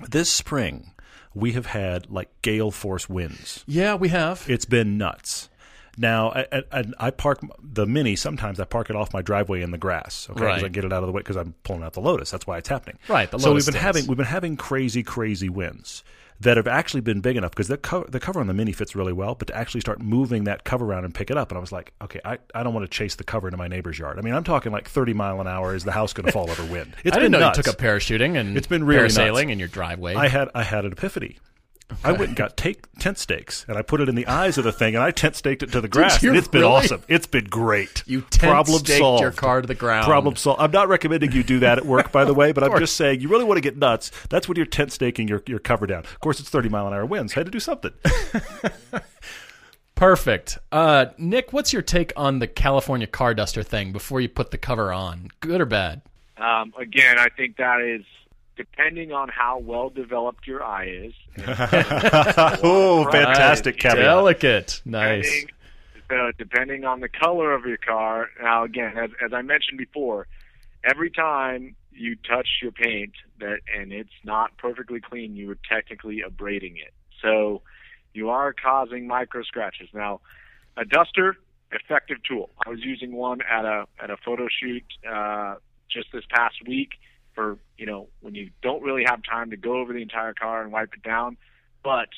This 0.09 0.31
spring, 0.31 0.93
we 1.35 1.53
have 1.53 1.67
had 1.67 2.11
like 2.11 2.29
gale 2.43 2.71
force 2.71 3.09
winds. 3.09 3.65
Yeah, 3.67 3.95
we 3.95 4.09
have. 4.09 4.45
It's 4.49 4.65
been 4.65 4.99
nuts. 4.99 5.49
Now, 5.99 6.31
I, 6.31 6.63
I, 6.73 6.85
I 6.99 7.11
park 7.11 7.41
the 7.63 7.87
Mini. 7.87 8.17
Sometimes 8.17 8.59
I 8.59 8.65
park 8.65 8.89
it 8.89 8.97
off 8.97 9.13
my 9.13 9.21
driveway 9.21 9.61
in 9.61 9.73
the 9.73 9.79
grass. 9.79 10.27
Okay, 10.31 10.39
'cause 10.41 10.47
Right. 10.47 10.65
I 10.65 10.69
get 10.69 10.85
it 10.87 10.93
out 10.93 11.03
of 11.03 11.07
the 11.07 11.13
way 11.13 11.21
because 11.21 11.37
I'm 11.37 11.55
pulling 11.65 11.83
out 11.83 11.93
the 11.93 12.01
Lotus. 12.01 12.31
That's 12.31 12.47
why 12.47 12.57
it's 12.57 12.69
happening. 12.71 12.99
Right, 13.09 13.31
the 13.31 13.39
so 13.39 13.51
we've 13.53 13.57
been 13.67 13.75
stands. 13.75 13.81
having 13.99 14.07
we've 14.07 14.17
been 14.17 14.27
having 14.27 14.57
crazy, 14.57 15.03
crazy 15.03 15.51
winds 15.51 16.03
that 16.43 16.57
have 16.57 16.67
actually 16.69 17.01
been 17.01 17.21
big 17.21 17.37
enough 17.37 17.51
because 17.51 17.69
the 17.69 17.77
co- 17.79 18.05
the 18.09 18.21
cover 18.21 18.39
on 18.41 18.47
the 18.47 18.55
Mini 18.55 18.73
fits 18.73 18.95
really 18.95 19.13
well. 19.13 19.35
But 19.35 19.49
to 19.49 19.57
actually 19.57 19.81
start 19.81 20.01
moving 20.01 20.45
that 20.45 20.65
cover 20.65 20.85
around 20.85 21.05
and 21.05 21.15
pick 21.15 21.31
it 21.31 21.37
up, 21.37 21.51
and 21.51 21.59
I 21.59 21.61
was 21.61 21.73
like, 21.73 21.93
okay, 22.03 22.21
I, 22.25 22.39
I 22.55 22.63
don't 22.63 22.75
want 22.75 22.85
to 22.85 22.91
chase 22.97 23.15
the 23.17 23.25
cover 23.25 23.49
into 23.49 23.57
my 23.59 23.69
neighbor's 23.69 23.99
yard. 23.99 24.19
I 24.19 24.23
mean, 24.23 24.35
I'm 24.35 24.45
talking 24.45 24.71
like 24.73 24.89
30 24.89 25.15
mile 25.15 25.41
an 25.41 25.47
hour. 25.49 25.75
Is 25.75 25.85
the 25.85 25.93
house 25.93 26.13
going 26.13 26.27
to 26.27 26.33
fall 26.33 26.51
over 26.51 26.65
wind? 26.65 26.95
It's 27.05 27.17
I 27.17 27.21
didn't 27.21 27.33
know 27.33 27.41
nuts. 27.41 27.59
you 27.59 27.63
took 27.65 27.75
up 27.75 27.81
parachuting 27.81 28.39
and 28.39 28.57
It's 28.57 28.67
been 28.67 28.85
really 28.85 29.09
parasailing 29.09 29.43
nuts. 29.45 29.53
in 29.53 29.59
your 29.59 29.69
driveway. 29.69 30.15
I 30.15 30.29
had 30.29 30.49
I 30.55 30.63
had 30.63 30.85
an 30.85 30.93
epiphany. 30.93 31.37
I 32.05 32.13
went 32.13 32.25
and 32.25 32.37
got 32.37 32.57
take, 32.57 32.85
tent 32.99 33.19
stakes 33.19 33.65
and 33.69 33.77
I 33.77 33.83
put 33.83 34.01
it 34.01 34.09
in 34.09 34.15
the 34.15 34.27
eyes 34.27 34.59
of 34.59 34.65
the 34.65 34.73
thing 34.73 34.95
and 34.95 35.03
I 35.03 35.11
tent 35.11 35.37
staked 35.37 35.63
it 35.63 35.73
to 35.73 35.81
the 35.81 35.89
grass 35.89 36.23
you 36.23 36.31
and 36.31 36.39
it's 36.39 36.49
been 36.49 36.63
really? 36.63 36.73
awesome. 36.73 37.03
It's 37.09 37.27
been 37.27 37.45
great. 37.45 38.03
You 38.07 38.23
tent 38.23 38.51
Problem 38.51 38.79
staked 38.79 38.99
solved. 38.99 39.23
your 39.23 39.33
car 39.33 39.61
to 39.61 39.67
the 39.67 39.75
ground. 39.75 40.07
Problem 40.07 40.37
solved. 40.37 40.61
I'm 40.61 40.71
not 40.71 40.89
recommending 40.89 41.33
you 41.33 41.43
do 41.43 41.61
that 41.61 41.79
at 41.79 41.87
work, 41.87 42.13
by 42.13 42.25
the 42.25 42.35
way, 42.35 42.53
but 42.53 42.65
I'm 42.65 42.79
just 42.79 42.97
saying 42.97 43.21
you 43.21 43.29
really 43.29 43.45
want 43.45 43.57
to 43.59 43.63
get 43.63 43.77
nuts. 43.77 44.11
That's 44.29 44.49
when 44.49 44.57
you're 44.57 44.67
tent 44.67 44.93
staking 44.93 45.29
your, 45.29 45.43
your 45.47 45.59
cover 45.59 45.87
down. 45.87 46.01
Of 46.01 46.21
course, 46.21 46.41
it's 46.41 46.49
30 46.49 46.69
mile 46.69 46.87
an 46.87 46.95
hour 46.95 47.07
winds. 47.07 47.33
I 47.33 47.41
had 47.41 47.47
to 47.47 47.53
do 47.53 47.61
something. 47.61 47.93
Perfect. 49.95 50.59
Uh, 50.73 51.07
Nick, 51.19 51.53
what's 51.53 51.73
your 51.73 51.83
take 51.83 52.13
on 52.17 52.39
the 52.39 52.49
California 52.49 53.07
car 53.07 53.35
duster 53.35 53.63
thing 53.63 53.93
before 53.93 54.21
you 54.21 54.29
put 54.29 54.51
the 54.51 54.59
cover 54.59 54.93
on? 54.93 55.29
Good 55.41 55.61
or 55.61 55.67
bad? 55.67 56.03
um, 56.43 56.73
again, 56.79 57.19
I 57.19 57.29
think 57.29 57.57
that 57.59 57.81
is 57.81 58.05
depending 58.57 59.13
on 59.13 59.29
how 59.29 59.59
well 59.59 59.91
developed 59.91 60.47
your 60.47 60.63
eye 60.63 60.87
is. 60.87 61.15
oh, 62.63 63.09
fantastic 63.11 63.75
Right. 63.77 63.81
caveat. 63.93 64.05
Delicate. 64.05 64.83
Nice. 64.85 65.25
Depending, 65.25 65.55
so 66.11 66.33
depending 66.39 66.85
on 66.85 67.01
the 67.01 67.09
color 67.09 67.53
of 67.53 67.65
your 67.65 67.79
car. 67.79 68.29
Now, 68.41 68.65
again, 68.65 68.97
as, 68.99 69.11
as 69.25 69.33
I 69.33 69.43
mentioned 69.43 69.79
before, 69.79 70.27
every 70.85 71.11
time 71.11 71.77
you 71.93 72.17
touch 72.17 72.49
your 72.63 72.73
paint 72.73 73.13
that 73.41 73.61
and 73.77 73.93
it's 73.93 74.11
not 74.25 74.57
perfectly 74.59 75.01
clean, 75.01 75.37
you 75.37 75.51
are 75.51 75.59
technically 75.69 76.23
abrading 76.23 76.77
it. 76.77 76.93
So 77.21 77.63
you 78.15 78.31
are 78.31 78.53
causing 78.53 79.07
micro 79.07 79.43
scratches. 79.43 79.89
Now, 79.95 80.21
a 80.77 80.85
duster, 80.85 81.37
effective 81.71 82.19
tool. 82.29 82.51
I 82.67 82.71
was 82.71 82.81
using 82.83 83.13
one 83.13 83.41
at 83.43 83.65
a 83.65 83.87
at 84.03 84.11
a 84.11 84.17
photo 84.17 84.49
shoot 84.49 84.85
uh, 85.11 85.57
just 85.91 86.09
this 86.13 86.25
past 86.31 86.57
week 86.67 86.91
for 87.35 87.59
you 87.77 87.87
know 87.87 88.09
when 88.21 88.35
you 88.35 88.51
don't 88.63 88.83
really 88.83 89.05
have 89.07 89.21
time 89.23 89.51
to 89.51 89.57
go 89.57 89.77
over 89.79 89.93
the 89.93 90.03
entire 90.03 90.35
car 90.35 90.63
and 90.63 90.73
wipe 90.73 90.93
it 90.95 91.03
down, 91.03 91.37
but 91.83 92.09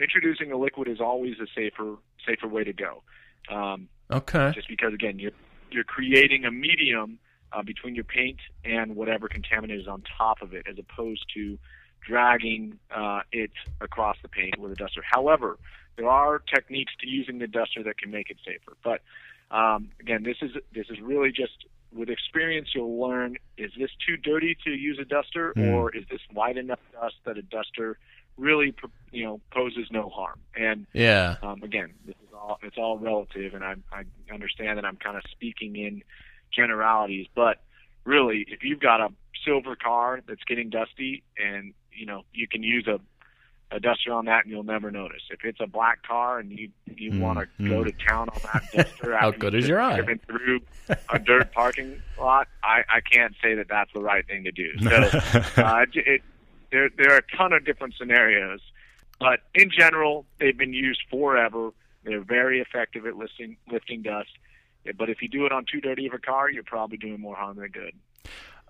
introducing 0.00 0.52
a 0.52 0.56
liquid 0.56 0.88
is 0.88 1.00
always 1.00 1.34
a 1.40 1.46
safer 1.54 1.96
safer 2.26 2.48
way 2.48 2.64
to 2.64 2.72
go. 2.72 3.02
Um, 3.50 3.88
Okay. 4.10 4.52
just 4.54 4.68
because 4.68 4.92
again 4.92 5.18
you're 5.18 5.32
you're 5.70 5.84
creating 5.84 6.44
a 6.44 6.50
medium 6.50 7.18
uh, 7.52 7.62
between 7.62 7.94
your 7.94 8.04
paint 8.04 8.38
and 8.64 8.96
whatever 8.96 9.28
contaminant 9.28 9.80
is 9.80 9.88
on 9.88 10.02
top 10.18 10.42
of 10.42 10.52
it, 10.52 10.66
as 10.70 10.76
opposed 10.78 11.24
to 11.34 11.58
dragging 12.06 12.78
uh, 12.94 13.20
it 13.32 13.50
across 13.80 14.16
the 14.22 14.28
paint 14.28 14.58
with 14.58 14.72
a 14.72 14.74
duster. 14.74 15.00
However, 15.10 15.58
there 15.96 16.08
are 16.08 16.38
techniques 16.38 16.92
to 17.00 17.08
using 17.08 17.38
the 17.38 17.46
duster 17.46 17.82
that 17.82 17.98
can 17.98 18.10
make 18.10 18.30
it 18.30 18.36
safer. 18.44 18.76
But 18.82 19.00
um, 19.54 19.90
again, 20.00 20.22
this 20.22 20.36
is 20.42 20.50
this 20.74 20.86
is 20.90 21.00
really 21.00 21.30
just 21.30 21.64
with 21.94 22.10
experience 22.10 22.68
you'll 22.74 23.00
learn: 23.00 23.36
is 23.56 23.70
this 23.78 23.90
too 24.06 24.16
dirty 24.16 24.56
to 24.64 24.70
use 24.70 24.98
a 25.00 25.04
duster, 25.04 25.54
or 25.58 25.94
is 25.94 26.04
this 26.10 26.20
white 26.32 26.56
enough 26.56 26.80
dust 26.92 27.16
that 27.24 27.38
a 27.38 27.42
duster 27.42 27.98
really 28.36 28.74
you 29.12 29.24
know 29.24 29.40
poses 29.52 29.88
no 29.90 30.08
harm? 30.08 30.40
And 30.56 30.86
Yeah. 30.92 31.36
um, 31.42 31.62
again, 31.62 31.94
this 32.06 32.16
is 32.16 32.32
all 32.34 32.58
it's 32.62 32.76
all 32.76 32.98
relative, 32.98 33.54
and 33.54 33.64
I, 33.64 33.74
I 33.92 34.04
understand 34.32 34.78
that 34.78 34.84
I'm 34.84 34.96
kind 34.96 35.16
of 35.16 35.22
speaking 35.30 35.76
in 35.76 36.02
generalities, 36.54 37.26
but 37.34 37.58
really, 38.04 38.44
if 38.48 38.62
you've 38.62 38.80
got 38.80 39.00
a 39.00 39.08
silver 39.44 39.76
car 39.76 40.20
that's 40.26 40.44
getting 40.46 40.70
dusty, 40.70 41.22
and 41.38 41.74
you 41.92 42.06
know 42.06 42.22
you 42.32 42.48
can 42.48 42.62
use 42.62 42.86
a 42.86 42.98
a 43.74 43.80
duster 43.80 44.12
on 44.12 44.26
that, 44.26 44.44
and 44.44 44.52
you'll 44.52 44.62
never 44.62 44.90
notice. 44.90 45.22
If 45.30 45.44
it's 45.44 45.60
a 45.60 45.66
black 45.66 46.02
car 46.04 46.38
and 46.38 46.50
you 46.50 46.70
you 46.86 47.18
want 47.20 47.40
to 47.40 47.68
go 47.68 47.82
to 47.82 47.90
town 47.92 48.28
on 48.28 48.40
that 48.52 48.62
duster, 48.72 49.16
How 49.20 49.32
good 49.32 49.54
is 49.54 49.66
your 49.68 49.80
eye? 49.80 49.96
Driven 49.96 50.20
through 50.20 50.60
a 51.10 51.18
dirt 51.18 51.52
parking 51.52 52.00
lot, 52.18 52.46
I 52.62 52.84
I 52.88 53.00
can't 53.00 53.34
say 53.42 53.54
that 53.54 53.66
that's 53.68 53.92
the 53.92 54.00
right 54.00 54.26
thing 54.26 54.44
to 54.44 54.52
do. 54.52 54.70
So 54.84 55.62
uh, 55.62 55.86
it 55.94 56.22
there 56.70 56.88
there 56.96 57.12
are 57.12 57.18
a 57.18 57.36
ton 57.36 57.52
of 57.52 57.64
different 57.64 57.94
scenarios, 57.98 58.60
but 59.18 59.40
in 59.54 59.70
general, 59.76 60.24
they've 60.38 60.56
been 60.56 60.74
used 60.74 61.02
forever. 61.10 61.70
They're 62.04 62.22
very 62.22 62.60
effective 62.60 63.06
at 63.06 63.16
lifting 63.16 63.56
lifting 63.70 64.02
dust. 64.02 64.30
But 64.96 65.08
if 65.08 65.22
you 65.22 65.28
do 65.28 65.46
it 65.46 65.52
on 65.52 65.64
too 65.64 65.80
dirty 65.80 66.06
of 66.06 66.12
a 66.12 66.18
car, 66.18 66.50
you're 66.50 66.62
probably 66.62 66.98
doing 66.98 67.18
more 67.18 67.34
harm 67.34 67.56
than 67.56 67.68
good. 67.68 67.94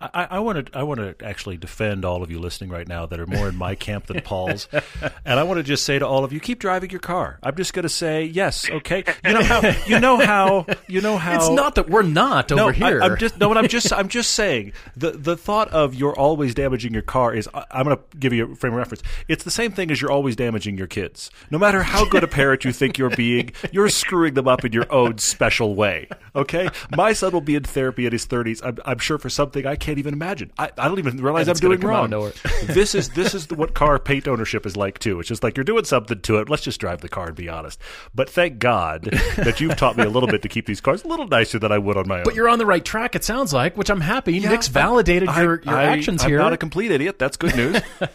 I, 0.01 0.27
I 0.33 0.39
want 0.41 0.67
to 0.67 0.79
I 0.79 0.83
want 0.83 0.99
to 0.99 1.25
actually 1.25 1.57
defend 1.57 2.05
all 2.05 2.23
of 2.23 2.31
you 2.31 2.41
listening 2.41 2.69
right 2.69 2.87
now 2.87 3.07
that 3.07 3.21
are 3.21 3.27
more 3.27 3.49
in 3.49 3.57
my 3.57 3.77
camp 3.77 4.07
than 4.07 4.21
Paul's, 4.23 4.69
and 5.25 5.39
I 5.39 5.45
want 5.45 5.59
to 5.59 5.63
just 5.63 5.85
say 5.85 5.99
to 5.99 6.07
all 6.07 6.25
of 6.25 6.33
you, 6.33 6.41
keep 6.41 6.59
driving 6.59 6.91
your 6.91 7.01
car. 7.01 7.39
I'm 7.43 7.55
just 7.55 7.73
going 7.73 7.85
to 7.85 7.89
say 7.89 8.25
yes, 8.25 8.69
okay. 8.69 9.05
You 9.25 9.35
know 9.35 9.45
how 9.45 9.75
you 9.87 10.01
know 10.01 10.19
how 10.19 10.67
you 10.89 11.01
know 11.01 11.17
how 11.25 11.37
It's 11.37 11.49
not 11.49 11.77
that 11.77 11.89
we're 11.89 12.03
not 12.03 12.51
no, 12.51 12.65
over 12.65 12.73
here. 12.73 13.01
I, 13.03 13.07
am 13.07 13.19
just 13.19 13.39
no, 13.39 13.49
but 13.49 13.57
I'm 13.57 13.69
just 13.69 13.93
I'm 13.93 14.09
just 14.09 14.33
saying 14.33 14.73
the 14.97 15.13
the 15.13 15.37
thought 15.37 15.69
of 15.69 15.95
you're 15.95 16.19
always 16.19 16.55
damaging 16.55 16.93
your 16.93 17.03
car 17.03 17.33
is 17.33 17.49
I, 17.55 17.65
I'm 17.71 17.85
going 17.85 17.97
to 17.97 18.03
give 18.19 18.33
you 18.33 18.53
a 18.53 18.57
frame 18.57 18.73
of 18.73 18.79
reference. 18.79 19.03
It's 19.29 19.45
the 19.45 19.51
same 19.51 19.71
thing 19.71 19.93
as 19.93 20.03
you're 20.03 20.13
always 20.13 20.35
damaging 20.35 20.77
your 20.77 20.89
kids. 20.89 21.31
No 21.53 21.59
matter 21.59 21.85
how 21.85 22.05
good 22.05 22.25
a 22.25 22.29
parent 22.29 22.65
you 22.65 22.73
think 22.73 22.99
you're 22.99 23.11
being, 23.11 23.53
you're 23.71 23.89
screwing 23.89 24.35
them 24.35 24.49
up 24.49 24.65
in 24.65 24.73
your 24.73 24.93
own 24.93 25.19
special 25.19 25.77
way. 25.77 26.09
Okay, 26.35 26.69
my 26.97 27.13
son 27.13 27.33
will 27.33 27.41
be 27.41 27.55
in 27.55 27.63
therapy 27.63 28.07
in 28.07 28.13
his 28.13 28.27
30s. 28.27 28.61
I'm, 28.65 28.79
I'm 28.85 28.99
sure 28.99 29.19
for 29.19 29.31
something 29.31 29.67
I 29.67 29.77
can't 29.85 29.99
even 29.99 30.15
imagine. 30.15 30.51
I, 30.59 30.71
I 30.79 30.89
don't 30.89 30.99
even 30.99 31.19
realize 31.19 31.47
I'm 31.47 31.57
doing 31.57 31.79
wrong. 31.81 32.11
this 32.65 32.95
is 32.95 33.11
this 33.11 33.35
is 33.35 33.49
the, 33.49 33.55
what 33.55 33.75
car 33.75 33.99
paint 33.99 34.27
ownership 34.27 34.65
is 34.65 34.77
like 34.77 34.99
too. 34.99 35.21
It's 35.21 35.29
just 35.29 35.43
like 35.43 35.57
you're 35.57 35.65
doing 35.65 35.85
something 35.85 36.21
to 36.23 36.39
it. 36.39 36.49
Let's 36.49 36.63
just 36.63 36.81
drive 36.81 37.03
the 37.03 37.09
car 37.09 37.27
and 37.27 37.37
be 37.37 37.49
honest. 37.49 37.79
But 38.15 38.31
thank 38.31 38.59
God 38.59 39.03
that 39.37 39.61
you've 39.61 39.77
taught 39.77 39.97
me 39.97 40.05
a 40.05 40.09
little 40.09 40.29
bit 40.29 40.41
to 40.43 40.49
keep 40.49 40.65
these 40.67 40.81
cars 40.81 41.05
a 41.05 41.09
little 41.09 41.29
nicer 41.29 41.59
than 41.59 41.71
I 41.71 41.79
would 41.79 41.97
on 41.99 42.09
my 42.09 42.19
own. 42.19 42.25
but 42.25 42.35
you're 42.35 42.49
on 42.49 42.59
the 42.59 42.67
right 42.67 42.85
track. 42.85 43.15
It 43.15 43.25
sounds 43.25 43.53
like, 43.53 43.77
which 43.77 43.91
I'm 43.91 44.01
happy. 44.01 44.41
Nick's 44.41 44.69
validated 44.69 45.29
I- 45.29 45.43
your, 45.43 45.61
your 45.63 45.75
I- 45.77 45.85
actions 45.85 46.23
I'm 46.25 46.31
here. 46.31 46.39
not 46.39 46.53
a 46.55 46.57
complete 46.57 46.91
idiot. 46.91 47.19
That's 47.19 47.37
good 47.37 47.55
news. 47.55 47.81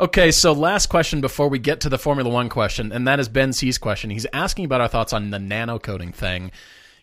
Okay, 0.00 0.30
so 0.30 0.54
last 0.54 0.86
question 0.86 1.20
before 1.20 1.48
we 1.48 1.58
get 1.58 1.80
to 1.82 1.90
the 1.90 1.98
Formula 1.98 2.30
One 2.30 2.48
question, 2.48 2.90
and 2.90 3.06
that 3.06 3.20
is 3.20 3.28
Ben 3.28 3.52
C's 3.52 3.76
question. 3.76 4.08
He's 4.08 4.26
asking 4.32 4.64
about 4.64 4.80
our 4.80 4.88
thoughts 4.88 5.12
on 5.12 5.28
the 5.28 5.38
nano 5.38 5.78
coating 5.78 6.10
thing. 6.10 6.52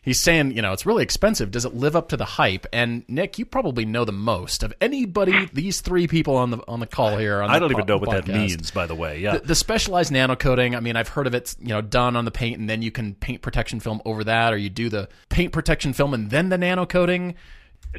He's 0.08 0.22
saying, 0.22 0.56
you 0.56 0.62
know, 0.62 0.72
it's 0.72 0.86
really 0.86 1.04
expensive. 1.04 1.52
Does 1.52 1.66
it 1.66 1.74
live 1.74 1.94
up 1.94 2.08
to 2.10 2.18
the 2.18 2.24
hype? 2.24 2.66
And 2.72 3.04
Nick, 3.10 3.38
you 3.38 3.46
probably 3.46 3.84
know 3.84 4.06
the 4.06 4.14
most 4.14 4.64
of 4.64 4.74
anybody. 4.80 5.50
These 5.52 5.82
three 5.82 6.08
people 6.08 6.38
on 6.38 6.50
the 6.50 6.60
on 6.66 6.80
the 6.80 6.88
call 6.88 7.18
here. 7.18 7.42
On 7.42 7.50
I 7.50 7.60
don't 7.60 7.72
even 7.72 7.86
know 7.86 7.98
what 7.98 8.12
that 8.12 8.26
means, 8.26 8.72
by 8.72 8.86
the 8.86 8.96
way. 8.96 9.20
Yeah. 9.20 9.34
The, 9.34 9.48
the 9.48 9.56
specialized 9.56 10.14
nano 10.14 10.38
coating. 10.38 10.78
I 10.78 10.80
mean, 10.80 10.96
I've 10.96 11.10
heard 11.10 11.28
of 11.28 11.36
it. 11.36 11.58
You 11.60 11.68
know, 11.68 11.82
done 11.82 12.16
on 12.16 12.24
the 12.24 12.32
paint, 12.32 12.58
and 12.58 12.70
then 12.70 12.82
you 12.82 12.90
can 12.90 13.16
paint 13.16 13.42
protection 13.42 13.82
film 13.82 14.02
over 14.06 14.24
that, 14.24 14.54
or 14.54 14.58
you 14.58 14.70
do 14.70 14.88
the 14.88 15.10
paint 15.28 15.52
protection 15.52 15.92
film 15.92 16.14
and 16.14 16.30
then 16.30 16.48
the 16.48 16.58
nano 16.58 16.86
coating. 16.86 17.36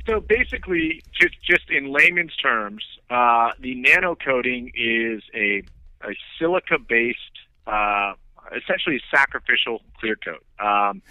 So 0.06 0.18
basically, 0.18 1.02
just 1.12 1.34
just 1.42 1.68
in 1.68 1.92
layman's 1.92 2.34
terms, 2.36 2.86
uh, 3.10 3.50
the 3.60 3.74
nano 3.74 4.14
coating 4.14 4.72
is 4.74 5.22
a 5.34 5.62
a 6.02 6.14
silica 6.38 6.78
based, 6.78 7.18
uh, 7.66 8.14
essentially 8.56 8.96
a 8.96 9.14
sacrificial 9.14 9.82
clear 10.00 10.16
coat, 10.16 10.42
um, 10.58 11.02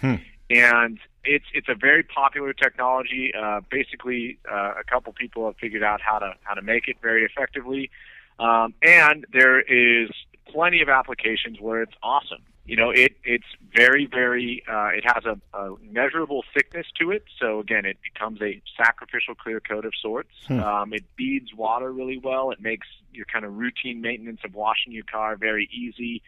and 0.50 0.98
it's 1.24 1.44
it's 1.52 1.68
a 1.68 1.74
very 1.74 2.02
popular 2.02 2.52
technology. 2.52 3.32
Uh, 3.38 3.60
basically, 3.70 4.38
uh, 4.50 4.74
a 4.80 4.84
couple 4.84 5.12
people 5.12 5.46
have 5.46 5.56
figured 5.56 5.82
out 5.82 6.00
how 6.00 6.18
to 6.18 6.34
how 6.42 6.54
to 6.54 6.62
make 6.62 6.88
it 6.88 6.96
very 7.02 7.24
effectively, 7.24 7.90
um, 8.38 8.74
and 8.82 9.26
there 9.32 9.60
is 9.60 10.10
plenty 10.46 10.80
of 10.80 10.88
applications 10.88 11.60
where 11.60 11.82
it's 11.82 11.94
awesome. 12.02 12.42
you 12.68 12.76
know, 12.76 12.90
it 12.90 13.16
it's 13.24 13.46
very 13.74 14.04
very 14.06 14.62
uh, 14.70 14.88
it 14.88 15.02
has 15.04 15.24
a, 15.24 15.38
a 15.56 15.74
measurable 15.90 16.44
thickness 16.54 16.86
to 17.00 17.10
it. 17.10 17.24
So 17.40 17.60
again, 17.60 17.86
it 17.86 17.96
becomes 18.02 18.42
a 18.42 18.60
sacrificial 18.76 19.34
clear 19.34 19.58
coat 19.58 19.86
of 19.86 19.92
sorts. 20.00 20.30
Um, 20.62 20.92
it 20.92 21.04
beads 21.16 21.54
water 21.54 21.90
really 21.90 22.18
well. 22.18 22.50
It 22.50 22.60
makes 22.60 22.86
your 23.12 23.24
kind 23.24 23.46
of 23.46 23.56
routine 23.56 24.02
maintenance 24.02 24.40
of 24.44 24.54
washing 24.54 24.92
your 24.92 25.04
car 25.10 25.36
very 25.36 25.68
easy. 25.72 26.22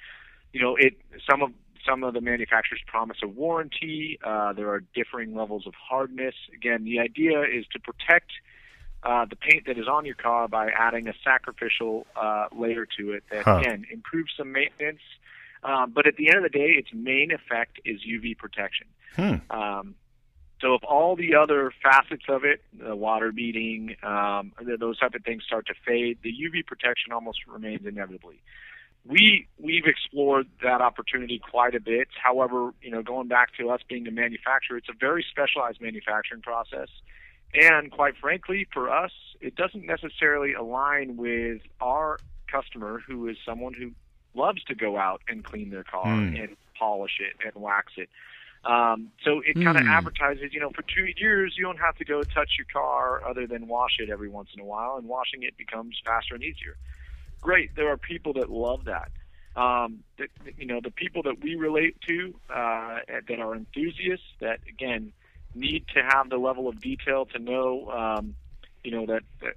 You 0.55 0.63
know, 0.63 0.77
it 0.77 0.95
some 1.31 1.43
of 1.43 1.51
some 1.87 2.05
of 2.05 2.15
the 2.15 2.21
manufacturers 2.21 2.81
promise 2.87 3.19
a 3.23 3.29
warranty. 3.29 4.19
Uh, 4.25 4.53
there 4.53 4.69
are 4.71 4.81
differing 4.95 5.35
levels 5.35 5.67
of 5.67 5.75
hardness. 5.75 6.35
Again, 6.55 6.85
the 6.85 6.99
idea 6.99 7.43
is 7.43 7.67
to 7.73 7.79
protect 7.81 8.31
uh, 9.03 9.25
the 9.25 9.37
paint 9.37 9.65
that 9.67 9.79
is 9.79 9.89
on 9.89 10.05
your 10.05 10.15
car 10.15 10.47
by 10.49 10.69
adding 10.71 11.09
a 11.09 11.15
sacrificial 11.25 12.07
uh, 12.21 12.47
layer 12.53 12.87
to 12.99 13.13
it 13.13 13.25
that 13.31 13.45
Huh. 13.45 13.59
again 13.61 13.87
improves 13.91 14.33
some 14.37 14.53
maintenance. 14.53 15.01
Um, 15.63 15.93
but 15.95 16.07
at 16.07 16.17
the 16.17 16.29
end 16.29 16.39
of 16.39 16.43
the 16.45 16.59
day, 16.59 16.71
its 16.77 16.89
main 16.93 17.31
effect 17.33 17.81
is 17.85 18.01
UV 18.03 18.37
protection. 18.39 18.87
Um, 19.51 19.95
so 20.61 20.75
if 20.75 20.83
all 20.85 21.17
the 21.17 21.35
other 21.37 21.73
facets 21.83 22.25
of 22.29 22.45
it, 22.45 22.63
the 22.79 22.95
water 22.95 23.33
beading, 23.33 23.97
um, 24.03 24.53
those 24.79 24.99
type 24.99 25.15
of 25.15 25.23
things 25.25 25.43
start 25.47 25.67
to 25.69 25.75
fade, 25.87 26.19
the 26.23 26.31
UV 26.31 26.67
protection 26.67 27.13
almost 27.13 27.41
remains 27.47 27.87
inevitably. 27.87 28.43
We 29.07 29.47
we've 29.59 29.87
explored 29.87 30.47
that 30.63 30.81
opportunity 30.81 31.39
quite 31.39 31.75
a 31.75 31.81
bit. 31.81 32.09
However, 32.23 32.73
you 32.83 32.91
know, 32.91 33.03
going 33.03 33.29
back 33.29 33.57
to 33.59 33.71
us 33.71 33.81
being 33.89 34.07
a 34.07 34.11
manufacturer, 34.11 34.77
it's 34.77 34.89
a 34.89 34.99
very 34.99 35.25
specialized 35.29 35.81
manufacturing 35.81 36.43
process. 36.43 36.89
And 37.55 37.91
quite 37.91 38.17
frankly, 38.17 38.69
for 38.73 38.91
us, 38.91 39.11
it 39.41 39.57
doesn't 39.57 39.85
necessarily 39.85 40.53
align 40.53 41.17
with 41.17 41.63
our 41.81 42.19
customer 42.47 43.03
who 43.07 43.29
is 43.29 43.37
someone 43.45 43.75
who 43.75 43.93
loves 44.35 44.63
to 44.65 44.75
go 44.75 44.97
out 44.97 45.23
and 45.29 45.45
clean 45.45 45.71
their 45.71 45.83
car 45.85 46.07
and 46.07 46.57
polish 46.79 47.21
it 47.21 47.35
and 47.45 47.61
wax 47.61 47.93
it. 47.97 48.09
Um, 48.65 49.11
so 49.25 49.41
it 49.45 49.55
kind 49.55 49.79
of 49.79 49.87
advertises, 49.87 50.53
you 50.53 50.61
know, 50.61 50.71
for 50.71 50.83
two 50.83 51.07
years 51.17 51.55
you 51.57 51.65
don't 51.65 51.79
have 51.79 51.97
to 51.97 52.05
go 52.05 52.23
touch 52.23 52.51
your 52.59 52.67
car 52.71 53.27
other 53.27 53.47
than 53.47 53.69
wash 53.69 53.97
it 53.99 54.11
every 54.11 54.29
once 54.29 54.51
in 54.55 54.61
a 54.61 54.65
while, 54.65 54.97
and 54.97 55.09
washing 55.09 55.43
it 55.43 55.57
becomes 55.57 55.99
faster 56.05 56.35
and 56.35 56.45
easier. 56.45 56.77
Great, 57.41 57.75
there 57.75 57.89
are 57.89 57.97
people 57.97 58.35
that 58.35 58.51
love 58.51 58.85
that. 58.85 59.11
Um, 59.57 60.05
that 60.19 60.29
you 60.57 60.67
know, 60.67 60.81
the 60.83 60.91
people 60.91 61.23
that 61.25 61.43
we 61.43 61.57
relate 61.57 61.97
to 62.07 62.35
uh, 62.55 62.99
that 63.29 63.41
are 63.41 63.55
enthusiasts 63.55 64.27
that 64.41 64.61
again 64.69 65.13
need 65.55 65.87
to 65.95 66.03
have 66.03 66.31
the 66.31 66.37
level 66.37 66.69
of 66.69 66.81
detail 66.81 67.27
to 67.27 67.39
know, 67.39 67.91
um, 67.91 68.37
you 68.85 68.93
know, 68.93 69.07
that, 69.07 69.23
that 69.41 69.55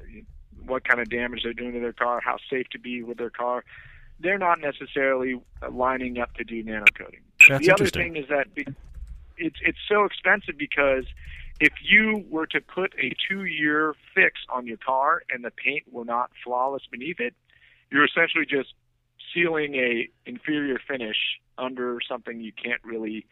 what 0.65 0.83
kind 0.87 0.99
of 0.99 1.09
damage 1.09 1.43
they're 1.43 1.53
doing 1.53 1.73
to 1.73 1.79
their 1.79 1.93
car, 1.93 2.21
how 2.23 2.37
safe 2.49 2.67
to 2.69 2.79
be 2.79 3.03
with 3.03 3.17
their 3.17 3.29
car. 3.29 3.63
They're 4.19 4.37
not 4.37 4.59
necessarily 4.59 5.39
lining 5.69 6.19
up 6.19 6.33
to 6.35 6.43
do 6.43 6.63
nano 6.63 6.85
coating. 6.97 7.21
That's 7.47 7.65
the 7.65 7.73
other 7.73 7.87
thing 7.87 8.15
is 8.15 8.27
that 8.29 8.47
it's 9.37 9.57
it's 9.61 9.77
so 9.89 10.05
expensive 10.05 10.57
because 10.57 11.05
if 11.59 11.73
you 11.81 12.25
were 12.29 12.47
to 12.47 12.61
put 12.61 12.93
a 12.97 13.13
two 13.27 13.45
year 13.45 13.95
fix 14.15 14.39
on 14.49 14.65
your 14.65 14.77
car 14.77 15.23
and 15.29 15.43
the 15.43 15.51
paint 15.51 15.83
were 15.91 16.05
not 16.05 16.31
flawless 16.43 16.83
beneath 16.89 17.19
it, 17.19 17.33
you're 17.93 18.05
essentially 18.05 18.45
just 18.45 18.73
sealing 19.33 19.75
a 19.75 20.09
inferior 20.25 20.79
finish 20.87 21.15
under 21.57 21.99
something 22.09 22.39
you 22.41 22.51
can't 22.51 22.81
really 22.83 23.25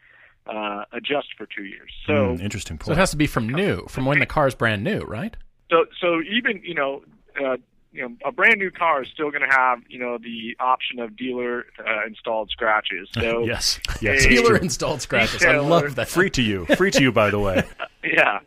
uh, 0.46 0.84
adjust 0.92 1.28
for 1.36 1.46
two 1.46 1.64
years. 1.64 1.90
So 2.06 2.34
Hmm, 2.36 2.40
interesting 2.42 2.76
So 2.78 2.86
point. 2.86 2.96
it 2.96 3.00
has 3.00 3.10
to 3.10 3.16
be 3.16 3.26
from 3.26 3.48
new, 3.48 3.86
from 3.88 4.06
when 4.06 4.18
the 4.18 4.26
car 4.26 4.46
is 4.46 4.54
brand 4.54 4.82
new, 4.84 5.00
right? 5.00 5.36
so 5.70 5.86
so 6.00 6.20
even 6.22 6.60
you 6.64 6.74
know 6.74 7.02
uh, 7.42 7.56
you 7.92 8.02
know 8.02 8.14
a 8.26 8.32
brand 8.32 8.58
new 8.58 8.70
car 8.70 9.02
is 9.02 9.08
still 9.12 9.30
going 9.30 9.42
to 9.48 9.54
have 9.54 9.78
you 9.88 9.98
know 9.98 10.18
the 10.18 10.56
option 10.60 10.98
of 10.98 11.16
dealer 11.16 11.64
uh, 11.78 12.06
installed 12.06 12.50
scratches. 12.50 13.08
So 13.14 13.44
yes, 13.52 13.80
yes, 14.00 14.24
Dealer 14.26 14.56
installed 14.56 15.00
scratches. 15.02 15.42
I 15.44 15.56
love 15.58 15.94
that. 15.96 16.08
free 16.08 16.30
to 16.30 16.42
you, 16.42 16.66
free 16.76 16.90
to 16.90 17.02
you. 17.02 17.10
By 17.12 17.30
the 17.30 17.38
way, 17.38 17.64
yeah. 18.04 18.40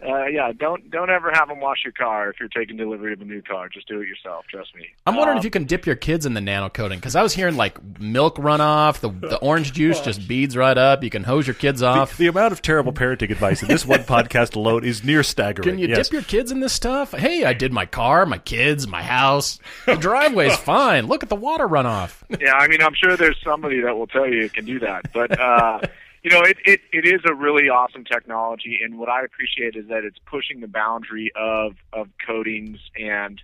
Uh, 0.00 0.26
yeah, 0.26 0.52
don't 0.56 0.90
don't 0.92 1.10
ever 1.10 1.32
have 1.32 1.48
them 1.48 1.58
wash 1.58 1.78
your 1.84 1.92
car 1.92 2.30
if 2.30 2.38
you're 2.38 2.48
taking 2.48 2.76
delivery 2.76 3.12
of 3.12 3.20
a 3.20 3.24
new 3.24 3.42
car. 3.42 3.68
Just 3.68 3.88
do 3.88 4.00
it 4.00 4.06
yourself. 4.06 4.46
Trust 4.48 4.72
me. 4.76 4.86
I'm 5.04 5.16
wondering 5.16 5.36
Um, 5.36 5.38
if 5.40 5.44
you 5.44 5.50
can 5.50 5.64
dip 5.64 5.86
your 5.86 5.96
kids 5.96 6.24
in 6.24 6.34
the 6.34 6.40
nano 6.40 6.68
coating 6.68 6.98
because 6.98 7.16
I 7.16 7.22
was 7.24 7.34
hearing 7.34 7.56
like 7.56 7.98
milk 7.98 8.36
runoff, 8.36 9.00
the 9.00 9.08
the 9.08 9.38
orange 9.42 9.72
juice 9.72 10.00
just 10.00 10.28
beads 10.28 10.56
right 10.56 10.78
up. 10.78 11.02
You 11.02 11.10
can 11.10 11.24
hose 11.24 11.48
your 11.48 11.54
kids 11.54 11.82
off. 11.82 12.16
the 12.16 12.28
amount 12.28 12.52
of 12.52 12.62
terrible 12.62 12.92
parenting 12.92 13.30
advice 13.32 13.60
in 13.60 13.66
this 13.66 13.84
one 13.84 14.00
podcast 14.04 14.54
alone 14.54 14.84
is 14.84 15.02
near 15.02 15.24
staggering. 15.24 15.68
Can 15.68 15.78
you 15.80 15.88
yes. 15.88 16.06
dip 16.08 16.12
your 16.12 16.22
kids 16.22 16.52
in 16.52 16.60
this 16.60 16.72
stuff? 16.72 17.10
Hey, 17.12 17.44
I 17.44 17.52
did 17.52 17.72
my 17.72 17.84
car, 17.86 18.24
my 18.24 18.38
kids, 18.38 18.86
my 18.86 19.02
house. 19.02 19.58
The 19.86 19.96
driveway's 20.08 20.56
fine. 20.56 21.06
Look 21.08 21.24
at 21.24 21.28
the 21.28 21.34
water 21.36 21.66
runoff. 21.66 22.22
yeah, 22.40 22.54
I 22.54 22.68
mean, 22.68 22.82
I'm 22.82 22.94
sure 22.94 23.16
there's 23.16 23.40
somebody 23.42 23.80
that 23.80 23.96
will 23.96 24.06
tell 24.06 24.28
you 24.28 24.42
you 24.42 24.48
can 24.50 24.64
do 24.64 24.78
that, 24.78 25.12
but 25.12 25.38
uh, 25.40 25.80
you 26.22 26.30
know, 26.30 26.42
it, 26.42 26.56
it 26.64 26.80
it 26.92 27.06
is 27.06 27.20
a 27.28 27.34
really 27.34 27.68
awesome 27.68 28.04
technology, 28.04 28.80
and 28.82 28.98
what 28.98 29.08
I 29.08 29.22
appreciate 29.24 29.76
is 29.76 29.88
that 29.88 30.04
it's 30.04 30.18
pushing 30.26 30.60
the 30.60 30.68
boundary 30.68 31.30
of 31.36 31.74
of 31.92 32.08
coatings 32.26 32.78
and 32.98 33.40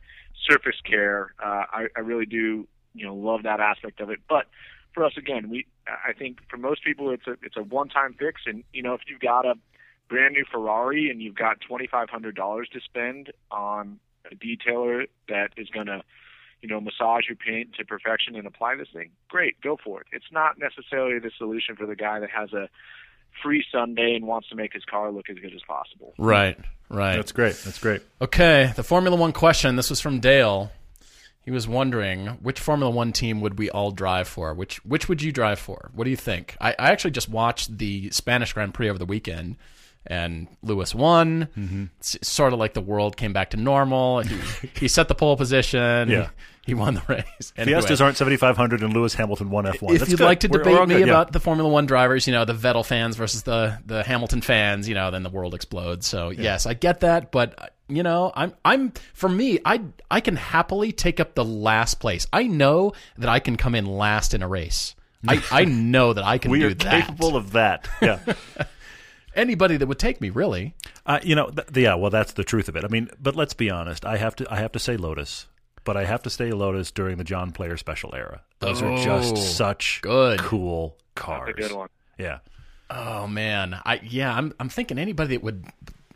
surface 0.48 0.80
care. 0.84 1.34
Uh, 1.42 1.64
I, 1.72 1.86
I 1.96 2.00
really 2.00 2.26
do, 2.26 2.66
you 2.94 3.06
know, 3.06 3.14
love 3.14 3.44
that 3.44 3.60
aspect 3.60 4.00
of 4.00 4.10
it. 4.10 4.20
But 4.28 4.46
for 4.92 5.04
us, 5.04 5.12
again, 5.16 5.50
we 5.50 5.66
I 5.86 6.12
think 6.12 6.38
for 6.48 6.56
most 6.56 6.84
people, 6.84 7.10
it's 7.10 7.26
a 7.26 7.36
it's 7.42 7.56
a 7.56 7.62
one 7.62 7.88
time 7.88 8.14
fix, 8.18 8.42
and 8.46 8.64
you 8.72 8.82
know, 8.82 8.94
if 8.94 9.02
you've 9.06 9.20
got 9.20 9.46
a 9.46 9.54
brand 10.08 10.34
new 10.34 10.44
Ferrari 10.50 11.10
and 11.10 11.22
you've 11.22 11.36
got 11.36 11.60
twenty 11.60 11.86
five 11.86 12.10
hundred 12.10 12.34
dollars 12.34 12.68
to 12.72 12.80
spend 12.80 13.32
on 13.50 13.98
a 14.30 14.34
detailer 14.34 15.06
that 15.28 15.50
is 15.56 15.68
going 15.68 15.86
to 15.86 16.02
you 16.64 16.70
know, 16.70 16.80
massage 16.80 17.24
your 17.28 17.36
paint 17.36 17.74
to 17.74 17.84
perfection 17.84 18.34
and 18.36 18.46
apply 18.46 18.74
this 18.74 18.88
thing, 18.90 19.10
great, 19.28 19.60
go 19.60 19.76
for 19.84 20.00
it. 20.00 20.06
It's 20.12 20.32
not 20.32 20.58
necessarily 20.58 21.18
the 21.18 21.30
solution 21.36 21.76
for 21.76 21.84
the 21.84 21.94
guy 21.94 22.20
that 22.20 22.30
has 22.30 22.54
a 22.54 22.70
free 23.42 23.62
Sunday 23.70 24.14
and 24.14 24.26
wants 24.26 24.48
to 24.48 24.54
make 24.54 24.72
his 24.72 24.82
car 24.86 25.12
look 25.12 25.28
as 25.28 25.36
good 25.36 25.52
as 25.54 25.60
possible. 25.68 26.14
Right, 26.16 26.58
right. 26.88 27.16
That's 27.16 27.32
great. 27.32 27.54
That's 27.66 27.78
great. 27.78 28.00
Okay, 28.18 28.72
the 28.76 28.82
Formula 28.82 29.14
One 29.14 29.32
question. 29.32 29.76
This 29.76 29.90
was 29.90 30.00
from 30.00 30.20
Dale. 30.20 30.72
He 31.42 31.50
was 31.50 31.68
wondering 31.68 32.28
which 32.40 32.58
Formula 32.58 32.90
One 32.90 33.12
team 33.12 33.42
would 33.42 33.58
we 33.58 33.68
all 33.68 33.90
drive 33.90 34.26
for? 34.26 34.54
Which 34.54 34.82
which 34.86 35.06
would 35.10 35.20
you 35.20 35.32
drive 35.32 35.58
for? 35.58 35.90
What 35.92 36.04
do 36.04 36.10
you 36.10 36.16
think? 36.16 36.56
I, 36.62 36.70
I 36.78 36.92
actually 36.92 37.10
just 37.10 37.28
watched 37.28 37.76
the 37.76 38.08
Spanish 38.10 38.54
Grand 38.54 38.72
Prix 38.72 38.88
over 38.88 38.98
the 38.98 39.04
weekend, 39.04 39.56
and 40.06 40.48
Lewis 40.62 40.94
won. 40.94 41.48
Mm-hmm. 41.56 41.84
It's 41.98 42.16
sort 42.26 42.54
of 42.54 42.58
like 42.58 42.72
the 42.72 42.80
world 42.80 43.18
came 43.18 43.34
back 43.34 43.50
to 43.50 43.58
normal. 43.58 44.20
He, 44.20 44.38
he 44.80 44.88
set 44.88 45.08
the 45.08 45.14
pole 45.14 45.36
position. 45.36 46.08
Yeah. 46.14 46.30
He, 46.66 46.74
won 46.74 46.94
the 46.94 47.02
race. 47.08 47.52
Anyway. 47.56 47.78
Fiestas 47.80 48.00
aren't 48.00 48.16
7,500 48.16 48.82
and 48.82 48.92
Lewis 48.92 49.14
Hamilton 49.14 49.50
won 49.50 49.64
F1. 49.64 49.92
If 49.94 49.98
That's 50.00 50.10
you'd 50.10 50.18
good. 50.18 50.24
like 50.24 50.40
to 50.40 50.48
We're- 50.48 50.64
we're 50.64 50.70
debate 50.72 50.88
me 50.88 50.94
good, 50.96 51.06
yeah. 51.08 51.12
about 51.14 51.32
the 51.32 51.40
Formula 51.40 51.68
One 51.70 51.86
drivers, 51.86 52.26
you 52.26 52.32
know, 52.32 52.44
the 52.44 52.54
Vettel 52.54 52.84
fans 52.84 53.16
versus 53.16 53.42
the 53.42 53.78
the 53.86 54.02
Hamilton 54.02 54.40
fans, 54.40 54.88
you 54.88 54.94
know, 54.94 55.10
then 55.10 55.22
the 55.22 55.30
world 55.30 55.54
explodes. 55.54 56.06
So 56.06 56.30
yes, 56.30 56.66
I 56.66 56.74
get 56.74 57.00
that, 57.00 57.30
but 57.32 57.72
you 57.88 58.02
know, 58.02 58.32
I'm 58.34 58.54
I'm 58.64 58.92
for 59.12 59.28
me, 59.28 59.58
I 59.64 59.82
I 60.10 60.20
can 60.20 60.36
happily 60.36 60.92
take 60.92 61.20
up 61.20 61.34
the 61.34 61.44
last 61.44 62.00
place. 62.00 62.26
I 62.32 62.44
know 62.44 62.92
that 63.18 63.28
I 63.28 63.40
can 63.40 63.56
come 63.56 63.74
in 63.74 63.86
last 63.86 64.32
in 64.34 64.42
a 64.42 64.48
race. 64.48 64.94
I, 65.28 65.42
I 65.50 65.64
know 65.66 66.12
that 66.12 66.24
I 66.24 66.38
can 66.38 66.50
we 66.50 66.60
do 66.60 66.68
are 66.68 66.74
that. 66.74 67.06
capable 67.06 67.36
of 67.36 67.52
that. 67.52 67.88
Yeah. 68.02 68.18
Anybody 69.34 69.76
that 69.78 69.86
would 69.88 69.98
take 69.98 70.20
me, 70.20 70.30
really. 70.30 70.74
Uh, 71.04 71.18
you 71.22 71.34
know, 71.34 71.50
th- 71.50 71.66
yeah. 71.74 71.94
Well, 71.94 72.10
that's 72.10 72.34
the 72.34 72.44
truth 72.44 72.68
of 72.68 72.76
it. 72.76 72.84
I 72.84 72.88
mean, 72.88 73.10
but 73.20 73.34
let's 73.34 73.52
be 73.52 73.68
honest. 73.68 74.04
I 74.04 74.16
have 74.16 74.36
to. 74.36 74.46
I 74.52 74.56
have 74.56 74.70
to 74.72 74.78
say 74.78 74.96
Lotus, 74.96 75.46
but 75.84 75.96
I 75.96 76.04
have 76.04 76.22
to 76.24 76.30
say 76.30 76.50
Lotus 76.52 76.90
during 76.90 77.18
the 77.18 77.24
John 77.24 77.50
Player 77.52 77.76
Special 77.76 78.14
era. 78.14 78.42
Those 78.60 78.82
are 78.82 78.90
Oh, 78.92 78.96
just 79.02 79.56
such 79.56 80.00
good. 80.02 80.38
cool 80.40 80.96
cars. 81.14 81.52
That's 81.56 81.58
cars. 81.58 81.66
a 81.66 81.68
good 81.68 81.76
one. 81.78 81.88
Yeah. 82.18 82.38
Oh 82.90 83.26
man, 83.26 83.80
I 83.84 84.00
yeah, 84.02 84.34
I'm 84.34 84.52
I'm 84.60 84.68
thinking 84.68 84.98
anybody 84.98 85.36
that 85.36 85.42
would 85.44 85.64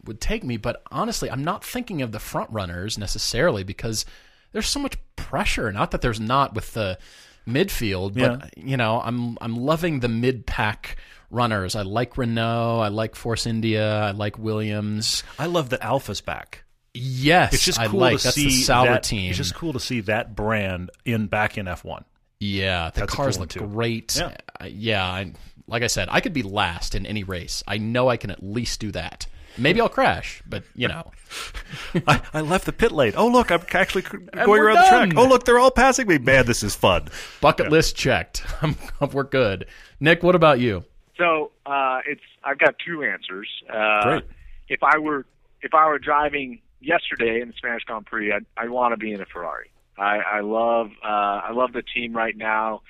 would 0.04 0.20
take 0.20 0.44
me, 0.44 0.56
but 0.56 0.82
honestly, 0.90 1.30
I'm 1.30 1.44
not 1.44 1.64
thinking 1.64 2.02
of 2.02 2.12
the 2.12 2.18
front 2.18 2.50
runners 2.50 2.98
necessarily 2.98 3.62
because 3.64 4.04
there's 4.52 4.66
so 4.68 4.80
much 4.80 4.96
pressure. 5.16 5.70
Not 5.72 5.90
that 5.90 6.00
there's 6.02 6.20
not 6.20 6.54
with 6.54 6.72
the 6.74 6.98
midfield, 7.46 8.14
but 8.18 8.56
you 8.58 8.76
know, 8.76 9.00
I'm 9.02 9.38
I'm 9.40 9.56
loving 9.56 10.00
the 10.00 10.08
mid 10.08 10.46
pack 10.46 10.96
runners. 11.30 11.74
I 11.74 11.82
like 11.82 12.16
Renault, 12.18 12.80
I 12.80 12.88
like 12.88 13.14
Force 13.16 13.46
India, 13.46 14.00
I 14.02 14.10
like 14.12 14.38
Williams. 14.38 15.24
I 15.38 15.46
love 15.46 15.70
that 15.70 15.82
Alfa's 15.82 16.20
back. 16.20 16.64
Yes, 16.99 17.55
It's 17.55 17.64
just 17.64 17.78
I 17.78 17.88
cool 17.88 18.01
like 18.01 18.18
to 18.18 18.24
that's 18.24 18.34
see 18.36 18.44
the 18.46 18.51
Sauber 18.51 18.90
that, 18.92 19.03
team. 19.03 19.28
It's 19.30 19.36
just 19.36 19.55
cool 19.55 19.72
to 19.72 19.80
see 19.80 20.01
that 20.03 20.34
brand 20.34 20.90
in 21.05 21.26
back 21.26 21.59
in 21.59 21.66
F1. 21.66 22.05
Yeah, 22.40 22.90
the 22.90 23.01
That's 23.01 23.14
cars 23.14 23.36
cool 23.36 23.42
look 23.42 23.51
too. 23.51 23.61
great. 23.61 24.16
Yeah. 24.16 24.36
I, 24.61 24.66
yeah 24.66 25.05
I, 25.05 25.32
like 25.66 25.82
I 25.82 25.88
said, 25.88 26.09
I 26.11 26.20
could 26.20 26.32
be 26.32 26.42
last 26.42 26.94
in 26.94 27.07
any 27.07 27.24
race. 27.24 27.62
I 27.66 27.78
know 27.78 28.09
I 28.09 28.16
can 28.16 28.30
at 28.30 28.42
least 28.42 28.80
do 28.80 28.92
that. 28.92 29.26
Maybe 29.57 29.80
I'll 29.80 29.88
crash, 29.88 30.40
but 30.46 30.62
you 30.74 30.86
know. 30.88 31.11
I, 32.07 32.22
I 32.32 32.40
left 32.42 32.64
the 32.64 32.72
pit 32.72 32.92
lane. 32.92 33.14
Oh 33.16 33.26
look, 33.26 33.51
I'm 33.51 33.62
actually 33.72 34.03
going 34.03 34.28
we're 34.46 34.66
around 34.66 34.76
the 34.76 34.88
track. 34.88 35.12
Oh 35.16 35.28
look, 35.28 35.44
they're 35.44 35.59
all 35.59 35.72
passing 35.72 36.07
me. 36.07 36.18
Man, 36.18 36.46
this 36.46 36.62
is 36.62 36.76
fun. 36.76 37.09
Bucket 37.40 37.68
list 37.70 37.96
checked. 37.96 38.44
We're 39.12 39.24
good. 39.24 39.66
Nick, 40.01 40.22
what 40.22 40.34
about 40.36 40.61
you? 40.61 40.84
So 41.16 41.51
uh, 41.66 42.01
it's 42.07 42.22
I've 42.44 42.59
got 42.59 42.76
two 42.86 43.03
answers. 43.03 43.49
Uh, 43.68 44.03
Great. 44.05 44.24
If 44.68 44.82
I 44.82 44.99
were 44.99 45.26
if 45.61 45.74
I 45.74 45.88
were 45.88 45.99
driving 45.99 46.61
yesterday 46.81 47.41
in 47.41 47.49
the 47.49 47.55
Spanish 47.57 47.85
Grand 47.85 48.07
Prix, 48.07 48.33
I'd, 48.33 48.47
I'd 48.57 48.70
want 48.70 48.93
to 48.93 48.97
be 48.97 49.12
in 49.12 49.20
a 49.20 49.26
Ferrari. 49.26 49.70
I, 49.97 50.18
I 50.18 50.41
love 50.41 50.91
uh, 51.03 51.07
I 51.07 51.53
love 51.53 51.72
the 51.72 51.83
team 51.83 52.14
right 52.14 52.37
now. 52.37 52.83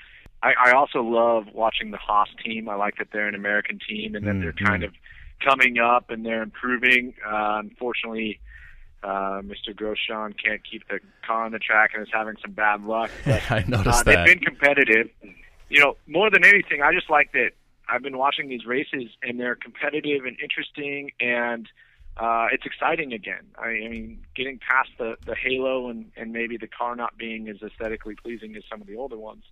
I, 0.42 0.52
I 0.66 0.72
also 0.72 1.02
love 1.02 1.46
watching 1.52 1.90
the 1.90 1.96
Haas 1.96 2.28
team. 2.44 2.68
I 2.68 2.74
like 2.74 2.98
that 2.98 3.08
they're 3.12 3.28
an 3.28 3.34
American 3.34 3.78
team, 3.86 4.14
and 4.14 4.26
that 4.26 4.40
they're 4.40 4.52
kind 4.52 4.84
of 4.84 4.92
coming 5.44 5.78
up 5.78 6.10
and 6.10 6.24
they're 6.24 6.42
improving. 6.42 7.14
Uh, 7.26 7.60
unfortunately, 7.60 8.40
uh, 9.02 9.40
Mr. 9.42 9.74
Grosjean 9.74 10.34
can't 10.42 10.60
keep 10.68 10.86
the 10.88 11.00
car 11.26 11.44
on 11.44 11.52
the 11.52 11.58
track 11.58 11.92
and 11.94 12.02
is 12.02 12.08
having 12.12 12.36
some 12.42 12.52
bad 12.52 12.84
luck. 12.84 13.10
But, 13.24 13.50
I 13.50 13.64
noticed 13.66 14.00
uh, 14.00 14.02
they've 14.04 14.26
been 14.26 14.40
competitive. 14.40 15.08
You 15.68 15.80
know, 15.80 15.96
more 16.06 16.30
than 16.30 16.44
anything, 16.44 16.82
I 16.82 16.92
just 16.92 17.10
like 17.10 17.32
that 17.32 17.50
I've 17.88 18.02
been 18.02 18.18
watching 18.18 18.48
these 18.48 18.66
races 18.66 19.10
and 19.22 19.38
they're 19.40 19.56
competitive 19.56 20.24
and 20.24 20.36
interesting 20.40 21.10
and 21.20 21.68
uh, 22.18 22.48
it's 22.52 22.66
exciting 22.66 23.12
again. 23.12 23.44
I, 23.56 23.68
I 23.68 23.88
mean, 23.88 24.24
getting 24.34 24.58
past 24.58 24.90
the, 24.98 25.16
the 25.24 25.34
halo 25.34 25.88
and, 25.88 26.10
and 26.16 26.32
maybe 26.32 26.56
the 26.56 26.66
car 26.66 26.96
not 26.96 27.16
being 27.16 27.48
as 27.48 27.56
aesthetically 27.62 28.16
pleasing 28.16 28.56
as 28.56 28.64
some 28.68 28.80
of 28.80 28.86
the 28.86 28.96
older 28.96 29.16
ones. 29.16 29.44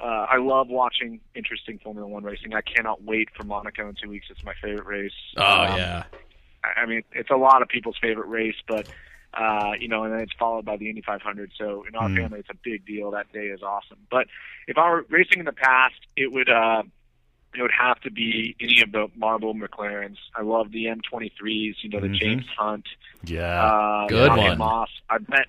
Uh, 0.00 0.26
I 0.30 0.38
love 0.38 0.68
watching 0.68 1.20
interesting 1.34 1.78
Formula 1.78 2.08
One 2.08 2.24
racing. 2.24 2.54
I 2.54 2.62
cannot 2.62 3.02
wait 3.02 3.28
for 3.36 3.44
Monaco 3.44 3.88
in 3.88 3.96
two 4.02 4.08
weeks. 4.08 4.26
It's 4.30 4.42
my 4.42 4.54
favorite 4.62 4.86
race. 4.86 5.12
Oh 5.36 5.42
Um, 5.44 5.76
yeah. 5.76 6.04
I 6.64 6.86
mean, 6.86 7.02
it's 7.12 7.30
a 7.30 7.36
lot 7.36 7.62
of 7.62 7.68
people's 7.68 7.96
favorite 8.00 8.28
race, 8.28 8.56
but 8.66 8.88
uh, 9.34 9.72
you 9.78 9.88
know, 9.88 10.04
and 10.04 10.12
then 10.12 10.20
it's 10.20 10.32
followed 10.38 10.64
by 10.64 10.76
the 10.76 10.88
Indy 10.88 11.02
500. 11.02 11.52
So 11.56 11.84
in 11.86 11.94
our 11.94 12.08
family, 12.16 12.40
it's 12.40 12.50
a 12.50 12.56
big 12.64 12.84
deal. 12.84 13.10
That 13.12 13.32
day 13.32 13.46
is 13.46 13.62
awesome. 13.62 13.98
But 14.10 14.26
if 14.66 14.76
I 14.76 14.90
were 14.90 15.06
racing 15.08 15.38
in 15.38 15.44
the 15.44 15.52
past, 15.52 15.94
it 16.16 16.32
would 16.32 16.48
uh, 16.48 16.82
it 17.54 17.62
would 17.62 17.72
have 17.76 18.00
to 18.02 18.10
be 18.10 18.54
any 18.60 18.80
of 18.82 18.92
the 18.92 19.08
Marlboro 19.16 19.52
McLarens. 19.54 20.16
I 20.36 20.42
love 20.42 20.70
the 20.72 20.84
M23s. 20.86 21.74
You 21.82 21.90
know, 21.90 22.00
the 22.00 22.08
James 22.08 22.44
Hunt, 22.56 22.86
Yeah. 23.24 23.42
uh, 23.42 24.06
Good 24.08 24.28
Jochen 24.28 24.44
one. 24.44 24.58
Moss. 24.58 24.88
I've 25.08 25.28
met. 25.28 25.46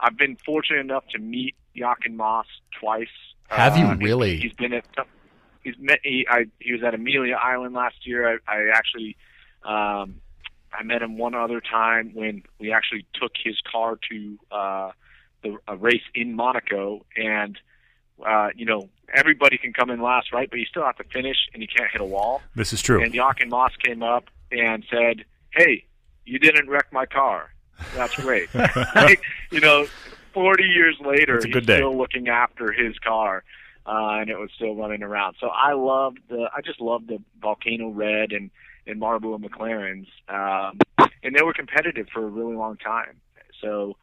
I've 0.00 0.16
been 0.16 0.36
fortunate 0.44 0.80
enough 0.80 1.04
to 1.12 1.18
meet 1.18 1.54
Jochen 1.76 2.16
Mass 2.16 2.46
twice. 2.80 3.06
Have 3.48 3.76
you 3.76 3.84
Uh, 3.86 3.94
really? 3.96 4.38
He's 4.38 4.54
been 4.54 4.72
at. 4.72 4.84
He's 5.62 5.74
met. 5.78 6.00
He, 6.02 6.26
I, 6.28 6.46
he 6.58 6.72
was 6.72 6.82
at 6.82 6.94
Amelia 6.94 7.36
Island 7.36 7.74
last 7.74 8.06
year. 8.06 8.40
I, 8.48 8.52
I 8.52 8.70
actually. 8.74 9.16
Um, 9.64 10.16
I 10.74 10.82
met 10.84 11.02
him 11.02 11.18
one 11.18 11.34
other 11.34 11.60
time 11.60 12.12
when 12.14 12.42
we 12.58 12.72
actually 12.72 13.04
took 13.20 13.32
his 13.44 13.56
car 13.70 13.98
to 14.10 14.38
uh, 14.50 14.90
the 15.42 15.58
a 15.68 15.76
race 15.76 16.02
in 16.14 16.34
Monaco, 16.34 17.04
and 17.14 17.58
uh, 18.24 18.48
you 18.54 18.64
know 18.64 18.88
everybody 19.14 19.58
can 19.58 19.72
come 19.72 19.90
in 19.90 20.00
last, 20.00 20.32
right? 20.32 20.48
But 20.48 20.58
you 20.58 20.66
still 20.66 20.84
have 20.84 20.96
to 20.96 21.04
finish, 21.04 21.36
and 21.52 21.62
you 21.62 21.68
can't 21.68 21.90
hit 21.90 22.00
a 22.00 22.04
wall. 22.04 22.42
this 22.54 22.72
is 22.72 22.80
true. 22.82 23.02
And 23.02 23.12
Jochen 23.14 23.48
Mass 23.48 23.72
came 23.84 24.02
up 24.02 24.24
and 24.50 24.84
said, 24.90 25.24
"Hey, 25.50 25.84
you 26.24 26.38
didn't 26.38 26.68
wreck 26.68 26.86
my 26.92 27.06
car. 27.06 27.52
That's 27.94 28.14
great." 28.16 28.48
Like, 28.94 29.22
you 29.50 29.60
know, 29.60 29.86
forty 30.32 30.64
years 30.64 30.96
later, 31.04 31.40
he's 31.44 31.54
day. 31.66 31.76
still 31.76 31.96
looking 31.96 32.28
after 32.28 32.72
his 32.72 32.98
car, 32.98 33.44
uh, 33.86 34.18
and 34.20 34.30
it 34.30 34.38
was 34.38 34.50
still 34.54 34.74
running 34.74 35.02
around. 35.02 35.36
So 35.40 35.48
I 35.48 35.72
loved 35.74 36.18
the. 36.28 36.48
I 36.56 36.60
just 36.60 36.80
loved 36.80 37.08
the 37.08 37.18
Volcano 37.40 37.88
Red 37.88 38.32
and 38.32 38.50
and 38.86 38.98
Marlboro 38.98 39.38
McLarens, 39.38 40.08
um, 40.28 40.80
and 41.22 41.34
they 41.34 41.42
were 41.42 41.52
competitive 41.52 42.08
for 42.12 42.24
a 42.24 42.28
really 42.28 42.54
long 42.56 42.76
time. 42.76 43.20
So. 43.60 43.96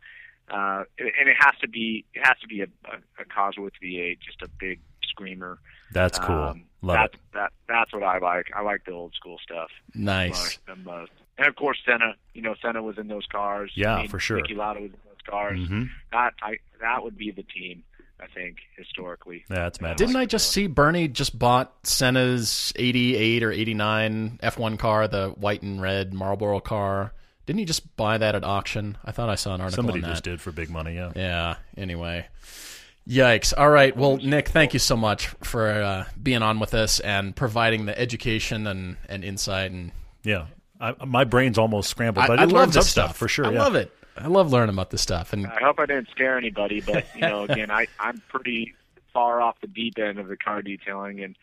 Uh, 0.50 0.84
and 0.98 1.30
it 1.30 1.36
has 1.40 1.54
to 1.62 1.68
be 1.68 2.06
it 2.14 2.22
has 2.26 2.38
to 2.42 2.48
be 2.48 2.62
a, 2.62 2.68
a, 2.86 3.22
a 3.22 3.26
Cosworth 3.26 3.74
V8, 3.84 4.20
just 4.20 4.42
a 4.42 4.48
big 4.60 4.80
screamer. 5.04 5.60
That's 5.94 6.20
cool. 6.20 6.36
Um, 6.36 6.64
Love 6.82 6.96
that's, 6.98 7.14
it. 7.14 7.20
That 7.34 7.52
that's 7.68 7.94
what 7.94 8.04
I 8.04 8.20
like. 8.20 8.48
I 8.56 8.62
like 8.62 8.86
the 8.86 8.92
old 8.92 9.14
school 9.14 9.38
stuff 9.44 9.70
Nice. 9.94 10.60
the 10.66 10.76
most. 10.78 11.12
And 11.38 11.48
of 11.48 11.56
course, 11.56 11.78
Senna. 11.86 12.16
You 12.34 12.42
know, 12.42 12.56
Senna 12.62 12.82
was 12.82 12.98
in 12.98 13.08
those 13.08 13.26
cars. 13.26 13.72
Yeah, 13.76 13.96
I 13.96 14.02
mean, 14.02 14.08
for 14.10 14.20
sure. 14.20 14.40
Niki 14.42 14.56
Lauda 14.56 14.80
was 14.82 14.92
in 14.92 14.98
those 15.06 15.22
cars. 15.30 15.68
hmm 15.68 15.84
That 16.12 16.34
I 16.42 16.58
that 16.82 17.04
would 17.04 17.18
be 17.18 17.32
the 17.32 17.44
team. 17.44 17.84
I 18.22 18.28
think 18.28 18.58
historically. 18.78 19.46
Yeah, 19.50 19.56
That's 19.56 19.80
mad. 19.80 19.96
Didn't 19.96 20.18
I 20.18 20.26
just 20.26 20.52
see 20.52 20.68
Bernie 20.68 21.08
just 21.08 21.40
bought 21.40 21.74
Senna's 21.84 22.74
88 22.76 23.44
or 23.44 23.52
89 23.54 24.40
F1 24.44 24.78
car, 24.78 25.08
the 25.08 25.30
white 25.30 25.62
and 25.62 25.82
red 25.82 26.14
Marlboro 26.14 26.60
car? 26.60 27.14
Didn't 27.50 27.62
he 27.62 27.66
just 27.66 27.96
buy 27.98 28.20
that 28.20 28.36
at 28.36 28.44
auction? 28.44 28.96
I 29.04 29.12
thought 29.12 29.28
I 29.28 29.34
saw 29.34 29.56
an 29.56 29.62
article 29.62 29.78
Somebody 29.78 29.98
on 29.98 30.02
that. 30.04 30.10
just 30.10 30.24
did 30.24 30.40
for 30.40 30.52
big 30.52 30.70
money. 30.70 30.94
Yeah. 30.94 31.14
Yeah. 31.16 31.56
Anyway. 31.76 32.28
Yikes. 33.08 33.56
All 33.58 33.72
right. 33.72 33.98
Well, 33.98 34.18
Nick, 34.18 34.50
thank 34.50 34.74
you 34.74 34.80
so 34.80 34.96
much 34.96 35.30
for 35.42 35.68
uh, 35.68 36.06
being 36.22 36.44
on 36.44 36.60
with 36.60 36.76
us 36.76 37.00
and 37.00 37.36
providing 37.36 37.88
the 37.88 38.00
education 38.00 38.68
and, 38.68 38.98
and 39.08 39.24
insight. 39.24 39.72
And 39.72 39.92
Yeah. 40.24 40.46
I, 40.80 40.94
my 41.04 41.24
brain's 41.24 41.58
almost 41.58 41.90
scrambled. 41.90 42.26
I, 42.26 42.28
But 42.28 42.40
I 42.40 42.46
did 42.46 42.52
love 42.52 42.66
learn 42.68 42.72
some 42.72 42.82
this 42.82 42.92
stuff 42.92 43.18
for 43.18 43.28
sure. 43.28 43.48
I 43.48 43.52
yeah. 43.52 43.64
love 43.64 43.74
it. 43.74 43.92
I 44.16 44.28
love 44.28 44.52
learning 44.52 44.76
about 44.76 44.92
this 44.92 45.02
stuff. 45.02 45.34
And 45.34 45.48
I 45.48 45.60
hope 45.60 45.80
I 45.80 45.88
didn't 45.88 46.10
scare 46.12 46.38
anybody, 46.38 46.82
but 46.82 47.08
you 47.16 47.22
know, 47.22 47.46
again, 47.46 47.72
I 47.72 47.88
I'm 48.00 48.22
pretty 48.28 48.76
far 49.12 49.42
off 49.42 49.60
the 49.60 49.66
deep 49.68 49.98
end 49.98 50.20
of 50.20 50.28
the 50.28 50.38
car 50.38 50.62
detailing, 50.62 51.24
and 51.24 51.36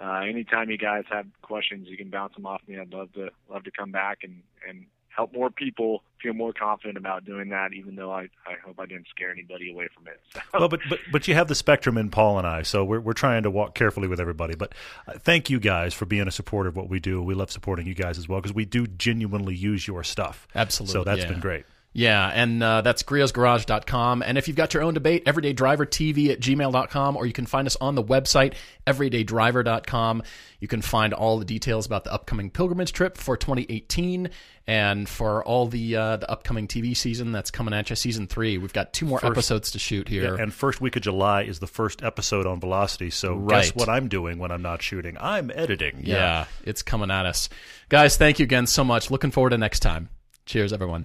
uh, 0.00 0.22
anytime 0.26 0.68
you 0.68 0.78
guys 0.78 1.04
have 1.10 1.26
questions, 1.42 1.86
you 1.88 1.96
can 1.96 2.10
bounce 2.10 2.34
them 2.34 2.44
off 2.44 2.60
me. 2.66 2.76
I'd 2.76 2.92
love 2.92 3.12
to 3.12 3.30
love 3.48 3.62
to 3.62 3.70
come 3.70 3.92
back 3.92 4.24
and 4.24 4.42
and 4.68 4.86
help 5.14 5.32
more 5.32 5.50
people 5.50 6.02
feel 6.22 6.32
more 6.32 6.52
confident 6.52 6.96
about 6.96 7.24
doing 7.24 7.50
that. 7.50 7.72
Even 7.72 7.96
though 7.96 8.12
I 8.12 8.22
I 8.46 8.54
hope 8.64 8.78
I 8.78 8.86
didn't 8.86 9.08
scare 9.08 9.30
anybody 9.30 9.70
away 9.70 9.88
from 9.94 10.06
it. 10.06 10.20
So. 10.34 10.58
well, 10.60 10.68
but, 10.68 10.80
but 10.88 10.98
but 11.12 11.28
you 11.28 11.34
have 11.34 11.48
the 11.48 11.54
spectrum 11.54 11.96
in 11.96 12.10
Paul 12.10 12.38
and 12.38 12.46
I, 12.46 12.62
so 12.62 12.84
we're 12.84 13.00
we're 13.00 13.12
trying 13.12 13.44
to 13.44 13.50
walk 13.50 13.74
carefully 13.74 14.08
with 14.08 14.20
everybody. 14.20 14.54
But 14.54 14.74
uh, 15.06 15.12
thank 15.18 15.48
you 15.48 15.60
guys 15.60 15.94
for 15.94 16.06
being 16.06 16.26
a 16.28 16.30
supporter 16.30 16.68
of 16.68 16.76
what 16.76 16.88
we 16.88 17.00
do. 17.00 17.22
We 17.22 17.34
love 17.34 17.50
supporting 17.50 17.86
you 17.86 17.94
guys 17.94 18.18
as 18.18 18.28
well 18.28 18.40
because 18.40 18.54
we 18.54 18.64
do 18.64 18.86
genuinely 18.86 19.54
use 19.54 19.86
your 19.86 20.02
stuff. 20.04 20.46
Absolutely, 20.54 20.92
So 20.92 21.04
that's 21.04 21.22
yeah. 21.22 21.28
been 21.28 21.40
great. 21.40 21.64
Yeah, 21.96 22.28
and 22.28 22.60
uh, 22.60 22.80
that's 22.80 23.04
griotsgarage.com. 23.04 24.22
And 24.24 24.36
if 24.36 24.48
you've 24.48 24.56
got 24.56 24.74
your 24.74 24.82
own 24.82 24.94
debate, 24.94 25.24
everydaydrivertv 25.26 26.28
at 26.28 26.40
gmail.com, 26.40 27.16
or 27.16 27.24
you 27.24 27.32
can 27.32 27.46
find 27.46 27.68
us 27.68 27.76
on 27.80 27.94
the 27.94 28.02
website, 28.02 28.54
everydaydriver.com. 28.84 30.22
You 30.58 30.66
can 30.68 30.82
find 30.82 31.14
all 31.14 31.38
the 31.38 31.44
details 31.44 31.86
about 31.86 32.02
the 32.02 32.12
upcoming 32.12 32.50
pilgrimage 32.50 32.92
trip 32.92 33.16
for 33.16 33.36
2018 33.36 34.30
and 34.66 35.08
for 35.08 35.44
all 35.44 35.66
the 35.68 35.94
uh, 35.94 36.16
the 36.16 36.28
upcoming 36.30 36.66
TV 36.66 36.96
season 36.96 37.30
that's 37.32 37.50
coming 37.52 37.72
at 37.74 37.90
you, 37.90 37.96
season 37.96 38.26
three. 38.26 38.58
We've 38.58 38.72
got 38.72 38.92
two 38.92 39.06
more 39.06 39.24
episodes 39.24 39.70
to 39.72 39.78
shoot 39.78 40.08
here. 40.08 40.34
Yeah, 40.36 40.42
and 40.42 40.52
first 40.52 40.80
week 40.80 40.96
of 40.96 41.02
July 41.02 41.42
is 41.42 41.58
the 41.60 41.66
first 41.66 42.02
episode 42.02 42.46
on 42.46 42.58
Velocity. 42.60 43.10
So 43.10 43.34
Right. 43.36 43.62
guess 43.64 43.74
what 43.74 43.88
I'm 43.88 44.08
doing 44.08 44.38
when 44.38 44.50
I'm 44.50 44.62
not 44.62 44.82
shooting? 44.82 45.16
I'm 45.20 45.50
editing. 45.54 46.00
yeah, 46.02 46.46
it's 46.64 46.82
coming 46.82 47.10
at 47.10 47.24
us. 47.26 47.48
Guys, 47.88 48.16
thank 48.16 48.38
you 48.40 48.44
again 48.44 48.66
so 48.66 48.82
much. 48.82 49.10
Looking 49.12 49.30
forward 49.30 49.50
to 49.50 49.58
next 49.58 49.80
time. 49.80 50.08
Cheers, 50.46 50.72
everyone. 50.72 51.04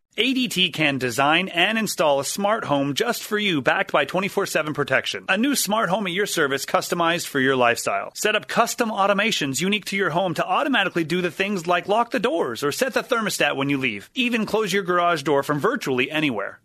ADT 0.21 0.71
can 0.73 0.99
design 0.99 1.47
and 1.47 1.79
install 1.79 2.19
a 2.19 2.25
smart 2.25 2.65
home 2.65 2.93
just 2.93 3.23
for 3.23 3.39
you, 3.39 3.59
backed 3.59 3.91
by 3.91 4.05
24 4.05 4.45
7 4.45 4.75
protection. 4.75 5.25
A 5.27 5.35
new 5.35 5.55
smart 5.55 5.89
home 5.89 6.05
at 6.05 6.13
your 6.13 6.27
service, 6.27 6.63
customized 6.63 7.25
for 7.25 7.39
your 7.39 7.55
lifestyle. 7.55 8.11
Set 8.13 8.35
up 8.35 8.47
custom 8.47 8.91
automations 8.91 9.61
unique 9.61 9.85
to 9.85 9.97
your 9.97 10.11
home 10.11 10.35
to 10.35 10.45
automatically 10.45 11.03
do 11.03 11.23
the 11.23 11.31
things 11.31 11.65
like 11.65 11.87
lock 11.87 12.11
the 12.11 12.19
doors 12.19 12.63
or 12.63 12.71
set 12.71 12.93
the 12.93 13.01
thermostat 13.01 13.55
when 13.55 13.71
you 13.71 13.79
leave. 13.79 14.11
Even 14.13 14.45
close 14.45 14.71
your 14.71 14.83
garage 14.83 15.23
door 15.23 15.41
from 15.41 15.59
virtually 15.59 16.11
anywhere. 16.11 16.59